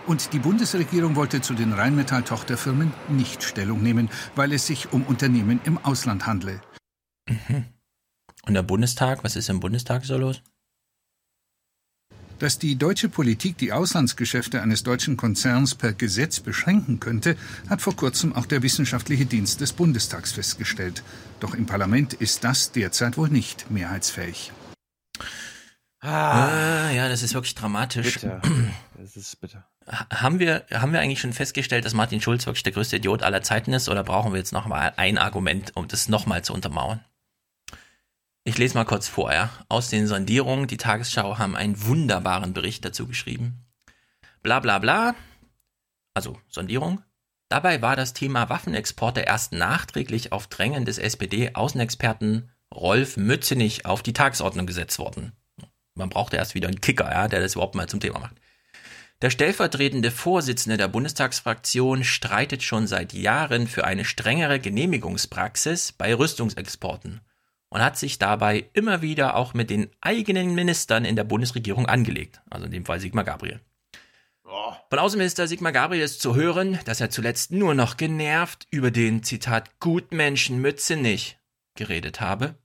[0.07, 5.59] Und die Bundesregierung wollte zu den Rheinmetall-Tochterfirmen nicht Stellung nehmen, weil es sich um Unternehmen
[5.63, 6.61] im Ausland handle.
[8.45, 10.41] Und der Bundestag, was ist im Bundestag so los?
[12.39, 17.37] Dass die deutsche Politik die Auslandsgeschäfte eines deutschen Konzerns per Gesetz beschränken könnte,
[17.69, 21.01] hat vor kurzem auch der Wissenschaftliche Dienst des Bundestags festgestellt.
[21.39, 24.51] Doch im Parlament ist das derzeit wohl nicht mehrheitsfähig.
[26.01, 28.15] Ah, ja, das ist wirklich dramatisch.
[28.19, 28.41] Bitter.
[28.97, 29.65] Das ist bitter.
[29.87, 33.23] Ha- Haben wir, haben wir eigentlich schon festgestellt, dass Martin Schulz wirklich der größte Idiot
[33.23, 36.53] aller Zeiten ist oder brauchen wir jetzt noch mal ein Argument, um das nochmal zu
[36.53, 36.99] untermauern?
[38.47, 39.49] Ich lese mal kurz vor, ja.
[39.69, 43.65] Aus den Sondierungen, die Tagesschau haben einen wunderbaren Bericht dazu geschrieben.
[44.43, 45.15] Bla bla bla.
[46.13, 47.01] Also Sondierung.
[47.49, 54.13] Dabei war das Thema Waffenexporte erst nachträglich auf Drängen des SPD-Außenexperten Rolf Mützenich auf die
[54.13, 55.31] Tagesordnung gesetzt worden.
[55.95, 58.35] Man brauchte erst wieder einen Kicker, ja, der das überhaupt mal zum Thema macht.
[59.23, 67.21] Der stellvertretende Vorsitzende der Bundestagsfraktion streitet schon seit Jahren für eine strengere Genehmigungspraxis bei Rüstungsexporten
[67.75, 72.39] und hat sich dabei immer wieder auch mit den eigenen Ministern in der Bundesregierung angelegt,
[72.49, 73.59] also in dem Fall Sigmar Gabriel.
[74.89, 79.23] Von Außenminister Sigmar Gabriel ist zu hören, dass er zuletzt nur noch genervt über den,
[79.23, 81.37] Zitat, Gutmenschen Mützenich
[81.75, 82.55] geredet habe.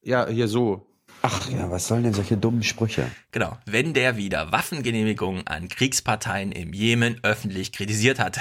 [0.00, 0.86] Ja, hier so.
[1.20, 3.10] Ach ja, was sollen denn solche dummen Sprüche?
[3.32, 8.40] Genau, wenn der wieder Waffengenehmigungen an Kriegsparteien im Jemen öffentlich kritisiert hat.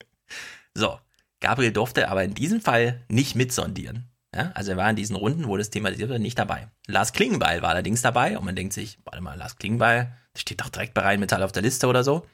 [0.74, 0.98] so,
[1.40, 4.08] Gabriel durfte aber in diesem Fall nicht mitsondieren.
[4.34, 6.68] Ja, also er war in diesen Runden, wo das thematisiert wurde, nicht dabei.
[6.86, 10.60] Lars Klingenbeil war allerdings dabei und man denkt sich, warte mal, Lars Klingenbeil, der steht
[10.60, 12.26] doch direkt bei Rheinmetall auf der Liste oder so.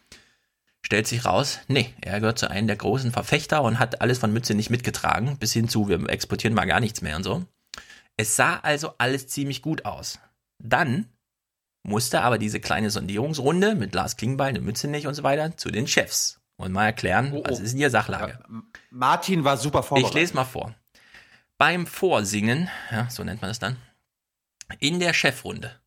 [0.82, 4.32] Stellt sich raus, nee, er gehört zu einem der großen Verfechter und hat alles von
[4.32, 7.44] Mütze nicht mitgetragen, bis hin zu, wir exportieren mal gar nichts mehr und so.
[8.16, 10.18] Es sah also alles ziemlich gut aus.
[10.58, 11.06] Dann
[11.82, 15.70] musste aber diese kleine Sondierungsrunde mit Lars Klingbeil, der Mütze nicht und so weiter zu
[15.70, 18.38] den Chefs und mal erklären, Oh, was ist denn hier Sachlage.
[18.90, 20.14] Martin war super vorbereitet.
[20.16, 20.74] Ich lese mal vor.
[21.60, 23.76] Beim Vorsingen, ja, so nennt man das dann,
[24.78, 25.78] in der Chefrunde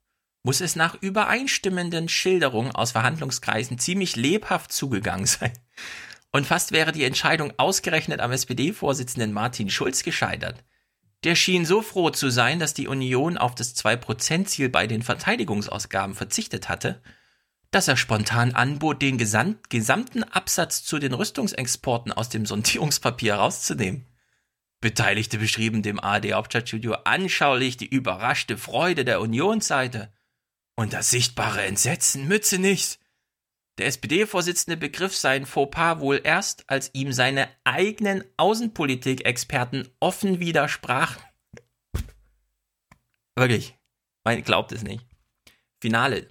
[0.44, 5.52] muss es nach übereinstimmenden Schilderungen aus Verhandlungskreisen ziemlich lebhaft zugegangen sein.
[6.32, 10.64] Und fast wäre die Entscheidung ausgerechnet am SPD-Vorsitzenden Martin Schulz gescheitert.
[11.24, 16.14] Der schien so froh zu sein, dass die Union auf das 2%-Ziel bei den Verteidigungsausgaben
[16.14, 17.02] verzichtet hatte,
[17.72, 24.06] dass er spontan anbot, den gesamt, gesamten Absatz zu den Rüstungsexporten aus dem Sondierungspapier rauszunehmen.
[24.84, 30.12] Beteiligte beschrieben dem ARD Hauptstadtstudio anschaulich die überraschte Freude der Unionsseite
[30.76, 33.00] und das sichtbare Entsetzen Mützenichs.
[33.78, 41.24] Der SPD-Vorsitzende begriff sein Fauxpas wohl erst, als ihm seine eigenen Außenpolitik-Experten offen widersprachen.
[43.38, 43.80] Wirklich,
[44.26, 45.06] man glaubt es nicht.
[45.82, 46.28] Finale.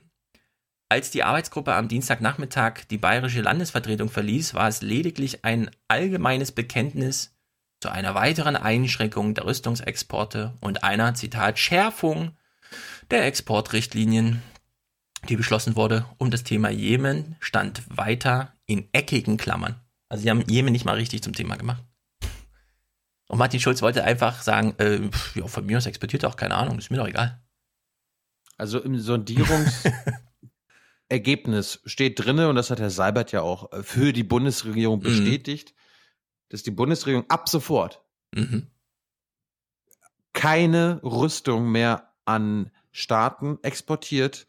[0.91, 7.32] Als die Arbeitsgruppe am Dienstagnachmittag die bayerische Landesvertretung verließ, war es lediglich ein allgemeines Bekenntnis
[7.83, 12.31] zu einer weiteren Einschränkung der Rüstungsexporte und einer, Zitat, Schärfung
[13.11, 14.41] der Exportrichtlinien,
[15.29, 19.81] die beschlossen wurde, um das Thema Jemen stand weiter in eckigen Klammern.
[20.09, 21.83] Also sie haben Jemen nicht mal richtig zum Thema gemacht.
[23.27, 26.37] Und Martin Schulz wollte einfach sagen, äh, pf, ja, von mir aus exportiert er auch,
[26.37, 27.43] keine Ahnung, ist mir doch egal.
[28.59, 34.23] Also im Sondierungsergebnis steht drinne, und das hat Herr Seibert ja auch äh, für die
[34.23, 35.03] Bundesregierung Mhm.
[35.03, 35.75] bestätigt,
[36.53, 38.03] dass die Bundesregierung ab sofort
[38.35, 38.69] Mhm.
[40.33, 44.47] keine Rüstung mehr an Staaten exportiert,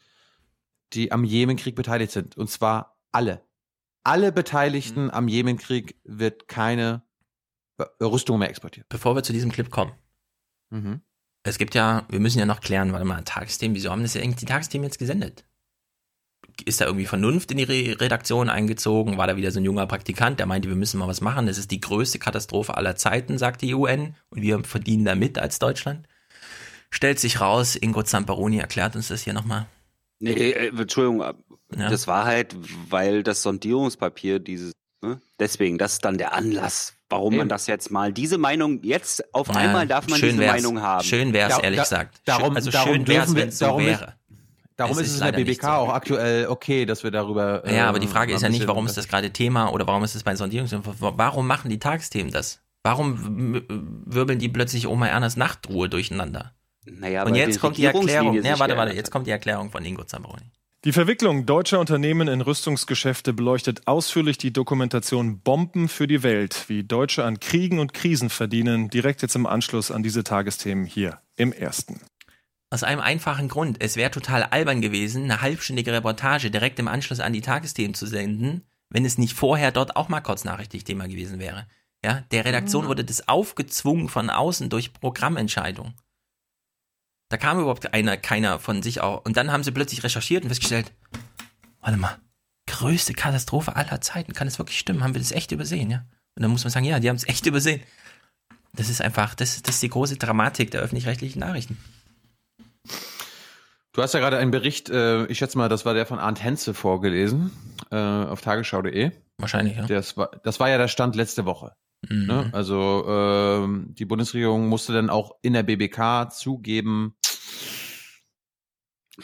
[0.92, 2.36] die am Jemenkrieg beteiligt sind.
[2.36, 3.42] Und zwar alle.
[4.04, 7.02] Alle Beteiligten am Jemenkrieg wird keine
[7.78, 8.88] äh, Rüstung mehr exportiert.
[8.88, 9.92] Bevor wir zu diesem Clip kommen,
[10.70, 11.02] Mhm.
[11.46, 14.22] Es gibt ja, wir müssen ja noch klären, warte mal, Tagesthemen, wieso haben das ja
[14.22, 15.44] eigentlich die Tagesthemen jetzt gesendet?
[16.64, 19.16] Ist da irgendwie Vernunft in die Re Redaktion eingezogen?
[19.18, 21.46] War da wieder so ein junger Praktikant, der meinte, wir müssen mal was machen?
[21.46, 24.14] Das ist die größte Katastrophe aller Zeiten, sagt die UN.
[24.30, 26.06] Und wir verdienen damit als Deutschland.
[26.90, 29.66] Stellt sich raus, Ingo Zamperoni erklärt uns das hier nochmal.
[30.20, 31.20] Nee, äh, Entschuldigung,
[31.76, 31.90] Ja.
[31.90, 32.54] das war halt,
[32.88, 35.20] weil das Sondierungspapier dieses, ne?
[35.40, 37.48] deswegen, das ist dann der Anlass, warum man Eben.
[37.48, 40.52] das jetzt mal, diese Meinung, jetzt auf Ja, einmal darf man schön diese wär's.
[40.62, 41.04] Meinung haben.
[41.04, 42.20] Schön wär's, ehrlich gesagt.
[42.24, 44.14] Darum, also darum schön wär's, dürfen wir, wenn's so wäre.
[44.76, 47.68] Darum Es ist es in der BBK auch aktuell okay, dass wir darüber.
[47.70, 50.02] Ja, aber die ähm, Frage ist ja nicht, warum ist das gerade Thema oder warum
[50.02, 50.82] ist es bei Sondierungen?
[50.98, 52.60] Warum machen die Tagesthemen das?
[52.82, 53.62] Warum
[54.04, 56.54] wirbeln die plötzlich Oma Ernas Nachtruhe durcheinander?
[56.84, 58.42] Naja, Und jetzt kommt die Erklärung.
[58.42, 60.50] Ja, warte, warte, jetzt kommt die Erklärung von Ingo Zambroni.
[60.84, 66.84] Die Verwicklung deutscher Unternehmen in Rüstungsgeschäfte beleuchtet ausführlich die Dokumentation Bomben für die Welt, wie
[66.84, 71.54] Deutsche an Kriegen und Krisen verdienen, direkt jetzt im Anschluss an diese Tagesthemen hier im
[71.54, 72.02] ersten.
[72.74, 73.76] Aus einem einfachen Grund.
[73.80, 78.04] Es wäre total albern gewesen, eine halbstündige Reportage direkt im Anschluss an die Tagesthemen zu
[78.04, 81.68] senden, wenn es nicht vorher dort auch mal kurznachrichtig Thema gewesen wäre.
[82.04, 82.88] Ja, der Redaktion Mhm.
[82.88, 85.94] wurde das aufgezwungen von außen durch Programmentscheidung.
[87.28, 89.24] Da kam überhaupt einer, keiner von sich auch.
[89.24, 90.90] Und dann haben sie plötzlich recherchiert und festgestellt,
[91.80, 92.18] warte mal,
[92.66, 94.32] größte Katastrophe aller Zeiten.
[94.32, 95.04] Kann es wirklich stimmen?
[95.04, 95.98] Haben wir das echt übersehen, ja?
[96.34, 97.84] Und dann muss man sagen, ja, die haben es echt übersehen.
[98.72, 101.78] Das ist einfach, das, das ist die große Dramatik der öffentlich-rechtlichen Nachrichten.
[103.92, 106.42] Du hast ja gerade einen Bericht, äh, ich schätze mal, das war der von Arndt
[106.42, 107.52] Henze vorgelesen,
[107.92, 109.12] äh, auf tagesschau.de.
[109.38, 109.86] Wahrscheinlich, ja.
[109.86, 111.76] Das war, das war ja der Stand letzte Woche.
[112.08, 112.26] Mhm.
[112.26, 112.50] Ne?
[112.52, 117.16] Also ähm, die Bundesregierung musste dann auch in der BBK zugeben,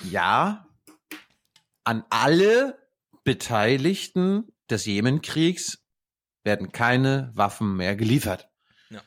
[0.05, 0.69] ja,
[1.83, 2.79] an alle
[3.25, 5.85] Beteiligten des Jemenkriegs
[6.45, 8.49] werden keine Waffen mehr geliefert.
[8.89, 9.03] Ja.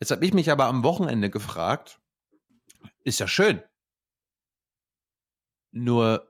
[0.00, 2.00] Jetzt habe ich mich aber am Wochenende gefragt,
[3.04, 3.62] ist ja schön.
[5.72, 6.28] Nur,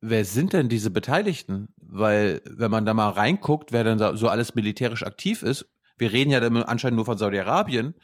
[0.00, 1.68] wer sind denn diese Beteiligten?
[1.76, 5.66] Weil, wenn man da mal reinguckt, wer denn so alles militärisch aktiv ist,
[5.98, 7.94] wir reden ja dann anscheinend nur von Saudi-Arabien,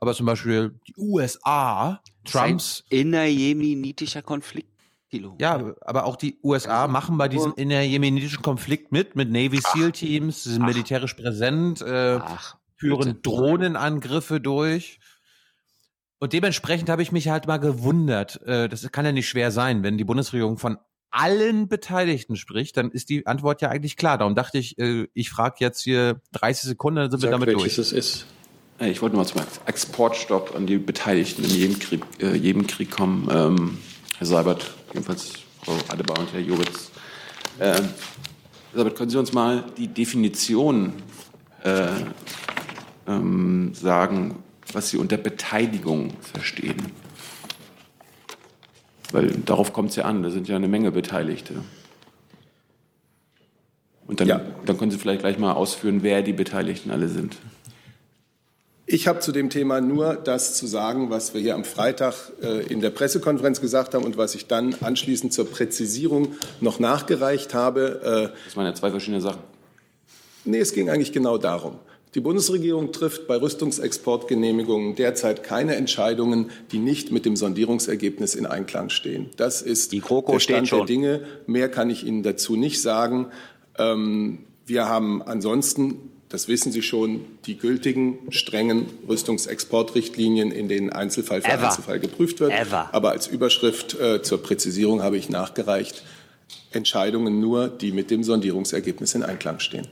[0.00, 2.84] aber zum Beispiel die USA, Trumps.
[2.90, 4.68] Ein innerjemenitischer Konflikt.
[5.10, 5.36] Kilo.
[5.40, 10.44] Ja, aber auch die USA machen bei diesem innerjemenitischen Konflikt mit, mit Navy SEAL Teams,
[10.44, 12.20] sind militärisch präsent, äh,
[12.76, 13.22] führen Blödsinn.
[13.22, 15.00] Drohnenangriffe durch.
[16.18, 19.82] Und dementsprechend habe ich mich halt mal gewundert, äh, das kann ja nicht schwer sein,
[19.82, 20.78] wenn die Bundesregierung von
[21.10, 24.18] allen Beteiligten spricht, dann ist die Antwort ja eigentlich klar.
[24.18, 27.48] Darum dachte ich, äh, ich frage jetzt hier 30 Sekunden, dann sind wir Sag, damit
[27.48, 27.78] welches durch.
[27.78, 28.26] es ist.
[28.78, 32.66] Äh, Ich wollte nur mal zum Exportstopp an die Beteiligten in jedem Krieg, äh, jedem
[32.66, 33.28] Krieg kommen.
[33.30, 33.78] Ähm,
[34.18, 35.32] Herr Seibert, jedenfalls
[35.62, 36.90] Frau Adebar und Herr Jobitz.
[37.60, 37.74] Ähm,
[38.72, 40.92] Herr Seibert, können Sie uns mal die Definition
[41.62, 41.88] äh,
[43.06, 46.76] ähm, sagen, was Sie unter Beteiligung verstehen?
[49.10, 51.54] Weil darauf kommt es ja an, da sind ja eine Menge Beteiligte.
[54.06, 57.36] Und dann, dann können Sie vielleicht gleich mal ausführen, wer die Beteiligten alle sind.
[58.90, 62.62] Ich habe zu dem Thema nur das zu sagen, was wir hier am Freitag äh,
[62.72, 68.32] in der Pressekonferenz gesagt haben und was ich dann anschließend zur Präzisierung noch nachgereicht habe.
[68.46, 69.40] das waren ja zwei verschiedene Sachen.
[70.46, 71.78] Nee, es ging eigentlich genau darum.
[72.14, 78.88] Die Bundesregierung trifft bei Rüstungsexportgenehmigungen derzeit keine Entscheidungen, die nicht mit dem Sondierungsergebnis in Einklang
[78.88, 79.28] stehen.
[79.36, 79.92] Das ist
[80.32, 80.86] der steht Stand der.
[80.86, 81.20] Dinge.
[81.46, 83.26] Mehr kann ich Ihnen dazu nicht sagen.
[83.78, 91.42] Ähm, wir haben ansonsten, das wissen Sie schon, die gültigen strengen Rüstungsexportrichtlinien, in denen Einzelfall
[91.42, 91.68] für Ever.
[91.68, 92.52] Einzelfall geprüft wird.
[92.52, 92.88] Ever.
[92.92, 96.04] Aber als Überschrift äh, zur Präzisierung habe ich nachgereicht,
[96.72, 99.86] Entscheidungen nur, die mit dem Sondierungsergebnis in Einklang stehen.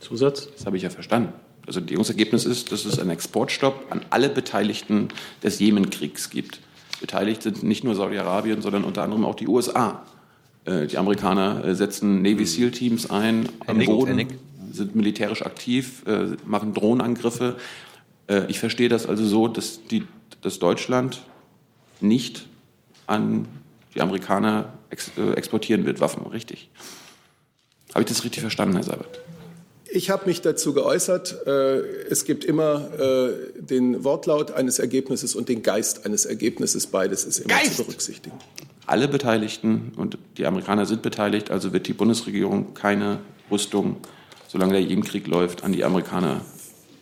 [0.00, 0.48] Zusatz?
[0.56, 1.32] Das habe ich ja verstanden.
[1.66, 5.08] Das Sondierungsergebnis ist, dass es einen Exportstopp an alle Beteiligten
[5.42, 6.60] des Jemenkriegs gibt.
[7.00, 10.04] Beteiligt sind nicht nur Saudi-Arabien, sondern unter anderem auch die USA.
[10.64, 14.28] Äh, Die Amerikaner äh, setzen Navy SEAL Teams ein am Boden,
[14.72, 17.56] sind militärisch aktiv, äh, machen Drohnenangriffe.
[18.48, 20.04] Ich verstehe das also so, dass, die,
[20.40, 21.20] dass Deutschland
[22.00, 22.46] nicht
[23.06, 23.46] an
[23.94, 26.70] die Amerikaner ex, exportieren wird, Waffen, richtig?
[27.90, 29.20] Habe ich das richtig verstanden, Herr Seibert?
[29.94, 31.46] Ich habe mich dazu geäußert.
[31.46, 31.78] Äh,
[32.10, 36.88] Es gibt immer äh, den Wortlaut eines Ergebnisses und den Geist eines Ergebnisses.
[36.88, 38.36] Beides ist immer zu berücksichtigen.
[38.86, 43.20] alle Beteiligten und die Amerikaner sind beteiligt, also wird die Bundesregierung keine
[43.52, 43.96] Rüstung,
[44.48, 46.40] solange der Jemenkrieg läuft, an die Amerikaner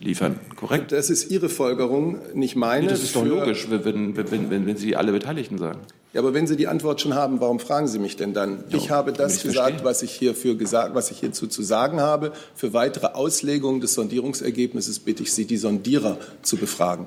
[0.02, 0.38] liefern.
[0.56, 0.92] Korrekt?
[0.92, 2.88] Das ist Ihre Folgerung, nicht meine.
[2.88, 5.80] das ist doch logisch, wenn, wenn, wenn, wenn Sie alle Beteiligten sagen.
[6.12, 8.64] Ja, aber wenn Sie die Antwort schon haben, warum fragen Sie mich denn dann?
[8.70, 12.32] ich habe das ich gesagt, was ich hierfür gesagt, was ich hierzu zu sagen habe.
[12.54, 17.06] Für weitere Auslegungen des Sondierungsergebnisses bitte ich Sie, die Sondierer zu befragen.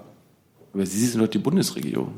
[0.74, 2.14] Aber Sie sind doch die Bundesregierung.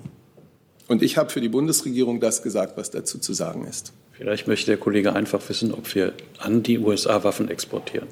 [0.87, 3.91] Und ich habe für die Bundesregierung das gesagt, was dazu zu sagen ist.
[4.13, 8.07] Vielleicht möchte der Kollege einfach wissen, ob wir an die USA Waffen exportieren.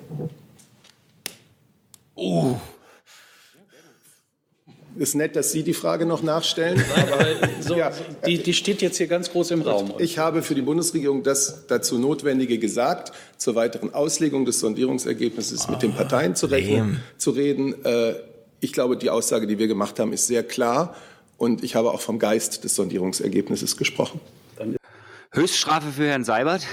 [2.16, 2.56] Oh.
[4.98, 6.82] Ist nett, dass Sie die Frage noch nachstellen.
[6.96, 7.26] Aber
[7.60, 7.76] so,
[8.26, 9.94] die, die steht jetzt hier ganz groß im Raum.
[9.98, 15.82] Ich habe für die Bundesregierung das dazu Notwendige gesagt, zur weiteren Auslegung des Sondierungsergebnisses mit
[15.82, 17.84] den Parteien zu, rechnen, zu reden.
[17.84, 18.14] Äh,
[18.62, 20.96] Ich glaube, die Aussage, die wir gemacht haben, ist sehr klar.
[21.38, 24.22] Und ich habe auch vom Geist des Sondierungsergebnisses gesprochen.
[25.34, 26.66] Höchststrafe für Herrn Seibert.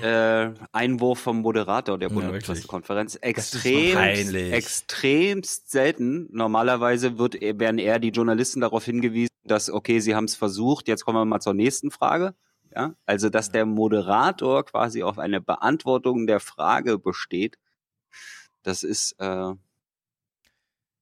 [0.00, 3.16] Äh, Einwurf vom Moderator der Bundespressekonferenz.
[3.16, 6.28] Extrem, extremst selten.
[6.32, 10.88] Normalerweise wird, er- werden eher die Journalisten darauf hingewiesen, dass, okay, sie haben es versucht,
[10.88, 12.34] jetzt kommen wir mal zur nächsten Frage.
[12.74, 17.56] Ja, also, dass der Moderator quasi auf eine Beantwortung der Frage besteht,
[18.62, 19.52] das ist, äh,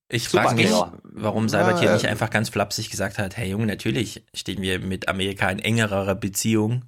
[0.09, 0.71] Ich frage mich,
[1.03, 4.63] warum Seibert hier Ja, nicht äh, einfach ganz flapsig gesagt hat, hey Junge, natürlich stehen
[4.63, 6.85] wir mit Amerika in engerer Beziehung.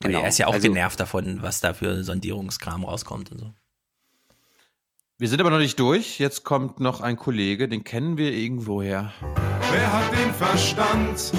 [0.00, 3.52] Genau, Er ist ja auch also- genervt davon, was da für Sondierungskram rauskommt und so.
[5.18, 6.18] Wir sind aber noch nicht durch.
[6.18, 9.12] Jetzt kommt noch ein Kollege, den kennen wir irgendwoher.
[9.72, 11.32] Wer hat den Verstand?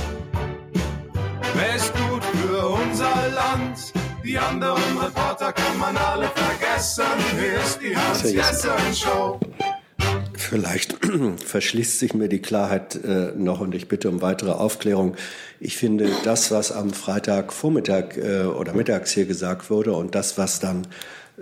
[1.53, 3.93] Wer ist gut für unser Land?
[4.23, 7.05] Die anderen Reporter kann man alle vergessen.
[7.39, 9.39] Hier ist die Hans-Jessen-Show.
[10.49, 10.97] Vielleicht
[11.45, 15.17] verschließt sich mir die Klarheit äh, noch und ich bitte um weitere Aufklärung.
[15.59, 20.61] Ich finde, das, was am Freitagvormittag äh, oder mittags hier gesagt wurde und das, was
[20.61, 20.87] dann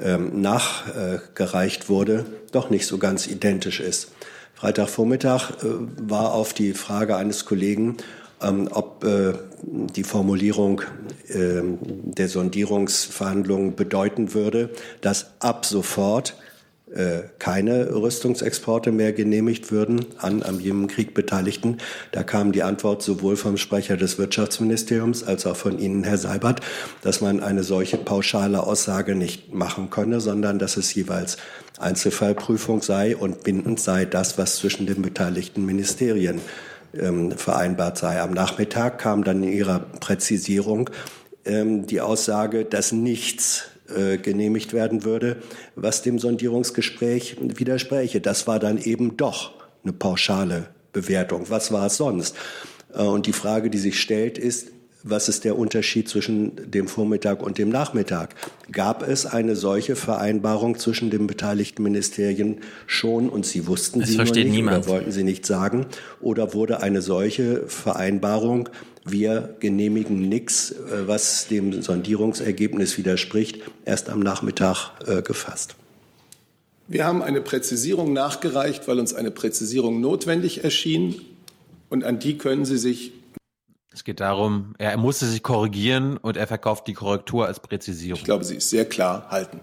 [0.02, 4.12] ähm, nachgereicht wurde, doch nicht so ganz identisch ist.
[4.56, 5.68] Freitagvormittag äh,
[6.02, 7.98] war auf die Frage eines Kollegen,
[8.42, 10.82] ähm, ob äh, die Formulierung
[11.30, 16.45] ähm, der Sondierungsverhandlungen bedeuten würde, dass ab sofort äh,
[17.40, 21.78] keine Rüstungsexporte mehr genehmigt würden an am Jemenkrieg Beteiligten.
[22.12, 26.62] Da kam die Antwort sowohl vom Sprecher des Wirtschaftsministeriums als auch von Ihnen, Herr Seibert,
[27.02, 31.38] dass man eine solche pauschale Aussage nicht machen könne, sondern dass es jeweils
[31.80, 36.40] Einzelfallprüfung sei und bindend sei das, was zwischen den beteiligten Ministerien
[36.98, 38.22] ähm, vereinbart sei.
[38.22, 40.90] Am Nachmittag kam dann in Ihrer Präzisierung
[41.46, 43.66] ähm, die Aussage, dass nichts
[43.96, 45.38] äh, genehmigt werden würde,
[45.76, 48.22] was dem Sondierungsgespräch widerspräche.
[48.22, 51.46] Das war dann eben doch eine pauschale Bewertung.
[51.50, 52.36] Was war es sonst?
[52.94, 54.70] Äh, Und die Frage, die sich stellt, ist,
[55.08, 58.34] was ist der Unterschied zwischen dem Vormittag und dem Nachmittag?
[58.72, 64.16] Gab es eine solche Vereinbarung zwischen den beteiligten Ministerien schon und Sie wussten Das sie
[64.18, 64.78] nur nicht niemand.
[64.80, 65.86] oder wollten sie nicht sagen?
[66.22, 68.68] Oder wurde eine solche Vereinbarung,
[69.06, 75.76] wir genehmigen nichts, äh, was dem Sondierungsergebnis widerspricht, erst am Nachmittag äh, gefasst?
[76.88, 81.22] Wir haben eine Präzisierung nachgereicht, weil uns eine Präzisierung notwendig erschien.
[81.90, 83.14] Und an die können Sie sich
[83.92, 88.20] Es geht darum, er musste sich korrigieren und er verkauft die Korrektur als Präzisierung.
[88.20, 89.62] Ich glaube, sie ist sehr klar halten.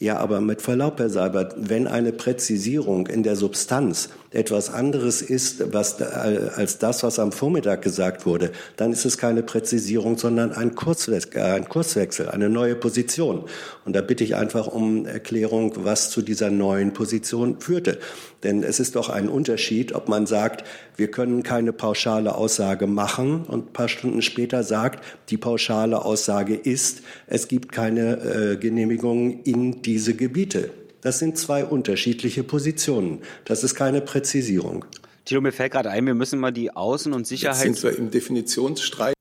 [0.00, 5.72] Ja, aber mit Verlaub, Herr Seibert, wenn eine Präzisierung in der Substanz etwas anderes ist
[5.72, 10.52] was, äh, als das, was am Vormittag gesagt wurde, dann ist es keine Präzisierung, sondern
[10.52, 13.44] ein, Kurzwechsel, ein Kurswechsel, eine neue Position.
[13.86, 17.98] Und da bitte ich einfach um Erklärung, was zu dieser neuen Position führte.
[18.42, 20.64] Denn es ist doch ein Unterschied, ob man sagt,
[20.96, 26.54] wir können keine pauschale Aussage machen und ein paar Stunden später sagt, die pauschale Aussage
[26.54, 30.70] ist, es gibt keine äh, Genehmigungen in diese Gebiete.
[31.00, 33.22] Das sind zwei unterschiedliche Positionen.
[33.44, 34.84] Das ist keine Präzisierung.
[35.24, 37.60] Tilo, mir fällt gerade ein, wir müssen mal die Außen- und Jetzt Sicherheits...
[37.60, 39.14] sind wir im Definitionsstreit.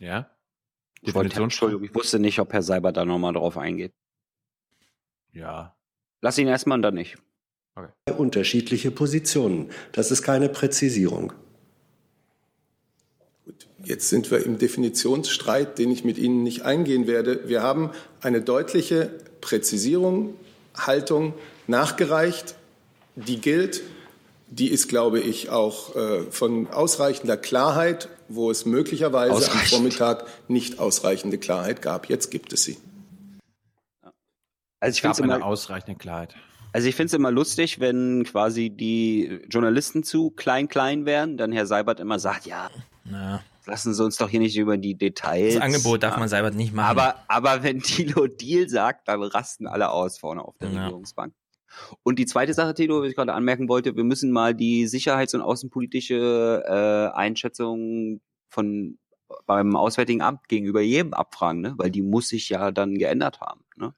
[0.00, 0.30] Ja.
[1.02, 3.92] Entschuldigung, ich wusste nicht, ob Herr Seibert da nochmal drauf eingeht.
[5.32, 5.76] Ja.
[6.20, 7.18] Lass ihn erstmal und dann nicht.
[7.74, 9.70] Zwei Unterschiedliche Positionen.
[9.92, 11.32] Das ist keine Präzisierung.
[13.84, 17.48] Jetzt sind wir im Definitionsstreit, den ich mit Ihnen nicht eingehen werde.
[17.48, 17.90] Wir haben
[18.20, 20.34] eine deutliche Präzisierung,
[20.86, 21.34] Haltung
[21.66, 22.54] nachgereicht,
[23.16, 23.82] die gilt.
[24.50, 29.58] Die ist, glaube ich, auch äh, von ausreichender Klarheit, wo es möglicherweise am.
[29.58, 32.08] Vormittag nicht ausreichende Klarheit gab.
[32.08, 32.78] Jetzt gibt es sie.
[34.80, 36.34] Also ich finde eine immer, ausreichende Klarheit.
[36.72, 41.52] also ich finde es immer lustig, wenn quasi die Journalisten zu klein klein werden, dann
[41.52, 42.70] Herr Seibert immer sagt, ja,
[43.10, 43.42] Ja.
[43.68, 45.54] Lassen Sie uns doch hier nicht über die Details.
[45.54, 46.90] Das Angebot darf man Seibert nicht machen.
[46.90, 50.84] Aber, aber wenn Thilo Deal sagt, dann rasten alle aus vorne auf der Ja.
[50.84, 51.34] Regierungsbank.
[52.02, 55.34] Und die zweite Sache, Thilo, was ich gerade anmerken wollte, wir müssen mal die sicherheits-
[55.34, 58.98] und außenpolitische äh, Einschätzung von
[59.46, 61.74] beim Auswärtigen Amt gegenüber jedem abfragen, ne?
[61.76, 63.60] weil die muss sich ja dann geändert haben.
[63.76, 63.94] Ne?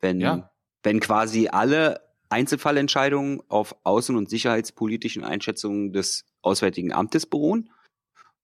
[0.00, 0.50] Wenn, Ja.
[0.84, 7.70] wenn quasi alle Einzelfallentscheidungen auf außen- und sicherheitspolitischen Einschätzungen des Auswärtigen Amtes beruhen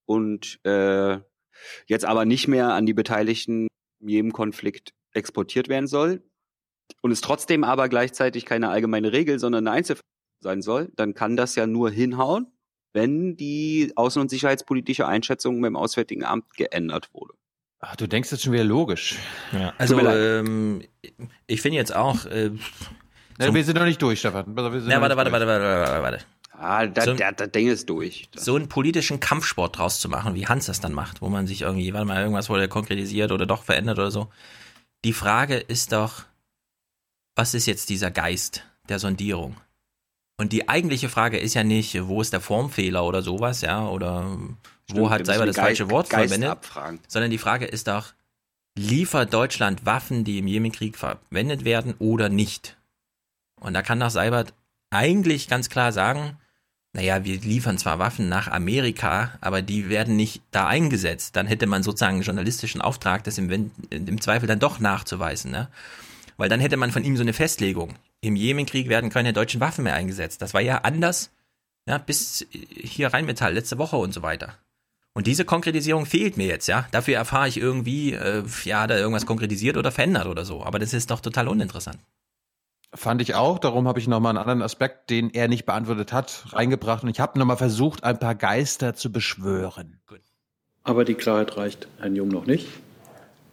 [0.09, 1.19] und äh,
[1.87, 3.69] jetzt aber nicht mehr an die Beteiligten
[4.01, 6.23] in jedem Konflikt exportiert werden soll
[7.03, 10.05] und es trotzdem aber gleichzeitig keine allgemeine Regel, sondern eine Einzelfall
[10.41, 12.47] sein soll, dann kann das ja nur hinhauen,
[12.93, 17.35] wenn die außen- und sicherheitspolitische Einschätzung beim Auswärtigen Amt geändert wurde.
[17.81, 19.19] Ach, du denkst jetzt schon wieder logisch.
[19.53, 20.83] Ja, also ähm,
[21.47, 22.25] ich finde jetzt auch.
[22.27, 22.51] Äh,
[23.39, 24.57] wir sind noch nicht durch, Stefan.
[24.57, 25.49] Wir sind ja, warte, nicht warte, durch.
[25.49, 26.25] warte, warte, warte, warte.
[26.61, 28.29] Ah, das, So- das, das Ding ist durch.
[28.35, 31.63] So einen politischen Kampfsport draus zu machen, wie Hans das dann macht, wo man sich
[31.63, 34.29] irgendwie, warte mal, irgendwas wurde konkretisiert oder doch verändert oder so.
[35.05, 36.25] Die Frage ist doch,
[37.37, 39.57] was ist jetzt dieser Geist der Sondierung?
[40.41, 44.27] Und die eigentliche Frage ist ja nicht, wo ist der Formfehler oder sowas, ja, oder
[44.89, 47.01] wo Stimmt, hat wir selber das die falsche Geist- Wort Geist verwendet, abfragen.
[47.09, 48.13] sondern die Frage ist doch,
[48.77, 52.77] liefert Deutschland Waffen, die im Jemenkrieg verwendet werden oder nicht?
[53.61, 54.55] Und da kann doch Seibert
[54.91, 56.37] eigentlich ganz klar sagen,
[56.93, 61.37] naja, wir liefern zwar Waffen nach Amerika, aber die werden nicht da eingesetzt.
[61.37, 65.51] Dann hätte man sozusagen einen journalistischen Auftrag, das im, im Zweifel dann doch nachzuweisen.
[65.51, 65.69] Ne?
[66.39, 67.95] Weil dann hätte man von ihm so eine Festlegung.
[68.21, 70.41] Im Jemenkrieg werden keine deutschen Waffen mehr eingesetzt.
[70.41, 71.31] Das war ja anders,
[71.87, 74.55] ja, bis hier Rheinmetall letzte Woche und so weiter.
[75.15, 76.87] Und diese Konkretisierung fehlt mir jetzt, ja.
[76.91, 80.65] Dafür erfahre ich irgendwie, äh, ja, er irgendwas konkretisiert oder verändert oder so.
[80.65, 81.99] Aber das ist doch total uninteressant.
[82.99, 86.47] Fand ich auch, darum habe ich nochmal einen anderen Aspekt, den er nicht beantwortet hat,
[86.51, 87.05] reingebracht.
[87.05, 90.01] Und ich habe nochmal versucht, ein paar Geister zu beschwören.
[90.83, 92.67] Aber die Klarheit reicht Herrn Jung noch nicht.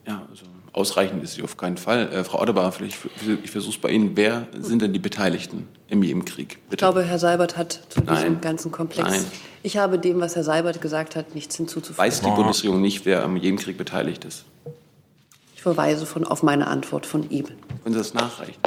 [0.08, 2.12] Ja, also ausreichend ist sie auf keinen Fall.
[2.12, 2.98] Äh, Frau Adebar, vielleicht,
[3.44, 4.18] ich versuche es bei Ihnen.
[4.18, 6.58] Wer sind denn die Beteiligten im Jemenkrieg?
[6.72, 8.42] Ich glaube, Herr Seibert hat zu diesem Nein.
[8.42, 9.10] ganzen Komplex.
[9.10, 9.26] Nein.
[9.62, 12.00] Ich habe dem, was Herr Seibert gesagt hat, nichts hinzuzufügen.
[12.00, 14.46] Weiß die Bundesregierung nicht, wer am Jemenkrieg beteiligt ist?
[15.54, 17.54] Ich verweise von, auf meine Antwort von eben.
[17.84, 18.60] Können Sie das nachreichen?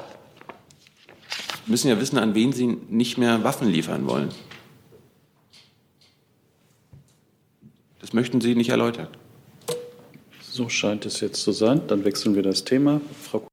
[1.68, 4.30] Sie müssen ja wissen, an wen Sie nicht mehr Waffen liefern wollen.
[8.00, 9.08] Das möchten Sie nicht erläutern.
[10.40, 11.86] So scheint es jetzt zu sein.
[11.86, 13.02] Dann wechseln wir das Thema.
[13.22, 13.47] Frau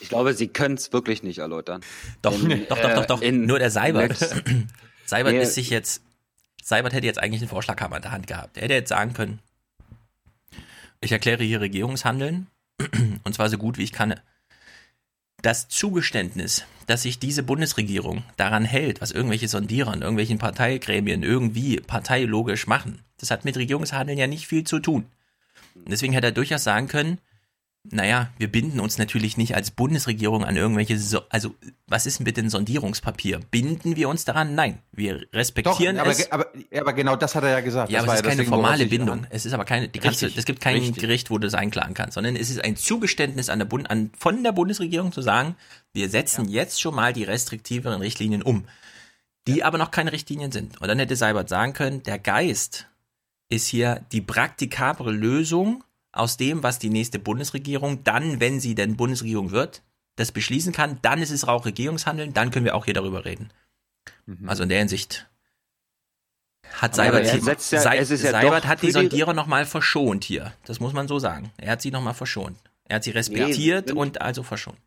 [0.00, 1.82] Ich glaube, Sie können es wirklich nicht erläutern.
[2.22, 3.22] Doch, In, doch, doch, doch, doch.
[3.22, 4.18] äh, in Nur der Seibert.
[5.06, 5.42] Seibert Nee.
[5.42, 6.02] ist sich jetzt.
[6.60, 8.56] Seibert hätte jetzt eigentlich einen Vorschlaghammer in der Hand gehabt.
[8.56, 9.38] Er hätte jetzt sagen können,
[11.00, 12.48] ich erkläre hier Regierungshandeln
[13.22, 14.16] und zwar so gut wie ich kann.
[15.44, 21.80] Das Zugeständnis, dass sich diese Bundesregierung daran hält, was irgendwelche Sondierer in irgendwelchen Parteigremien irgendwie
[21.80, 25.04] parteilogisch machen, das hat mit Regierungshandeln ja nicht viel zu tun.
[25.74, 27.18] Deswegen hätte er durchaus sagen können,
[27.90, 31.54] naja, wir binden uns natürlich nicht als Bundesregierung an irgendwelche, so also
[31.86, 33.40] was ist denn bitte ein Sondierungspapier?
[33.50, 34.54] Binden wir uns daran?
[34.54, 36.32] Nein, wir Doch, respektieren aber, es.
[36.32, 37.92] aber, aber genau das hat er ja gesagt.
[37.92, 39.26] Ja, Das aber es ist keine deswegen, worauf formale Bindung.
[39.28, 40.96] Es ist aber keine, die kannst du, es gibt kein richtig.
[40.96, 44.10] Gericht, wo du das einklagen kannst, sondern es ist ein Zugeständnis an der Bund, an,
[44.18, 45.54] von der Bundesregierung zu sagen,
[45.92, 48.64] wir setzen jetzt schon mal die restriktiveren Richtlinien um,
[49.46, 50.80] die aber noch keine Richtlinien sind.
[50.80, 52.86] Und dann hätte Seibert sagen können, der Geist
[53.50, 58.96] ist hier die praktikable Lösung aus dem, was die nächste Bundesregierung dann, wenn sie denn
[58.96, 59.82] Bundesregierung wird,
[60.16, 63.50] das beschließen kann, dann ist es auch Regierungshandeln, dann können wir auch hier darüber reden.
[64.46, 65.28] Also in der Hinsicht
[66.72, 69.64] hat Aber Seibert, er setzt ja- Sei- es ist ja Seibert hat die Sondierer nochmal
[69.66, 70.52] verschont hier.
[70.64, 71.50] Das muss man so sagen.
[71.56, 72.56] Er hat sie nochmal verschont.
[72.84, 74.78] Er hat sie respektiert sind- und also verschont.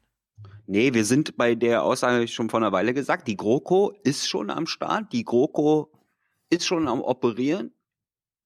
[0.66, 4.50] Nee, wir sind bei der Aussage schon vor einer Weile gesagt, die GroKo ist schon
[4.50, 5.90] am Start, die GroKo
[6.50, 7.72] ist schon am Operieren.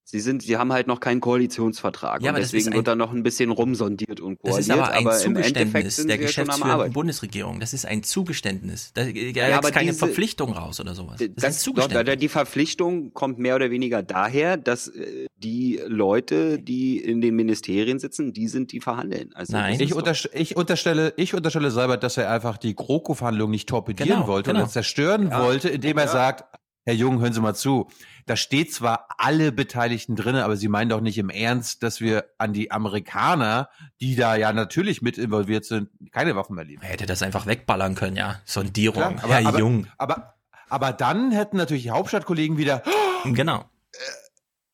[0.03, 2.77] Sie sind, sie haben halt noch keinen Koalitionsvertrag Ja, und aber das ist deswegen ein-
[2.77, 6.07] wird da noch ein bisschen rumsondiert und Das koaliert, ist aber ein im Endeffekt Zugeständnis
[6.07, 6.93] der geschäftsführenden Arbeiten.
[6.93, 7.59] Bundesregierung.
[7.59, 8.91] Das ist ein Zugeständnis.
[8.93, 11.17] Da, da Ja, aber keine diese- Verpflichtung raus oder sowas.
[11.19, 12.05] Das, ist ein Das, Zugeständnis.
[12.15, 17.35] doch, die Verpflichtung kommt mehr oder weniger daher, dass äh, die Leute, die in den
[17.35, 19.31] Ministerien sitzen, die sind, die verhandeln.
[19.33, 23.51] Also das Ich, ist unterst ich, unterstelle, ich unterstelle Seibert, dass er einfach die GroKo-Verhandlungen
[23.51, 24.63] nicht torpedieren Genau, wollte genau.
[24.63, 25.43] und zerstören Ja.
[25.43, 26.11] wollte, indem er Ja.
[26.11, 26.43] sagt,
[26.83, 27.89] Herr Jung, hören Sie mal zu.
[28.25, 32.25] Da steht zwar alle Beteiligten drin, aber Sie meinen doch nicht im Ernst, dass wir
[32.39, 33.69] an die Amerikaner,
[33.99, 36.83] die da ja natürlich mit involviert sind, keine Waffen mehr liefern.
[36.85, 38.39] Er hätte das einfach wegballern können, ja.
[38.45, 39.87] Sondierung, Klar, aber, Herr aber, Jung.
[39.99, 40.33] Aber,
[40.69, 42.81] aber dann hätten natürlich die Hauptstadtkollegen wieder
[43.25, 43.65] Genau.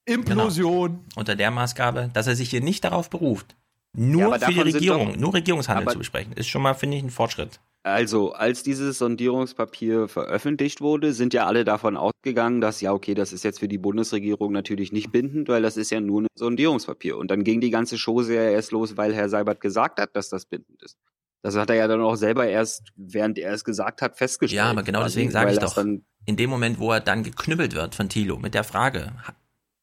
[0.06, 1.06] Implosion.
[1.16, 3.58] Unter der Maßgabe, dass er sich hier nicht darauf beruft,
[3.94, 7.03] nur aber für die Regierung, doch- nur Regierungshandel zu besprechen, ist schon mal, finde ich,
[7.03, 7.60] ein Fortschritt.
[7.84, 13.32] Also, als dieses Sondierungspapier veröffentlicht wurde, sind ja alle davon ausgegangen, dass ja, okay, das
[13.32, 17.18] ist jetzt für die Bundesregierung natürlich nicht bindend, weil das ist ja nur ein Sondierungspapier.
[17.18, 20.28] Und dann ging die ganze Chose ja erst los, weil Herr Seibert gesagt hat, dass
[20.28, 20.98] das bindend ist.
[21.44, 24.58] Das hat er ja dann auch selber erst, während er es gesagt hat, festgestellt.
[24.58, 27.96] Ja, aber genau deswegen sage ich doch, in dem Moment, wo er dann geknüppelt wird
[27.96, 29.14] von Thilo mit der Frage,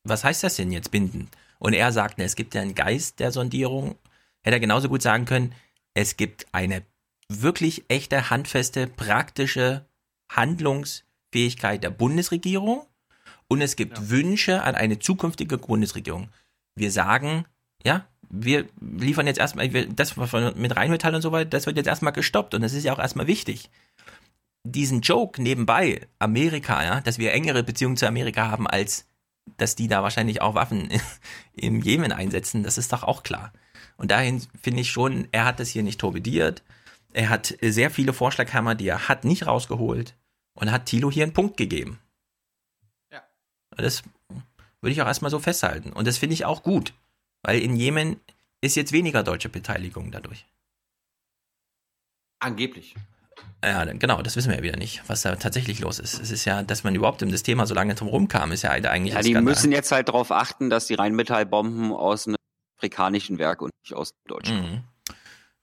[0.02, 1.30] was heißt das denn jetzt binden?
[1.58, 3.94] Und er sagt, es gibt ja einen Geist der Sondierung,
[4.42, 5.54] hätte er genauso gut sagen können,
[5.94, 6.82] es gibt eine
[7.28, 9.86] wirklich echte, handfeste, praktische
[10.30, 12.86] Handlungsfähigkeit der Bundesregierung
[13.48, 14.10] und es gibt ja.
[14.10, 16.28] Wünsche an eine zukünftige Bundesregierung.
[16.74, 17.44] Wir sagen,
[17.84, 22.12] ja, wir liefern jetzt erstmal, das mit Rheinmetall und so weiter, das wird jetzt erstmal
[22.12, 23.70] gestoppt und das ist ja auch erstmal wichtig.
[24.64, 29.06] Diesen Joke nebenbei, Amerika, ja, dass wir engere Beziehungen zu Amerika haben, als
[29.58, 30.88] dass die da wahrscheinlich auch Waffen
[31.54, 33.52] im Jemen einsetzen, das ist doch auch klar.
[33.96, 36.62] Und dahin finde ich schon, er hat das hier nicht torpediert.
[37.14, 40.14] Er hat sehr viele Vorschlaghammer, die er hat, nicht rausgeholt
[40.54, 42.00] und hat Thilo hier einen Punkt gegeben.
[43.10, 43.22] Ja.
[43.76, 44.02] Das
[44.80, 45.92] würde ich auch erstmal so festhalten.
[45.92, 46.92] Und das finde ich auch gut,
[47.42, 48.20] weil in Jemen
[48.60, 50.44] ist jetzt weniger deutsche Beteiligung dadurch.
[52.40, 52.96] Angeblich.
[53.64, 56.20] Ja, genau, das wissen wir ja wieder nicht, was da tatsächlich los ist.
[56.20, 58.70] Es ist ja, dass man überhaupt um das Thema so lange drum rumkam, ist ja
[58.70, 59.14] eigentlich.
[59.14, 62.36] Ja, die müssen jetzt halt darauf achten, dass die Rheinmetallbomben aus einem
[62.76, 64.70] afrikanischen Werk und nicht aus Deutschland.
[64.70, 64.84] Mhm.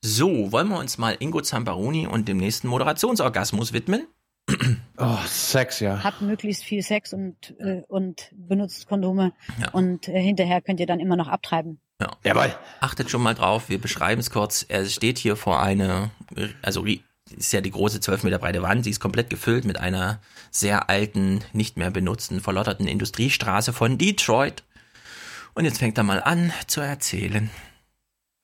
[0.04, 4.08] So, wollen wir uns mal Ingo Zamparoni und dem nächsten Moderationsorgasmus widmen?
[4.98, 6.04] Oh, Sex, ja.
[6.04, 9.72] Hat möglichst viel Sex und, äh, und benutzt Kondome ja.
[9.72, 11.80] und äh, hinterher könnt ihr dann immer noch abtreiben.
[12.00, 12.12] Ja.
[12.24, 12.54] Jawohl.
[12.82, 14.64] Achtet schon mal drauf, wir beschreiben es kurz.
[14.68, 16.12] Er steht hier vor einer,
[16.62, 20.20] also ist ja die große 12 Meter breite Wand, sie ist komplett gefüllt mit einer
[20.52, 24.64] sehr alten, nicht mehr benutzten, verlotterten Industriestraße von Detroit.
[25.56, 27.50] Und jetzt fängt er mal an zu erzählen.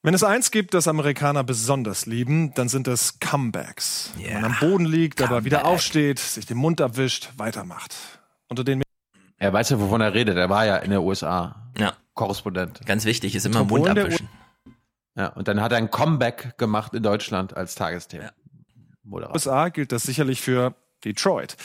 [0.04, 4.12] Wenn es eins gibt, das Amerikaner besonders lieben, dann sind es Comebacks.
[4.18, 4.28] Yeah.
[4.28, 5.32] Wenn man am Boden liegt, Comeback.
[5.32, 7.96] aber wieder aufsteht, sich den Mund abwischt, weitermacht.
[8.48, 8.84] Unter den
[9.40, 10.38] er weiß ja, wovon er redet.
[10.38, 11.70] Er war ja in der USA.
[11.78, 11.94] Ja.
[12.16, 12.86] Korrespondent.
[12.86, 14.28] Ganz wichtig, ist immer Mund abwischen.
[15.16, 18.26] Ja, und dann hat er ein Comeback gemacht in Deutschland als Tagesthema.
[18.26, 19.32] Ja.
[19.34, 21.56] USA gilt das sicherlich für Detroit.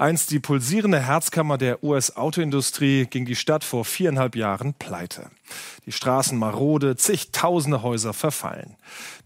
[0.00, 5.28] Einst die pulsierende Herzkammer der US-Autoindustrie ging die Stadt vor viereinhalb Jahren pleite.
[5.86, 8.76] Die Straßen marode, zigtausende Häuser verfallen.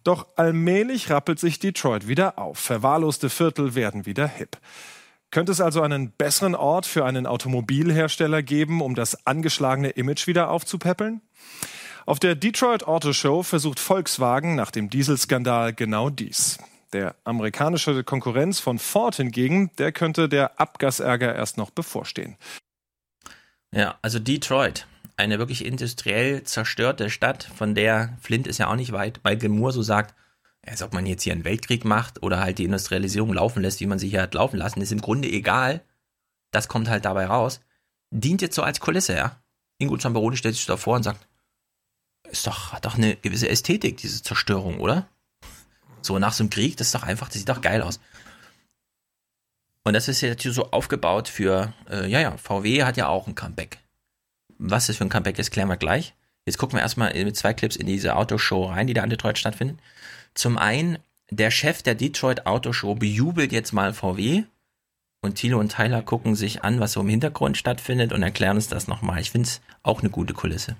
[0.03, 2.59] Doch allmählich rappelt sich Detroit wieder auf.
[2.59, 4.57] Verwahrloste Viertel werden wieder hip.
[5.31, 10.49] Könnte es also einen besseren Ort für einen Automobilhersteller geben, um das angeschlagene Image wieder
[10.51, 11.21] aufzupäppeln?
[12.07, 16.59] Auf der Detroit Auto Show versucht Volkswagen nach dem Dieselskandal genau dies.
[16.93, 22.37] Der amerikanische Konkurrenz von Ford hingegen, der könnte der Abgasärger erst noch bevorstehen.
[23.75, 28.93] Ja, also Detroit, eine wirklich industriell zerstörte Stadt, von der Flint ist ja auch nicht
[28.93, 30.15] weit, weil Moore so sagt,
[30.67, 33.87] als ob man jetzt hier einen Weltkrieg macht oder halt die Industrialisierung laufen lässt, wie
[33.87, 35.83] man sie hier hat laufen lassen, ist im Grunde egal.
[36.51, 37.61] Das kommt halt dabei raus.
[38.11, 39.43] Dient jetzt so als Kulisse, ja.
[39.79, 41.27] Ingo Zamperoni stellt sich davor und sagt,
[42.31, 45.09] ist doch, hat doch eine gewisse Ästhetik, diese Zerstörung, oder?
[46.03, 48.01] So nach so einem Krieg, das ist doch einfach, das sieht doch geil aus.
[49.85, 53.35] Und das ist jetzt so aufgebaut für, äh, ja, ja, VW hat ja auch ein
[53.35, 53.79] Comeback.
[54.59, 56.15] Was das für ein Comeback ist, klären wir gleich.
[56.47, 59.39] Jetzt gucken wir erstmal mit zwei Clips in diese Autoshow rein, die da an Detroit
[59.39, 59.79] stattfindet.
[60.35, 60.99] Zum einen,
[61.31, 64.45] der Chef der Detroit Autoshow bejubelt jetzt mal VW
[65.21, 68.69] und Thilo und Tyler gucken sich an, was so im Hintergrund stattfindet und erklären uns
[68.69, 69.21] das nochmal.
[69.21, 70.77] Ich finde es auch eine gute Kulisse.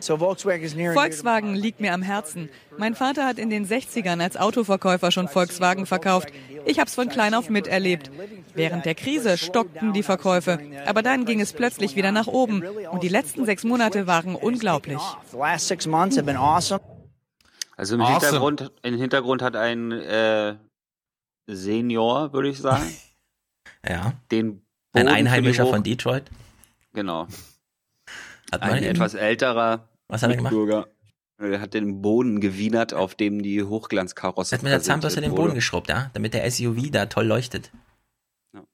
[0.00, 2.48] Volkswagen liegt mir am Herzen.
[2.76, 6.28] Mein Vater hat in den 60ern als Autoverkäufer schon Volkswagen verkauft.
[6.64, 8.10] Ich habe es von klein auf miterlebt.
[8.54, 12.62] Während der Krise stockten die Verkäufe, aber dann ging es plötzlich wieder nach oben.
[12.90, 15.00] Und die letzten sechs Monate waren unglaublich.
[17.76, 18.20] Also im, awesome.
[18.20, 20.56] Hintergrund, im Hintergrund hat ein äh,
[21.46, 22.92] Senior, würde ich sagen.
[23.88, 24.12] ja.
[24.30, 26.24] Den ein Einheimischer von Detroit.
[26.92, 27.28] Genau.
[28.52, 30.52] Hat ein etwas älterer Was hat er gemacht?
[30.52, 30.86] Bürger
[31.38, 35.54] er hat den Boden gewienert, auf dem die Hochglanzkarosse Hat mit der Zahnbürste den Boden
[35.54, 36.10] geschrubbt, ja?
[36.14, 37.70] Damit der SUV da toll leuchtet.
[38.52, 38.64] Ja.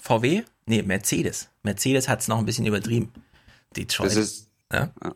[0.00, 0.44] VW?
[0.66, 1.50] Nee, Mercedes.
[1.62, 3.12] Mercedes hat es noch ein bisschen übertrieben.
[3.76, 4.10] Detroit.
[4.10, 4.92] Das ist, ja?
[5.02, 5.14] ja?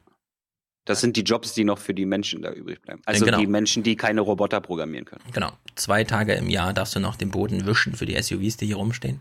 [0.84, 3.00] Das sind die Jobs, die noch für die Menschen da übrig bleiben.
[3.04, 3.38] Also genau.
[3.38, 5.22] die Menschen, die keine Roboter programmieren können.
[5.32, 5.52] Genau.
[5.76, 8.76] Zwei Tage im Jahr darfst du noch den Boden wischen für die SUVs, die hier
[8.76, 9.20] rumstehen.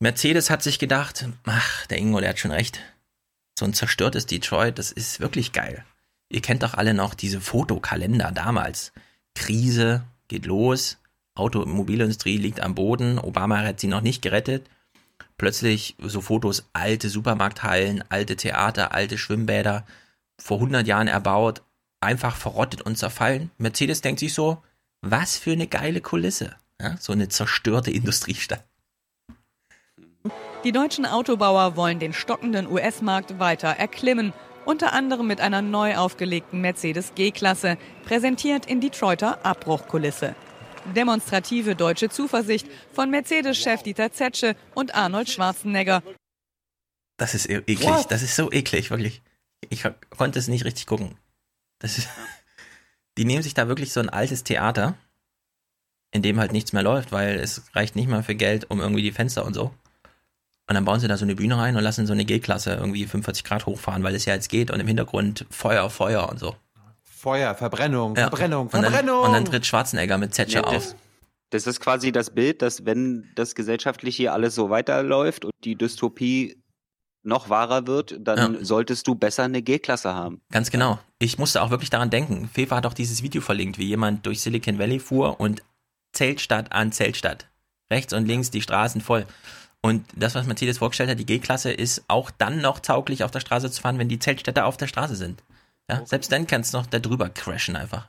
[0.00, 2.80] Mercedes hat sich gedacht, ach, der Ingo, der hat schon recht
[3.58, 5.84] so ein zerstörtes Detroit, das ist wirklich geil.
[6.28, 8.92] Ihr kennt doch alle noch diese Fotokalender damals.
[9.34, 10.98] Krise geht los,
[11.34, 14.68] Automobilindustrie liegt am Boden, Obama hat sie noch nicht gerettet.
[15.36, 19.84] Plötzlich so Fotos, alte Supermarkthallen, alte Theater, alte Schwimmbäder,
[20.38, 21.62] vor 100 Jahren erbaut,
[22.00, 23.50] einfach verrottet und zerfallen.
[23.58, 24.62] Mercedes denkt sich so,
[25.00, 26.56] was für eine geile Kulisse.
[26.80, 28.64] Ja, so eine zerstörte Industriestadt.
[30.64, 34.32] Die deutschen Autobauer wollen den stockenden US-Markt weiter erklimmen,
[34.64, 37.76] unter anderem mit einer neu aufgelegten Mercedes G-Klasse,
[38.06, 40.34] präsentiert in Detroiter Abbruchkulisse.
[40.96, 46.02] Demonstrative deutsche Zuversicht von Mercedes-Chef Dieter Zetsche und Arnold Schwarzenegger.
[47.18, 48.10] Das ist e- eklig, What?
[48.10, 49.22] das ist so eklig, wirklich.
[49.68, 49.84] Ich
[50.16, 51.18] konnte es nicht richtig gucken.
[51.78, 52.08] Das ist
[53.18, 54.96] Die nehmen sich da wirklich so ein altes Theater,
[56.10, 59.02] in dem halt nichts mehr läuft, weil es reicht nicht mal für Geld, um irgendwie
[59.02, 59.74] die Fenster und so.
[60.66, 63.04] Und dann bauen sie da so eine Bühne rein und lassen so eine G-Klasse irgendwie
[63.06, 66.56] 45 Grad hochfahren, weil es ja jetzt geht und im Hintergrund Feuer, Feuer und so.
[67.02, 68.28] Feuer, Verbrennung, Ja.
[68.28, 69.20] Verbrennung, Und dann, Verbrennung.
[69.24, 70.72] und dann tritt Schwarzenegger mit Zetsche Ja, auf.
[70.74, 70.96] das,
[71.50, 75.76] das ist quasi das Bild, dass wenn das gesellschaftlich hier alles so weiterläuft und die
[75.76, 76.56] Dystopie
[77.22, 78.64] noch wahrer wird, dann Ja.
[78.64, 80.40] solltest du besser eine G-Klasse haben.
[80.50, 80.98] Ganz genau.
[81.18, 82.48] Ich musste auch wirklich daran denken.
[82.52, 85.62] Fefa hat auch dieses Video verlinkt, wie jemand durch Silicon Valley fuhr und
[86.12, 87.48] Zeltstadt an Zeltstadt.
[87.90, 89.26] Rechts und links die Straßen voll.
[89.84, 93.40] Und das, was Mercedes vorgestellt hat, die G-Klasse, ist auch dann noch tauglich auf der
[93.40, 95.42] Straße zu fahren, wenn die Zeltstädte auf der Straße sind.
[95.90, 98.08] Ja, selbst dann kannst du noch da drüber crashen einfach.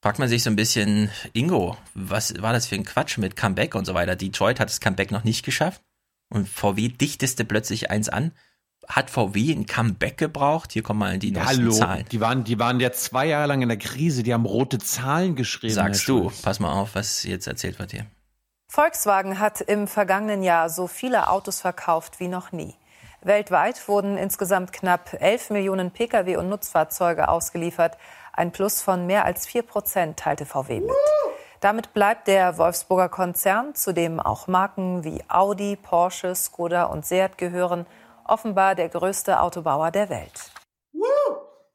[0.00, 3.74] Fragt man sich so ein bisschen, Ingo, was war das für ein Quatsch mit Comeback
[3.74, 4.14] und so weiter?
[4.14, 5.82] Detroit hat das Comeback noch nicht geschafft
[6.32, 8.30] und VW dichteste plötzlich eins an.
[8.86, 10.70] Hat VW ein Comeback gebraucht?
[10.70, 12.04] Hier kommen mal die Ja, neuesten Hallo, Zahlen.
[12.12, 15.34] die waren, die waren ja zwei Jahre lang in der Krise, die haben rote Zahlen
[15.34, 15.74] geschrieben.
[15.74, 18.06] Sagst du, pass mal auf, was jetzt erzählt wird hier.
[18.76, 22.74] Volkswagen hat im vergangenen Jahr so viele Autos verkauft wie noch nie.
[23.22, 27.96] Weltweit wurden insgesamt knapp 11 Millionen Pkw und Nutzfahrzeuge ausgeliefert.
[28.34, 30.90] Ein Plus von mehr als 4 Prozent teilte VW mit.
[31.60, 37.38] Damit bleibt der Wolfsburger Konzern, zu dem auch Marken wie Audi, Porsche, Skoda und Seat
[37.38, 37.86] gehören,
[38.26, 40.50] offenbar der größte Autobauer der Welt.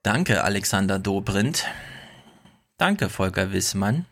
[0.04, 1.66] Danke, Alexander Dobrindt.
[2.78, 4.06] Danke, Volker Wissmann.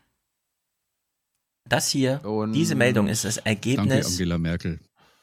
[1.69, 2.19] Das hier,
[2.53, 4.79] diese Meldung ist das Danke, Ergebnis Angela Merkel.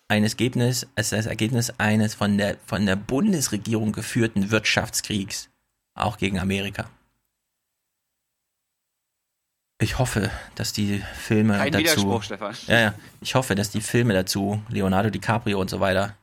[0.08, 5.50] eines Ergebnis, ist das Ergebnis eines von der, von der Bundesregierung geführten Wirtschaftskriegs,
[5.94, 6.88] auch gegen Amerika.
[9.78, 12.54] Ich hoffe, dass die Filme Kein dazu, Widerspruch, Stefan.
[12.66, 16.16] ja, ja, ich hoffe, dass die Filme dazu, Leonardo DiCaprio und so weiter,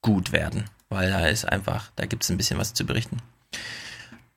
[0.00, 3.18] gut werden, weil da ist einfach, da gibt es ein bisschen was zu berichten.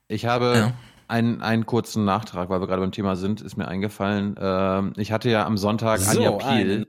[0.08, 0.74] Ich habe Ja.
[1.08, 4.36] Einen, einen kurzen Nachtrag, weil wir gerade beim Thema sind, ist mir eingefallen.
[4.40, 6.88] Ähm, ich hatte ja am Sonntag So Anja Piel,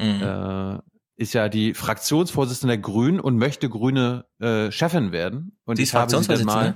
[0.00, 0.22] Mhm.
[0.22, 0.78] äh,
[1.16, 5.56] ist ja die Fraktionsvorsitzende der Grünen und möchte grüne äh, Chefin werden.
[5.64, 6.52] Und Sie ist Fraktionsvorsitzende?
[6.52, 6.74] mal.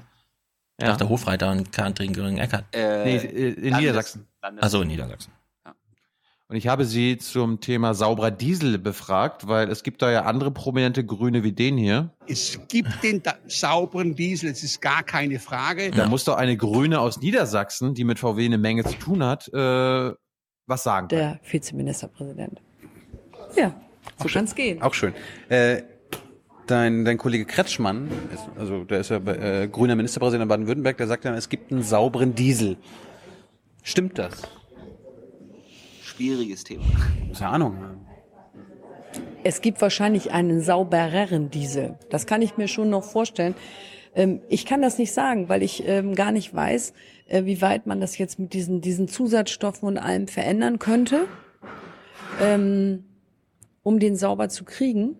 [0.81, 2.66] Ich dachte Hofreiter und Katrin Göring-Eckert.
[2.73, 4.28] Nee, äh, in Niedersachsen.
[4.40, 5.32] Also in Niedersachsen.
[6.51, 10.51] Und ich habe sie zum Thema sauberer Diesel befragt, weil es gibt da ja andere
[10.51, 12.10] prominente Grüne wie den hier.
[12.27, 15.91] Es gibt den da sauberen Diesel, es ist gar keine Frage.
[15.91, 19.49] Da muss doch eine Grüne aus Niedersachsen, die mit VW eine Menge zu tun hat,
[19.52, 20.15] äh,
[20.67, 21.09] was sagen.
[21.09, 22.62] Der Vizeministerpräsident.
[23.55, 23.75] Ja,
[24.17, 24.81] so kann's gehen.
[24.81, 25.12] Auch schön.
[25.51, 25.83] Äh,
[26.67, 31.09] dein, dein Kollege Kretschmann, ist, also der ist ja äh, grüner Ministerpräsident in Baden-Württemberg, der
[31.09, 32.78] sagt ja, es gibt einen sauberen Diesel.
[33.83, 34.49] Stimmt das?
[36.18, 36.82] Schwieriges Thema.
[37.38, 37.76] Ja Ahnung.
[39.44, 41.97] Es gibt wahrscheinlich einen saubereren Diesel.
[42.10, 43.55] Das kann ich mir schon noch vorstellen.
[44.16, 46.92] Ähm, ich kann das nicht sagen, weil ich ähm, gar nicht weiß,
[47.28, 51.28] äh, wie weit man das jetzt mit diesen, diesen Zusatzstoffen und allem verändern könnte,
[52.42, 53.05] ähm,
[53.84, 55.14] um den sauber zu kriegen.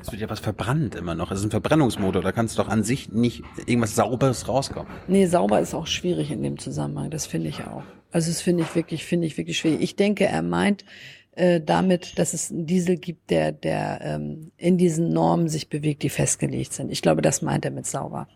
[0.00, 1.32] Es wird ja was verbrannt immer noch.
[1.32, 2.22] Es ist ein Verbrennungsmotor.
[2.22, 4.92] Da kannst du doch an sich nicht irgendwas Sauberes rauskommen.
[5.08, 7.10] Nee, sauber ist auch schwierig in dem Zusammenhang.
[7.10, 7.82] Das finde ich auch.
[8.14, 9.80] Also das finde ich wirklich, finde ich wirklich schwierig.
[9.82, 10.84] Ich denke, er meint
[11.32, 16.04] äh, damit, dass es einen Diesel gibt, der, der ähm, in diesen Normen sich bewegt,
[16.04, 16.92] die festgelegt sind.
[16.92, 18.28] Ich glaube, das meint er mit sauber.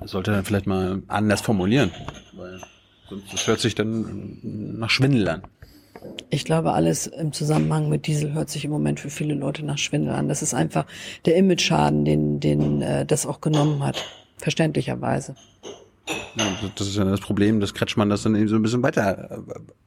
[0.00, 1.92] Das sollte er vielleicht mal anders formulieren.
[2.32, 2.60] Weil
[3.08, 5.42] sonst das hört sich dann nach Schwindel an.
[6.28, 9.78] Ich glaube, alles im Zusammenhang mit Diesel hört sich im Moment für viele Leute nach
[9.78, 10.28] Schwindel an.
[10.28, 10.84] Das ist einfach
[11.26, 14.04] der Image-Schaden, den, den äh, das auch genommen hat.
[14.36, 15.36] Verständlicherweise.
[16.36, 19.42] Ja, das ist ja das Problem, dass Kretschmann das dann eben so ein bisschen weiter,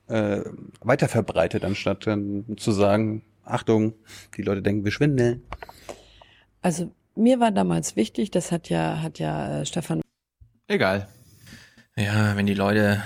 [0.08, 0.42] äh,
[0.82, 3.94] weiter verbreitet, anstatt dann zu sagen, Achtung,
[4.38, 5.44] die Leute denken, wir schwindeln.
[6.62, 10.02] Also mir war damals wichtig, das hat ja, hat ja äh, Stefan
[10.68, 11.08] Egal.
[11.96, 13.04] Ja, wenn die Leute,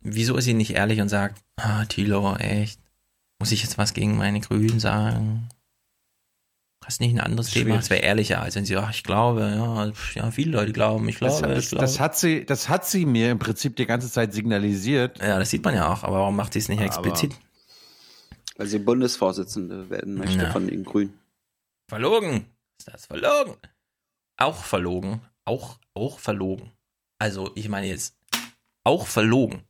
[0.00, 2.80] wieso ist sie nicht ehrlich und sagt, ah, Thilo, echt,
[3.38, 5.48] muss ich jetzt was gegen meine Grünen sagen?
[6.86, 7.64] Hast nicht ein anderes Thema?
[7.64, 7.80] Schwierig.
[7.80, 11.18] Das wäre ehrlicher, als wenn sie, ach, ich glaube, ja, ja, viele Leute glauben, ich
[11.18, 11.80] Das, glaube, ich das, glaube.
[11.84, 15.18] das, hat sie, das hat sie mir im Prinzip die ganze Zeit signalisiert.
[15.20, 17.36] ja, das sieht man ja auch, aber warum macht sie es nicht Aber- explizit?
[18.56, 20.50] Weil sie Bundesvorsitzende werden möchte Ja.
[20.52, 21.18] von den Grünen.
[21.88, 22.46] Verlogen.
[22.78, 23.56] Ist das verlogen?
[24.38, 25.20] Auch verlogen.
[25.44, 26.70] Auch, auch verlogen.
[27.18, 28.14] Also, ich meine jetzt,
[28.84, 29.64] auch verlogen.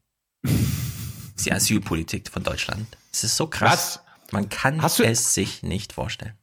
[0.44, 2.86] ist die Asylpolitik von Deutschland.
[3.12, 4.00] Es ist so krass.
[4.32, 6.34] Man kann Hast du- es sich nicht vorstellen.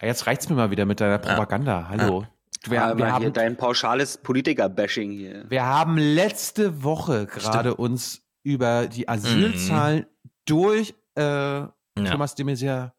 [0.00, 1.86] Ja, jetzt reicht's mir mal wieder mit deiner Propaganda.
[1.88, 2.26] Hallo.
[2.64, 5.46] Wir, wir, hier haben, dein pauschales Politiker-Bashing hier.
[5.48, 10.06] wir haben letzte Woche gerade uns über die Asylzahlen
[10.44, 11.62] durch äh,
[11.94, 12.92] Thomas de Maizière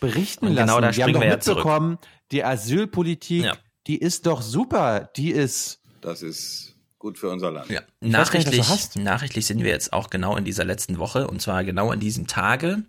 [0.00, 0.66] berichten Und lassen.
[0.68, 1.58] genau da wir haben doch wir ja zurück.
[1.64, 1.98] mitbekommen,
[2.30, 3.50] die Asylpolitik,
[3.86, 5.10] die ist doch super.
[5.16, 7.68] Die ist Das ist gut für unser Land.
[7.68, 7.80] Ja.
[8.00, 8.96] Nicht, Nachrichtlich, hast.
[8.96, 12.26] nachrichtlich sind wir jetzt auch genau in dieser letzten Woche und zwar genau an diesem
[12.26, 12.84] Tage.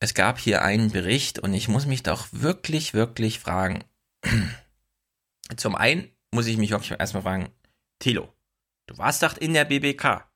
[0.00, 3.84] Es gab hier einen Bericht und ich muss mich doch wirklich, wirklich fragen.
[5.56, 7.48] Zum einen muss ich mich wirklich erstmal fragen,
[7.98, 8.32] Thilo,
[8.86, 10.28] du warst doch in der BBK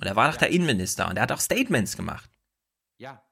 [0.00, 2.30] und er war doch der Innenminister und er hat auch Statements gemacht.
[2.98, 3.22] Ja.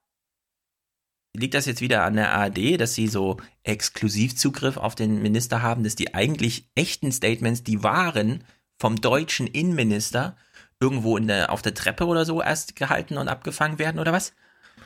[1.35, 5.83] Liegt das jetzt wieder an der ARD, dass sie so Exklusivzugriff auf den Minister haben,
[5.83, 8.43] dass die eigentlich echten Statements, die waren
[8.77, 10.35] vom deutschen Innenminister
[10.79, 14.33] irgendwo in der, auf der Treppe oder so erst gehalten und abgefangen werden oder was?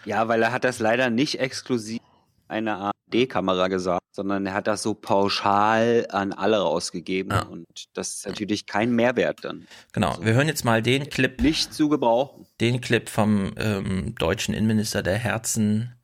[0.06, 2.00] Ja, weil er hat das leider nicht exklusiv
[2.48, 8.27] einer ARD-Kamera gesagt, sondern er hat das so pauschal an alle rausgegeben und das ist
[8.27, 9.67] natürlich kein Mehrwert dann.
[9.93, 11.42] Genau, wir hören jetzt mal den Clip.
[11.42, 12.45] Nicht zu gebrauchen.
[12.61, 15.95] Den Clip vom ähm, deutschen Innenminister der Herzen,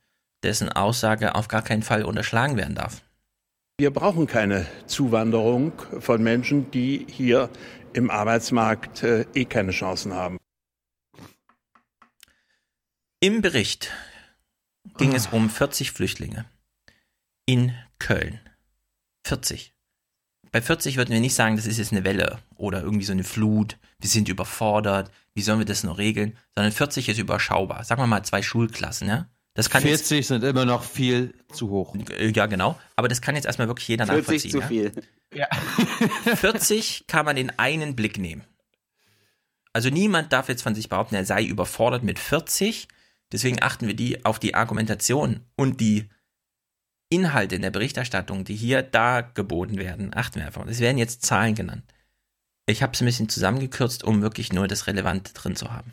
[0.43, 3.01] dessen Aussage auf gar keinen Fall unterschlagen werden darf.
[3.79, 7.49] Wir brauchen keine Zuwanderung von Menschen, die hier
[7.93, 10.37] im Arbeitsmarkt äh, eh keine Chancen haben.
[13.23, 13.91] Im Bericht
[14.97, 16.45] ging es um 40 Flüchtlinge
[17.45, 18.39] in Köln.
[19.27, 19.75] 40.
[20.51, 23.23] Bei 40 würden wir nicht sagen, das ist jetzt eine Welle oder irgendwie so eine
[23.23, 27.83] Flut, wir sind überfordert, wie sollen wir das noch regeln, sondern 40 ist überschaubar.
[27.83, 29.29] Sagen wir mal zwei Schulklassen, ja?
[29.53, 31.95] Das kann 40 jetzt, sind immer noch viel zu hoch.
[32.17, 32.79] ja, genau.
[32.95, 34.51] Aber das kann jetzt erstmal wirklich jeder 40 nachvollziehen.
[34.51, 34.67] zu ja?
[34.67, 34.91] viel.
[35.31, 35.47] Ja.
[36.37, 38.43] 40 kann man in einen Blick nehmen.
[39.73, 42.87] Also niemand darf jetzt von sich behaupten, er sei überfordert mit 40.
[43.31, 46.09] Deswegen achten wir die auf die Argumentation und die
[47.09, 50.65] Inhalte in der Berichterstattung, die hier dargeboten werden, achten wir einfach.
[50.67, 51.83] Es werden jetzt Zahlen genannt.
[52.65, 55.91] Ich habe es ein bisschen zusammengekürzt, um wirklich nur das Relevante drin zu haben.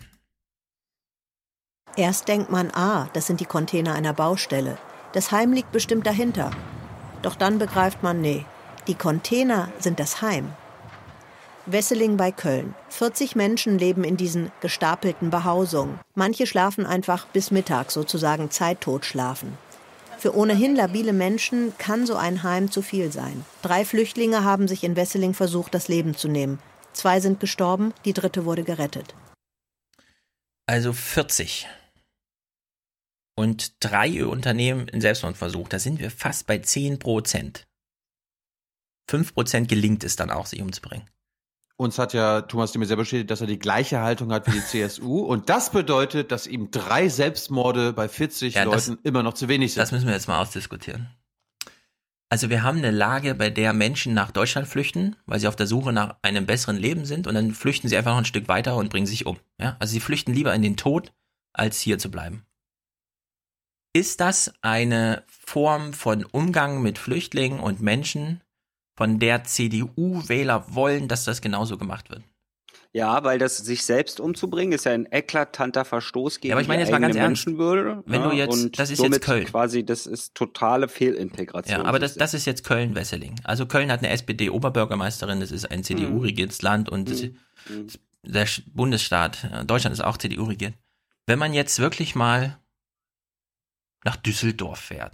[1.96, 4.78] Erst denkt man, ah, das sind die Container einer Baustelle.
[5.12, 6.52] Das Heim liegt bestimmt dahinter.
[7.22, 8.44] Doch dann begreift man, nee,
[8.86, 10.52] die Container sind das Heim.
[11.70, 12.74] Wesseling bei Köln.
[12.88, 16.00] 40 Menschen leben in diesen gestapelten Behausungen.
[16.14, 19.52] Manche schlafen einfach bis Mittag, sozusagen Zeittotschlafen.
[20.18, 23.44] Für ohnehin labile Menschen kann so ein Heim zu viel sein.
[23.62, 26.58] Drei Flüchtlinge haben sich in Wesseling versucht, das Leben zu nehmen.
[26.92, 29.14] Zwei sind gestorben, die dritte wurde gerettet.
[30.66, 31.68] Also 40.
[33.36, 35.68] Und drei Unternehmen in Selbstmordversuch.
[35.68, 37.64] Da sind wir fast bei 10 Prozent.
[39.08, 41.08] 5 Prozent gelingt es dann auch, sich umzubringen.
[41.80, 44.64] Uns hat ja Thomas de Maizière bestätigt, dass er die gleiche Haltung hat wie die
[44.64, 45.20] CSU.
[45.26, 49.46] Und das bedeutet, dass ihm drei Selbstmorde bei 40 Ja, das- Leuten immer noch zu
[49.48, 49.80] wenig sind.
[49.82, 51.08] Das müssen wir jetzt mal ausdiskutieren.
[52.30, 55.66] Also wir haben eine Lage, bei der Menschen nach Deutschland flüchten, weil sie auf der
[55.68, 58.76] Suche nach einem besseren Leben sind und dann flüchten sie einfach noch ein Stück weiter
[58.76, 59.38] und bringen sich um.
[59.58, 59.76] Ja?
[59.78, 61.12] Also sie flüchten lieber in den Tod,
[61.54, 62.44] als hier zu bleiben.
[63.94, 68.42] Ist das eine Form von Umgang mit Flüchtlingen und Menschen,
[68.98, 72.22] von der CDU-Wähler wollen, dass das genauso gemacht wird?
[72.92, 76.66] Ja, weil das sich selbst umzubringen ist ja ein eklatanter Verstoß gegen Ja, aber ich
[76.68, 77.46] meine jetzt mal ganz ernst.
[77.46, 78.02] Menschenwürde.
[78.06, 79.44] Wenn ja, du jetzt- und das ist jetzt Köln.
[79.44, 81.80] quasi, das ist totale Fehlintegration.
[81.80, 83.36] Ja, aber das, das ist jetzt Köln-Wesseling.
[83.44, 87.20] Also Köln hat eine SPD-Oberbürgermeisterin, das ist ein CDU-regiertes Land und das-
[88.26, 90.74] der Sch- Bundesstaat, äh, Deutschland ist auch CDU regiert.
[91.26, 92.58] Wenn man jetzt wirklich mal
[94.04, 95.12] nach Düsseldorf fährt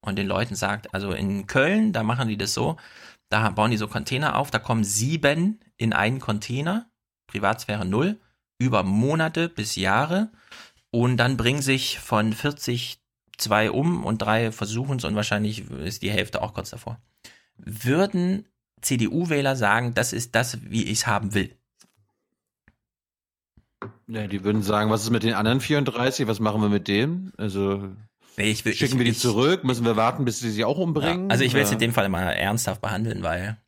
[0.00, 2.78] und den Leuten sagt, also in Köln, da machen die das so,
[3.32, 6.90] da bauen die so Container auf, da kommen sieben in einen Container,
[7.26, 8.20] Privatsphäre null,
[8.58, 10.30] über Monate bis Jahre
[10.90, 13.00] und dann bringen sich von 40
[13.38, 17.00] zwei um und drei versuchen es und wahrscheinlich ist die Hälfte auch kurz davor.
[17.56, 18.46] Würden
[18.82, 21.56] CDU-Wähler sagen, das ist das, wie ich es haben will?
[24.06, 26.26] Ja, die würden sagen, was ist mit den anderen 34?
[26.26, 27.32] Was machen wir mit denen?
[27.38, 27.96] Also
[28.36, 29.64] ich will, schicken ich- wir die ich- zurück?
[29.64, 31.26] Müssen wir warten, bis sie sich auch umbringen?
[31.26, 33.60] Ja, also ich will es in dem Fall mal ernsthaft behandeln, weil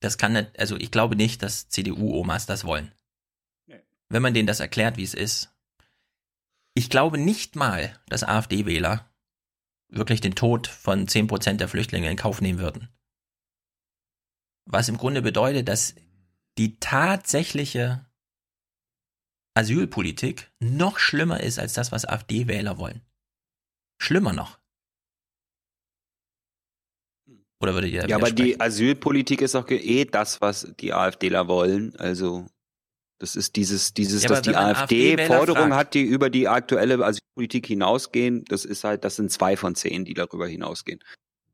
[0.00, 2.92] das kann nicht, also ich glaube nicht, dass CDU-Omas das wollen.
[4.08, 5.52] Wenn man denen das erklärt, wie es ist.
[6.74, 9.10] Ich glaube nicht mal, dass AfD-Wähler
[9.88, 12.88] wirklich den Tod von 10% der Flüchtlinge in Kauf nehmen würden.
[14.66, 15.94] Was im Grunde bedeutet, dass
[16.58, 18.04] die tatsächliche
[19.54, 23.00] Asylpolitik noch schlimmer ist als das, was AfD-Wähler wollen.
[23.98, 24.58] Schlimmer noch.
[27.60, 31.96] Oder würdet ihr Ja, aber die Asylpolitik ist auch eh das, was die AfDler wollen.
[31.96, 32.46] Also
[33.18, 37.02] das ist dieses, dieses, Ja, dass die AfD AfD-Wähler Forderungen hat, die über die aktuelle
[37.02, 38.44] Asylpolitik hinausgehen.
[38.44, 41.00] Das ist halt, das sind zwei von zehn, die darüber hinausgehen.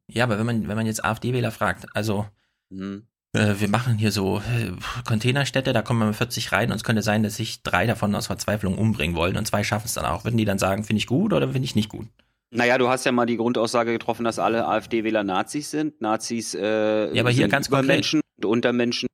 [0.08, 2.26] Ja, aber wenn man, wenn man jetzt AfD-Wähler fragt, also
[2.70, 3.06] Mhm.
[3.34, 4.72] äh, wir machen hier so äh,
[5.04, 8.14] Containerstädte, da kommen wir mit 40 rein und es könnte sein, dass sich drei davon
[8.14, 10.24] aus Verzweiflung umbringen wollen und zwei schaffen es dann auch.
[10.24, 12.08] Würden die dann sagen, finde ich gut oder finde ich nicht gut?
[12.54, 16.00] Naja, du hast ja mal die Grundaussage getroffen, dass alle AfD-Wähler Nazis sind.
[16.00, 17.84] Nazis äh, Ja, aber hier sind ganz konkret.
[17.84, 19.08] Übermenschen und Untermenschen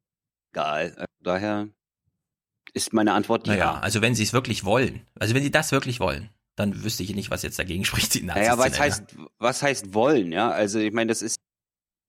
[0.52, 0.94] egal.
[0.96, 1.68] Also daher
[2.74, 3.52] ist meine Antwort ja.
[3.54, 7.02] Naja, also wenn sie es wirklich wollen, also wenn sie das wirklich wollen, dann wüsste
[7.04, 10.50] ich nicht, was jetzt dagegen spricht, sie Nazis Naja, was heißt, was heißt wollen, ja?
[10.50, 11.36] Also ich meine, das ist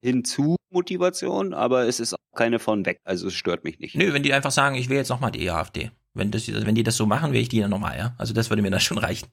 [0.01, 2.99] hinzu Motivation, aber es ist auch keine von weg.
[3.03, 3.95] Also es stört mich nicht.
[3.95, 5.91] Nö, wenn die einfach sagen, ich will jetzt nochmal die AfD.
[6.13, 8.15] Wenn, das, wenn die das so machen, will ich die dann nochmal, ja.
[8.17, 9.27] Also das würde mir dann schon reichen.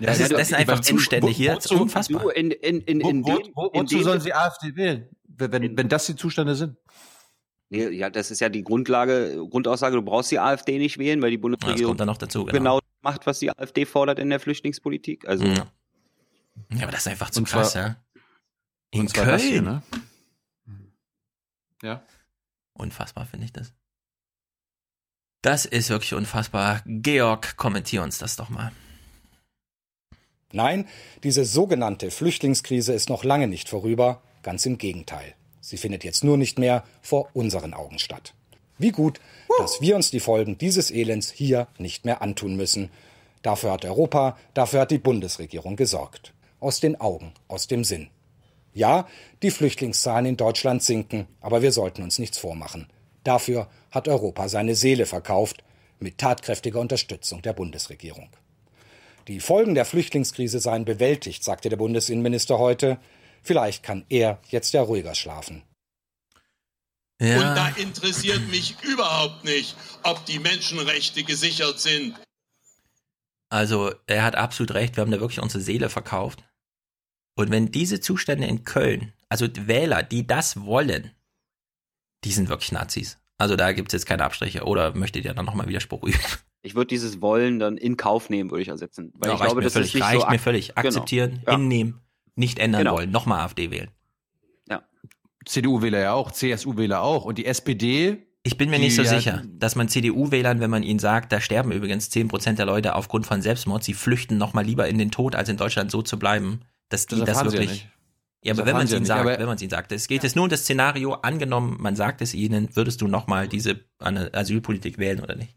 [0.00, 2.34] Das, ist, das sind einfach Zustände hier, wozu- unfassbar.
[2.34, 5.08] In, in, in, Wo, wo, wo, wozu sollen sie AfD wählen?
[5.28, 6.76] Wenn, wenn das die Zustände sind.
[7.70, 11.30] Nee, ja, das ist ja die Grundlage, Grundaussage, du brauchst die AfD nicht wählen, weil
[11.30, 12.58] die Ja, Bundesregierung kommt dann noch dazu, genau.
[12.58, 15.26] genau macht, was die AfD fordert in der Flüchtlingspolitik.
[15.26, 15.66] Also Ja.
[16.70, 17.96] Ja, aber das ist einfach zu Und zwar- krass, ja.
[18.90, 19.26] In Köln.
[19.28, 19.82] das hier, ne?
[21.82, 22.02] Ja.
[22.74, 23.72] Unfassbar finde ich das.
[25.40, 26.82] Das ist wirklich unfassbar.
[26.86, 28.70] Georg, kommentier uns das doch mal.
[30.52, 30.86] Nein,
[31.24, 35.34] diese sogenannte Flüchtlingskrise ist noch lange nicht vorüber, ganz im Gegenteil.
[35.60, 38.34] Sie findet jetzt nur nicht mehr vor unseren Augen statt.
[38.78, 39.20] Wie gut,
[39.58, 42.90] dass wir uns die Folgen dieses Elends hier nicht mehr antun müssen.
[43.42, 46.32] Dafür hat Europa, dafür hat die Bundesregierung gesorgt.
[46.60, 48.08] Aus den Augen, aus dem Sinn.
[48.74, 49.06] Ja,
[49.42, 52.88] die Flüchtlingszahlen in Deutschland sinken, aber wir sollten uns nichts vormachen.
[53.24, 55.62] Dafür hat Europa seine Seele verkauft,
[55.98, 58.28] mit tatkräftiger Unterstützung der Bundesregierung.
[59.28, 62.98] Die Folgen der Flüchtlingskrise seien bewältigt, sagte der Bundesinnenminister heute.
[63.42, 65.62] Vielleicht kann er jetzt ja ruhiger schlafen.
[67.20, 72.16] Und da interessiert mich überhaupt nicht, ob die Menschenrechte gesichert sind.
[73.48, 76.42] Also, er hat absolut recht, wir haben da wirklich unsere Seele verkauft.
[77.36, 81.12] Und wenn diese Zustände in Köln, also die Wähler, die das wollen,
[82.24, 83.18] die sind wirklich Nazis.
[83.38, 84.64] Also da gibt es jetzt keine Abstriche.
[84.64, 86.20] Oder möchtet ihr dann nochmal Widerspruch üben?
[86.62, 89.12] Ich würde dieses Wollen dann in Kauf nehmen, würde ich ersetzen.
[89.16, 90.68] Weil Ja, ich reicht glaube, mir das völlig, ist nicht reicht so mir völlig.
[90.68, 90.80] Genau.
[90.88, 91.52] Akzeptieren, Ja.
[91.56, 92.00] hinnehmen,
[92.36, 92.94] nicht ändern Genau.
[92.96, 93.88] wollen, nochmal AfD wählen.
[95.44, 97.24] CDU-Wähler ja auch, CSU-Wähler auch.
[97.24, 98.28] Und die SPD.
[98.44, 101.40] Ich bin mir nicht so ja- sicher, dass man CDU-Wählern, wenn man ihnen sagt, da
[101.40, 105.34] sterben übrigens 10% der Leute aufgrund von Selbstmord, sie flüchten nochmal lieber in den Tod,
[105.34, 107.70] als in Deutschland so zu bleiben, dass die Das das, ja wirklich.
[107.70, 107.88] nicht.
[108.44, 109.70] Ja, Das aber wenn man sie es ja ihnen sagt, aber- wenn man es ihnen
[109.70, 113.06] sagt, es geht jetzt nur um das Szenario, angenommen, man sagt es ihnen, würdest du
[113.08, 115.56] nochmal diese eine Asylpolitik wählen oder nicht?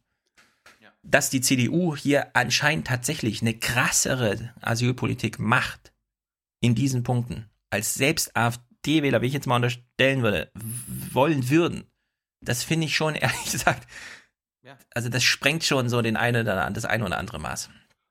[1.07, 5.93] Dass die CDU hier anscheinend tatsächlich eine krassere Asylpolitik macht
[6.61, 10.51] in diesen Punkten, als selbst AfD-Wähler, wie ich jetzt mal unterstellen würde,
[11.11, 11.85] wollen würden,
[12.41, 13.87] das finde ich schon, ehrlich gesagt,
[14.95, 17.69] also das sprengt schon so den eine oder das eine oder andere Maß.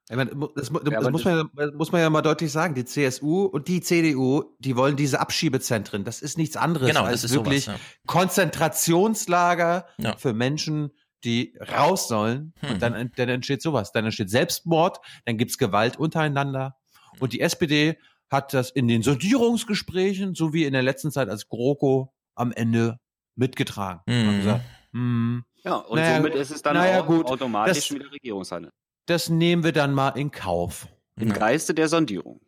[0.08, 2.74] Ich meine, das, das, Ja, muss, man, ja- muss man ja mal deutlich sagen.
[2.74, 6.05] Die CSU und die CDU, die wollen diese Abschiebezentren.
[6.05, 10.16] Das ist nichts anderes Genau, als das ist wirklich sowas, Konzentrationslager Ja.
[10.16, 10.90] für Menschen,
[11.25, 12.53] die raus sollen.
[12.61, 12.70] Hm.
[12.70, 13.93] Und dann, dann entsteht sowas.
[13.93, 16.77] Dann entsteht Selbstmord, dann gibt's Gewalt untereinander.
[17.20, 17.99] Und die SPD
[18.31, 22.99] hat das in den Sondierungsgesprächen sowie in der letzten Zeit als GroKo am Ende
[23.36, 24.01] mitgetragen.
[24.09, 24.28] Hm.
[24.28, 27.91] Und gesagt, hm, Ja, und naja, somit ist es dann naja, auch gut, automatisch das,
[27.93, 28.70] wieder Regierungshandel.
[29.07, 30.89] das nehmen wir dann mal in Kauf.
[31.19, 32.41] Im Geiste der Sondierung.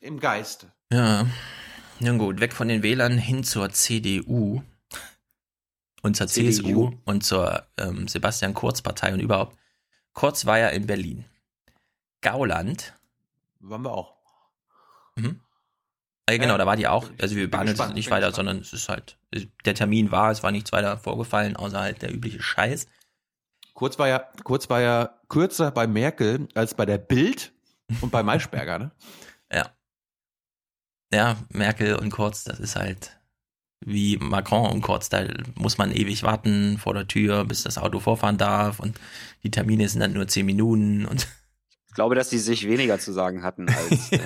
[0.00, 0.72] Im Geiste.
[0.92, 1.26] Ja.
[2.00, 4.62] Ja gut, weg von den Wählern hin zur CDU
[6.04, 6.50] und zur CDU.
[6.50, 9.56] CSU und zur ähm, Sebastian Kurz Partei und überhaupt.
[10.12, 11.24] Kurz war ja in Berlin.
[12.20, 12.94] Gauland.
[13.60, 14.14] Waren wir auch.
[15.16, 15.40] Mhm.
[16.26, 17.08] Äh, genau, Ja, da war die auch.
[17.20, 18.34] Also wir behandeln es nicht weiter, gespannt.
[18.36, 19.18] sondern es ist halt,
[19.64, 22.86] der Termin war, es war nichts weiter vorgefallen, außer halt der übliche Scheiß.
[23.72, 27.52] Kurz war ja, kurz war ja kürzer bei Merkel als bei der Bild
[28.02, 28.90] und bei Maischberger, ne?
[29.50, 29.70] Ja.
[31.12, 33.18] Ja, Merkel und Kurz, das ist halt
[33.80, 38.00] wie Macron und Kurz, da muss man ewig warten vor der Tür, bis das Auto
[38.00, 38.98] vorfahren darf und
[39.42, 41.26] die Termine sind dann nur zehn Minuten und
[41.88, 44.18] Ich glaube, dass die sich weniger zu sagen hatten als äh,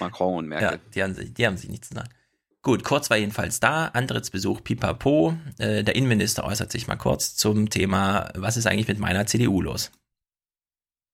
[0.00, 0.72] Macron und Merkel.
[0.72, 2.08] ja, die haben, sich, die haben sich nichts zu sagen.
[2.62, 5.36] Gut, Kurz war jedenfalls da, Antrittsbesuch Pipapo.
[5.58, 9.62] Äh, der Innenminister äußert sich mal kurz zum Thema, was ist eigentlich mit meiner CDU
[9.62, 9.92] los?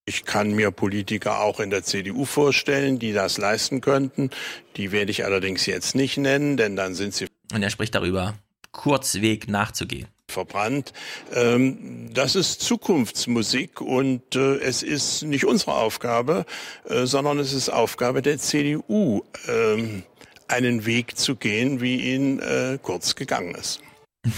[0.05, 4.31] Ich kann mir Politiker auch in der CDU vorstellen, die das leisten könnten.
[4.77, 8.33] Die werde ich allerdings jetzt nicht nennen, denn dann sind sie Und er spricht darüber,
[8.71, 10.07] Kurzweg nachzugehen.
[10.29, 10.93] verbrannt.
[11.31, 16.45] Ähm, das ist Zukunftsmusik und äh, es ist nicht unsere Aufgabe,
[16.85, 20.03] äh, sondern es ist Aufgabe der CDU, ähm,
[20.47, 23.79] einen Weg zu gehen, wie ihn äh, Kurz gegangen ist.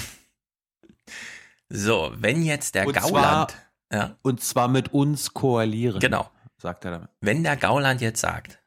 [1.70, 3.60] So, wenn jetzt der Und Gauland, zwar-
[3.92, 6.00] ja, Und zwar mit uns koalieren.
[6.00, 6.30] Genau.
[6.62, 7.10] Sagt er damit.
[7.22, 8.60] wenn der Gauland jetzt sagt,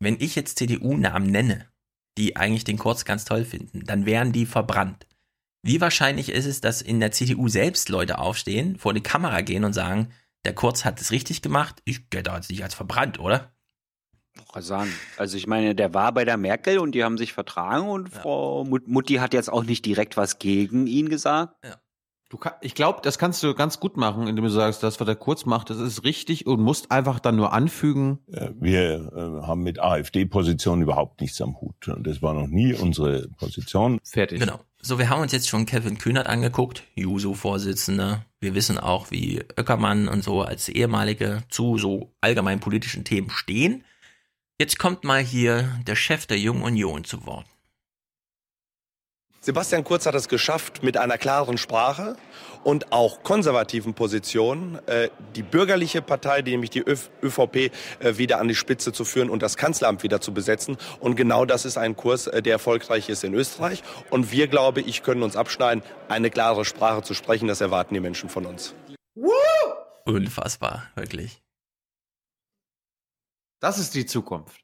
[0.00, 1.69] wenn ich jetzt CDU-Namen nenne,
[2.20, 5.06] die eigentlich den Kurz ganz toll finden, dann wären die verbrannt.
[5.62, 9.64] Wie wahrscheinlich ist es, dass in der CDU selbst Leute aufstehen, vor die Kamera gehen
[9.64, 10.10] und sagen,
[10.44, 13.52] der Kurz hat es richtig gemacht, ich gehe da jetzt nicht als verbrannt, oder?
[14.58, 14.92] sagen.
[15.16, 18.20] Also ich meine, der war bei der Merkel und die haben sich vertragen und ja.
[18.20, 21.56] Frau Mutti hat jetzt auch nicht direkt was gegen ihn gesagt.
[21.64, 21.76] Ja.
[22.30, 25.08] Du kann, ich glaube, das kannst du ganz gut machen, indem du sagst, das, was
[25.08, 28.20] er kurz macht, das ist richtig und musst einfach dann nur anfügen.
[28.28, 31.90] Wir äh, haben mit AfD-Positionen überhaupt nichts am Hut.
[31.98, 33.98] Das war noch nie unsere Position.
[34.04, 34.38] Fertig.
[34.38, 34.60] Genau.
[34.80, 38.24] So, wir haben uns jetzt schon Kevin Kühnert angeguckt, Juso-Vorsitzender.
[38.38, 43.82] Wir wissen auch, wie Öckermann und so als ehemalige zu so allgemein politischen Themen stehen.
[44.56, 47.46] Jetzt kommt mal hier der Chef der Jungen Union zu Wort.
[49.42, 52.14] Sebastian Kurz hat es geschafft, mit einer klaren Sprache
[52.62, 57.70] und auch konservativen Positionen äh, die bürgerliche Partei, nämlich die ÖVP, äh,
[58.18, 60.76] wieder an die Spitze zu führen und das Kanzleramt wieder zu besetzen.
[61.00, 63.82] Und genau das ist ein Kurs, äh, der erfolgreich ist in Österreich.
[64.10, 67.48] Und wir, glaube ich, können uns abschneiden, eine klare Sprache zu sprechen.
[67.48, 68.74] Das erwarten die Menschen von uns.
[70.04, 71.40] Unfassbar, wirklich.
[73.58, 74.60] Das ist die Zukunft.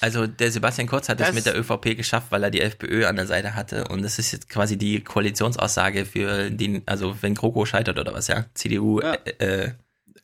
[0.00, 3.16] Also der Sebastian Kurz hat es mit der ÖVP geschafft, weil er die FPÖ an
[3.16, 7.64] der Seite hatte und das ist jetzt quasi die Koalitionsaussage für den, also wenn Kroko
[7.64, 9.14] scheitert oder was, ja, CDU, ja.
[9.14, 9.74] Äh,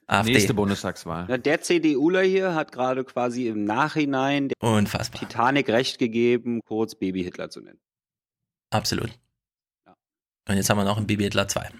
[0.08, 0.32] AfD.
[0.32, 1.26] Nächste Bundestagswahl.
[1.28, 5.20] Ja, der CDUler hier hat gerade quasi im Nachhinein Unfassbar.
[5.20, 7.80] Titanic recht gegeben, Kurz Baby Hitler zu nennen.
[8.70, 9.10] Absolut.
[9.84, 9.96] Ja.
[10.48, 11.70] Und jetzt haben wir noch einen Baby Hitler 2.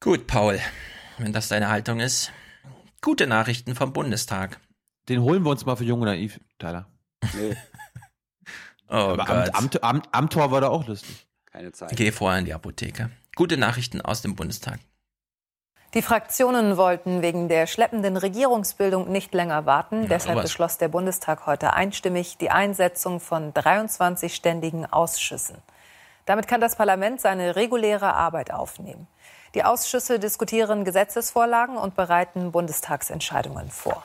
[0.00, 0.60] Gut, Paul,
[1.18, 2.30] wenn das deine Haltung ist.
[3.00, 4.60] Gute Nachrichten vom Bundestag.
[5.08, 6.86] Den holen wir uns mal für Jung und Naiv, Tyler.
[7.34, 7.56] Nee.
[8.88, 9.54] oh Aber Gott.
[9.54, 11.26] Am, am, am, Tor war da auch lustig.
[11.46, 11.94] Keine Zeit.
[11.96, 13.10] Geh vorher in die Apotheke.
[13.36, 14.80] Gute Nachrichten aus dem Bundestag.
[15.94, 20.02] Die Fraktionen wollten wegen der schleppenden Regierungsbildung nicht länger warten.
[20.02, 25.56] Ja, Deshalb beschloss der Bundestag heute einstimmig die Einsetzung von 23 ständigen Ausschüssen.
[26.26, 29.06] Damit kann das Parlament seine reguläre Arbeit aufnehmen.
[29.54, 34.02] Die Ausschüsse diskutieren Gesetzesvorlagen und bereiten Bundestagsentscheidungen vor.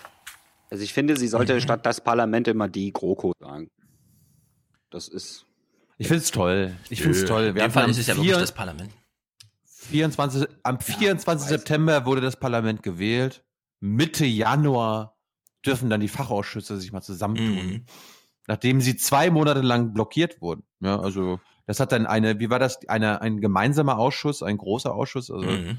[0.70, 1.62] Also ich finde, sie sollte mhm.
[1.62, 3.70] statt das Parlament immer die GroKo sagen.
[4.90, 5.46] Das ist.
[5.98, 6.76] Ich finde es toll.
[6.90, 7.56] Ich finde es toll.
[7.56, 8.92] Wir haben ist es ja wirklich das Parlament.
[9.66, 11.50] 24, am 24.
[11.50, 13.44] Ja, September wurde das Parlament gewählt.
[13.80, 15.18] Mitte Januar
[15.66, 17.66] dürfen dann die Fachausschüsse sich mal zusammentun.
[17.66, 17.86] Mhm.
[18.48, 20.64] Nachdem sie zwei Monate lang blockiert wurden.
[20.80, 24.94] Ja, also das hat dann eine, wie war das, eine, ein gemeinsamer Ausschuss, ein großer
[24.94, 25.30] Ausschuss.
[25.30, 25.78] Also mhm.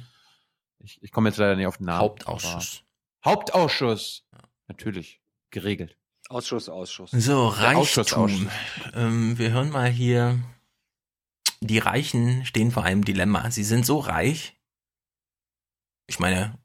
[0.79, 2.01] ich, ich komme jetzt leider nicht auf den Namen.
[2.01, 2.85] Hauptausschuss.
[3.25, 4.25] Hauptausschuss.
[4.71, 5.21] Natürlich.
[5.51, 5.99] Geregelt.
[6.29, 7.11] Ausschuss, Ausschuss.
[7.11, 8.49] So, Reichtum.
[8.95, 10.39] Ähm, wir hören mal hier.
[11.61, 13.51] Die Reichen stehen vor einem Dilemma.
[13.51, 14.61] Sie sind so reich.
[16.07, 16.57] Ich meine,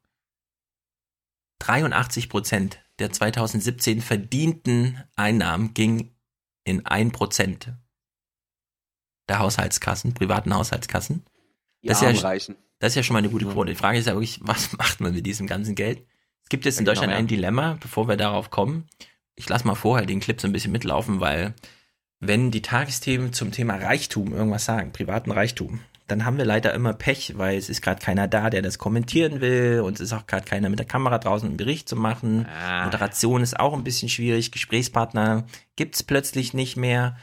[1.60, 6.16] 83 Prozent der 2017 verdienten Einnahmen ging
[6.64, 7.74] in ein Prozent
[9.28, 11.26] der Haushaltskassen, privaten Haushaltskassen.
[11.82, 12.38] Das ist, ja,
[12.78, 13.72] das ist ja schon mal eine gute Quote.
[13.72, 16.06] Die Frage ist ja wirklich, was macht man mit diesem ganzen Geld?
[16.46, 17.20] Es gibt jetzt in Deutschland genau, ja.
[17.20, 18.88] ein Dilemma, bevor wir darauf kommen.
[19.36, 21.56] Ich lasse mal vorher den Clip so ein bisschen mitlaufen, weil
[22.20, 26.94] wenn die Tagesthemen zum Thema Reichtum irgendwas sagen, privaten Reichtum, dann haben wir leider immer
[26.94, 30.28] Pech, weil es ist gerade keiner da, der das kommentieren will und es ist auch
[30.28, 32.46] gerade keiner mit der Kamera draußen einen Bericht zu machen.
[32.46, 32.86] Ah.
[32.86, 37.18] Moderation ist auch ein bisschen schwierig, Gesprächspartner gibt's plötzlich nicht mehr.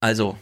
[0.00, 0.36] Also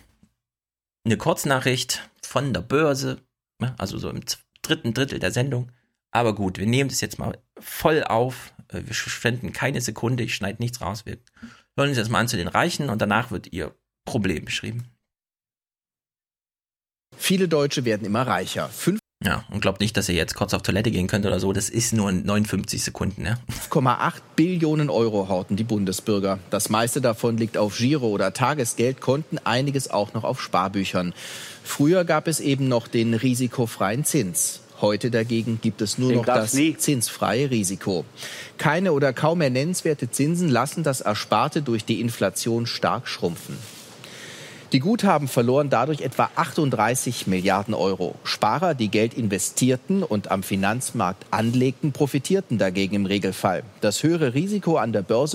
[1.05, 3.21] eine Kurznachricht von der Börse,
[3.61, 4.23] ne, also so im
[4.63, 5.71] dritten Drittel der Sendung.
[6.13, 8.53] Aber gut, wir nehmen das jetzt mal voll auf.
[8.69, 11.07] Äh, wir verschwenden keine Sekunde, ich schneide nichts raus.
[11.07, 11.19] Wir
[11.77, 13.75] hören uns jetzt mal an zu den Reichen und danach wird ihr
[14.05, 14.85] Problem beschrieben.
[17.17, 18.69] Viele Deutsche werden immer reicher.
[18.69, 21.53] Fünf ja, und glaubt nicht, dass ihr jetzt kurz auf Toilette gehen könnt oder so.
[21.53, 23.37] Das ist nur 59 Sekunden, ja.
[23.71, 26.39] 5,8 Billionen Euro horten die Bundesbürger.
[26.49, 31.13] Das meiste davon liegt auf Giro- oder Tagesgeldkonten, einiges auch noch auf Sparbüchern.
[31.63, 34.63] Früher gab es eben noch den risikofreien Zins.
[34.81, 36.77] Heute dagegen gibt es nur Den noch das nie.
[36.77, 38.05] zinsfreie Risiko.
[38.59, 43.57] Keine oder kaum mehr nennenswerte Zinsen lassen das Ersparte durch die Inflation stark schrumpfen.
[44.73, 48.15] Die Guthaben verloren dadurch etwa 38 Milliarden Euro.
[48.23, 53.65] Sparer, die Geld investierten und am Finanzmarkt anlegten, profitierten dagegen im Regelfall.
[53.81, 55.35] Das höhere Risiko an der Börse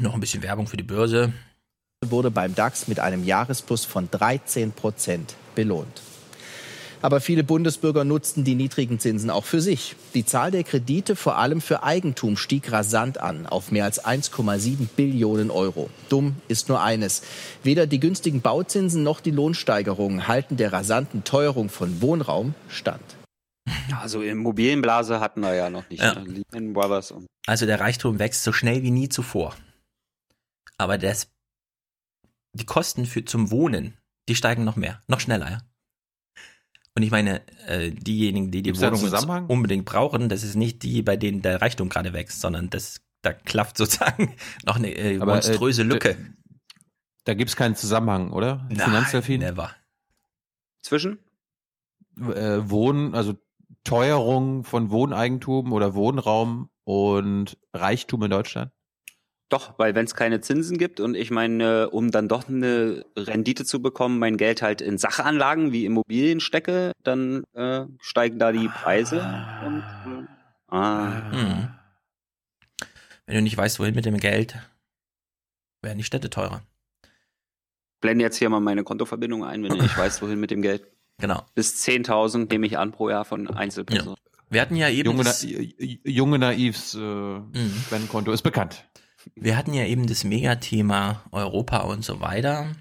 [0.00, 1.32] noch ein bisschen Werbung für die Börse
[2.04, 6.02] wurde beim DAX mit einem Jahresplus von 13 Prozent belohnt.
[7.04, 9.94] Aber viele Bundesbürger nutzten die niedrigen Zinsen auch für sich.
[10.14, 14.88] Die Zahl der Kredite, vor allem für Eigentum, stieg rasant an auf mehr als 1,7
[14.96, 15.90] Billionen Euro.
[16.08, 17.20] Dumm ist nur eines.
[17.62, 23.04] Weder die günstigen Bauzinsen noch die Lohnsteigerungen halten der rasanten Teuerung von Wohnraum stand.
[24.00, 26.02] Also Immobilienblase hatten wir ja noch nicht.
[26.02, 26.14] Ja.
[26.14, 26.42] Ne?
[26.52, 27.12] Lehman Brothers.
[27.46, 29.54] Also der Reichtum wächst so schnell wie nie zuvor.
[30.78, 31.28] Aber das,
[32.54, 33.92] die Kosten für, zum Wohnen,
[34.26, 35.50] die steigen noch mehr, noch schneller.
[35.50, 35.60] Ja?
[36.96, 41.02] Und ich meine, äh, diejenigen, die die Gibt's Wohnung unbedingt brauchen, das ist nicht die,
[41.02, 45.32] bei denen der Reichtum gerade wächst, sondern das da klafft sozusagen noch eine äh, Aber,
[45.32, 46.16] äh, monströse Lücke.
[47.24, 48.66] Da gibt's keinen Zusammenhang, oder?
[48.68, 49.40] Nein, Finanzdelfin?
[49.40, 49.74] never.
[50.82, 51.18] Zwischen?
[52.18, 53.34] Äh, Wohn, also
[53.82, 58.72] Teuerung von Wohneigentum oder Wohnraum und Reichtum in Deutschland?
[59.50, 63.64] Doch, weil wenn es keine Zinsen gibt und ich meine, um dann doch eine Rendite
[63.64, 68.68] zu bekommen, mein Geld halt in Sachanlagen wie Immobilien stecke, dann äh, steigen da die
[68.68, 69.20] Preise.
[69.64, 69.84] Und,
[70.70, 71.30] äh, ah.
[71.30, 71.68] Hm.
[73.26, 74.56] Wenn du nicht weißt, wohin mit dem Geld,
[75.82, 76.62] werden die Städte teurer.
[78.00, 80.86] Blende jetzt hier mal meine Kontoverbindung ein, wenn du nicht weißt, wohin mit dem Geld.
[81.18, 81.46] Genau.
[81.54, 84.18] Bis 10.000 nehme ich an pro Jahr von Einzelpersonen.
[84.50, 85.32] Wir hatten ja eben Junge, Na
[86.04, 87.40] junge Naivs äh,
[87.86, 88.84] Spendenkonto ist bekannt.
[89.34, 92.74] Wir hatten ja eben das Megathema Europa und so weiter.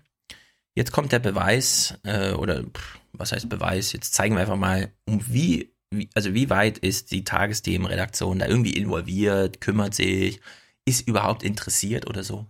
[0.76, 3.94] Jetzt kommt der Beweis, äh, oder pff, was heißt Beweis?
[3.94, 8.48] Jetzt zeigen wir einfach mal, um wie, wie also wie weit ist die Tagesthemenredaktion da
[8.48, 10.42] irgendwie involviert, kümmert sich,
[10.86, 12.48] ist überhaupt interessiert oder so.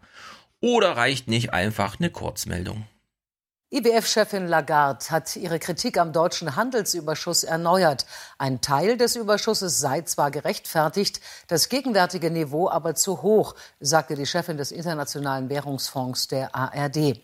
[0.62, 2.86] Oder reicht nicht einfach eine Kurzmeldung?
[3.74, 8.06] IWF-Chefin Lagarde hat ihre Kritik am deutschen Handelsüberschuss erneuert.
[8.38, 14.27] Ein Teil des Überschusses sei zwar gerechtfertigt, das gegenwärtige Niveau aber zu hoch, sagte die
[14.27, 17.19] Chefin des Internationalen Währungsfonds der ARD.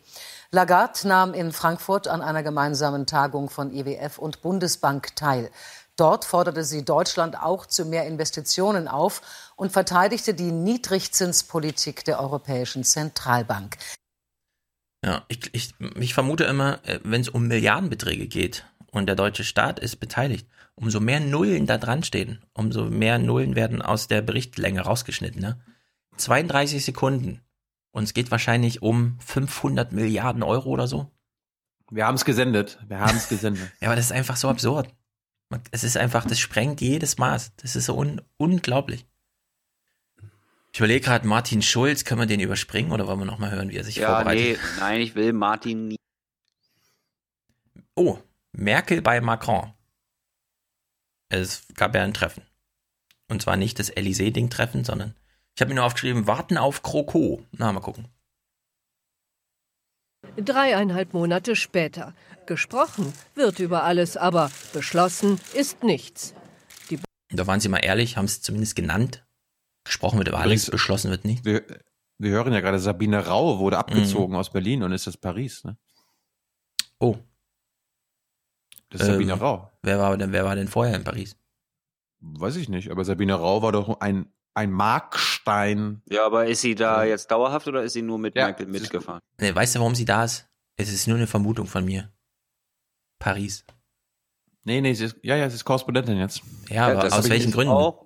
[0.49, 5.51] Lagarde nahm in Frankfurt an einer gemeinsamen Tagung von IWF und Bundesbank teil.
[5.97, 9.21] Dort forderte sie Deutschland auch zu mehr Investitionen auf
[9.55, 13.77] und verteidigte die Niedrigzinspolitik der Europäischen Zentralbank.
[15.03, 19.43] Ja, ich, ich, ich vermute immer, äh, wenn es um Milliardenbeträge geht und der deutsche
[19.43, 24.21] Staat ist beteiligt, umso mehr Nullen da dran stehen, umso mehr Nullen werden aus der
[24.21, 25.41] Berichtlänge rausgeschnitten.
[25.41, 25.59] Ne?
[26.17, 27.41] 32 Sekunden.
[27.91, 31.11] Und es geht wahrscheinlich um 500 Milliarden Euro oder so.
[31.89, 32.77] Wir haben es gesendet.
[32.87, 33.71] Wir haben es gesendet.
[33.81, 34.93] Ja, aber das ist einfach so absurd.
[35.71, 37.55] Es ist einfach, das sprengt jedes Maß.
[37.57, 39.07] Das ist so un unglaublich.
[40.72, 43.77] Ich überlege gerade, Martin Schulz, können wir den überspringen oder wollen wir nochmal hören, wie
[43.77, 44.59] er sich Ja, nee, vorbereitet?
[44.80, 45.95] nein, ich will Martin nie.
[47.95, 48.19] Oh,
[48.53, 49.73] Merkel bei Macron.
[51.30, 52.43] Es gab ja ein Treffen.
[53.27, 55.15] Und zwar nicht das Elysée-Ding-Treffen, sondern
[55.56, 57.43] ich habe mir nur aufgeschrieben, warten auf Kroko.
[57.51, 58.07] Na, mal gucken.
[60.38, 62.15] Dreieinhalb Monate später.
[62.45, 66.33] Gesprochen wird über alles, aber beschlossen ist nichts.
[67.31, 69.23] Da waren sie mal ehrlich, haben es zumindest genannt.
[69.89, 71.43] Gesprochen wird über alles, beschlossen wird nicht.
[71.45, 71.63] Wir,
[72.19, 75.63] wir hören ja gerade, Sabine Rau wurde abgezogen aus Berlin und ist jetzt Paris.
[75.63, 75.77] Ne?
[76.99, 77.17] Oh.
[78.89, 79.71] Das ist Sabine Ähm, Rau.
[79.81, 81.35] Wer war, denn, wer war denn vorher in Paris?
[82.19, 86.03] Weiß ich nicht, aber Sabine Rau war doch ein, ein Markstein.
[86.07, 89.21] Ja, aber ist sie da jetzt dauerhaft oder ist sie nur mit Ja, ist- mitgefahren?
[89.39, 90.47] Nee, weißt du, warum sie da ist?
[90.75, 92.11] Es ist nur eine Vermutung von mir.
[93.17, 93.65] Paris.
[94.65, 96.41] Nee, nee, sie ist, ja, ja, sie ist Korrespondentin jetzt.
[96.69, 97.73] Ja, aber aus welchen Gründen?
[97.73, 98.05] Auch.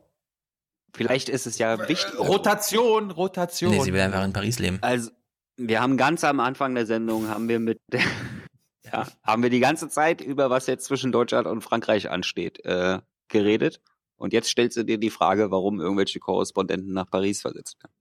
[0.95, 2.19] Vielleicht ist es ja wichtig.
[2.19, 3.71] Rotation, Rotation.
[3.71, 4.77] Nee, sie will einfach in Paris leben.
[4.81, 5.09] Also,
[5.57, 8.01] wir haben ganz am Anfang der Sendung, haben wir mit der,
[8.85, 12.99] ja, haben wir die ganze Zeit über was jetzt zwischen Deutschland und Frankreich ansteht, äh,
[13.27, 13.81] geredet.
[14.15, 17.93] Und jetzt stellst du dir die Frage, warum irgendwelche Korrespondenten nach Paris versetzt werden.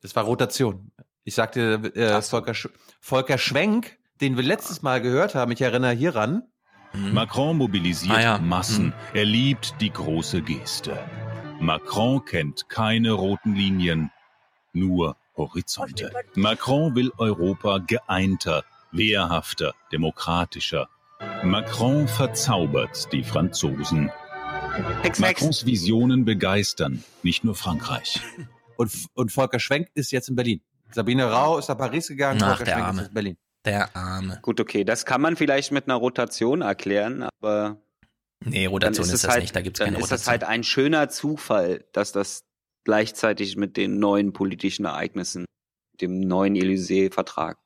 [0.00, 0.92] Das war Rotation.
[1.24, 2.68] Ich sagte, äh, Volker, Sch
[3.00, 6.42] Volker Schwenk, den wir letztes Mal gehört haben, ich erinnere hieran.
[6.94, 8.38] Macron mobilisiert Ah ja.
[8.38, 8.92] Massen.
[9.14, 10.98] Er liebt die große Geste.
[11.62, 14.10] Macron kennt keine roten Linien,
[14.72, 16.10] nur Horizonte.
[16.34, 20.88] Macron will Europa geeinter, wehrhafter, demokratischer.
[21.44, 24.10] Macron verzaubert die Franzosen.
[25.18, 28.20] Macrons Visionen begeistern, nicht nur Frankreich.
[28.76, 30.60] Und, und Volker Schwenk ist jetzt in Berlin.
[30.90, 33.02] Sabine Rau ist nach Paris gegangen, Ach, Volker der Schwenk Arme.
[33.02, 33.36] ist in Berlin.
[33.64, 34.38] Der Arme.
[34.42, 37.76] Gut, okay, das kann man vielleicht mit einer Rotation erklären, aber
[38.44, 39.54] Nee, Rotation ist, es das halt, nicht.
[39.56, 40.18] Da gibt's dann keine ist Rotation.
[40.18, 42.44] das halt ein schöner Zufall, dass das
[42.84, 45.44] gleichzeitig mit den neuen politischen Ereignissen,
[46.00, 47.56] dem neuen Élysée-Vertrag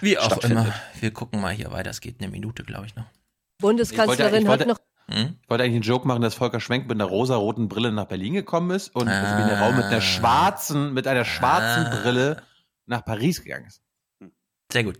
[0.00, 0.74] Wie auch immer.
[1.00, 1.90] Wir gucken mal hier weiter.
[1.90, 3.06] Es geht eine Minute, glaube ich, noch.
[3.60, 5.36] Bundeskanzlerin ich wollte, hat noch Hm?
[5.42, 8.32] Ich wollte eigentlich einen Joke machen, dass Volker Schwenk mit einer rosaroten Brille nach Berlin
[8.34, 9.38] gekommen ist und Ah.
[9.38, 12.00] Sabine Rau mit einer schwarzen, mit einer schwarzen Ah.
[12.00, 12.42] Brille
[12.86, 13.82] nach Paris gegangen ist.
[14.72, 14.98] Sehr gut.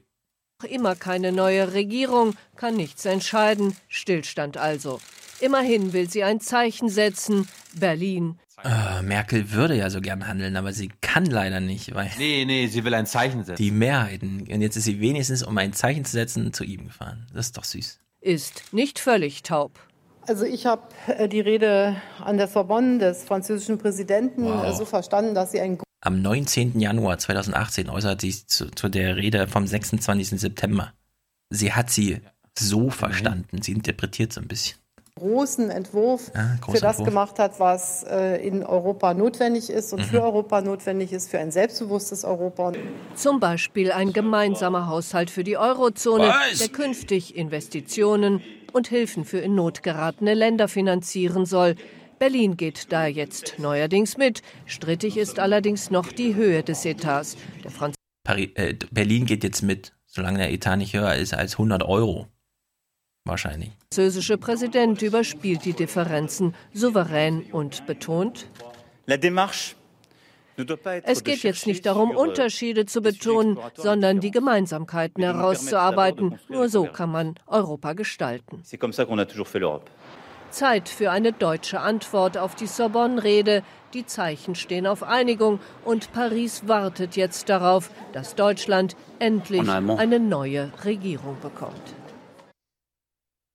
[0.68, 3.76] Immer keine neue Regierung, kann nichts entscheiden.
[3.89, 5.00] Stillstand also.
[5.41, 7.49] Immerhin will sie ein Zeichen setzen.
[7.74, 8.39] Berlin.
[8.62, 12.66] Äh, Merkel würde ja so gern handeln, aber sie kann leider nicht, weil Nee, nee,
[12.68, 13.62] sie will ein Zeichen setzen.
[13.62, 14.47] die Mehrheiten.
[14.50, 17.26] Und jetzt ist sie wenigstens, um ein Zeichen zu setzen, zu ihm gefahren.
[17.34, 18.00] Das ist doch süß.
[18.20, 19.73] ist nicht völlig taub.
[20.26, 24.65] Also ich habe äh, die Rede an der Sorbonne des französischen Präsidenten Wow.
[24.66, 26.78] äh, so verstanden, dass sie ein Am 19.
[26.81, 30.39] Januar 2018 äußert sie sich zu, zu der Rede vom 26.
[30.39, 30.92] September.
[31.49, 32.20] Sie hat sie
[32.58, 33.62] so verstanden.
[33.62, 34.76] Sie interpretiert so ein bisschen.
[35.16, 37.08] großen Entwurf Ja, großer für das Entwurf.
[37.08, 40.05] gemacht hat, was äh, in Europa notwendig ist und Mhm.
[40.05, 42.73] für Europa notwendig ist, für ein selbstbewusstes Europa.
[43.15, 46.58] Zum Beispiel ein gemeinsamer Haushalt für die Eurozone, Was?
[46.58, 48.42] der künftig Investitionen
[48.73, 51.76] und Hilfen für in Not geratene Länder finanzieren soll.
[52.25, 54.41] Berlin geht da jetzt neuerdings mit.
[54.65, 57.36] Strittig ist allerdings noch die Höhe des Etats.
[57.62, 57.97] Der Franz
[58.27, 62.28] Paris, äh, Berlin geht jetzt mit, solange der Etat nicht höher ist als 100 Euro.
[63.27, 63.73] Wahrscheinlich.
[63.93, 68.47] französische Präsident überspielt die Differenzen souverän und betont,
[71.03, 76.39] es geht jetzt nicht darum, Unterschiede zu betonen, sondern die Gemeinsamkeiten herauszuarbeiten.
[76.49, 78.62] Nur so kann man Europa gestalten.
[80.55, 83.62] Zeit für eine deutsche Antwort auf die Sorbonne-Rede.
[83.92, 90.73] Die Zeichen stehen auf Einigung und Paris wartet jetzt darauf, dass Deutschland endlich eine neue
[90.84, 91.83] Regierung bekommt.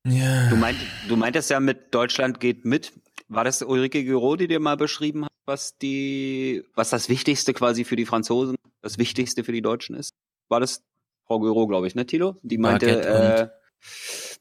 [0.06, 0.50] Ja.
[0.50, 2.94] Du, meint, du meintest ja mit Deutschland geht mit.
[3.28, 7.84] War das Ulrike Giro, die dir mal beschrieben hat, was die, was das Wichtigste quasi
[7.84, 10.12] für die Franzosen, das Wichtigste für die Deutschen ist?
[10.50, 10.84] War das
[11.28, 12.38] Frau Giro, glaube ich, ne, Tilo?
[12.42, 13.60] Die meinte, Baguette äh,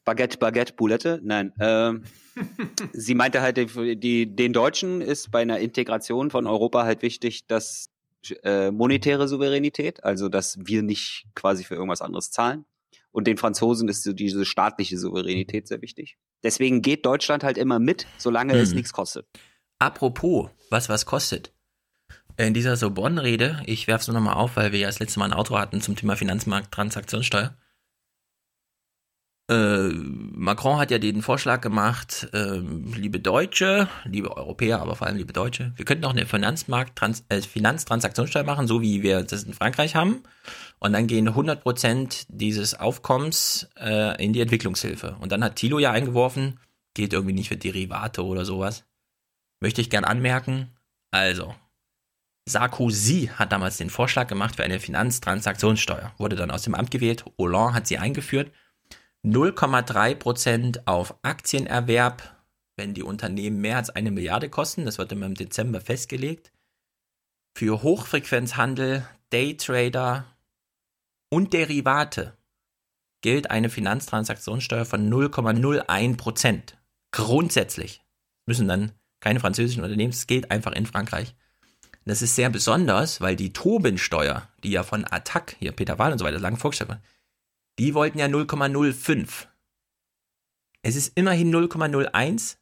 [0.05, 1.21] Baguette, Baguette, Boulette?
[1.23, 1.53] Nein.
[1.61, 2.05] ähm,
[2.93, 3.57] sie meinte halt,
[4.03, 7.91] die, den Deutschen ist bei einer Integration von Europa halt wichtig, dass
[8.43, 12.65] äh, monetäre Souveränität, also dass wir nicht quasi für irgendwas anderes zahlen.
[13.11, 16.19] Und den Franzosen ist so diese staatliche Souveränität sehr wichtig.
[16.43, 18.77] Deswegen geht Deutschland halt immer mit, solange es Hm.
[18.77, 19.27] nichts kostet.
[19.79, 21.53] Apropos, was was kostet?
[22.37, 25.27] In dieser Sorbonne-Rede, ich werfe es nur nochmal auf, weil wir ja das letzte Mal
[25.27, 27.57] ein Auto hatten zum Thema Finanzmarkttransaktionssteuer.
[29.51, 35.17] Äh, Macron hat ja den Vorschlag gemacht, ähm, liebe Deutsche, liebe Europäer, aber vor allem
[35.17, 39.55] liebe Deutsche, wir könnten auch eine Finanzmarkt äh, Finanztransaktionssteuer machen, so wie wir das in
[39.55, 40.23] Frankreich haben.
[40.81, 45.17] Und dann gehen 100% dieses Aufkommens äh, in die Entwicklungshilfe.
[45.21, 46.61] Und dann hat Thilo ja eingeworfen,
[46.93, 48.85] geht irgendwie nicht für Derivate oder sowas.
[49.61, 50.77] Möchte ich gern anmerken.
[51.11, 51.55] Also,
[52.47, 56.13] Sarkozy hat damals den Vorschlag gemacht für eine Finanztransaktionssteuer.
[56.19, 57.25] Wurde dann aus dem Amt gewählt.
[57.39, 58.53] Hollande hat sie eingeführt.
[59.25, 62.37] 0,3% auf Aktienerwerb,
[62.77, 64.85] wenn die Unternehmen mehr als eine Milliarde kosten.
[64.85, 66.53] Das wird immer im Dezember festgelegt.
[67.57, 70.25] Für Hochfrequenzhandel, Daytrader
[71.31, 72.37] und Derivate
[73.21, 76.75] gilt eine Finanztransaktionssteuer von 0,01%.
[77.11, 78.03] Grundsätzlich
[78.47, 81.35] müssen dann keine französischen Unternehmen, es gilt einfach in Frankreich.
[82.05, 86.19] Das ist sehr besonders, weil die Tobin-Steuer, die ja von Attac, hier Peter Wahl und
[86.19, 87.03] so weiter, lang vorgestellt wurde,
[87.79, 89.47] die wollten ja 0,05.
[90.83, 92.57] Es ist immerhin 0,01,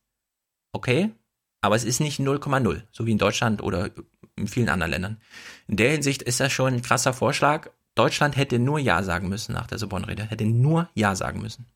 [0.73, 1.12] okay,
[1.61, 3.91] aber es ist nicht 0,0, so wie in Deutschland oder
[4.36, 5.20] in vielen anderen Ländern.
[5.67, 7.70] In der Hinsicht ist das schon ein krasser Vorschlag.
[7.95, 11.67] Deutschland hätte nur Ja sagen müssen nach der Sorbonne-Rede, hätte nur Ja sagen müssen.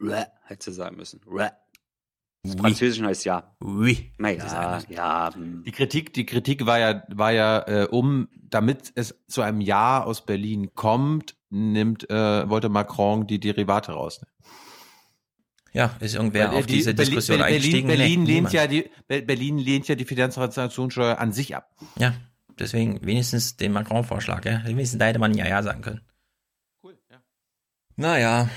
[0.00, 1.20] Räh, hätte sie sagen müssen.
[1.26, 1.50] Räh.
[2.42, 3.56] Das Französisch heißt ja.
[3.60, 4.12] Oui.
[4.18, 5.34] Naja, ja.
[5.34, 5.64] hm.
[5.64, 10.02] Die Kritik, die Kritik war ja, war ja, äh, um, damit es zu einem Ja
[10.02, 14.32] aus Berlin kommt, nimmt, äh, wollte Macron die Derivate rausnehmen.
[15.72, 17.88] Ja, ist irgendwer Weil, auf die- diese Berlin- Diskussion Berlin, eingestiegen?
[17.88, 18.54] Berlin, Nee, lehnt niemand.
[18.54, 21.70] ja die, Be- Berlin lehnt ja die Finanztransaktionssteuer an sich ab.
[21.98, 22.14] Ja,
[22.58, 24.62] deswegen wenigstens den Macron-Vorschlag, ja.
[24.64, 26.00] Wenigstens da hätte man ja Ja sagen können.
[26.82, 27.18] Cool, ja.
[27.96, 28.48] Naja,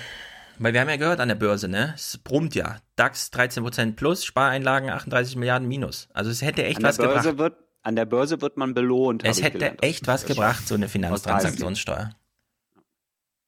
[0.60, 1.92] weil wir haben ja gehört an der Börse, ne?
[1.96, 2.78] Es brummt ja.
[2.96, 6.08] DAX 13% plus, Spareinlagen 38 Milliarden minus.
[6.14, 7.38] Also es hätte echt An der was Börse gebracht.
[7.38, 9.26] wird, an der Börse wird man belohnt.
[9.26, 9.84] Es hätte gelernt.
[9.84, 12.12] echt was gebracht, so eine Finanztransaktionssteuer.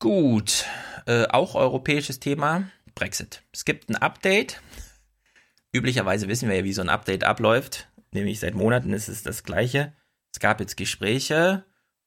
[0.02, 0.66] Gut,
[1.06, 2.64] äh, auch europäisches Thema,
[2.96, 3.44] Brexit.
[3.54, 4.60] Es gibt ein Update.
[5.72, 7.88] Üblicherweise wissen wir ja, wie so ein Update abläuft.
[8.12, 9.94] Nämlich seit Monaten ist es das gleiche.
[10.34, 11.66] Es gab jetzt Gespräche.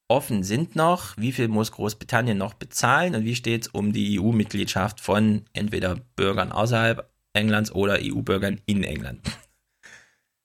[0.08, 4.18] Offen sind noch, wie viel muss Großbritannien noch bezahlen und wie steht es um die
[4.18, 9.20] EU-Mitgliedschaft von entweder Bürgern außerhalb Englands oder EU-Bürgern in England.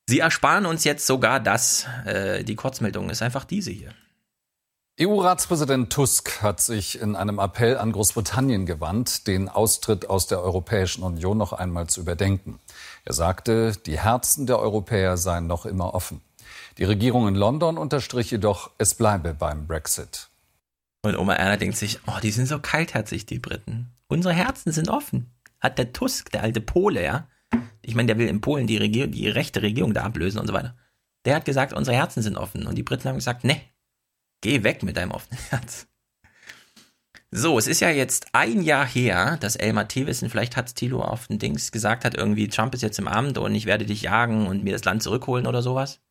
[0.07, 1.87] Sie ersparen uns jetzt sogar das.
[2.05, 3.95] Äh, die Kurzmeldung ist einfach diese hier.
[5.01, 11.03] EU-Ratspräsident Tusk hat sich in einem Appell an Großbritannien gewandt, den Austritt aus der Europäischen
[11.03, 12.59] Union noch einmal zu überdenken.
[13.05, 16.19] Er sagte, die Herzen der Europäer seien noch immer offen.
[16.77, 20.27] Die Regierung in London unterstrich jedoch, es bleibe beim Brexit.
[21.01, 23.93] Und Oma Erna denkt sich, oh, die sind so kaltherzig, die Briten.
[24.09, 25.31] Unsere Herzen sind offen.
[25.61, 27.25] Hat der Tusk, der alte Pole, ja.
[27.81, 30.53] Ich meine, der will in Polen die, Regierung, die rechte Regierung da ablösen und so
[30.53, 30.75] weiter.
[31.23, 32.67] Der hat gesagt, unsere Herzen sind offen.
[32.67, 33.61] Und die Briten haben gesagt, ne,
[34.41, 35.87] geh weg mit deinem offenen Herz.
[37.31, 41.27] So, es ist ja jetzt ein Jahr her, dass Elmar Thewissen, vielleicht hat Thilo auf
[41.27, 44.47] den Dings gesagt hat, irgendwie Trump ist jetzt im Amt und ich werde dich jagen
[44.47, 46.01] und mir das Land zurückholen oder sowas.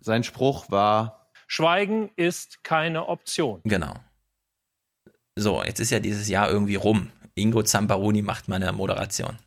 [0.00, 3.60] Sein Spruch war, Schweigen ist keine Option.
[3.64, 3.94] Genau.
[5.36, 7.10] So, jetzt ist ja dieses Jahr irgendwie rum.
[7.34, 9.38] Ingo Zamparoni macht mal eine Moderation.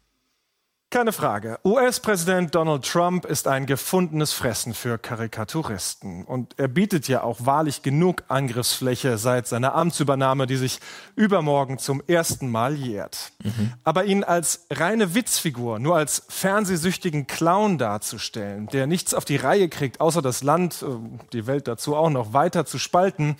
[0.92, 1.60] Keine Frage.
[1.66, 6.24] US-Präsident Donald Trump ist ein gefundenes Fressen für Karikaturisten.
[6.24, 10.80] Und er bietet ja auch wahrlich genug Angriffsfläche seit seiner Amtsübernahme, die sich
[11.16, 13.34] übermorgen zum ersten Mal jährt.
[13.44, 13.74] Mhm.
[13.84, 19.68] Aber ihn als reine Witzfigur, nur als fernsehsüchtigen Clown darzustellen, der nichts auf die Reihe
[19.68, 20.86] kriegt, außer das Land, äh,
[21.34, 23.36] die Welt dazu auch noch weiter zu spalten,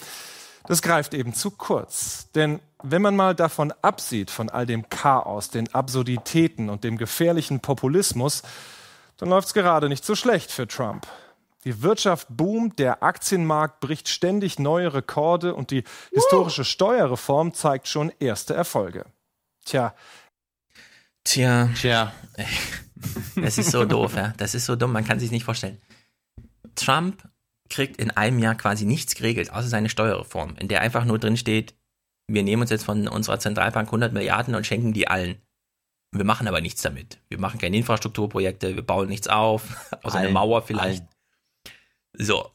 [0.68, 2.28] das greift eben zu kurz.
[2.34, 2.60] Denn
[2.92, 8.44] wenn man mal davon absieht, von all dem Chaos, den Absurditäten und dem gefährlichen Populismus,
[9.18, 11.08] dann läuft es gerade nicht so schlecht für Trump.
[11.64, 18.12] Die Wirtschaft boomt, der Aktienmarkt bricht ständig neue Rekorde und die historische Steuerreform zeigt schon
[18.20, 19.06] erste Erfolge.
[19.66, 19.96] Tja.
[21.24, 21.70] Tja.
[21.76, 22.14] Tja.
[23.36, 24.34] Das ist so doof, ja.
[24.38, 25.80] Das ist so dumm, man kann sich nicht vorstellen.
[26.76, 27.22] Trump
[27.70, 31.38] kriegt in einem Jahr quasi nichts geregelt, außer seine Steuerreform, in der einfach nur drin
[31.38, 31.76] steht,
[32.28, 35.42] wir nehmen uns jetzt von unserer Zentralbank 100 Milliarden und schenken die allen.
[36.12, 37.20] Wir machen aber nichts damit.
[37.30, 41.02] Wir machen keine Infrastrukturprojekte, wir bauen nichts auf, außer eine Mauer vielleicht.
[41.02, 41.10] Allen.
[42.18, 42.52] So.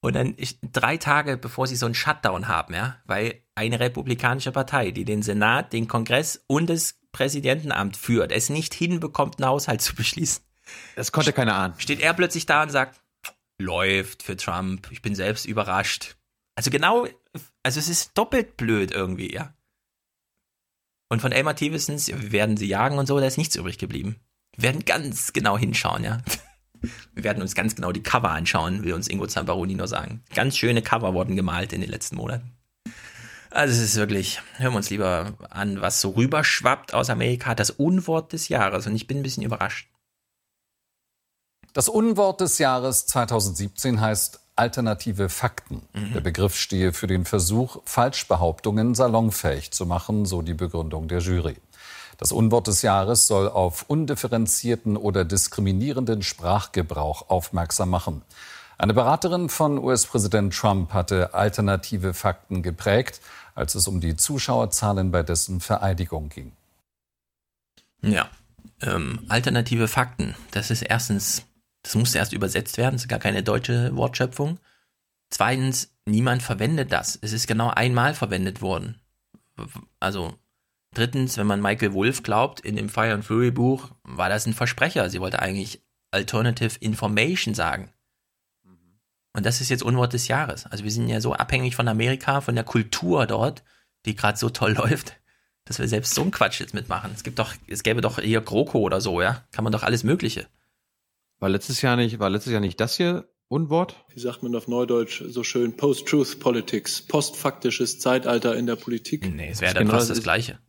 [0.00, 4.50] Und dann ich, drei Tage bevor sie so einen Shutdown haben, ja, weil eine republikanische
[4.50, 9.80] Partei, die den Senat, den Kongress und das Präsidentenamt führt, es nicht hinbekommt, einen Haushalt
[9.80, 10.42] zu beschließen.
[10.96, 11.74] Das konnte keiner ahnen.
[11.78, 13.00] Steht er plötzlich da und sagt,
[13.58, 16.16] läuft für Trump, ich bin selbst überrascht.
[16.56, 17.06] Also genau,
[17.62, 19.54] also es ist doppelt blöd irgendwie, ja.
[21.08, 24.16] Und von Elmar Thewissens, wir werden sie jagen und so, da ist nichts übrig geblieben.
[24.56, 26.22] Wir werden ganz genau hinschauen, ja.
[27.14, 30.24] Wir werden uns ganz genau die Cover anschauen, will uns Ingo Zamparoni nur sagen.
[30.34, 32.56] Ganz schöne Cover wurden gemalt in den letzten Monaten.
[33.50, 37.70] Also es ist wirklich, hören wir uns lieber an, was so rüberschwappt aus Amerika, das
[37.70, 38.88] Unwort des Jahres.
[38.88, 39.88] Und ich bin ein bisschen überrascht.
[41.72, 45.82] Das Unwort des Jahres 2017 heißt alternative Fakten.
[45.92, 46.12] Mhm.
[46.12, 51.56] Der Begriff stehe für den Versuch, Falschbehauptungen salonfähig zu machen, so die Begründung der Jury.
[52.18, 58.22] Das Unwort des Jahres soll auf undifferenzierten oder diskriminierenden Sprachgebrauch aufmerksam machen.
[58.78, 63.20] Eine Beraterin von US-Präsident Trump hatte alternative Fakten geprägt,
[63.54, 66.52] als es um die Zuschauerzahlen bei dessen Vereidigung ging.
[68.02, 68.28] Ja,
[68.80, 70.34] ähm, alternative Fakten.
[70.50, 71.44] Das ist erstens
[71.82, 74.58] das musste erst übersetzt werden, das ist gar keine deutsche Wortschöpfung.
[75.30, 77.18] Zweitens, niemand verwendet das.
[77.20, 79.00] Es ist genau einmal verwendet worden.
[79.98, 80.34] Also,
[80.94, 84.54] drittens, wenn man Michael Wolff glaubt, in dem Fire and Fury Buch war das ein
[84.54, 85.10] Versprecher.
[85.10, 87.90] Sie wollte eigentlich Alternative Information sagen.
[89.34, 90.66] Und das ist jetzt Unwort des Jahres.
[90.66, 93.64] Also wir sind ja so abhängig von Amerika, von der Kultur dort,
[94.04, 95.14] die gerade so toll läuft,
[95.64, 97.12] dass wir selbst so einen Quatsch jetzt mitmachen.
[97.14, 99.44] Es gibt doch, es gäbe doch hier GroKo oder so, ja.
[99.52, 100.46] Kann man doch alles Mögliche.
[101.42, 103.96] War letztes Jahr nicht, war letztes Jahr nicht das hier Unwort?
[104.14, 105.76] Wie sagt man auf Neudeutsch so schön?
[105.76, 107.02] Post-Truth Politics.
[107.02, 109.28] Postfaktisches Zeitalter in der Politik.
[109.28, 110.60] Nee, es wäre dann genau fast das, das Gleiche.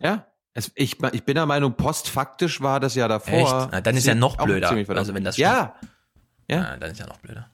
[0.00, 0.26] Ja.
[0.54, 3.34] Es, ich, ich bin der Meinung, postfaktisch war das ja davor.
[3.34, 3.72] Echt?
[3.72, 4.70] Na, dann ist ja noch blöder.
[4.70, 5.76] Also wenn das ja.
[6.48, 6.56] ja.
[6.56, 7.50] Ja, dann ist ja noch blöder.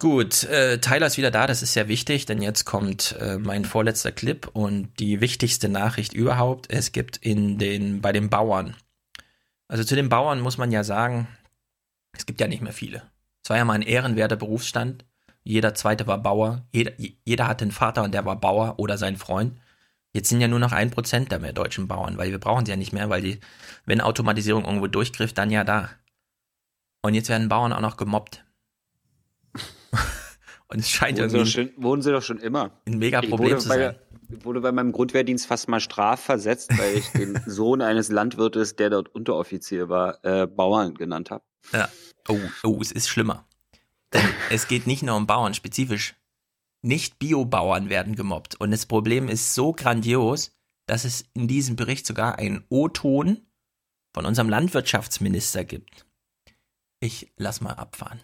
[0.00, 3.64] Gut, äh, Tyler ist wieder da, das ist sehr wichtig, denn jetzt kommt äh, mein
[3.64, 6.72] vorletzter Clip und die wichtigste Nachricht überhaupt.
[6.72, 8.74] Es gibt in den, bei den Bauern
[9.70, 11.28] also zu den Bauern muss man ja sagen,
[12.12, 13.02] es gibt ja nicht mehr viele.
[13.44, 15.04] Es war ja mal ein ehrenwerter Berufsstand.
[15.44, 16.66] Jeder zweite war Bauer.
[16.72, 16.92] Jeder,
[17.24, 19.56] jeder hatte einen Vater und der war Bauer oder sein Freund.
[20.12, 22.72] Jetzt sind ja nur noch ein Prozent der mehr deutschen Bauern, weil wir brauchen sie
[22.72, 23.38] ja nicht mehr, weil die,
[23.86, 25.88] wenn Automatisierung irgendwo durchgriff, dann ja da.
[27.02, 28.44] Und jetzt werden Bauern auch noch gemobbt.
[30.66, 31.44] und es scheint wohnen irgendwie.
[31.44, 32.72] Sie schon, wohnen sie doch schon immer.
[32.86, 33.94] Ein mega Problem zu sein
[34.42, 39.14] wurde bei meinem Grundwehrdienst fast mal strafversetzt, weil ich den Sohn eines Landwirtes, der dort
[39.14, 41.44] Unteroffizier war, äh, Bauern genannt habe.
[41.72, 41.88] Ja.
[42.28, 43.46] Oh, oh, es ist schlimmer.
[44.12, 46.14] Denn es geht nicht nur um Bauern spezifisch.
[46.82, 48.60] Nicht Biobauern werden gemobbt.
[48.60, 50.52] Und das Problem ist so grandios,
[50.86, 53.46] dass es in diesem Bericht sogar einen O-Ton
[54.12, 56.06] von unserem Landwirtschaftsminister gibt.
[57.00, 58.20] Ich lass mal abfahren.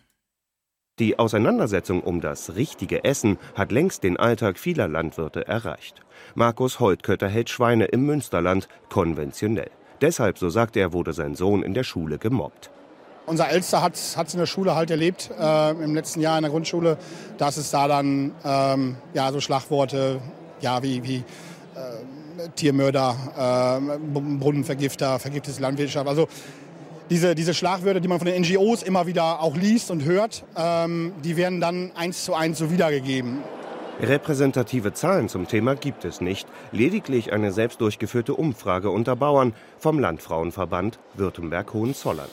[0.98, 6.00] Die Auseinandersetzung um das richtige Essen hat längst den Alltag vieler Landwirte erreicht.
[6.34, 9.70] Markus Holtkötter hält Schweine im Münsterland konventionell.
[10.00, 12.70] Deshalb, so sagt er, wurde sein Sohn in der Schule gemobbt.
[13.26, 16.50] Unser Ältester hat es in der Schule halt erlebt, äh, im letzten Jahr in der
[16.50, 16.96] Grundschule,
[17.36, 20.22] dass es da dann ähm, ja, so Schlagworte
[20.62, 26.08] ja, wie, wie äh, Tiermörder, äh, Brunnenvergifter, vergiftetes Landwirtschaft.
[26.08, 26.26] Also
[27.10, 31.12] diese, diese Schlagwörter, die man von den NGOs immer wieder auch liest und hört, ähm,
[31.24, 33.42] die werden dann eins zu eins so wiedergegeben.
[34.00, 39.98] Repräsentative Zahlen zum Thema gibt es nicht, lediglich eine selbst durchgeführte Umfrage unter Bauern vom
[39.98, 42.28] Landfrauenverband Württemberg-Hohenzollern.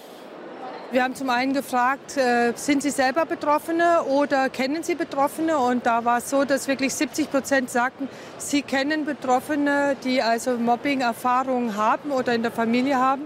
[0.92, 5.58] Wir haben zum einen gefragt, äh, sind Sie selber Betroffene oder kennen Sie Betroffene?
[5.58, 10.56] Und da war es so, dass wirklich 70 Prozent sagten, sie kennen Betroffene, die also
[10.56, 13.24] Mobbing-Erfahrungen haben oder in der Familie haben.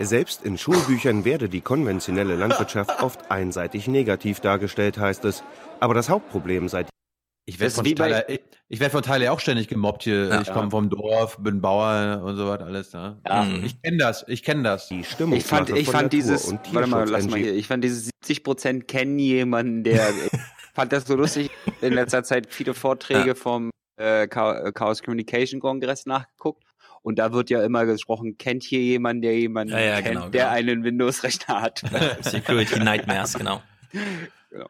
[0.00, 5.42] Selbst in Schulbüchern werde die konventionelle Landwirtschaft oft einseitig negativ dargestellt, heißt es.
[5.80, 6.84] Aber das Hauptproblem sei
[7.46, 10.26] ich werde von, Tyler, ich, ich werd von Tyler auch ständig gemobbt hier.
[10.26, 12.92] Ja, ich komme vom Dorf, bin Bauer und so was alles.
[12.92, 13.18] Ne?
[13.26, 13.42] Ja.
[13.42, 13.64] Mhm.
[13.64, 14.88] Ich kenne das, ich kenne das.
[14.88, 15.38] Die Stimmung.
[15.38, 17.54] Ich fand, ich fand dieses, warte mal, lass mal hier.
[17.54, 20.12] Ich fand dieses 70 Prozent kennen jemanden, der
[20.74, 21.50] fand das so lustig.
[21.80, 23.34] In letzter Zeit viele Vorträge ja.
[23.34, 26.67] vom äh, Chaos Communication Kongress nachgeguckt.
[27.02, 30.44] Und da wird ja immer gesprochen, kennt hier jemand, der jemanden ja, kennt, genau, der
[30.44, 30.56] genau.
[30.56, 31.82] einen Windows-Rechner hat.
[32.22, 33.62] Security Nightmares, genau.
[34.50, 34.68] genau.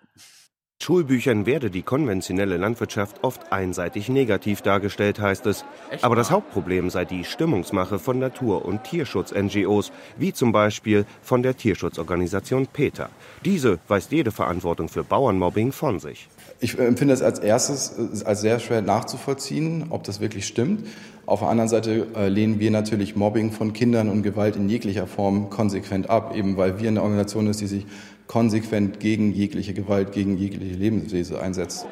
[0.80, 5.66] Schulbüchern werde die konventionelle Landwirtschaft oft einseitig negativ dargestellt, heißt es.
[6.00, 11.58] Aber das Hauptproblem sei die Stimmungsmache von Natur- und Tierschutz-NGOs, wie zum Beispiel von der
[11.58, 13.10] Tierschutzorganisation PETA.
[13.44, 16.28] Diese weist jede Verantwortung für Bauernmobbing von sich.
[16.60, 20.86] Ich empfinde es als erstes als sehr schwer nachzuvollziehen, ob das wirklich stimmt.
[21.28, 25.06] Auf der anderen Seite äh, lehnen wir natürlich Mobbing von Kindern und Gewalt in jeglicher
[25.06, 27.86] Form konsequent ab, eben weil wir eine Organisation ist, die sich
[28.26, 31.86] konsequent gegen jegliche Gewalt, gegen jegliche Lebenswesen einsetzt.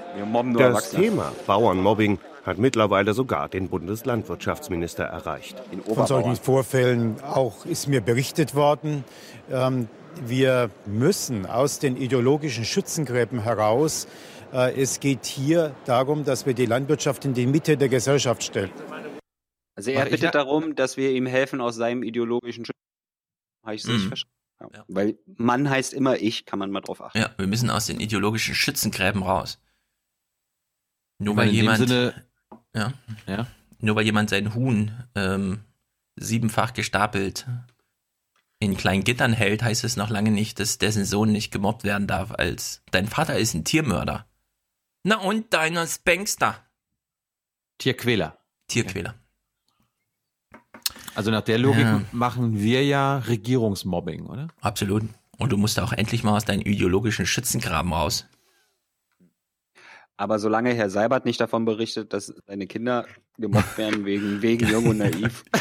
[0.57, 2.17] Das Thema Bauernmobbing
[2.47, 5.63] hat mittlerweile sogar den Bundeslandwirtschaftsminister erreicht.
[5.87, 9.05] Von solchen Vorfällen auch ist mir berichtet worden.
[9.53, 9.89] Ähm,
[10.27, 14.09] wir müssen aus den ideologischen Schützengräben heraus.
[14.55, 18.71] Äh, es geht hier darum, dass wir die Landwirtschaft in die Mitte der Gesellschaft stellen.
[19.77, 23.63] Also er bittet darum, dass wir ihm helfen aus seinem ideologischen Schützengräben.
[23.63, 24.09] Habe ich es mhm.
[24.09, 24.37] verstanden?
[24.61, 24.85] Ja.
[24.89, 27.19] Weil Mann heißt immer ich, kann man mal drauf achten.
[27.19, 29.61] Ja, wir müssen aus den ideologischen Schützengräben raus.
[31.19, 32.27] Nur weil jemand, Sinne,
[32.75, 32.95] ja,
[33.27, 33.47] ja,
[33.81, 35.61] nur weil jemand sein Huhn ähm,
[36.17, 37.47] siebenfach gestapelt
[38.59, 42.07] in kleinen Gittern hält, heißt es noch lange nicht, dass dessen Sohn nicht gemobbt werden
[42.07, 44.27] darf, als dein Vater ist ein Tiermörder.
[45.03, 46.67] Na und deiner Spankster.
[47.79, 48.39] Tierquäler.
[48.69, 49.15] Tierquäler.
[51.17, 52.03] Also nach der Logik ja.
[52.13, 54.49] machen wir ja Regierungsmobbing, oder?
[54.61, 55.05] Absolut.
[55.39, 58.27] Und du musst auch endlich mal aus deinen ideologischen Schützengraben raus.
[60.19, 63.07] Aber solange Herr Seibert nicht davon berichtet, dass seine Kinder
[63.39, 65.43] gemobbt werden wegen, wegen Jung und Naiv.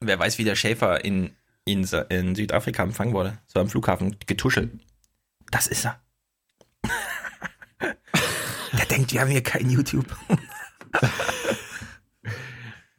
[0.00, 3.38] Wer weiß, wie der Schäfer in, in, in Südafrika empfangen wurde.
[3.46, 4.70] So am Flughafen getuschelt.
[5.50, 6.00] Das ist er.
[7.80, 10.06] der denkt, wir haben hier kein YouTube.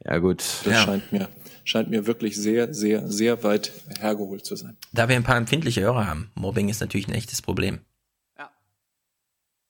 [0.04, 0.40] Ja, gut.
[0.64, 0.82] Das ja.
[0.82, 1.28] scheint mir
[1.64, 4.76] scheint mir wirklich sehr, sehr, sehr weit hergeholt zu sein.
[4.92, 7.80] Da wir ein paar empfindliche Hörer haben, Mobbing ist natürlich ein echtes Problem.
[8.38, 8.50] Ja.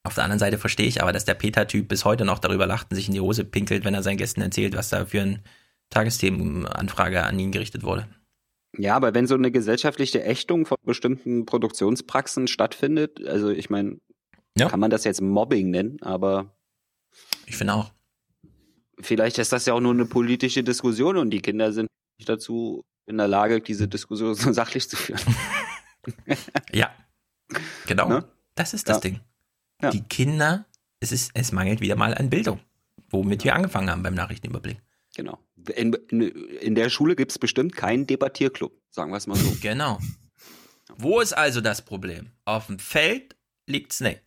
[0.05, 2.91] Auf der anderen Seite verstehe ich aber, dass der Peter-Typ bis heute noch darüber lacht
[2.91, 5.43] und sich in die Hose pinkelt, wenn er seinen Gästen erzählt, was da für eine
[5.91, 8.09] Tagesthemenanfrage an ihn gerichtet wurde.
[8.79, 13.99] Ja, aber wenn so eine gesellschaftliche Ächtung von bestimmten Produktionspraxen stattfindet, also ich meine,
[14.57, 14.69] ja.
[14.69, 16.57] kann man das jetzt Mobbing nennen, aber.
[17.45, 17.93] Ich finde auch
[19.01, 21.89] vielleicht ist das ja auch nur eine politische Diskussion und die Kinder sind
[22.19, 25.21] nicht dazu in der Lage, diese Diskussion so sachlich zu führen.
[26.73, 26.91] ja,
[27.87, 28.09] genau.
[28.09, 28.25] Ne?
[28.55, 29.01] Das ist das ja.
[29.01, 29.21] Ding.
[29.81, 29.91] Ja.
[29.91, 30.67] Die Kinder,
[31.01, 32.61] es ist, es mangelt wieder mal an Bildung,
[33.11, 34.81] womit wir angefangen haben beim Nachrichtenüberblick.
[35.15, 35.39] Genau.
[35.75, 39.57] In, in, in der Schule gibt es bestimmt keinen Debattierclub, sagen wir es mal so.
[39.61, 39.99] Genau.
[40.97, 42.33] Wo ist also das Problem?
[42.45, 44.23] Auf dem Feld liegt's nicht.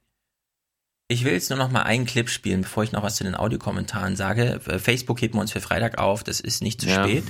[1.07, 3.35] Ich will jetzt nur noch mal einen Clip spielen, bevor ich noch was zu den
[3.35, 4.59] Audiokommentaren sage.
[4.65, 7.03] Äh, Facebook heben wir uns für Freitag auf, das ist nicht zu ja.
[7.03, 7.23] spät.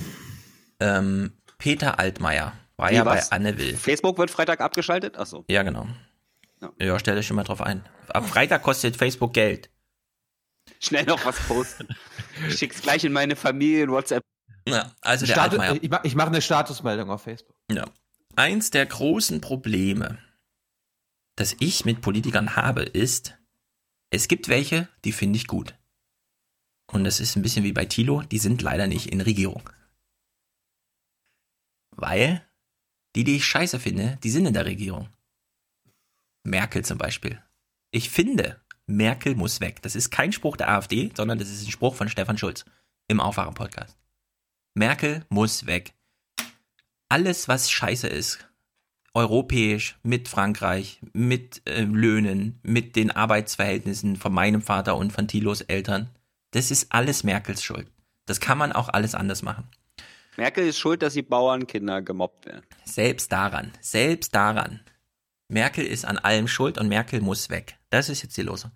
[0.79, 3.29] Ähm, Peter Altmaier war Wie, ja was?
[3.29, 3.75] bei Anne Will.
[3.75, 5.17] Facebook wird Freitag abgeschaltet?
[5.17, 5.43] Achso.
[5.49, 5.87] Ja, genau.
[6.61, 7.83] Ja, ja stell dich schon mal drauf ein.
[8.07, 9.69] Ab Freitag kostet Facebook Geld.
[10.79, 11.87] Schnell noch was posten.
[12.47, 14.23] ich schick's gleich in meine Familie in WhatsApp.
[14.67, 15.83] Ja, also der Status, Altmaier.
[15.83, 17.55] Ich mache mach eine Statusmeldung auf Facebook.
[17.71, 17.85] Ja.
[18.35, 20.17] Eins der großen Probleme,
[21.35, 23.37] das ich mit Politikern habe, ist,
[24.15, 25.77] es gibt welche, die finde ich gut.
[26.91, 29.69] Und das ist ein bisschen wie bei Thilo, die sind leider nicht in Regierung.
[31.91, 32.47] Weil
[33.15, 35.09] die, die ich scheiße finde, die sind in der Regierung.
[36.45, 37.43] Merkel zum Beispiel.
[37.91, 39.81] Ich finde, Merkel muss weg.
[39.81, 42.65] Das ist kein Spruch der AfD, sondern das ist ein Spruch von Stefan Schulz
[43.07, 43.97] im Aufwachen-Podcast.
[44.75, 45.93] Merkel muss weg.
[47.09, 48.47] Alles, was scheiße ist,
[49.15, 55.61] europäisch mit Frankreich, mit äh, Löhnen, mit den Arbeitsverhältnissen von meinem Vater und von Thilos
[55.61, 56.09] Eltern.
[56.51, 57.87] Das ist alles Merkels Schuld.
[58.25, 59.67] Das kann man auch alles anders machen.
[60.37, 62.65] Merkel ist schuld, dass die Bauernkinder gemobbt werden.
[62.83, 64.81] Selbst daran, selbst daran.
[65.47, 67.77] Merkel ist an allem schuld und Merkel muss weg.
[67.89, 68.71] Das ist jetzt die Losung.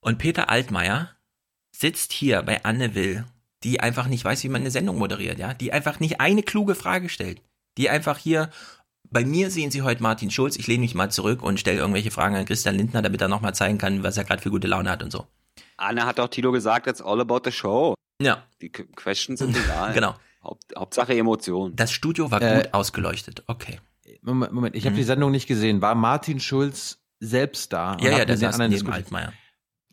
[0.00, 1.10] Und Peter Altmaier
[1.72, 3.24] sitzt hier bei Anne Will
[3.64, 6.74] die einfach nicht weiß, wie man eine Sendung moderiert, ja, die einfach nicht eine kluge
[6.74, 7.40] Frage stellt,
[7.78, 8.50] die einfach hier,
[9.12, 12.10] bei mir sehen Sie heute Martin Schulz, ich lehne mich mal zurück und stelle irgendwelche
[12.10, 14.90] Fragen an Christian Lindner, damit er nochmal zeigen kann, was er gerade für gute Laune
[14.90, 15.26] hat und so.
[15.76, 17.94] Anna hat auch Tilo gesagt, it's all about the show.
[18.20, 18.44] Ja.
[18.60, 19.92] Die Questions sind egal.
[19.94, 20.14] Genau.
[20.42, 21.76] Haupt, Hauptsache Emotion.
[21.76, 23.80] Das Studio war Äh, gut ausgeleuchtet, okay.
[24.22, 24.98] Moment, Moment ich habe Mhm.
[24.98, 25.80] die Sendung nicht gesehen.
[25.82, 27.96] War Martin Schulz selbst da?
[28.00, 28.92] Ja, ja, saß anderen neben?
[28.92, 29.32] Altmaier.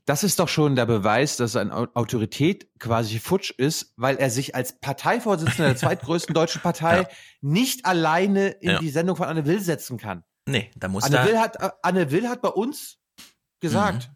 [0.05, 4.29] Das ist doch schon der Beweis, dass seine Au- Autorität quasi futsch ist, weil er
[4.29, 7.07] sich als Parteivorsitzender der zweitgrößten deutschen Partei
[7.41, 8.79] nicht alleine in Ja.
[8.79, 10.23] die Sendung von Anne Will setzen kann.
[10.47, 12.97] Nee, da muss Anne da, Will, hat, äh, Anne Will hat bei uns
[13.59, 14.09] gesagt,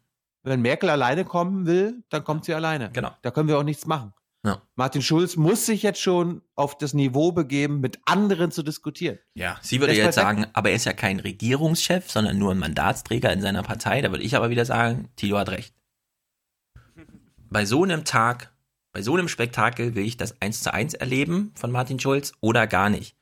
[0.43, 2.91] wenn Merkel alleine kommen will, dann kommt sie alleine.
[2.91, 3.11] Genau.
[3.21, 4.13] Da können wir auch nichts machen.
[4.45, 4.61] Ja.
[4.75, 9.17] Martin Schulz muss sich jetzt schon auf das Niveau begeben, mit anderen zu diskutieren.
[9.35, 13.31] Ja, sie würde jetzt sagen, aber er ist ja kein Regierungschef, sondern nur ein Mandatsträger
[13.31, 14.01] in seiner Partei.
[14.01, 15.73] Da würde ich aber wieder sagen, Tilo hat recht.
[17.49, 18.53] Bei so einem Tag,
[18.91, 22.67] bei so einem Spektakel will ich das eins zu eins erleben von Martin Schulz oder
[22.67, 23.15] gar nicht.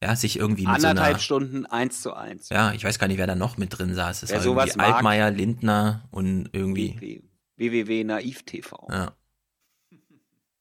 [0.00, 2.48] Ja, sich irgendwie mit so Anderthalb einer, Stunden eins zu eins.
[2.50, 4.24] ja, ich weiß gar nicht, wer da noch mit drin saß.
[4.24, 4.94] Es Wer war sowas irgendwie mag.
[4.96, 7.22] Altmaier, Lindner und irgendwie,
[7.56, 8.88] www naiv TV.
[8.90, 9.12] ja.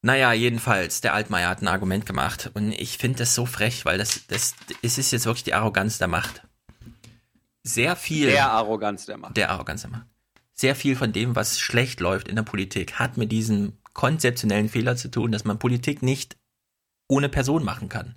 [0.03, 3.99] Naja, jedenfalls, der Altmaier hat ein Argument gemacht und ich finde das so frech, weil
[3.99, 6.41] das, das, es ist jetzt wirklich die Arroganz der Macht.
[7.63, 8.27] Sehr viel.
[8.27, 9.37] Der Arroganz der Macht.
[9.37, 10.07] Der Arroganz der Macht.
[10.53, 14.95] Sehr viel von dem, was schlecht läuft in der Politik, hat mit diesem konzeptionellen Fehler
[14.95, 16.37] zu tun, dass man Politik nicht
[17.07, 18.15] ohne Person machen kann.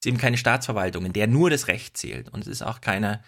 [0.00, 2.28] Es ist eben keine Staatsverwaltung, in der nur das Recht zählt.
[2.28, 3.22] Und es ist auch keine,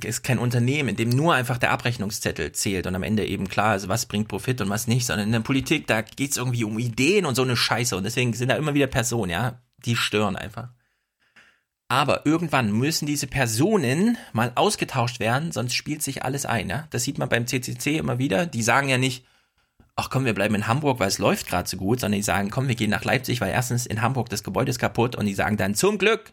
[0.00, 3.76] ist kein Unternehmen, in dem nur einfach der Abrechnungszettel zählt und am Ende eben klar
[3.76, 6.64] ist, was bringt Profit und was nicht, sondern in der Politik, da geht es irgendwie
[6.64, 7.96] um Ideen und so eine Scheiße.
[7.96, 10.70] Und deswegen sind da immer wieder Personen, ja, die stören einfach.
[11.88, 16.70] Aber irgendwann müssen diese Personen mal ausgetauscht werden, sonst spielt sich alles ein.
[16.70, 16.86] Ja?
[16.88, 18.46] Das sieht man beim CCC immer wieder.
[18.46, 19.26] Die sagen ja nicht,
[19.94, 22.48] ach komm, wir bleiben in Hamburg, weil es läuft gerade so gut, sondern die sagen,
[22.48, 25.34] komm, wir gehen nach Leipzig, weil erstens in Hamburg das Gebäude ist kaputt und die
[25.34, 26.32] sagen dann zum Glück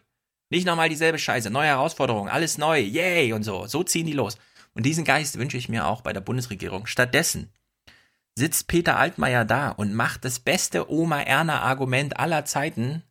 [0.50, 3.66] nicht nochmal dieselbe Scheiße, neue Herausforderung, alles neu, yay und so.
[3.66, 4.36] So ziehen die los.
[4.74, 6.86] Und diesen Geist wünsche ich mir auch bei der Bundesregierung.
[6.86, 7.50] Stattdessen
[8.34, 13.02] sitzt Peter Altmaier da und macht das beste Oma-Erna-Argument aller Zeiten,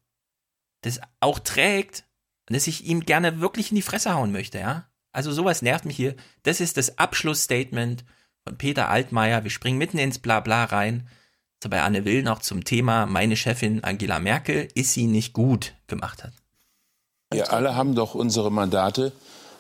[0.82, 2.06] das auch trägt
[2.48, 4.86] und das ich ihm gerne wirklich in die Fresse hauen möchte, ja.
[5.12, 6.16] Also sowas nervt mich hier.
[6.44, 8.06] Das ist das Abschlussstatement
[8.44, 9.44] von Peter Altmaier.
[9.44, 11.08] Wir springen mitten ins Blabla rein.
[11.64, 15.74] So bei Anne Will noch zum Thema meine Chefin Angela Merkel ist sie nicht gut
[15.88, 16.39] gemacht hat.
[17.32, 19.12] Wir alle haben doch unsere Mandate,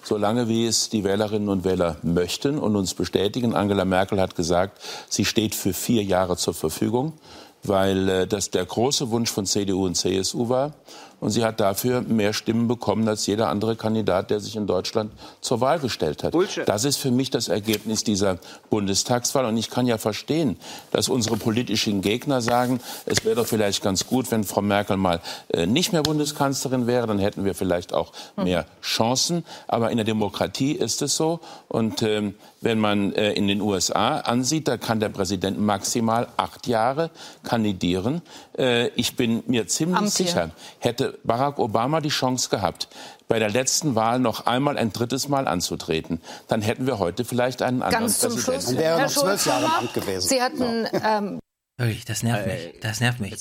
[0.01, 3.53] solange wie es die Wählerinnen und Wähler möchten und uns bestätigen.
[3.53, 7.14] Angela Merkel hat gesagt, sie steht für vier Jahre zur Verfügung,
[7.61, 10.73] weil äh, das der große Wunsch von CDU und CSU war.
[11.19, 15.11] Und sie hat dafür mehr Stimmen bekommen als jeder andere Kandidat, der sich in Deutschland
[15.41, 16.33] zur Wahl gestellt hat.
[16.65, 18.38] Das ist für mich das Ergebnis dieser
[18.69, 19.45] Bundestagswahl.
[19.45, 20.57] Und ich kann ja verstehen,
[20.91, 25.19] dass unsere politischen Gegner sagen, es wäre doch vielleicht ganz gut, wenn Frau Merkel mal
[25.49, 27.07] äh, nicht mehr Bundeskanzlerin wäre.
[27.07, 29.43] Dann hätten wir vielleicht auch mehr Chancen.
[29.67, 31.41] Aber in der Demokratie ist es so.
[31.67, 36.67] Und ähm, wenn man äh, in den USA ansieht, da kann der Präsident maximal acht
[36.67, 37.09] Jahre
[37.43, 38.21] kandidieren.
[38.57, 40.27] Äh, ich bin mir ziemlich Amtieren.
[40.27, 42.88] sicher, hätte Barack Obama die Chance gehabt,
[43.27, 47.61] bei der letzten Wahl noch einmal ein drittes Mal anzutreten, dann hätten wir heute vielleicht
[47.61, 49.09] einen anderen Ganz zum Präsidenten.
[49.09, 51.39] Schluss, Herr Schulz, Sie hatten ähm,
[51.77, 52.79] Wirklich, das nervt mich.
[52.81, 53.35] Das nervt mich.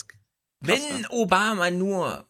[0.60, 2.24] Wenn Obama nur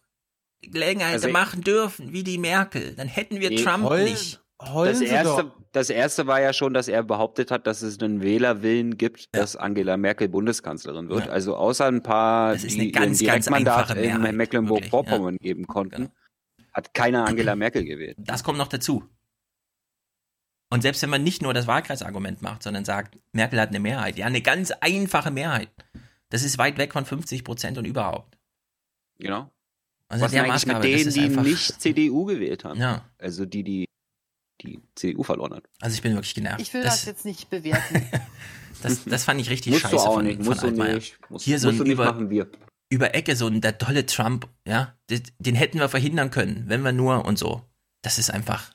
[0.61, 3.89] Gelegenheit Also- machen dürfen, wie die Merkel, dann hätten wir Trump
[4.61, 4.99] heulen-.
[4.99, 8.97] Das erste, das erste war ja schon, dass er behauptet hat, dass es einen Wählerwillen
[8.97, 11.27] gibt, dass Angela Merkel Bundeskanzlerin wird.
[11.29, 16.09] Also außer ein paar, die ganz, ganz Direktmandat in Mecklenburg-Vorpommern geben konnten,
[16.73, 18.17] hat keiner Angela Merkel gewählt.
[18.19, 19.03] Das kommt noch dazu.
[20.71, 24.17] Und selbst wenn man nicht nur das Wahlkreisargument macht, sondern sagt, Merkel hat eine Mehrheit,
[24.17, 25.69] ja, eine ganz einfache Mehrheit.
[26.29, 28.37] Das ist weit weg von 50 Prozent und überhaupt.
[29.17, 29.51] Genau.
[30.07, 32.79] Also Was der eigentlich mit Maßgabe, das denen, die nicht CDU gewählt haben?
[32.79, 33.05] Ja.
[33.17, 33.88] Also die, die
[34.61, 35.63] die CDU verloren hat.
[35.81, 36.61] Also ich bin wirklich genervt.
[36.61, 38.05] ich will das, das, jetzt nicht bewerten.
[38.81, 40.95] das, das fand ich richtig Musst du scheiße auch von, nicht, von du Altmaier.
[40.95, 41.17] nicht.
[41.29, 42.49] Musst- Hier so musst ein du nicht über, machen, wir.
[42.89, 46.81] über Ecke, so ein der tolle Trump, ja, den, den hätten wir verhindern können, wenn
[46.83, 47.61] wir nur und so.
[48.01, 48.73] Das ist einfach,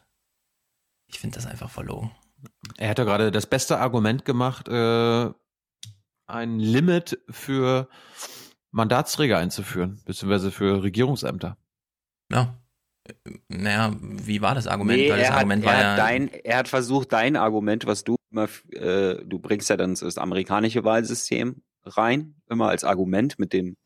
[1.06, 2.10] ich finde das einfach verlogen.
[2.76, 5.30] Er hat ja gerade das beste Argument gemacht, äh,
[6.26, 7.88] ein Limit für
[8.70, 11.56] Mandatsträger einzuführen, beziehungsweise für Regierungsämter.
[12.30, 12.58] Ja.
[13.49, 14.99] Naja, wie war das Argument?
[14.99, 15.91] Nee, Weil das er, Argument hat, war ja.
[15.92, 19.94] hat dein, er hat versucht, dein Argument, was du immer, äh, du bringst ja dann
[19.94, 23.76] das amerikanische Wahlsystem rein, immer als Argument mit dem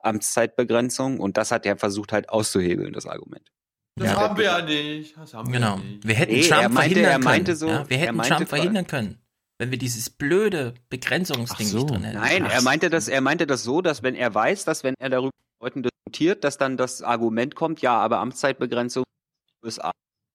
[0.00, 3.48] Amtszeitbegrenzung und das hat er versucht halt auszuhebeln, das Argument.
[3.96, 4.16] Das Ja.
[4.20, 5.16] haben wir ja nicht.
[5.16, 5.76] Das haben Genau.
[5.76, 6.06] wir nicht.
[6.08, 7.56] Wir hätten Nee, Trump er meinte- verhindern er meinte können.
[7.58, 9.18] so- ja, wir er hätten meinte Trump verhindern können.
[9.58, 11.78] wenn wir dieses blöde Begrenzungsding so.
[11.80, 12.18] nicht drin hätten.
[12.18, 15.10] Nein, er meinte das, er meinte das so, dass wenn er weiß, dass wenn er
[15.10, 19.04] darüber Leuten diskutiert, dass dann das Argument kommt, ja, aber Amtszeitbegrenzung
[19.64, 19.92] USA.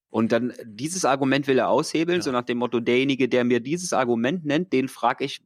[0.10, 3.94] Und dann dieses Argument will er aushebeln, so nach dem Motto, derjenige, der mir dieses
[3.94, 5.42] Argument nennt, den frage ich,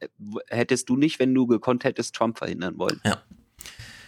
[0.00, 0.08] äh,
[0.48, 3.00] hättest du nicht, wenn du gekonnt hättest, Trump verhindern wollen.
[3.04, 3.22] Ja.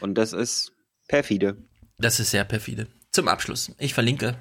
[0.01, 0.73] Und das ist
[1.09, 1.57] perfide.
[1.99, 2.89] Das ist sehr perfide.
[3.13, 4.37] Zum Abschluss, ich verlinke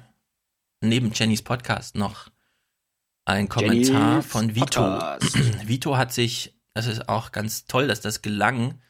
[0.80, 2.28] neben Jennys Podcast noch
[3.24, 4.82] ein Kommentar Jennys von Vito.
[4.82, 5.38] Podcast.
[5.68, 8.80] Vito hat sich, das ist auch ganz toll, dass das gelang,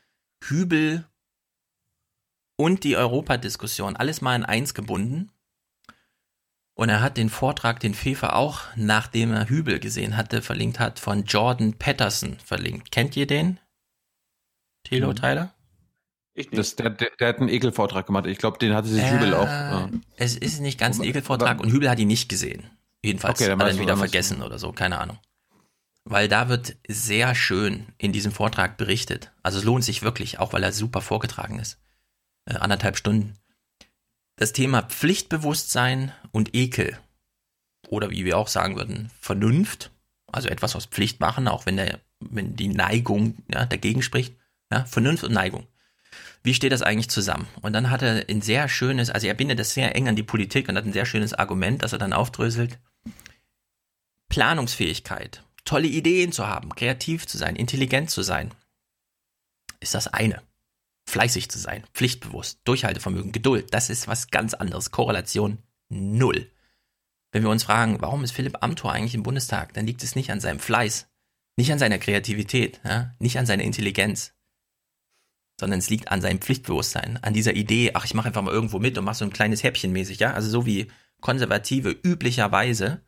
[0.43, 1.07] Hübel
[2.57, 5.31] und die Europadiskussion alles mal in eins gebunden.
[6.75, 10.99] Und er hat den Vortrag, den Fefe auch, nachdem er Hübel gesehen hatte, verlinkt hat,
[10.99, 12.91] von Jordan Patterson verlinkt.
[12.91, 13.61] Kennt ihr den?
[14.85, 15.17] Thilo, Mhm.
[15.17, 15.55] Tyler?
[16.51, 18.25] Das, der, der, der hat einen Ekelvortrag gemacht.
[18.27, 19.47] Ich glaube, den hatte sich Hübel auch.
[19.47, 22.71] Äh, äh, Es ist nicht ganz ein Ekelvortrag und Hübel hat ihn nicht gesehen.
[23.05, 23.99] Jedenfalls Okay, dann hat er ihn wieder du.
[23.99, 25.19] vergessen oder so, keine Ahnung.
[26.05, 29.31] Weil da wird sehr schön in diesem Vortrag berichtet.
[29.43, 31.79] Also es lohnt sich wirklich, auch weil er super vorgetragen ist.
[32.45, 33.35] Äh, anderthalb Stunden.
[34.37, 36.99] Das Thema Pflichtbewusstsein und Ekel.
[37.89, 39.91] Oder wie wir auch sagen würden, Vernunft.
[40.27, 44.35] Also etwas aus Pflicht machen, auch wenn, der, wenn die Neigung ja, dagegen spricht.
[44.73, 45.67] Ja, Vernunft und Neigung.
[46.43, 47.47] Wie steht das eigentlich zusammen?
[47.61, 50.23] Und dann hat er ein sehr schönes, also er bindet das sehr eng an die
[50.23, 52.79] Politik und hat ein sehr schönes Argument, das er dann aufdröselt.
[54.29, 58.53] Planungsfähigkeit, tolle Ideen zu haben, kreativ zu sein, intelligent zu sein,
[59.81, 60.43] ist das eine.
[61.09, 64.91] Fleißig zu sein, pflichtbewusst, Durchhaltevermögen, Geduld, das ist was ganz anderes.
[64.91, 65.59] Korrelation
[65.89, 66.51] null.
[67.33, 70.31] Wenn wir uns fragen, warum ist Philipp Amthor eigentlich im Bundestag, dann liegt es nicht
[70.31, 71.09] an seinem Fleiß,
[71.57, 74.35] nicht an seiner Kreativität, ja, nicht an seiner Intelligenz,
[75.59, 78.79] sondern es liegt an seinem Pflichtbewusstsein, an dieser Idee, ach, ich mache einfach mal irgendwo
[78.79, 80.89] mit und mache so ein kleines Häppchen mäßig, ja, also so wie
[81.21, 83.01] Konservative üblicherweise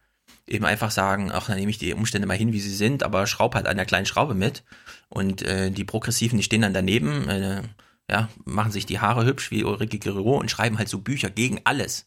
[0.47, 3.27] eben einfach sagen, ach, dann nehme ich die Umstände mal hin, wie sie sind, aber
[3.27, 4.63] schraub halt an der kleinen Schraube mit
[5.09, 7.63] und äh, die Progressiven, die stehen dann daneben, äh,
[8.11, 11.61] ja, machen sich die Haare hübsch wie Ulrike Guerrero und schreiben halt so Bücher gegen
[11.65, 12.07] alles,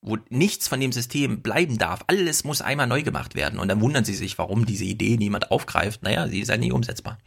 [0.00, 2.04] wo nichts von dem System bleiben darf.
[2.08, 5.50] Alles muss einmal neu gemacht werden und dann wundern sie sich, warum diese Idee niemand
[5.50, 6.02] aufgreift.
[6.02, 7.18] Naja, sie ist ja nie umsetzbar.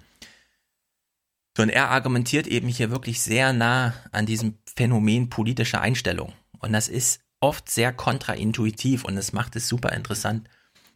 [1.58, 6.34] Und er argumentiert eben hier wirklich sehr nah an diesem Phänomen politischer Einstellung.
[6.60, 10.50] Und das ist oft sehr kontraintuitiv und das macht es super interessant,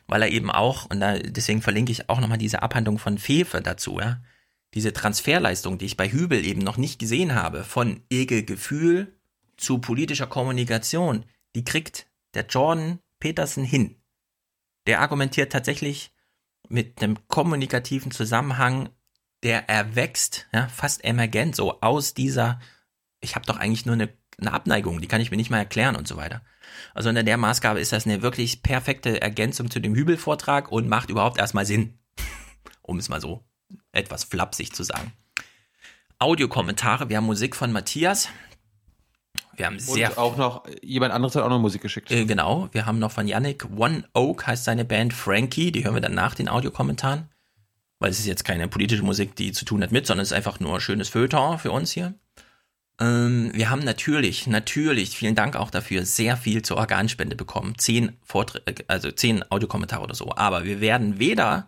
[0.08, 3.62] weil er eben auch, und da, deswegen verlinke ich auch nochmal diese Abhandlung von Fefe
[3.62, 4.20] dazu, ja,
[4.74, 9.16] diese Transferleistung, die ich bei Hübel eben noch nicht gesehen habe, von Ekelgefühl
[9.58, 11.26] zu politischer Kommunikation,
[11.56, 13.96] die kriegt der Jordan Peterson hin.
[14.88, 16.14] Der argumentiert tatsächlich
[16.68, 18.90] mit einem kommunikativen Zusammenhang,
[19.44, 22.60] der erwächst, ja, fast emergent, so aus dieser,
[23.22, 25.96] ich habe doch eigentlich nur eine, eine Abneigung, die kann ich mir nicht mal erklären
[25.96, 26.42] und so weiter.
[26.94, 31.10] Also unter der Maßgabe ist das eine wirklich perfekte Ergänzung zu dem Hübel-Vortrag und macht
[31.10, 31.98] überhaupt erstmal Sinn,
[32.82, 33.49] um es mal so
[33.92, 35.14] etwas flapsig zu sagen.
[36.20, 38.30] Audiokommentare, wir haben Musik von Matthias.
[39.56, 42.12] Wir haben sehr und auch noch, jemand anderes hat auch noch Musik geschickt.
[42.12, 45.96] äh, genau, wir haben noch von Yannick One Oak heißt seine Band Frankie, die hören
[45.96, 47.30] wir dann nach den Audiokommentaren,
[48.00, 50.38] weil es ist jetzt keine politische Musik, die zu tun hat mit, sondern es ist
[50.38, 52.14] einfach nur schönes Feuilleton für uns hier.
[53.00, 57.78] Ähm, wir haben natürlich, natürlich, vielen Dank auch dafür, sehr viel zur Organspende bekommen.
[57.78, 60.32] Zehn Vorträge, also zehn Audiokommentare oder so.
[60.36, 61.68] Aber wir werden weder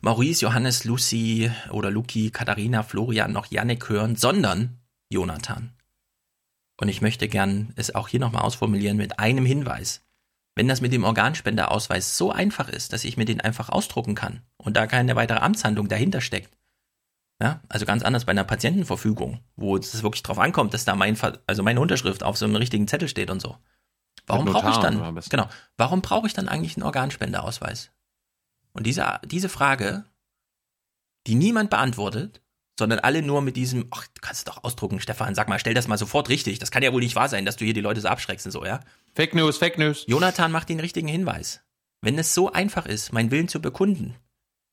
[0.00, 4.78] Maurice, Johannes, Lucy oder Luki, Katharina, Florian noch Yannick hören, sondern
[5.10, 5.72] Jonathan.
[6.80, 10.04] Und ich möchte gern es auch hier nochmal ausformulieren mit einem Hinweis.
[10.54, 14.42] Wenn das mit dem Organspenderausweis so einfach ist, dass ich mir den einfach ausdrucken kann
[14.56, 16.56] und da keine weitere Amtshandlung dahinter steckt,
[17.40, 21.16] ja, also ganz anders bei einer Patientenverfügung, wo es wirklich drauf ankommt, dass da mein,
[21.46, 23.56] also meine Unterschrift auf so einem richtigen Zettel steht und so.
[24.26, 27.92] Warum Mit brauche ich dann, genau, warum brauche ich dann eigentlich einen Organspendeausweis?
[28.78, 30.04] Und diese, diese Frage,
[31.26, 32.40] die niemand beantwortet,
[32.78, 35.74] sondern alle nur mit diesem, ach, du kannst es doch ausdrucken, Stefan, sag mal, stell
[35.74, 36.60] das mal sofort richtig.
[36.60, 38.52] Das kann ja wohl nicht wahr sein, dass du hier die Leute so abschreckst und
[38.52, 38.78] so, ja?
[39.16, 40.04] Fake News, Fake News.
[40.06, 41.60] Jonathan macht den richtigen Hinweis.
[42.02, 44.14] Wenn es so einfach ist, meinen Willen zu bekunden,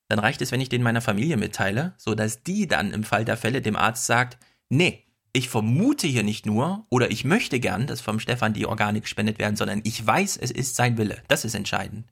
[0.08, 3.24] dann reicht es, wenn ich den meiner Familie mitteile, so dass die dann im Fall
[3.24, 7.88] der Fälle dem Arzt sagt, nee, ich vermute hier nicht nur oder ich möchte gern,
[7.88, 11.20] dass vom Stefan die Organe gespendet werden, sondern ich weiß, es ist sein Wille.
[11.26, 12.06] Das ist entscheidend.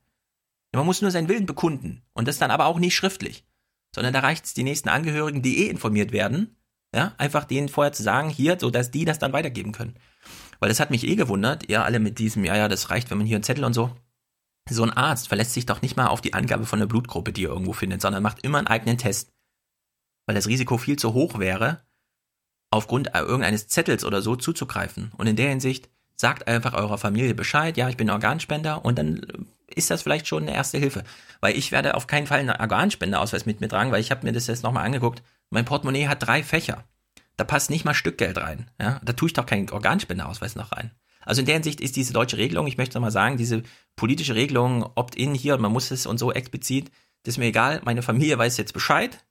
[0.75, 3.47] Man muss nur seinen Willen bekunden und das dann aber auch nicht schriftlich,
[3.95, 6.57] sondern da reicht es die nächsten Angehörigen, die eh informiert werden,
[6.95, 9.95] ja, einfach denen vorher zu sagen, hier, so dass die das dann weitergeben können.
[10.61, 13.19] Weil das hat mich eh gewundert, ihr alle mit diesem, ja, ja, das reicht, wenn
[13.19, 13.91] man hier einen Zettel und so.
[14.71, 17.45] So ein Arzt verlässt sich doch nicht mal auf die Angabe von der Blutgruppe, die
[17.45, 19.33] er irgendwo findet, sondern macht immer einen eigenen Test.
[20.27, 21.85] Weil das Risiko viel zu hoch wäre,
[22.71, 25.13] aufgrund irgendeines Zettels oder so zuzugreifen.
[25.19, 29.47] Und in der Hinsicht sagt einfach eurer Familie Bescheid, ja, ich bin Organspender und dann
[29.75, 31.05] ist das vielleicht schon eine erste Hilfe.
[31.41, 34.33] Weil ich werde auf keinen Fall einen Organspendeausweis mit mir tragen, weil ich habe mir
[34.33, 35.23] das jetzt nochmal angeguckt.
[35.51, 36.85] Mein Portemonnaie hat drei Fächer.
[37.37, 38.71] Da passt nicht mal Stückgeld rein.
[38.81, 39.01] Ja?
[39.05, 40.93] Da tue ich doch keinen Organspendeausweis noch rein.
[41.23, 43.63] Also in der Hinsicht ist diese deutsche Regelung, ich möchte mal sagen, diese
[43.97, 46.91] politische Regelung, Opt-in hier, man muss es und so explizit,
[47.23, 47.81] das ist mir egal.
[47.85, 49.25] Meine Familie weiß jetzt Bescheid.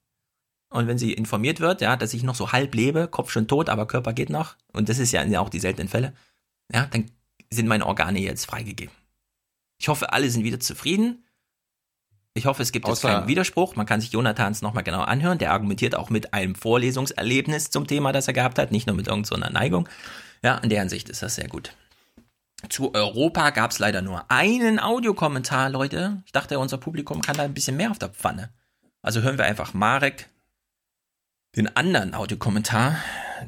[0.70, 3.70] Und wenn sie informiert wird, ja, dass ich noch so halb lebe, Kopf schon tot,
[3.70, 6.14] aber Körper geht noch, und das ist ja auch die seltenen Fälle,
[6.74, 7.12] ja, dann
[7.52, 8.94] sind meine Organe jetzt freigegeben.
[9.84, 11.26] Ich hoffe, alle sind wieder zufrieden.
[12.36, 13.76] Ich hoffe, es gibt jetzt keinen Widerspruch.
[13.76, 15.40] Man kann sich Jonathans nochmal genau anhören.
[15.40, 19.10] Der argumentiert auch mit einem Vorlesungserlebnis zum Thema, das er gehabt hat, nicht nur mit
[19.10, 19.90] irgendeiner Neigung.
[20.42, 21.76] Ja, in der Hinsicht ist das sehr gut.
[22.70, 26.24] Zu Europa gab es leider nur einen Audiokommentar, Leute.
[26.26, 28.54] Ich dachte, unser Publikum kann da ein bisschen mehr auf der Pfanne.
[29.02, 30.30] Also hören wir einfach Marek
[31.58, 32.96] den anderen Audiokommentar.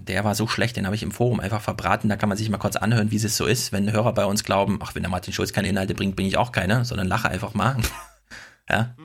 [0.02, 2.10] Der war so schlecht, den habe ich im Forum einfach verbraten.
[2.10, 4.44] Da kann man sich mal kurz anhören, wie es so ist, wenn Hörer bei uns
[4.44, 7.30] glauben, ach, wenn der Martin Schulz keine Inhalte bringt, bringe ich auch keine, sondern lache
[7.30, 7.78] einfach mal.
[8.70, 8.96] ja.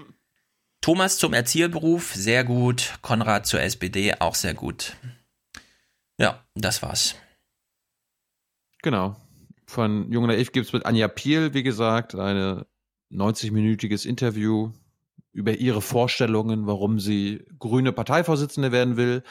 [0.81, 2.99] Thomas zum Erzieherberuf, sehr gut.
[3.03, 4.97] Konrad zur SPD, auch sehr gut.
[6.19, 7.17] Ja, das war's.
[8.83, 9.17] Genau.
[9.67, 12.65] Von Jung Naiv gibt es mit Anja Piel, wie gesagt, ein
[13.13, 14.73] 90-minütiges Interview
[15.33, 19.23] über ihre Vorstellungen, warum sie grüne Parteivorsitzende werden will.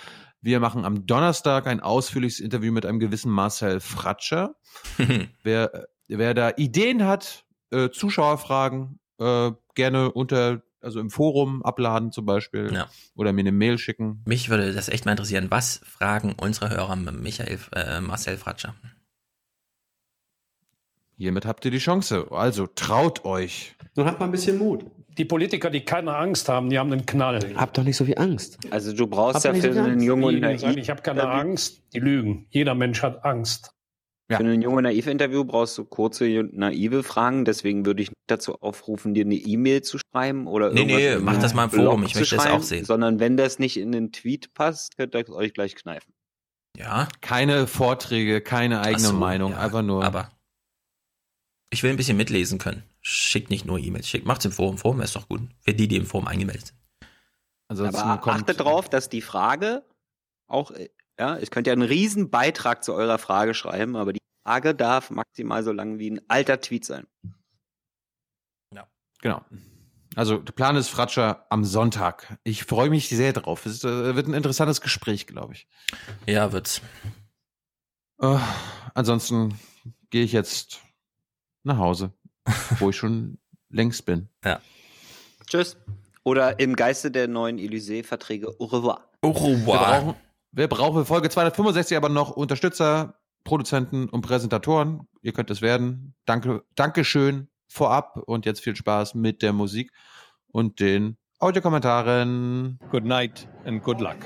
[0.42, 4.56] Wir machen am Donnerstag ein ausführliches Interview mit einem gewissen Marcel Fratscher.
[5.44, 12.26] wer, wer da Ideen hat, äh, Zuschauerfragen, äh, gerne unter, also im Forum abladen zum
[12.26, 12.72] Beispiel.
[12.74, 12.90] Ja.
[13.16, 14.24] Oder mir eine Mail schicken.
[14.26, 15.48] Mich würde das echt mal interessieren.
[15.50, 18.76] Was fragen unsere Hörer Michael, äh, Marcel Fratscher?
[21.18, 22.28] Hiermit habt ihr die Chance.
[22.32, 23.76] Also traut euch.
[23.96, 24.86] Nun habt mal ein bisschen Mut.
[25.20, 27.54] Die Politiker, die keine Angst haben, die haben einen Knall.
[27.56, 28.58] Habt doch nicht so viel Angst.
[28.72, 31.84] Also du brauchst Habt ja für so einen jungen Die Naiv ich habe keine Angst,
[31.94, 32.48] die lügen.
[32.50, 33.74] Jeder Mensch hat Angst.
[34.32, 34.38] Ja.
[34.38, 37.44] Für ein junge Naiv-Interview brauchst du kurze, naive Fragen.
[37.44, 41.14] Deswegen würde ich nicht dazu aufrufen, dir eine E-Mail zu schreiben oder Nee, irgendwas nee,
[41.14, 42.04] im mach das mal im Blog Forum.
[42.04, 42.86] Ich möchte das auch sehen.
[42.86, 46.14] Sondern wenn das nicht in den Tweet passt, könnt ihr euch gleich kneifen.
[46.78, 47.10] Ja.
[47.20, 50.06] Keine Vorträge, keine eigene so, Meinung, ja, einfach nur.
[50.06, 50.32] Aber
[51.72, 52.84] ich will ein bisschen mitlesen können.
[53.10, 54.78] Schickt nicht nur E-Mails, schickt, macht's im Forum.
[54.78, 55.42] Forum ist doch gut.
[55.62, 56.80] Für die, die im Forum eingemeldet sind.
[57.68, 59.84] Ansonsten Aber achtet drauf, dass die Frage
[60.48, 60.72] auch,
[61.20, 65.12] ja, ich könnte ja einen riesen Beitrag zu eurer Frage schreiben, aber die Frage darf
[65.12, 67.08] maximal so lang wie ein alter Tweet sein.
[69.22, 69.44] Genau.
[70.16, 72.40] Also der Plan ist Fratscher am Sonntag.
[72.44, 73.66] Ich freue mich sehr drauf.
[73.66, 75.68] Es ist, äh, wird ein interessantes Gespräch, glaube ich.
[76.26, 76.82] Ja, wird's.
[78.22, 78.38] Äh,
[78.96, 79.60] ansonsten
[80.10, 80.82] gehe ich jetzt
[81.64, 82.12] nach Hause,
[82.80, 83.38] wo ich schon
[83.70, 84.30] längst bin.
[84.44, 84.62] Ja.
[85.48, 85.78] Tschüss.
[86.24, 89.10] Oder im Geiste der neuen Élysée-Verträge au revoir.
[89.22, 90.16] Au Wir brauchen,
[90.52, 95.08] wir brauchen für Folge 265 aber noch Unterstützer, Produzenten und Präsentatoren.
[95.22, 96.14] Ihr könnt es werden.
[96.26, 99.92] Danke, Dankeschön vorab und jetzt viel Spaß mit der Musik
[100.48, 102.80] und den Audiokommentaren.
[102.92, 104.18] Good night and good luck.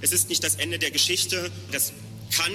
[0.00, 1.92] Es ist nicht das Ende der Geschichte, das
[2.30, 2.52] kann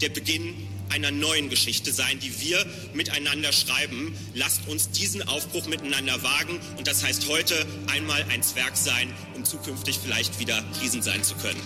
[0.00, 0.54] der Beginn
[0.90, 4.16] einer neuen Geschichte sein, die wir miteinander schreiben.
[4.34, 9.44] Lasst uns diesen Aufbruch miteinander wagen und das heißt heute einmal ein Zwerg sein, um
[9.44, 11.60] zukünftig vielleicht wieder Riesen sein zu können.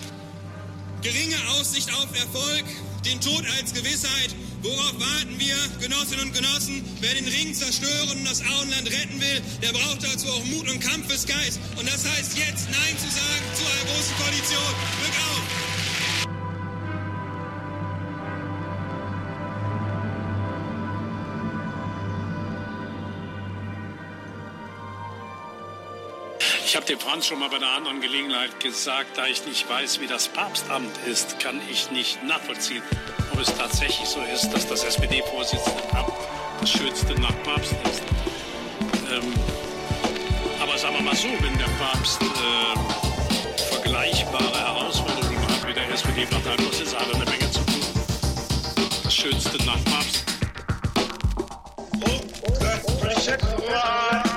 [1.03, 2.65] Geringe Aussicht auf Erfolg,
[3.05, 4.35] den Tod als Gewissheit.
[4.63, 6.83] Worauf warten wir, Genossinnen und Genossen?
[7.01, 10.81] Wer den Ring zerstören und das Auenland retten will, der braucht dazu auch Mut und
[10.81, 11.61] Kampfesgeist.
[11.77, 14.75] Und das heißt jetzt Nein zu sagen zu einer großen Koalition.
[15.01, 15.68] Glück auf!
[26.79, 30.07] Habe dem Franz schon mal bei einer anderen Gelegenheit gesagt, da ich nicht weiß, wie
[30.07, 32.85] das Papstamt ist, kann ich nicht nachvollziehen,
[33.33, 36.13] ob es tatsächlich so ist, dass das SPD-Vorsitzendenamt
[36.61, 38.03] das Schönste nach Papst ist.
[39.11, 39.33] Ähm,
[40.63, 46.95] aber sagen wir mal so, wenn der Papst äh, vergleichbare Herausforderungen hat wie der SPD-Parteivorsitz,
[46.95, 47.83] hat er eine Menge zu tun.
[49.03, 50.25] Das Schönste nach Papst.
[52.61, 54.28] Göttliche Qual.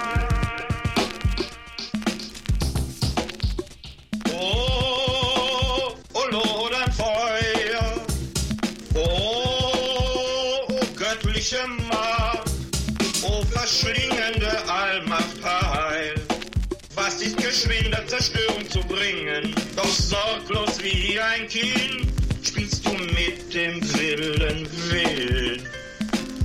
[18.11, 19.55] Zerstörung zu bringen.
[19.73, 22.11] Doch sorglos wie ein Kind
[22.43, 25.65] spielst du mit dem wilden Willen.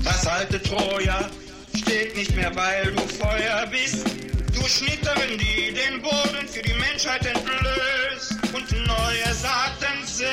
[0.04, 1.28] Das alte Troja
[1.76, 4.06] steht nicht mehr, weil du Feuer bist.
[4.54, 10.28] Du Schnitterin, die den Boden für die Menschheit entblößt und neue Saaten sät.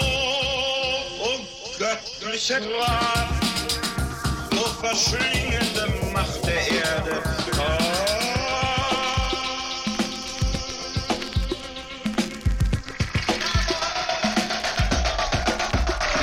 [1.23, 1.40] oh
[1.77, 3.42] göttliche Rat
[4.83, 7.23] verschlingende Macht der Erde.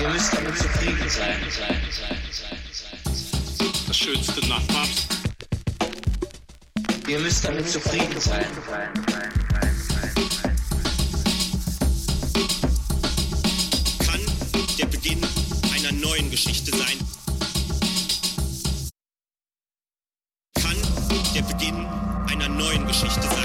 [0.02, 1.36] Ihr müsst damit zufrieden sein.
[3.88, 5.06] Das Schönste nach Papst.
[7.08, 8.46] Ihr müsst damit zufrieden sein.
[14.06, 14.20] Kann
[14.78, 15.20] der Beginn
[15.74, 17.09] einer neuen Geschichte sein.
[21.42, 21.86] Beginn
[22.30, 23.39] einer neuen Geschichte sein.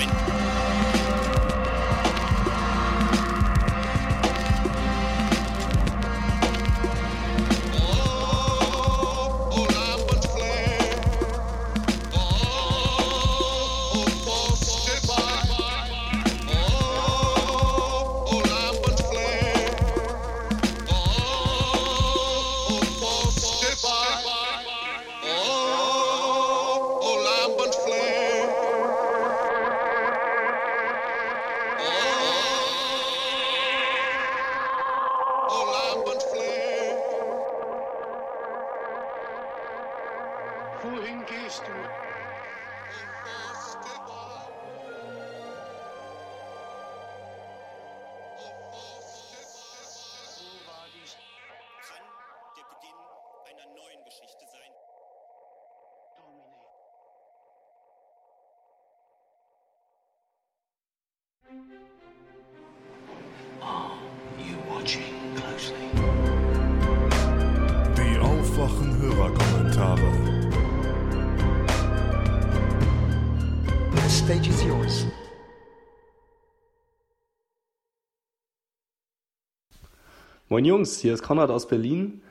[80.56, 82.22] Moin Jungs, hier ist Konrad aus Berlin.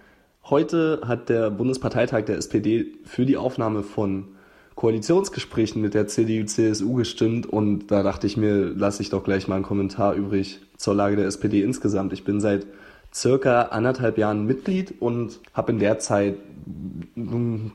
[0.44, 4.28] Heute hat der Bundesparteitag der SPD für die Aufnahme von
[4.76, 9.56] Koalitionsgesprächen mit der CDU-CSU gestimmt und da dachte ich mir, lasse ich doch gleich mal
[9.56, 12.14] einen Kommentar übrig zur Lage der SPD insgesamt.
[12.14, 12.66] Ich bin seit
[13.12, 16.38] circa anderthalb Jahren Mitglied und habe in der Zeit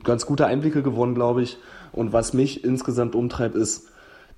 [0.02, 1.58] ganz gute Einblicke gewonnen, glaube ich.
[1.92, 3.89] Und was mich insgesamt umtreibt, ist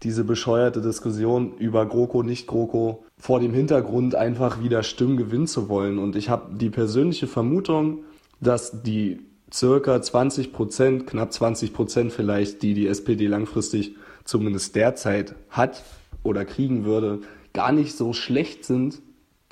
[0.03, 5.69] diese bescheuerte Diskussion über GroKo, nicht GroKo, vor dem Hintergrund einfach wieder Stimmen gewinnen zu
[5.69, 5.99] wollen.
[5.99, 8.05] Und ich habe die persönliche Vermutung,
[8.41, 9.21] dass die
[9.53, 15.83] circa 20 Prozent, knapp 20 Prozent vielleicht, die die SPD langfristig zumindest derzeit hat
[16.23, 17.21] oder kriegen würde,
[17.53, 19.01] gar nicht so schlecht sind,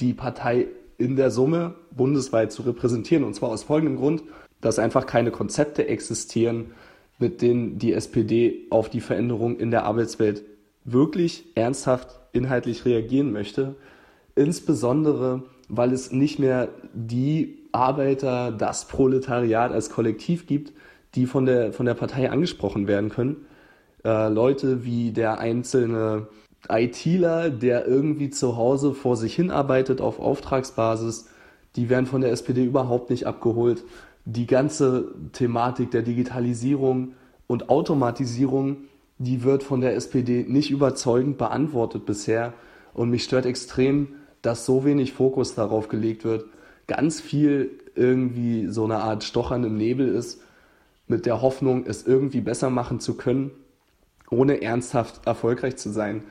[0.00, 3.24] die Partei in der Summe bundesweit zu repräsentieren.
[3.24, 4.22] Und zwar aus folgendem Grund,
[4.60, 6.72] dass einfach keine Konzepte existieren,
[7.20, 10.42] mit denen die SPD auf die Veränderung in der Arbeitswelt
[10.84, 13.76] wirklich ernsthaft inhaltlich reagieren möchte.
[14.34, 20.72] Insbesondere, weil es nicht mehr die Arbeiter, das Proletariat als Kollektiv gibt,
[21.14, 23.44] die von der, von der Partei angesprochen werden können.
[24.04, 26.28] Äh, Leute wie der einzelne
[26.68, 31.28] ITler, der irgendwie zu Hause vor sich hinarbeitet auf Auftragsbasis,
[31.76, 33.84] die werden von der SPD überhaupt nicht abgeholt.
[34.32, 37.14] Die ganze Thematik der Digitalisierung
[37.48, 38.84] und Automatisierung,
[39.18, 42.52] die wird von der SPD nicht überzeugend beantwortet bisher.
[42.94, 46.44] Und mich stört extrem, dass so wenig Fokus darauf gelegt wird.
[46.86, 50.40] Ganz viel irgendwie so eine Art Stochern im Nebel ist,
[51.08, 53.50] mit der Hoffnung, es irgendwie besser machen zu können,
[54.30, 56.22] ohne ernsthaft erfolgreich zu sein.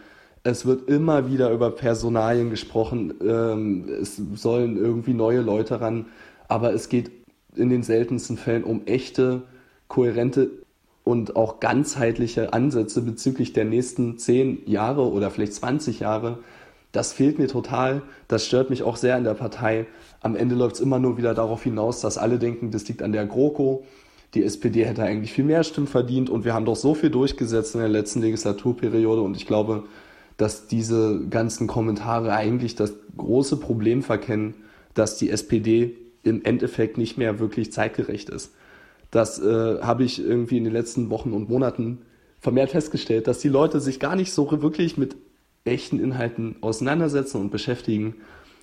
[0.44, 6.06] Es wird immer wieder über Personalien gesprochen, ähm, es sollen irgendwie neue Leute ran,
[6.48, 7.19] aber es geht
[7.56, 9.44] in den seltensten Fällen um echte,
[9.88, 10.52] kohärente
[11.04, 16.40] und auch ganzheitliche Ansätze bezüglich der nächsten zehn Jahre oder vielleicht 20 Jahre.
[16.92, 18.02] Das fehlt mir total.
[18.28, 19.88] Das stört mich auch sehr in der Partei.
[20.22, 23.12] Am Ende läuft es immer nur wieder darauf hinaus, dass alle denken, das liegt an
[23.12, 23.84] der GroKo.
[24.36, 27.74] Die SPD hätte eigentlich viel mehr Stimmen verdient und wir haben doch so viel durchgesetzt
[27.74, 29.86] in der letzten Legislaturperiode und ich glaube,
[30.38, 34.54] dass diese ganzen Kommentare eigentlich das große Problem verkennen,
[34.94, 35.98] dass die SPD
[36.30, 38.54] im Endeffekt nicht mehr wirklich zeitgerecht ist.
[39.12, 42.00] Das äh, habe ich irgendwie in den letzten Wochen und Monaten
[42.40, 45.16] vermehrt festgestellt, dass die Leute sich gar nicht so wirklich mit
[45.66, 48.16] echten Inhalten auseinandersetzen und beschäftigen.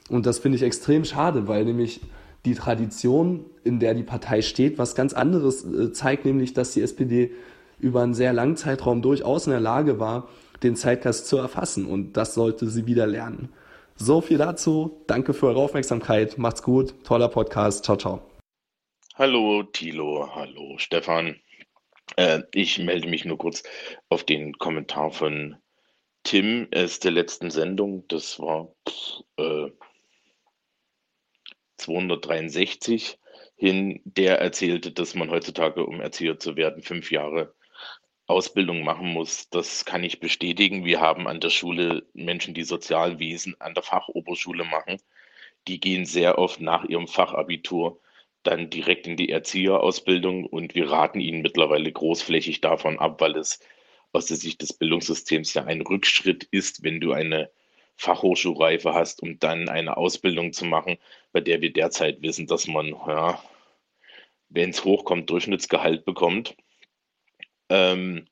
[0.08, 2.00] Und das finde ich extrem schade, weil nämlich
[2.44, 6.80] die Tradition, in der die Partei steht, was ganz anderes äh, zeigt, nämlich, dass die
[6.80, 7.32] SPD
[7.78, 10.28] über einen sehr langen Zeitraum durchaus in der Lage war,
[10.62, 11.86] den Zeitgeist zu erfassen.
[11.86, 13.50] Und das sollte sie wieder lernen.
[13.98, 15.02] So viel dazu.
[15.06, 16.36] Danke für eure Aufmerksamkeit.
[16.36, 17.02] Macht's gut.
[17.04, 17.84] Toller Podcast.
[17.84, 18.30] Ciao, ciao.
[19.14, 21.40] Hallo Thilo, hallo Stefan.
[22.16, 23.62] Äh, ich melde mich nur kurz
[24.10, 25.56] auf den Kommentar von
[26.24, 28.06] Tim aus der letzten Sendung.
[28.08, 28.74] Das war
[29.38, 29.70] äh,
[31.78, 33.18] 263
[33.56, 37.54] hin, der erzählte, dass man heutzutage, um Erzieher zu werden, fünf Jahre
[38.26, 39.48] Ausbildung machen muss.
[39.50, 40.84] Das kann ich bestätigen.
[40.84, 45.00] Wir haben an der Schule Menschen, die Sozialwesen an der Fachoberschule machen.
[45.68, 48.00] Die gehen sehr oft nach ihrem Fachabitur
[48.42, 53.60] dann direkt in die Erzieherausbildung und wir raten ihnen mittlerweile großflächig davon ab, weil es
[54.12, 57.50] aus der Sicht des Bildungssystems ja ein Rückschritt ist, wenn du eine
[57.96, 60.98] Fachhochschulreife hast, um dann eine Ausbildung zu machen,
[61.32, 63.42] bei der wir derzeit wissen, dass man, ja,
[64.48, 66.56] wenn es hochkommt, Durchschnittsgehalt bekommt.
[67.68, 68.26] Ähm,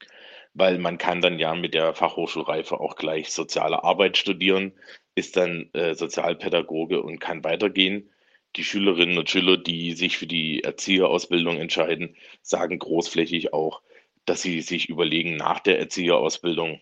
[0.55, 4.73] weil man kann dann ja mit der Fachhochschulreife auch gleich soziale Arbeit studieren,
[5.17, 8.11] ist dann äh, Sozialpädagoge und kann weitergehen.
[8.57, 13.83] Die Schülerinnen und Schüler, die sich für die Erzieherausbildung entscheiden, sagen großflächig auch,
[14.27, 16.81] dass sie sich überlegen, nach der Erzieherausbildung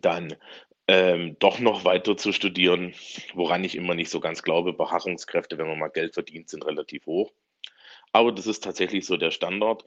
[0.00, 0.34] dann
[0.88, 2.94] ähm, doch noch weiter zu studieren,
[3.34, 4.72] woran ich immer nicht so ganz glaube.
[4.72, 7.32] Beharrungskräfte, wenn man mal Geld verdient, sind relativ hoch.
[8.12, 9.84] Aber das ist tatsächlich so der Standard.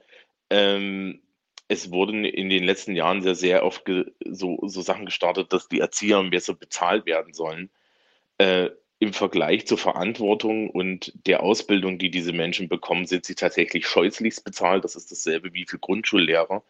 [0.50, 1.22] Ähm,
[1.68, 3.84] es wurden in den letzten Jahren sehr, sehr oft
[4.24, 7.70] so, so Sachen gestartet, dass die Erzieher besser bezahlt werden sollen.
[8.38, 13.86] Äh, Im Vergleich zur Verantwortung und der Ausbildung, die diese Menschen bekommen, sind sie tatsächlich
[13.86, 14.84] scheußlichst bezahlt.
[14.84, 16.62] Das ist dasselbe wie für Grundschullehrer.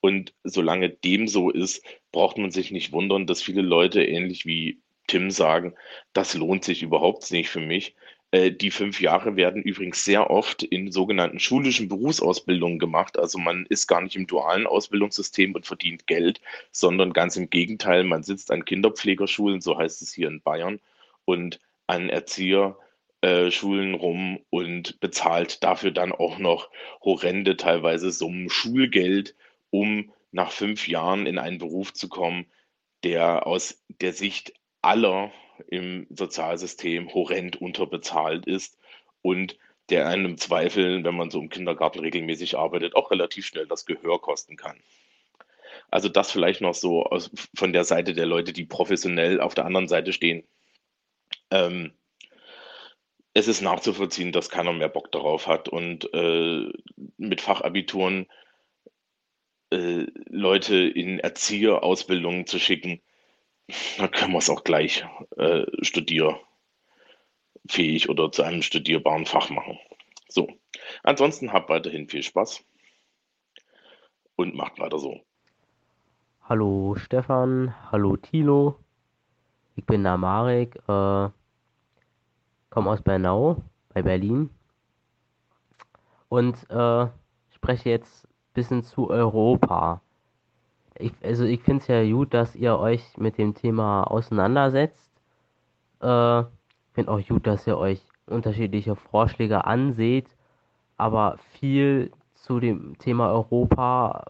[0.00, 1.82] Und solange dem so ist,
[2.12, 5.74] braucht man sich nicht wundern, dass viele Leute ähnlich wie Tim sagen,
[6.12, 7.94] das lohnt sich überhaupt nicht für mich.
[8.34, 13.16] Äh, die fünf Jahre werden übrigens sehr oft in sogenannten schulischen Berufsausbildungen gemacht.
[13.16, 16.40] Also man ist gar nicht im dualen Ausbildungssystem und verdient Geld,
[16.72, 20.80] sondern ganz im Gegenteil, man sitzt an Kinderpflegerschulen, so heißt es hier in Bayern,
[21.24, 26.70] und an Erzieherschulen rum und bezahlt dafür dann auch noch
[27.04, 29.36] horrende teilweise Summen Schulgeld
[29.70, 32.46] um nach fünf Jahren in einen Beruf zu kommen,
[33.04, 35.30] der aus der Sicht aller
[35.68, 38.78] im Sozialsystem horrend unterbezahlt ist
[39.22, 39.56] und
[39.90, 44.20] der einem Zweifel, wenn man so im Kindergarten regelmäßig arbeitet, auch relativ schnell das Gehör
[44.20, 44.78] kosten kann.
[45.90, 49.66] Also das vielleicht noch so aus, von der Seite der Leute, die professionell auf der
[49.66, 50.44] anderen Seite stehen.
[51.50, 51.92] Ähm,
[53.34, 56.72] es ist nachzuvollziehen, dass keiner mehr Bock darauf hat und äh,
[57.18, 58.26] mit Fachabituren
[59.70, 63.02] äh, Leute in Erzieherausbildungen zu schicken,
[63.98, 65.04] dann können wir es auch gleich
[65.36, 66.38] äh, studierfähig
[68.08, 69.78] oder zu einem studierbaren Fach machen.
[70.28, 70.48] So,
[71.02, 72.64] ansonsten habt weiterhin viel Spaß
[74.36, 75.20] und macht weiter so.
[76.42, 78.78] Hallo Stefan, hallo Tilo,
[79.76, 81.30] ich bin der Marek, äh,
[82.70, 84.50] komme aus Bernau bei Berlin
[86.28, 87.06] und äh,
[87.54, 90.00] spreche jetzt bisschen zu Europa.
[90.98, 95.10] Ich, also ich finde es ja gut, dass ihr euch mit dem Thema auseinandersetzt.
[96.00, 96.46] Äh, ich
[96.94, 100.28] finde auch gut, dass ihr euch unterschiedliche Vorschläge anseht,
[100.96, 104.24] aber viel zu dem Thema Europa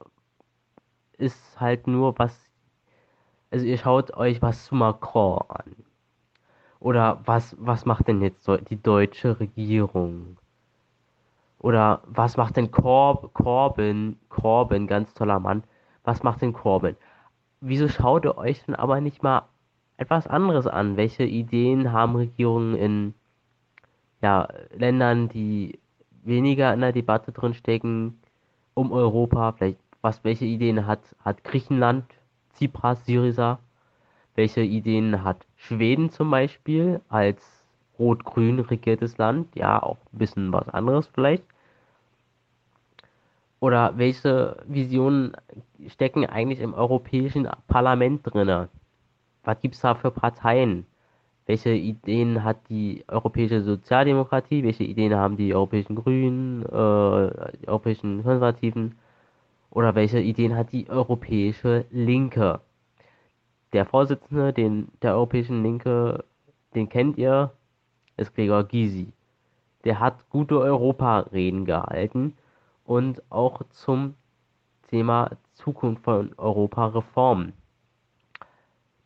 [1.19, 2.49] ist halt nur was,
[3.51, 5.77] also ihr schaut euch was zu Macron an.
[6.81, 10.37] Oder was, was macht denn jetzt die deutsche Regierung?
[11.59, 15.65] Oder was macht denn Corb, Corbin, Corbin, ganz toller Mann,
[16.05, 16.97] was macht denn Corbin?
[17.61, 19.43] Wieso schaut ihr euch denn aber nicht mal
[19.97, 20.97] etwas anderes an?
[20.97, 23.15] Welche Ideen haben Regierungen in
[24.23, 25.79] ja, Ländern, die
[26.23, 28.21] weniger in der Debatte drin stecken,
[28.75, 29.53] um Europa?
[29.53, 32.05] Vielleicht, was, welche Ideen hat, hat Griechenland,
[32.55, 33.59] Tsipras, Syriza?
[34.35, 37.65] Welche Ideen hat Schweden zum Beispiel als
[37.99, 39.55] rot-grün regiertes Land?
[39.55, 41.45] Ja, auch ein bisschen was anderes vielleicht.
[43.65, 45.33] Oder welche Visionen
[45.87, 48.69] stecken eigentlich im Europäischen Parlament drin?
[49.43, 50.85] Was gibt es da für Parteien?
[51.47, 54.65] Welche Ideen hat die europäische Sozialdemokratie?
[54.65, 58.97] Welche Ideen haben die europäischen Grünen, äh, die europäischen Konservativen?
[59.71, 62.61] Oder welche Ideen hat die europäische Linke?
[63.73, 66.23] Der Vorsitzende den, der europäischen Linke,
[66.75, 67.51] den kennt ihr,
[68.19, 69.15] ist Gregor Gysi.
[69.85, 72.35] Der hat gute Europareden gehalten
[72.85, 74.15] und auch zum
[74.89, 77.53] Thema Zukunft von Europa Reformen.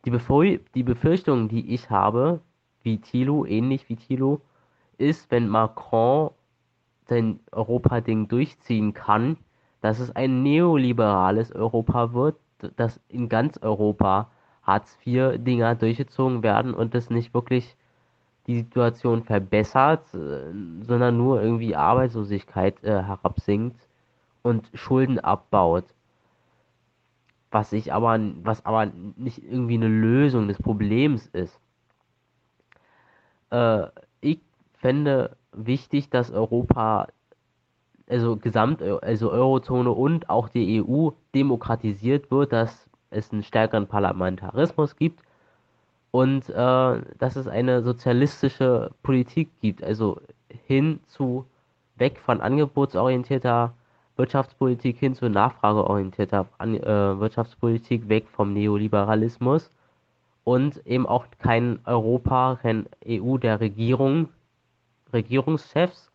[0.05, 2.41] Die, Befür die Befürchtung, die ich habe,
[2.83, 4.41] wie Thilo, ähnlich wie Thilo,
[4.97, 6.31] ist, wenn Macron
[7.07, 9.37] sein Europa-Ding durchziehen kann,
[9.81, 12.37] dass es ein neoliberales Europa wird,
[12.75, 14.29] dass in ganz Europa
[14.63, 17.75] Hartz-IV-Dinger durchgezogen werden und es nicht wirklich
[18.47, 20.51] die Situation verbessert, äh,
[20.81, 23.79] sondern nur irgendwie Arbeitslosigkeit äh, herabsinkt
[24.41, 25.85] und Schulden abbaut.
[27.51, 28.87] Was ich aber, was aber
[29.17, 31.59] nicht irgendwie eine Lösung des Problems ist.
[33.51, 33.87] Äh,
[34.21, 34.39] ich
[34.73, 37.07] fände wichtig, dass Europa,
[38.07, 44.95] also Gesamt, also Eurozone und auch die EU demokratisiert wird, dass es einen stärkeren Parlamentarismus
[44.95, 45.23] gibt
[46.11, 46.53] und äh,
[47.17, 50.21] dass es eine sozialistische Politik gibt, also
[50.65, 51.45] hin zu
[51.97, 53.73] weg von angebotsorientierter
[54.15, 59.71] Wirtschaftspolitik hin zu nachfrageorientierter An äh, Wirtschaftspolitik, weg vom Neoliberalismus
[60.43, 64.29] und eben auch kein Europa, kein EU der Regierung,
[65.13, 66.11] Regierungschefs,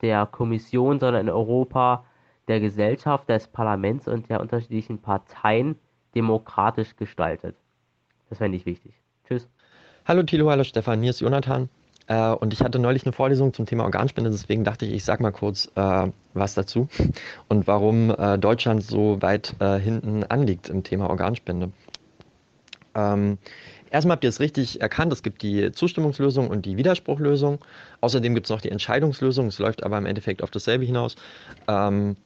[0.00, 2.04] der Kommission, sondern in Europa
[2.46, 5.76] der Gesellschaft, des Parlaments und der unterschiedlichen Parteien
[6.14, 7.56] demokratisch gestaltet.
[8.28, 8.99] Das fände ich wichtig.
[10.10, 11.68] Hallo Thilo, hallo Stefan, hier ist Jonathan.
[12.08, 15.20] Äh, und ich hatte neulich eine Vorlesung zum Thema Organspende, deswegen dachte ich, ich sag
[15.20, 16.88] mal kurz äh, was dazu
[17.48, 21.70] und warum äh, Deutschland so weit äh, hinten anliegt im Thema Organspende.
[22.96, 23.38] Ähm,
[23.92, 27.64] erstmal habt ihr es richtig erkannt, es gibt die Zustimmungslösung und die Widerspruchlösung.
[28.00, 31.14] Außerdem gibt es noch die Entscheidungslösung, es läuft aber im Endeffekt auf dasselbe hinaus.
[31.68, 32.16] Ähm,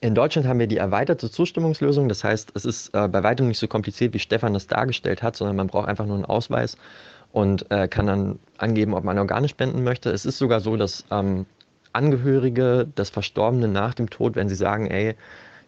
[0.00, 2.08] in Deutschland haben wir die erweiterte Zustimmungslösung.
[2.08, 5.36] Das heißt, es ist äh, bei weitem nicht so kompliziert, wie Stefan das dargestellt hat,
[5.36, 6.76] sondern man braucht einfach nur einen Ausweis
[7.32, 10.10] und äh, kann dann angeben, ob man Organe spenden möchte.
[10.10, 11.46] Es ist sogar so, dass ähm,
[11.92, 15.14] Angehörige des Verstorbenen nach dem Tod, wenn sie sagen, ey,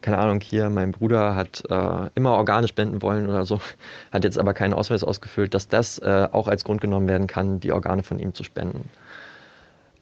[0.02, 3.60] keine Ahnung, hier, mein Bruder hat äh, immer Organe spenden wollen oder so,
[4.12, 7.60] hat jetzt aber keinen Ausweis ausgefüllt, dass das äh, auch als Grund genommen werden kann,
[7.60, 8.88] die Organe von ihm zu spenden.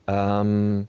[0.06, 0.88] Ähm,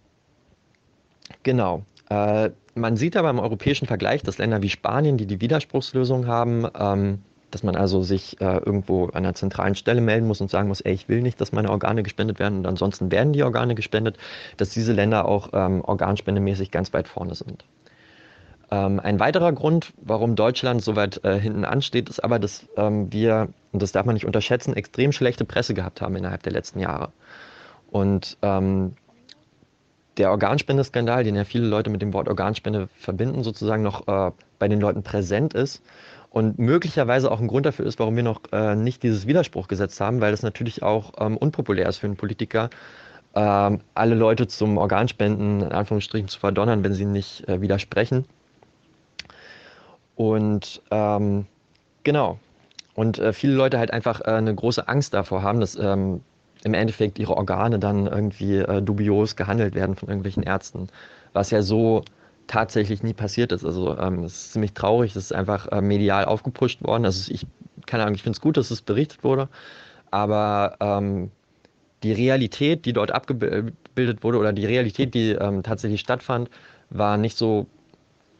[1.43, 1.83] genau.
[2.09, 6.67] Äh, man sieht aber im europäischen Vergleich, dass Länder wie Spanien, die die Widerspruchslösung haben,
[6.77, 7.21] ähm,
[7.51, 10.81] dass man also sich äh, irgendwo an einer zentralen Stelle melden muss und sagen muss,
[10.81, 14.17] ey, ich will nicht, dass meine Organe gespendet werden und ansonsten werden die Organe gespendet,
[14.57, 17.63] dass diese Länder auch ähm, organspendemäßig ganz weit vorne sind.
[18.71, 23.11] Ähm, ein weiterer Grund, warum Deutschland so weit äh, hinten ansteht, ist aber, dass ähm,
[23.13, 26.79] wir, und das darf man nicht unterschätzen, extrem schlechte Presse gehabt haben innerhalb der letzten
[26.79, 27.13] Jahre.
[27.89, 28.95] Und ähm,
[30.17, 34.67] der Organspendeskandal, den ja viele Leute mit dem Wort Organspende verbinden, sozusagen noch äh, bei
[34.67, 35.81] den Leuten präsent ist
[36.29, 40.01] und möglicherweise auch ein Grund dafür ist, warum wir noch äh, nicht dieses Widerspruch gesetzt
[40.01, 42.69] haben, weil es natürlich auch ähm, unpopulär ist für einen Politiker,
[43.35, 48.25] ähm, alle Leute zum Organspenden in Anführungsstrichen zu verdonnern, wenn sie nicht äh, widersprechen.
[50.15, 51.45] Und ähm,
[52.03, 52.39] genau.
[52.95, 56.21] Und äh, viele Leute halt einfach äh, eine große Angst davor haben, dass ähm,
[56.65, 60.87] im Endeffekt ihre Organe dann irgendwie äh, dubios gehandelt werden von irgendwelchen Ärzten.
[61.33, 62.03] Was ja so
[62.47, 63.63] tatsächlich nie passiert ist.
[63.63, 67.05] Also ähm, es ist ziemlich traurig, das ist einfach äh, medial aufgepusht worden.
[67.05, 67.45] Also ich,
[67.85, 69.47] keine Ahnung, ich finde es gut, dass es berichtet wurde,
[70.09, 71.31] aber ähm,
[72.03, 76.49] die Realität, die dort abgebildet wurde oder die Realität, die ähm, tatsächlich stattfand,
[76.89, 77.67] war nicht so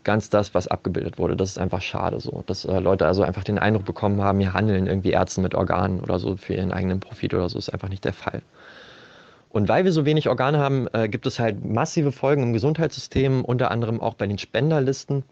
[0.06, 1.36] ganz das, was abgebildet wurde.
[1.36, 4.54] Das ist einfach schade so, dass äh, Leute also einfach den Eindruck bekommen haben, hier
[4.54, 7.90] handeln irgendwie Ärzte mit Organen oder so für ihren eigenen Profit oder so, ist einfach
[7.90, 8.42] nicht der Fall.
[9.50, 13.44] Und weil wir so wenig Organe haben, äh, gibt es halt massive Folgen im Gesundheitssystem,
[13.44, 15.24] unter anderem auch bei den Spenderlisten.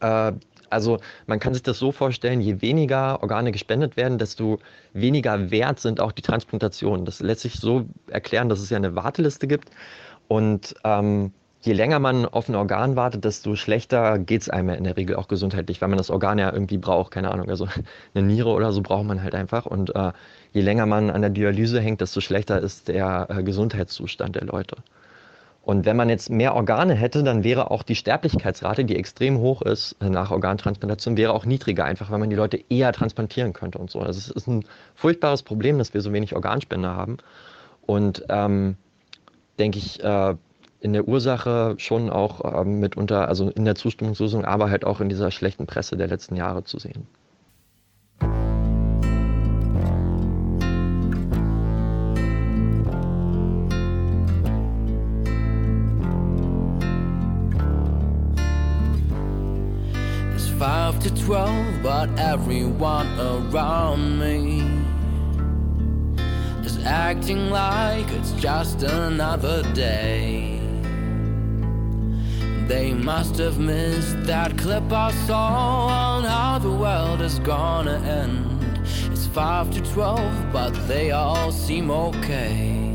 [0.00, 0.32] Äh,
[0.68, 4.58] also man kann sich das so vorstellen, je weniger Organe gespendet werden, desto
[4.92, 7.04] weniger wert sind auch die Transplantationen.
[7.04, 9.70] Das lässt sich so erklären, dass es ja eine Warteliste gibt.
[10.28, 11.32] Und ähm,
[11.62, 15.16] je länger man auf ein Organ wartet, desto schlechter geht es einem in der Regel
[15.16, 17.68] auch gesundheitlich, weil man das Organ ja irgendwie braucht, keine Ahnung, also
[18.14, 19.66] eine Niere oder so braucht man halt einfach.
[19.66, 20.12] Und äh,
[20.52, 24.76] je länger man an der Dialyse hängt, desto schlechter ist der äh, Gesundheitszustand der Leute.
[25.62, 29.60] Und wenn man jetzt mehr Organe hätte, dann wäre auch die Sterblichkeitsrate, die extrem hoch
[29.60, 33.76] ist äh, nach Organtransplantation, wäre auch niedriger, einfach weil man die Leute eher transplantieren könnte
[33.78, 34.00] und so.
[34.00, 34.64] Also es ist ein
[34.94, 37.18] furchtbares Problem, dass wir so wenig Organspender haben.
[37.84, 38.76] Und ähm,
[39.58, 40.34] denke ich, äh,
[40.80, 45.08] in der Ursache schon auch ähm, mitunter, also in der Zustimmungslösung, aber halt auch in
[45.08, 47.06] dieser schlechten Presse der letzten Jahre zu sehen.
[60.58, 64.60] Five to twelve, but everyone around me
[66.66, 70.59] is acting like it's just another day.
[72.70, 78.78] They must have missed that clip I saw on how the world is gonna end.
[79.10, 82.94] It's 5 to 12, but they all seem okay.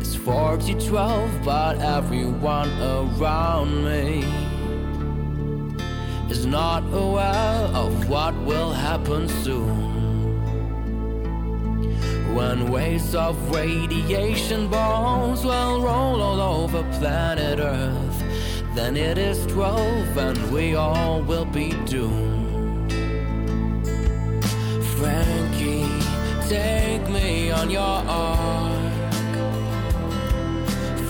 [0.00, 4.24] It's 4 to 12, but everyone around me
[6.28, 10.07] is not aware of what will happen soon.
[12.34, 18.22] When waves of radiation bombs will roll all over planet Earth,
[18.74, 22.92] then it is 12 and we all will be doomed.
[24.96, 25.88] Frankie,
[26.48, 28.92] take me on your ark.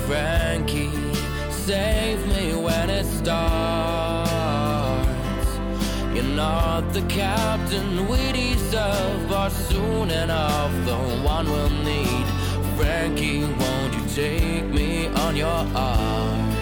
[0.07, 0.92] Frankie,
[1.50, 4.18] save me when it starts.
[6.19, 12.27] You're not the captain we deserve, but soon enough the one we'll need.
[12.77, 16.57] Frankie, won't you take me on your ark?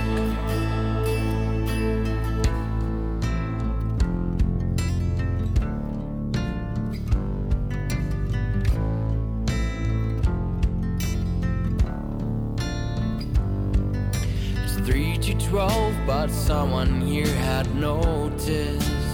[14.65, 19.06] It's three to twelve, but someone here had noticed.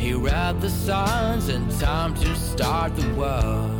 [0.00, 3.70] He read the signs and time to start the work.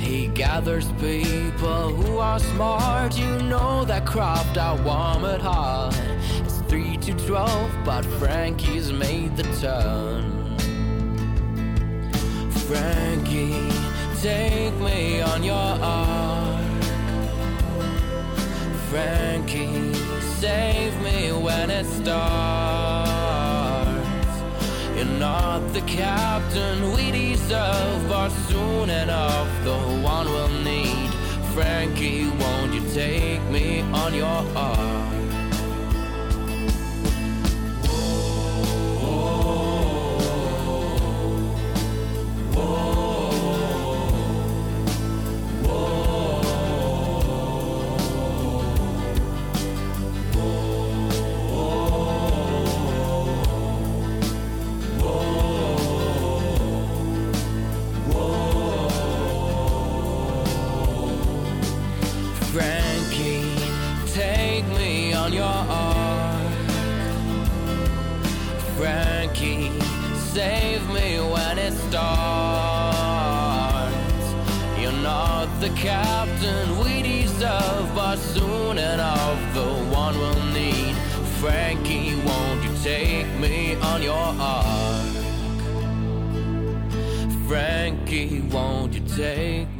[0.00, 3.16] He gathers people who are smart.
[3.16, 5.94] You know that craft are warm at heart.
[6.42, 10.58] It's three to twelve, but Frankie's made the turn.
[12.66, 13.70] Frankie,
[14.20, 16.80] take me on your arm.
[18.90, 19.94] Frankie,
[20.40, 23.03] save me when it's starts.
[25.24, 31.10] Not the captain we deserve, but soon enough the one we'll need.
[31.54, 35.23] Frankie, won't you take me on your arm?
[88.14, 88.28] Arm?
[88.28, 89.73] Frankie, won't you take me?